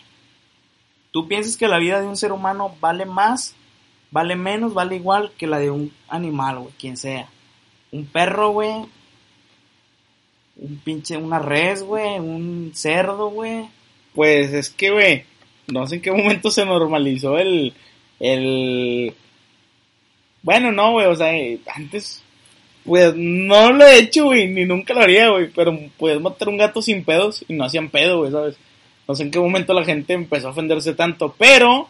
¿Tú 1.11 1.27
piensas 1.27 1.57
que 1.57 1.67
la 1.67 1.77
vida 1.77 1.99
de 2.01 2.07
un 2.07 2.15
ser 2.17 2.31
humano 2.31 2.73
vale 2.79 3.05
más, 3.05 3.53
vale 4.11 4.35
menos, 4.35 4.73
vale 4.73 4.95
igual 4.95 5.31
que 5.37 5.45
la 5.45 5.59
de 5.59 5.69
un 5.69 5.91
animal, 6.07 6.59
güey, 6.59 6.73
quien 6.79 6.97
sea? 6.97 7.27
Un 7.91 8.05
perro, 8.05 8.51
güey. 8.51 8.85
Un 10.61 10.77
pinche, 10.77 11.17
una 11.17 11.39
res, 11.39 11.83
güey. 11.83 12.19
Un 12.19 12.71
cerdo, 12.73 13.29
güey. 13.29 13.65
Pues 14.13 14.53
es 14.53 14.69
que, 14.69 14.91
güey, 14.91 15.23
no 15.67 15.87
sé 15.87 15.95
en 15.95 16.01
qué 16.01 16.11
momento 16.11 16.51
se 16.51 16.65
normalizó 16.65 17.37
el. 17.37 17.73
el... 18.19 19.13
Bueno, 20.43 20.71
no, 20.71 20.93
güey, 20.93 21.07
o 21.07 21.15
sea, 21.15 21.35
eh, 21.35 21.59
antes. 21.75 22.23
Pues 22.85 23.13
no 23.15 23.71
lo 23.71 23.85
he 23.85 23.99
hecho, 23.99 24.25
güey, 24.25 24.47
ni 24.47 24.65
nunca 24.65 24.95
lo 24.95 25.01
haría, 25.01 25.29
güey, 25.29 25.49
pero 25.53 25.77
puedes 25.99 26.19
matar 26.19 26.49
un 26.49 26.57
gato 26.57 26.81
sin 26.81 27.03
pedos 27.03 27.45
y 27.47 27.53
no 27.53 27.63
hacían 27.63 27.89
pedo, 27.89 28.19
güey, 28.19 28.31
¿sabes? 28.31 28.57
No 29.07 29.13
sé 29.13 29.23
en 29.23 29.29
qué 29.29 29.39
momento 29.39 29.73
la 29.73 29.85
gente 29.85 30.13
empezó 30.13 30.47
a 30.47 30.51
ofenderse 30.51 30.95
tanto, 30.95 31.35
pero, 31.37 31.89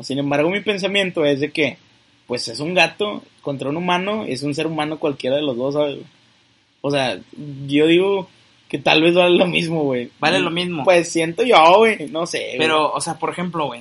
sin 0.00 0.18
embargo, 0.18 0.48
mi 0.48 0.60
pensamiento 0.60 1.26
es 1.26 1.40
de 1.40 1.52
que, 1.52 1.76
pues 2.26 2.48
es 2.48 2.60
un 2.60 2.72
gato 2.72 3.22
contra 3.42 3.68
un 3.68 3.76
humano, 3.76 4.24
es 4.26 4.42
un 4.42 4.54
ser 4.54 4.66
humano 4.66 4.98
cualquiera 4.98 5.36
de 5.36 5.42
los 5.42 5.58
dos, 5.58 5.74
¿sabes? 5.74 5.98
O 6.86 6.90
sea, 6.90 7.18
yo 7.66 7.86
digo 7.86 8.28
que 8.68 8.78
tal 8.78 9.00
vez 9.02 9.14
vale 9.14 9.38
lo 9.38 9.46
mismo, 9.46 9.84
güey. 9.84 10.10
Vale 10.20 10.38
lo 10.40 10.50
mismo. 10.50 10.84
Pues 10.84 11.08
siento 11.08 11.42
yo, 11.42 11.56
güey, 11.78 12.08
no 12.10 12.26
sé. 12.26 12.40
güey. 12.48 12.58
Pero, 12.58 12.92
o 12.92 13.00
sea, 13.00 13.14
por 13.14 13.30
ejemplo, 13.30 13.64
güey. 13.66 13.80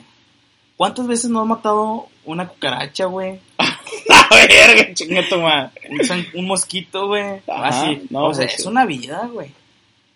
¿Cuántas 0.77 1.05
veces 1.05 1.29
no 1.29 1.41
has 1.41 1.47
matado 1.47 2.07
una 2.23 2.47
cucaracha, 2.47 3.05
güey? 3.05 3.39
A 3.57 4.35
ver, 4.35 4.93
chinga 4.93 5.27
tu 5.27 5.37
madre. 5.37 5.71
Un, 5.89 6.05
san- 6.05 6.25
un 6.33 6.45
mosquito, 6.45 7.07
güey. 7.07 7.41
Ajá, 7.47 7.67
Así. 7.67 8.03
no, 8.09 8.25
o 8.27 8.33
sea, 8.33 8.45
pues, 8.45 8.55
es 8.57 8.63
sí. 8.63 8.69
una 8.69 8.85
vida, 8.85 9.29
güey. 9.31 9.49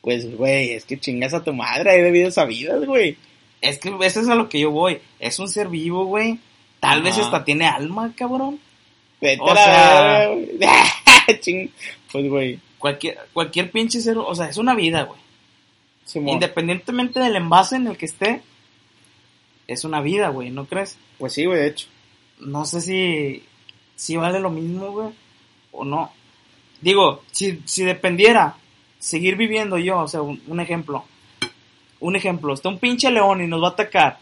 Pues, 0.01 0.35
güey, 0.37 0.71
es 0.71 0.85
que 0.85 0.97
chingas 0.97 1.33
a 1.33 1.43
tu 1.43 1.53
madre, 1.53 1.91
hay 1.91 2.01
debido 2.01 2.31
sabidas, 2.31 2.85
güey. 2.85 3.17
Es 3.59 3.79
que 3.79 3.89
eso 4.01 4.21
es 4.21 4.29
a 4.29 4.35
lo 4.35 4.47
que 4.47 4.59
yo 4.61 4.71
voy. 4.71 4.99
Es 5.19 5.39
un 5.39 5.49
ser 5.49 5.67
vivo, 5.67 6.05
güey. 6.05 6.39
Tal 6.79 7.01
vez 7.03 7.15
Ajá. 7.15 7.25
hasta 7.25 7.43
tiene 7.43 7.65
alma, 7.67 8.13
cabrón. 8.15 8.59
Vete 9.19 9.41
O 9.41 9.49
a 9.49 9.53
la 9.53 9.63
sea- 9.63 10.29
verga, 10.29 10.29
güey. 10.29 11.39
Ching- 11.41 11.69
Pues, 12.11 12.29
güey, 12.29 12.59
Cualquier, 12.79 13.17
cualquier 13.33 13.71
pinche 13.71 14.01
ser, 14.01 14.17
o 14.17 14.35
sea, 14.35 14.49
es 14.49 14.57
una 14.57 14.75
vida, 14.75 15.03
güey. 15.03 15.19
Independientemente 16.15 17.19
del 17.19 17.35
envase 17.35 17.75
en 17.75 17.87
el 17.87 17.97
que 17.97 18.05
esté, 18.05 18.41
es 19.67 19.83
una 19.83 20.01
vida, 20.01 20.29
güey, 20.29 20.49
¿no 20.49 20.65
crees? 20.65 20.97
pues 21.17 21.33
sí, 21.33 21.45
güey, 21.45 21.59
de 21.59 21.67
hecho. 21.67 21.87
No 22.39 22.65
sé 22.65 22.81
si, 22.81 23.43
si 23.95 24.15
vale 24.15 24.39
lo 24.39 24.49
mismo, 24.49 24.91
güey, 24.91 25.09
o 25.71 25.83
no. 25.83 26.11
Digo, 26.81 27.23
si, 27.31 27.61
si 27.65 27.83
dependiera 27.83 28.55
seguir 28.99 29.35
viviendo 29.35 29.77
yo, 29.77 29.99
o 29.99 30.07
sea, 30.07 30.21
un, 30.21 30.41
un 30.47 30.59
ejemplo. 30.59 31.03
Un 31.99 32.15
ejemplo, 32.15 32.53
está 32.53 32.69
un 32.69 32.77
pinche 32.77 33.09
león 33.09 33.41
y 33.41 33.47
nos 33.47 33.61
va 33.61 33.69
a 33.69 33.71
atacar. 33.71 34.19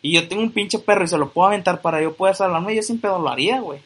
Y 0.00 0.12
yo 0.12 0.28
tengo 0.28 0.42
un 0.42 0.52
pinche 0.52 0.78
perro 0.78 1.04
y 1.04 1.08
se 1.08 1.18
lo 1.18 1.30
puedo 1.30 1.48
aventar 1.48 1.80
para 1.82 2.00
yo 2.00 2.14
poder 2.14 2.36
salvarme, 2.36 2.76
yo 2.76 2.82
sin 2.82 3.00
pedo 3.00 3.18
lo 3.18 3.28
haría, 3.28 3.60
güey. 3.60 3.80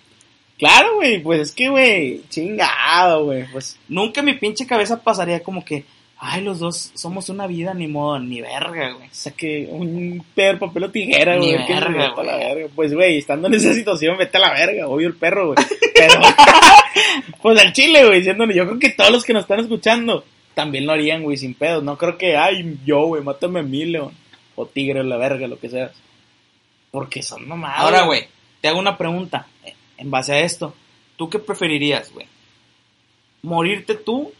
Claro, 0.60 0.96
güey, 0.96 1.22
pues 1.22 1.40
es 1.40 1.52
que, 1.52 1.70
güey, 1.70 2.20
chingado, 2.28 3.24
güey, 3.24 3.46
pues. 3.50 3.78
Nunca 3.88 4.20
mi 4.20 4.34
pinche 4.34 4.66
cabeza 4.66 5.02
pasaría 5.02 5.42
como 5.42 5.64
que, 5.64 5.84
ay, 6.18 6.42
los 6.42 6.58
dos 6.58 6.92
somos 6.94 7.30
una 7.30 7.46
vida, 7.46 7.72
ni 7.72 7.86
modo, 7.86 8.18
ni 8.18 8.42
verga, 8.42 8.92
güey. 8.92 9.08
O 9.08 9.14
sea, 9.14 9.32
que 9.32 9.66
un 9.70 10.22
perro, 10.34 10.58
papel 10.58 10.84
o 10.84 10.90
tijera, 10.90 11.36
Ni 11.36 11.54
güey. 11.54 11.66
que 11.66 11.72
verga, 11.72 12.12
la 12.22 12.36
verga. 12.36 12.68
Pues, 12.76 12.92
güey, 12.92 13.16
estando 13.16 13.48
en 13.48 13.54
esa 13.54 13.72
situación, 13.72 14.18
vete 14.18 14.36
a 14.36 14.40
la 14.40 14.52
verga, 14.52 14.86
obvio 14.86 15.08
el 15.08 15.14
perro, 15.14 15.54
güey. 15.54 15.66
Pero, 15.94 16.20
pues 17.42 17.58
al 17.58 17.72
chile, 17.72 18.04
güey, 18.04 18.18
diciéndole, 18.18 18.54
yo 18.54 18.66
creo 18.66 18.78
que 18.78 18.90
todos 18.90 19.10
los 19.10 19.24
que 19.24 19.32
nos 19.32 19.44
están 19.44 19.60
escuchando 19.60 20.24
también 20.52 20.84
lo 20.84 20.92
harían, 20.92 21.22
güey, 21.22 21.38
sin 21.38 21.54
pedos. 21.54 21.82
No 21.82 21.96
creo 21.96 22.18
que, 22.18 22.36
ay, 22.36 22.76
yo, 22.84 23.06
güey, 23.06 23.22
mátame 23.22 23.60
a 23.60 23.62
mí, 23.62 23.86
león. 23.86 24.12
O 24.56 24.66
tigre, 24.66 25.02
la 25.04 25.16
verga, 25.16 25.46
lo 25.46 25.58
que 25.58 25.70
sea. 25.70 25.90
Porque 26.90 27.22
son 27.22 27.48
mamadas. 27.48 27.80
Ahora, 27.80 28.02
güey, 28.02 28.26
te 28.60 28.68
hago 28.68 28.78
una 28.78 28.98
pregunta 28.98 29.46
en 30.00 30.10
base 30.10 30.32
a 30.32 30.40
esto. 30.40 30.74
¿Tú 31.16 31.28
qué 31.30 31.38
preferirías, 31.38 32.12
güey? 32.12 32.26
¿Morirte 33.42 33.94
tú 33.94 34.32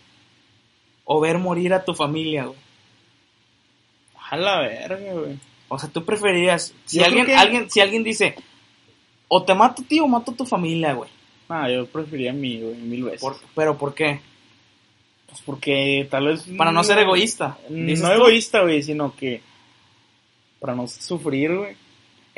o 1.05 1.21
ver 1.21 1.39
morir 1.39 1.73
a 1.75 1.85
tu 1.85 1.95
familia, 1.95 2.45
güey? 2.47 2.59
A 4.31 4.37
la 4.37 4.61
verga, 4.61 5.13
güey. 5.13 5.39
O 5.69 5.79
sea, 5.79 5.89
tú 5.89 6.05
preferirías, 6.05 6.75
si 6.85 6.99
Yo 6.99 7.05
alguien, 7.05 7.27
que- 7.27 7.35
alguien, 7.35 7.71
si 7.71 7.81
alguien 7.81 8.03
dice, 8.03 8.35
o 9.29 9.43
te 9.45 9.55
mato 9.55 9.83
a 9.83 9.85
ti 9.85 10.01
o 10.01 10.09
mato 10.09 10.33
a 10.33 10.37
tu 10.37 10.45
familia, 10.45 10.95
güey. 10.95 11.11
Ah, 11.49 11.69
yo 11.71 11.87
preferiría 11.87 12.31
a 12.31 12.35
mí, 12.35 12.61
güey, 12.61 12.75
mil 12.77 13.05
veces. 13.05 13.21
Por- 13.21 13.37
pero 13.55 13.77
¿por 13.77 13.95
qué? 13.95 14.21
Pues 15.27 15.41
porque 15.43 16.07
tal 16.11 16.27
vez... 16.27 16.45
Para 16.57 16.73
no 16.73 16.83
ser 16.85 16.99
egoísta. 16.99 17.59
No 17.69 18.09
tú. 18.09 18.15
egoísta, 18.15 18.63
güey, 18.63 18.83
sino 18.83 19.15
que... 19.15 19.41
Para 20.59 20.75
no 20.75 20.87
sufrir, 20.89 21.57
güey. 21.57 21.77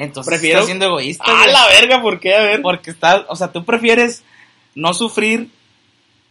Entonces 0.02 0.30
Prefiero- 0.30 0.58
estás 0.58 0.66
siendo 0.66 0.86
egoísta, 0.86 1.24
¡Ah, 1.26 1.42
güey. 1.42 1.52
la 1.52 1.66
verga! 1.68 2.02
¿Por 2.02 2.20
qué? 2.20 2.34
A 2.34 2.42
ver. 2.42 2.62
Porque 2.62 2.90
estás, 2.90 3.22
o 3.28 3.36
sea, 3.36 3.52
tú 3.52 3.64
prefieres 3.64 4.24
no 4.74 4.94
sufrir 4.94 5.48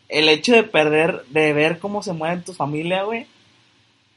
el 0.10 0.28
hecho 0.30 0.54
de 0.54 0.64
perder, 0.64 1.24
de 1.30 1.54
ver 1.54 1.80
cómo 1.80 2.04
se 2.04 2.12
muere 2.14 2.42
tu 2.42 2.54
familia, 2.54 3.04
güey. 3.04 3.28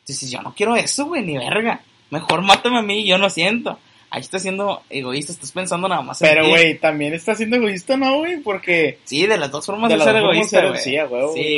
Entonces 0.01 0.31
yo 0.31 0.43
no 0.43 0.55
quiero 0.55 0.77
eso, 0.77 1.07
güey, 1.07 1.23
ni 1.23 1.39
verga. 1.39 1.81
Mejor 2.11 2.43
mátame 2.43 2.79
a 2.79 2.83
mí, 2.83 3.07
yo 3.07 3.17
no 3.19 3.31
siento. 3.31 3.79
Ahí 4.11 4.21
estás 4.21 4.43
siendo 4.43 4.83
egoísta, 4.91 5.33
estás 5.33 5.51
pensando 5.51 5.89
nada 5.89 6.01
más 6.03 6.23
en 6.23 6.29
Pero, 6.29 6.49
güey, 6.49 6.79
también 6.79 7.15
está 7.15 7.35
siendo 7.35 7.57
egoísta, 7.57 7.97
¿no, 7.97 8.19
güey? 8.19 8.37
Porque... 8.43 8.99
Sí, 9.05 9.27
de 9.27 9.37
las 9.39 9.51
dos 9.51 9.67
formas 9.67 9.91
de 9.91 9.97
de, 9.99 10.05
ser 10.05 10.17
egoísta, 10.17 10.65
güey. 10.67 10.81
Sí, 10.81 10.97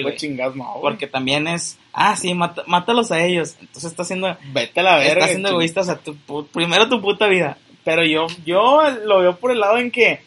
güey. 0.02 0.16
no, 0.54 0.72
güey. 0.72 0.80
Porque 0.80 1.06
también 1.06 1.48
es, 1.48 1.78
ah, 1.92 2.16
sí, 2.16 2.32
mata- 2.32 2.62
mátalos 2.66 3.10
a 3.12 3.22
ellos. 3.22 3.56
Entonces 3.60 3.90
estás 3.90 4.06
siendo, 4.06 4.34
Vete 4.52 4.80
a 4.80 4.82
la 4.84 4.96
verga. 4.96 5.12
estás 5.12 5.30
siendo 5.30 5.48
ching- 5.50 5.52
egoísta, 5.52 5.80
o 5.82 5.84
sea, 5.84 5.96
tu, 5.96 6.16
primero 6.46 6.88
tu 6.88 7.02
puta 7.02 7.26
vida. 7.26 7.58
Pero 7.86 8.04
yo, 8.04 8.26
yo 8.44 8.82
lo 9.04 9.20
veo 9.20 9.36
por 9.36 9.52
el 9.52 9.60
lado 9.60 9.78
en 9.78 9.90
que 9.90 10.20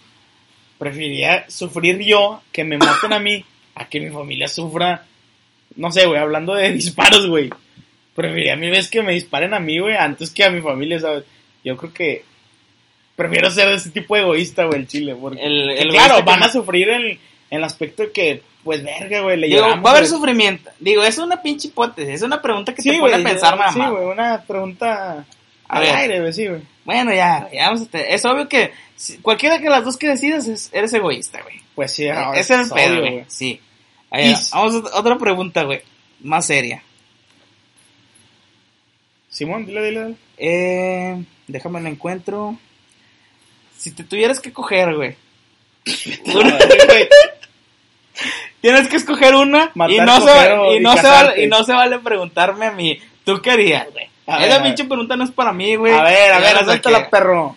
preferiría 0.78 1.45
sufrir 1.49 1.99
yo 1.99 2.41
que 2.51 2.64
me 2.64 2.78
maten 2.78 3.14
a 3.14 3.20
mí 3.20 3.43
a 3.76 3.86
que 3.88 3.99
mi 3.99 4.10
familia 4.10 4.47
sufra. 4.47 5.03
No 5.76 5.91
sé, 5.91 6.05
güey, 6.07 6.20
hablando 6.20 6.55
de 6.55 6.72
disparos, 6.74 7.28
güey. 7.28 7.49
Preferiría 8.16 8.55
mil 8.55 8.72
veces 8.72 8.89
que 8.89 9.03
me 9.03 9.14
disparen 9.14 9.53
a 9.53 9.60
mí, 9.60 9.78
güey, 9.80 9.95
antes 9.95 10.32
que 10.32 10.43
a 10.43 10.49
mi 10.49 10.62
familia, 10.62 10.99
¿sabes? 10.99 11.26
Yo 11.64 11.76
creo 11.78 11.93
que 11.93 12.24
prefiero 13.16 13.51
ser 13.51 13.68
de 13.70 13.76
ese 13.76 13.91
tipo 13.91 14.16
de 14.16 14.22
egoísta, 14.22 14.66
güey, 14.66 14.80
el 14.80 14.88
chile. 14.88 15.16
Porque, 15.20 15.41
El- 15.41 15.68
que 15.76 15.82
el 15.82 15.89
claro, 15.89 16.16
que 16.18 16.22
van 16.24 16.43
a 16.43 16.49
sufrir 16.49 16.89
en, 16.89 17.20
el 17.49 17.64
aspecto 17.64 18.03
de 18.03 18.12
que, 18.12 18.41
pues, 18.64 18.84
verga, 18.84 19.22
güey, 19.22 19.36
le 19.38 19.47
Digo, 19.47 19.60
lloramos, 19.62 19.86
va 19.86 19.89
a 19.89 19.93
haber 19.95 20.07
güey. 20.07 20.18
sufrimiento. 20.18 20.70
Digo, 20.80 21.03
es 21.03 21.18
una 21.18 21.41
pinche 21.41 21.68
hipótesis, 21.68 22.16
es 22.16 22.22
una 22.22 22.41
pregunta 22.41 22.74
que 22.74 22.82
Sí, 22.82 22.91
te 22.91 22.99
pone 22.99 23.16
a 23.16 23.24
pensar 23.24 23.57
nada 23.57 23.72
Sí, 23.74 23.80
más. 23.80 23.91
güey, 23.91 24.05
una 24.05 24.41
pregunta 24.43 25.26
A 25.68 25.78
al 25.78 25.84
ver. 25.84 25.95
aire, 25.95 26.20
güey, 26.22 26.34
sí, 26.34 26.47
güey. 26.47 26.62
Bueno, 26.90 27.14
ya, 27.14 27.48
ya 27.54 27.68
vamos 27.68 27.84
a 27.84 27.86
te- 27.86 28.16
Es 28.16 28.26
obvio 28.26 28.50
que 28.50 28.72
si- 28.96 29.18
cualquiera 29.20 29.60
que 29.60 29.70
las 29.70 29.86
dos 29.86 29.96
que 29.96 30.08
decidas 30.08 30.48
es- 30.48 30.72
eres 30.74 30.92
egoísta, 30.92 31.40
güey. 31.44 31.62
Pues 31.76 31.94
sí, 31.94 32.08
no, 32.10 32.34
Ese 32.34 32.56
es 32.56 32.62
el 32.62 32.70
pedo, 32.72 33.00
güey. 33.02 33.26
Sí. 33.28 33.62
Ahí, 34.10 34.34
vamos 34.52 34.92
a 34.92 34.98
otra 35.00 35.16
pregunta, 35.20 35.62
güey. 35.66 35.82
Más 36.22 36.48
seria. 36.48 36.82
Simón, 39.30 39.68
dile, 39.68 39.84
dile. 39.84 40.16
Eh, 40.38 41.24
déjame 41.48 41.80
la 41.80 41.90
encuentro. 41.90 42.58
Si 43.78 43.92
te 43.92 44.04
tuvieras 44.04 44.40
que 44.40 44.52
coger, 44.52 44.96
güey. 44.96 45.16
Tienes 48.62 48.88
que 48.90 48.96
escoger 48.98 49.36
una 49.36 49.72
Matar, 49.76 49.92
y 49.96 50.00
no, 50.00 50.22
se, 50.22 50.74
y, 50.74 50.78
y 50.78 50.80
no 50.82 50.98
se 50.98 51.08
vale, 51.08 51.44
y 51.44 51.48
no 51.48 51.64
se 51.64 51.72
vale 51.74 52.00
preguntarme 52.00 52.66
a 52.66 52.72
mí. 52.72 53.00
¿Tú 53.24 53.40
qué 53.42 53.52
harías, 53.52 53.88
güey? 53.92 54.10
A 54.30 54.46
Esa 54.46 54.56
a 54.56 54.60
ver. 54.60 54.68
pinche 54.68 54.84
pregunta 54.86 55.16
no 55.16 55.24
es 55.24 55.32
para 55.32 55.52
mí, 55.54 55.76
güey. 55.76 55.94
A 55.94 56.04
ver, 56.04 56.32
a 56.34 56.40
ver, 56.40 56.56
la 56.56 56.64
suéltala, 56.66 57.10
perro. 57.10 57.56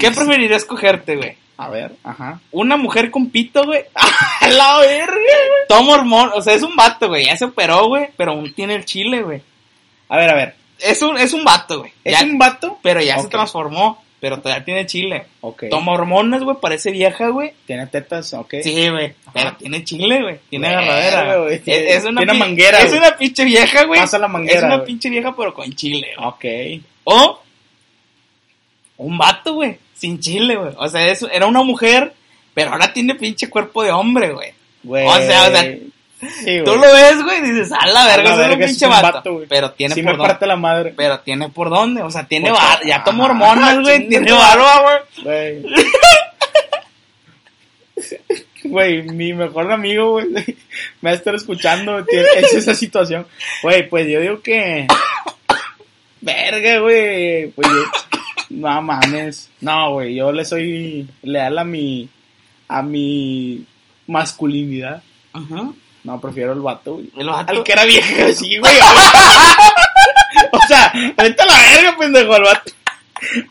¿Qué 0.00 0.10
preferirías 0.10 0.64
cogerte, 0.64 1.16
güey? 1.16 1.36
A 1.56 1.68
ver, 1.68 1.92
ajá. 2.02 2.40
¿Una 2.50 2.76
mujer 2.76 3.10
con 3.10 3.30
pito, 3.30 3.64
güey? 3.64 3.82
A 4.40 4.48
la 4.48 4.78
verga, 4.78 5.14
güey. 5.14 5.66
Toma 5.68 5.94
hormón, 5.94 6.30
o 6.34 6.42
sea, 6.42 6.54
es 6.54 6.62
un 6.62 6.74
vato, 6.74 7.08
güey. 7.08 7.26
Ya 7.26 7.36
se 7.36 7.44
operó, 7.44 7.86
güey, 7.86 8.08
pero 8.16 8.32
aún 8.32 8.52
tiene 8.54 8.74
el 8.74 8.84
chile, 8.84 9.22
güey. 9.22 9.42
A 10.08 10.16
ver, 10.16 10.30
a 10.30 10.34
ver. 10.34 10.56
Es 10.80 11.00
un, 11.02 11.16
es 11.16 11.32
un 11.32 11.44
vato, 11.44 11.80
güey. 11.80 11.92
¿Es 12.02 12.18
Ya- 12.18 12.24
un 12.26 12.38
vato? 12.38 12.78
Pero 12.82 13.00
ya 13.00 13.18
se 13.18 13.28
transformó, 13.28 14.02
pero 14.24 14.40
todavía 14.40 14.64
tiene 14.64 14.86
chile. 14.86 15.26
Ok. 15.42 15.64
Toma 15.68 15.92
hormonas, 15.92 16.42
güey, 16.42 16.56
parece 16.58 16.90
vieja, 16.90 17.28
güey. 17.28 17.52
Tiene 17.66 17.86
tetas, 17.88 18.32
ok. 18.32 18.54
Sí, 18.62 18.88
güey. 18.88 19.12
Pero 19.34 19.54
tiene 19.56 19.84
chile, 19.84 20.22
güey. 20.22 20.38
Tiene 20.48 20.68
agarradera. 20.68 21.36
güey. 21.42 21.56
Es, 21.56 21.62
es 21.66 22.04
una 22.06 22.22
Tiene 22.22 22.38
manguera, 22.38 22.80
Es 22.80 22.90
una 22.94 23.14
pinche 23.18 23.44
vieja, 23.44 23.84
güey. 23.84 24.00
Pasa 24.00 24.18
la 24.18 24.28
manguera, 24.28 24.60
Es 24.60 24.64
una 24.64 24.82
pinche 24.82 25.10
vieja, 25.10 25.36
pero 25.36 25.52
con 25.52 25.70
chile, 25.74 26.06
güey. 26.16 26.80
Ok. 26.80 26.82
O 27.04 27.42
un 28.96 29.18
vato, 29.18 29.52
güey. 29.56 29.76
Sin 29.92 30.18
chile, 30.18 30.56
güey. 30.56 30.72
O 30.78 30.88
sea, 30.88 31.06
es- 31.06 31.26
era 31.30 31.44
una 31.44 31.62
mujer, 31.62 32.14
pero 32.54 32.70
ahora 32.72 32.94
tiene 32.94 33.14
pinche 33.14 33.50
cuerpo 33.50 33.82
de 33.82 33.90
hombre, 33.90 34.32
güey. 34.32 34.54
Güey. 34.84 35.06
O 35.06 35.16
sea, 35.18 35.48
o 35.48 35.50
sea, 35.50 35.76
Sí, 36.20 36.60
Tú 36.64 36.74
lo 36.76 36.80
ves, 36.80 37.22
güey, 37.22 37.38
y 37.38 37.50
dices, 37.52 37.70
a 37.72 37.86
la 37.86 38.06
verga, 38.06 38.32
A 38.32 38.36
la 38.36 38.42
ese 38.42 38.42
es 38.42 38.44
un 38.44 38.48
verga, 38.50 38.66
pinche 38.66 38.86
vato. 38.86 39.42
pero 39.48 39.72
tiene 39.72 39.94
Sí 39.94 40.02
por 40.02 40.12
me 40.12 40.16
dónde. 40.16 40.28
parte 40.32 40.46
la 40.46 40.56
madre. 40.56 40.94
Pero 40.96 41.20
tiene 41.20 41.48
por 41.50 41.68
dónde. 41.70 42.02
O 42.02 42.10
sea, 42.10 42.24
tiene 42.26 42.50
bar, 42.50 42.78
ya 42.86 43.04
toma 43.04 43.24
Ah, 43.24 43.26
hormonas, 43.28 43.80
güey. 43.80 44.08
Tiene 44.08 44.32
barba, 44.32 45.02
güey. 45.22 45.62
Güey. 48.64 49.02
Mi 49.02 49.32
mejor 49.34 49.70
amigo, 49.70 50.12
güey, 50.12 50.26
me 50.32 50.44
va 51.02 51.10
a 51.10 51.14
estar 51.14 51.34
escuchando, 51.34 52.02
tiene- 52.04 52.26
es 52.38 52.54
esa 52.54 52.74
situación. 52.74 53.26
Güey, 53.62 53.88
pues 53.88 54.06
yo 54.08 54.20
digo 54.20 54.40
que... 54.40 54.86
Verga, 56.22 56.78
güey, 56.78 57.48
pues 57.50 57.68
yo... 57.68 57.84
No 58.50 58.80
mames. 58.82 59.50
No, 59.60 59.92
güey, 59.92 60.14
yo 60.14 60.32
le 60.32 60.44
soy 60.44 61.06
leal 61.22 61.58
a 61.58 61.64
mi... 61.64 62.08
A 62.68 62.80
mi 62.82 63.66
masculinidad. 64.06 65.02
Ajá. 65.34 65.68
No, 66.04 66.20
prefiero 66.20 66.52
el 66.52 66.60
vato, 66.60 66.94
güey. 66.94 67.10
El. 67.16 67.28
Al 67.28 67.64
que 67.64 67.72
era 67.72 67.84
vieja, 67.84 68.32
sí, 68.34 68.58
güey. 68.58 68.72
o 70.52 70.58
sea, 70.68 70.92
vete 71.16 71.42
a 71.42 71.46
la 71.46 71.58
verga, 71.58 71.96
pendejo, 71.98 72.34
al 72.34 72.42
vato. 72.42 72.72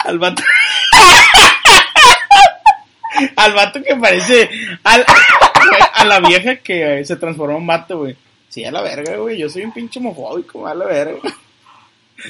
Al 0.06 0.20
vato. 0.20 0.44
al 3.36 3.54
vato 3.54 3.84
que 3.84 3.96
parece. 3.96 4.50
Al, 4.84 5.06
a 5.94 6.06
la 6.06 6.20
vieja 6.20 6.58
que 6.58 7.04
se 7.06 7.16
transformó 7.16 7.58
en 7.58 7.68
vato, 7.68 7.98
güey. 8.00 8.16
Sí, 8.50 8.64
a 8.64 8.72
la 8.72 8.82
verga, 8.82 9.18
güey. 9.18 9.38
Yo 9.38 9.50
soy 9.50 9.64
un 9.64 9.72
pinche 9.72 10.00
homofóbico, 10.00 10.68
a 10.68 10.76
la 10.76 10.86
verga. 10.86 11.18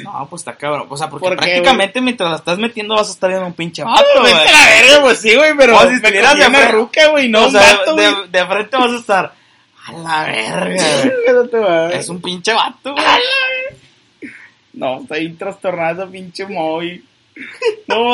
No, 0.01 0.26
pues 0.30 0.41
está 0.41 0.55
cabrón. 0.55 0.88
O 0.89 0.95
sea, 0.97 1.09
porque 1.09 1.28
¿Por 1.28 1.36
qué, 1.38 1.43
prácticamente 1.43 1.99
mientras 2.01 2.30
la 2.32 2.38
estás 2.38 2.57
metiendo 2.57 2.95
vas 2.95 3.09
a 3.09 3.11
estar 3.11 3.30
viendo 3.30 3.45
un 3.45 3.53
pinche 3.53 3.84
vato, 3.84 4.01
Vato, 4.01 4.21
güey. 4.21 4.34
vete 4.34 4.49
a 4.49 4.51
la 4.53 4.65
verga, 4.65 5.01
pues 5.01 5.19
sí, 5.19 5.36
güey, 5.36 5.51
pero. 5.57 5.78
O 5.78 5.82
si 5.88 5.95
estuvieras 5.95 6.38
de 6.38 6.67
ruca, 6.69 7.07
güey, 7.09 7.28
no 7.30 7.45
o 7.47 7.51
sea, 7.51 7.61
vato, 7.78 7.93
güey. 7.93 8.05
de, 8.05 8.39
de 8.39 8.45
frente 8.47 8.78
vas 8.78 8.91
a 8.91 8.95
estar. 8.95 9.43
A 9.86 9.91
la 9.93 10.23
verga. 10.23 10.84
No. 11.53 11.89
Es 11.89 12.09
un 12.09 12.21
pinche 12.21 12.53
vato, 12.53 12.93
güey. 12.93 13.05
No, 14.73 15.01
bien 15.01 15.38
trastornado 15.38 16.09
pinche 16.09 16.45
móvil. 16.45 17.05
No. 17.88 18.13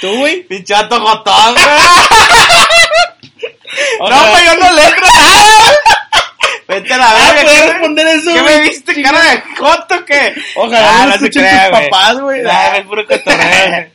¿Tú, 0.00 0.16
güey? 0.18 0.42
Pinche 0.44 0.74
vato 0.74 1.00
jotón, 1.00 1.54
güey. 1.54 1.66
No, 4.00 4.30
güey, 4.30 4.44
yo 4.46 4.54
no 4.56 4.72
le 4.72 4.82
entro. 4.82 5.06
Vete 6.68 6.94
a 6.94 6.98
la 6.98 7.10
Ah, 7.10 7.14
verga. 7.14 7.42
¿puedes 7.42 7.60
¿qué- 7.62 7.72
responder 7.72 8.06
eso? 8.08 8.34
¿Qué 8.34 8.42
me 8.42 8.60
viste, 8.60 9.02
cara 9.02 9.20
de 9.22 9.42
joto, 9.58 10.04
qué? 10.04 10.34
Ojalá 10.56 11.02
Ah, 11.02 11.06
no 11.06 11.18
se 11.18 11.26
escuchen 11.26 11.46
tus 11.70 11.80
papás, 11.80 12.20
güey. 12.20 12.42
Ah, 12.46 12.76
es 12.76 12.86
puro 12.86 13.06
cotorreo. 13.06 13.90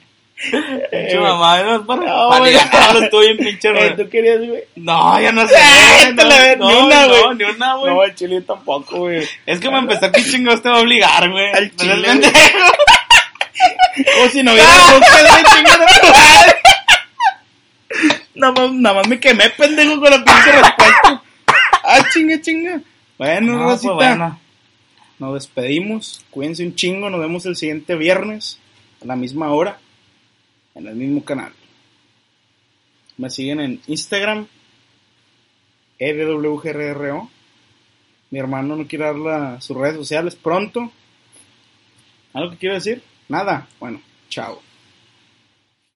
Eh, 0.51 0.87
Pinche 0.91 1.19
mamá, 1.19 1.61
no 1.63 1.85
para, 1.85 2.01
No, 2.05 2.29
para 2.29 2.45
ligarlo 2.45 3.09
tú 3.09 3.19
bien 3.19 3.37
pinche, 3.37 3.69
Eh, 3.69 3.73
güey. 3.73 3.95
¿Tú 3.95 4.09
querías, 4.09 4.39
güey? 4.39 4.63
No, 4.75 5.19
yo 5.21 5.31
no 5.31 5.47
sé. 5.47 5.55
Eh, 5.55 6.13
no, 6.13 6.23
la 6.23 6.55
no, 6.57 6.67
ni 6.69 6.75
una, 6.75 7.01
no, 7.07 7.07
güey. 7.07 7.35
ni 7.37 7.43
una, 7.45 7.73
güey. 7.75 7.93
No, 7.93 8.03
el 8.03 8.15
chile 8.15 8.41
tampoco, 8.41 8.97
güey. 8.99 9.27
Es 9.45 9.59
que 9.59 9.69
me 9.69 9.77
empezó 9.79 10.11
que 10.11 10.23
chingados 10.23 10.61
te 10.61 10.69
va 10.69 10.77
a 10.77 10.81
obligar, 10.81 11.29
güey. 11.29 11.51
Al 11.53 11.71
No 11.71 11.77
chile, 11.77 12.07
pendejo. 12.07 12.33
Como 14.17 14.29
si 14.31 14.43
no 14.43 14.51
hubiera 14.53 14.69
chingada 15.55 15.85
tu 16.01 16.07
madre. 16.07 16.55
Nada 18.35 18.53
más, 18.53 18.71
nada 18.73 18.95
más 18.95 19.07
me 19.07 19.19
quemé, 19.19 19.49
pendejo, 19.51 19.99
con 19.99 20.09
la 20.09 20.23
pinche 20.23 20.51
respuesta. 20.51 21.21
Ah, 21.85 21.99
chinga, 22.11 22.41
chinga. 22.41 22.81
Bueno, 23.17 23.53
No, 23.53 23.63
pues 23.65 23.73
Rosita. 23.75 23.93
bueno. 23.93 24.39
Nos 25.19 25.33
despedimos. 25.35 26.25
Cuídense 26.31 26.63
un 26.65 26.75
chingo. 26.75 27.09
Nos 27.09 27.21
vemos 27.21 27.45
el 27.45 27.55
siguiente 27.55 27.95
viernes 27.95 28.57
a 29.01 29.05
la 29.05 29.15
misma 29.15 29.51
hora 29.53 29.77
en 30.75 30.87
el 30.87 30.95
mismo 30.95 31.23
canal. 31.23 31.53
Me 33.17 33.29
siguen 33.29 33.59
en 33.59 33.81
Instagram 33.87 34.47
E 35.99 36.09
EWGRRO. 36.09 37.29
Mi 38.31 38.39
hermano 38.39 38.75
no 38.75 38.87
quiere 38.87 39.05
dar 39.05 39.15
la- 39.15 39.61
sus 39.61 39.77
redes 39.77 39.95
sociales 39.97 40.35
pronto. 40.35 40.91
¿Algo 42.33 42.51
que 42.51 42.57
quiero 42.57 42.75
decir? 42.75 43.03
Nada. 43.29 43.67
Bueno, 43.79 44.01
chao. 44.29 44.61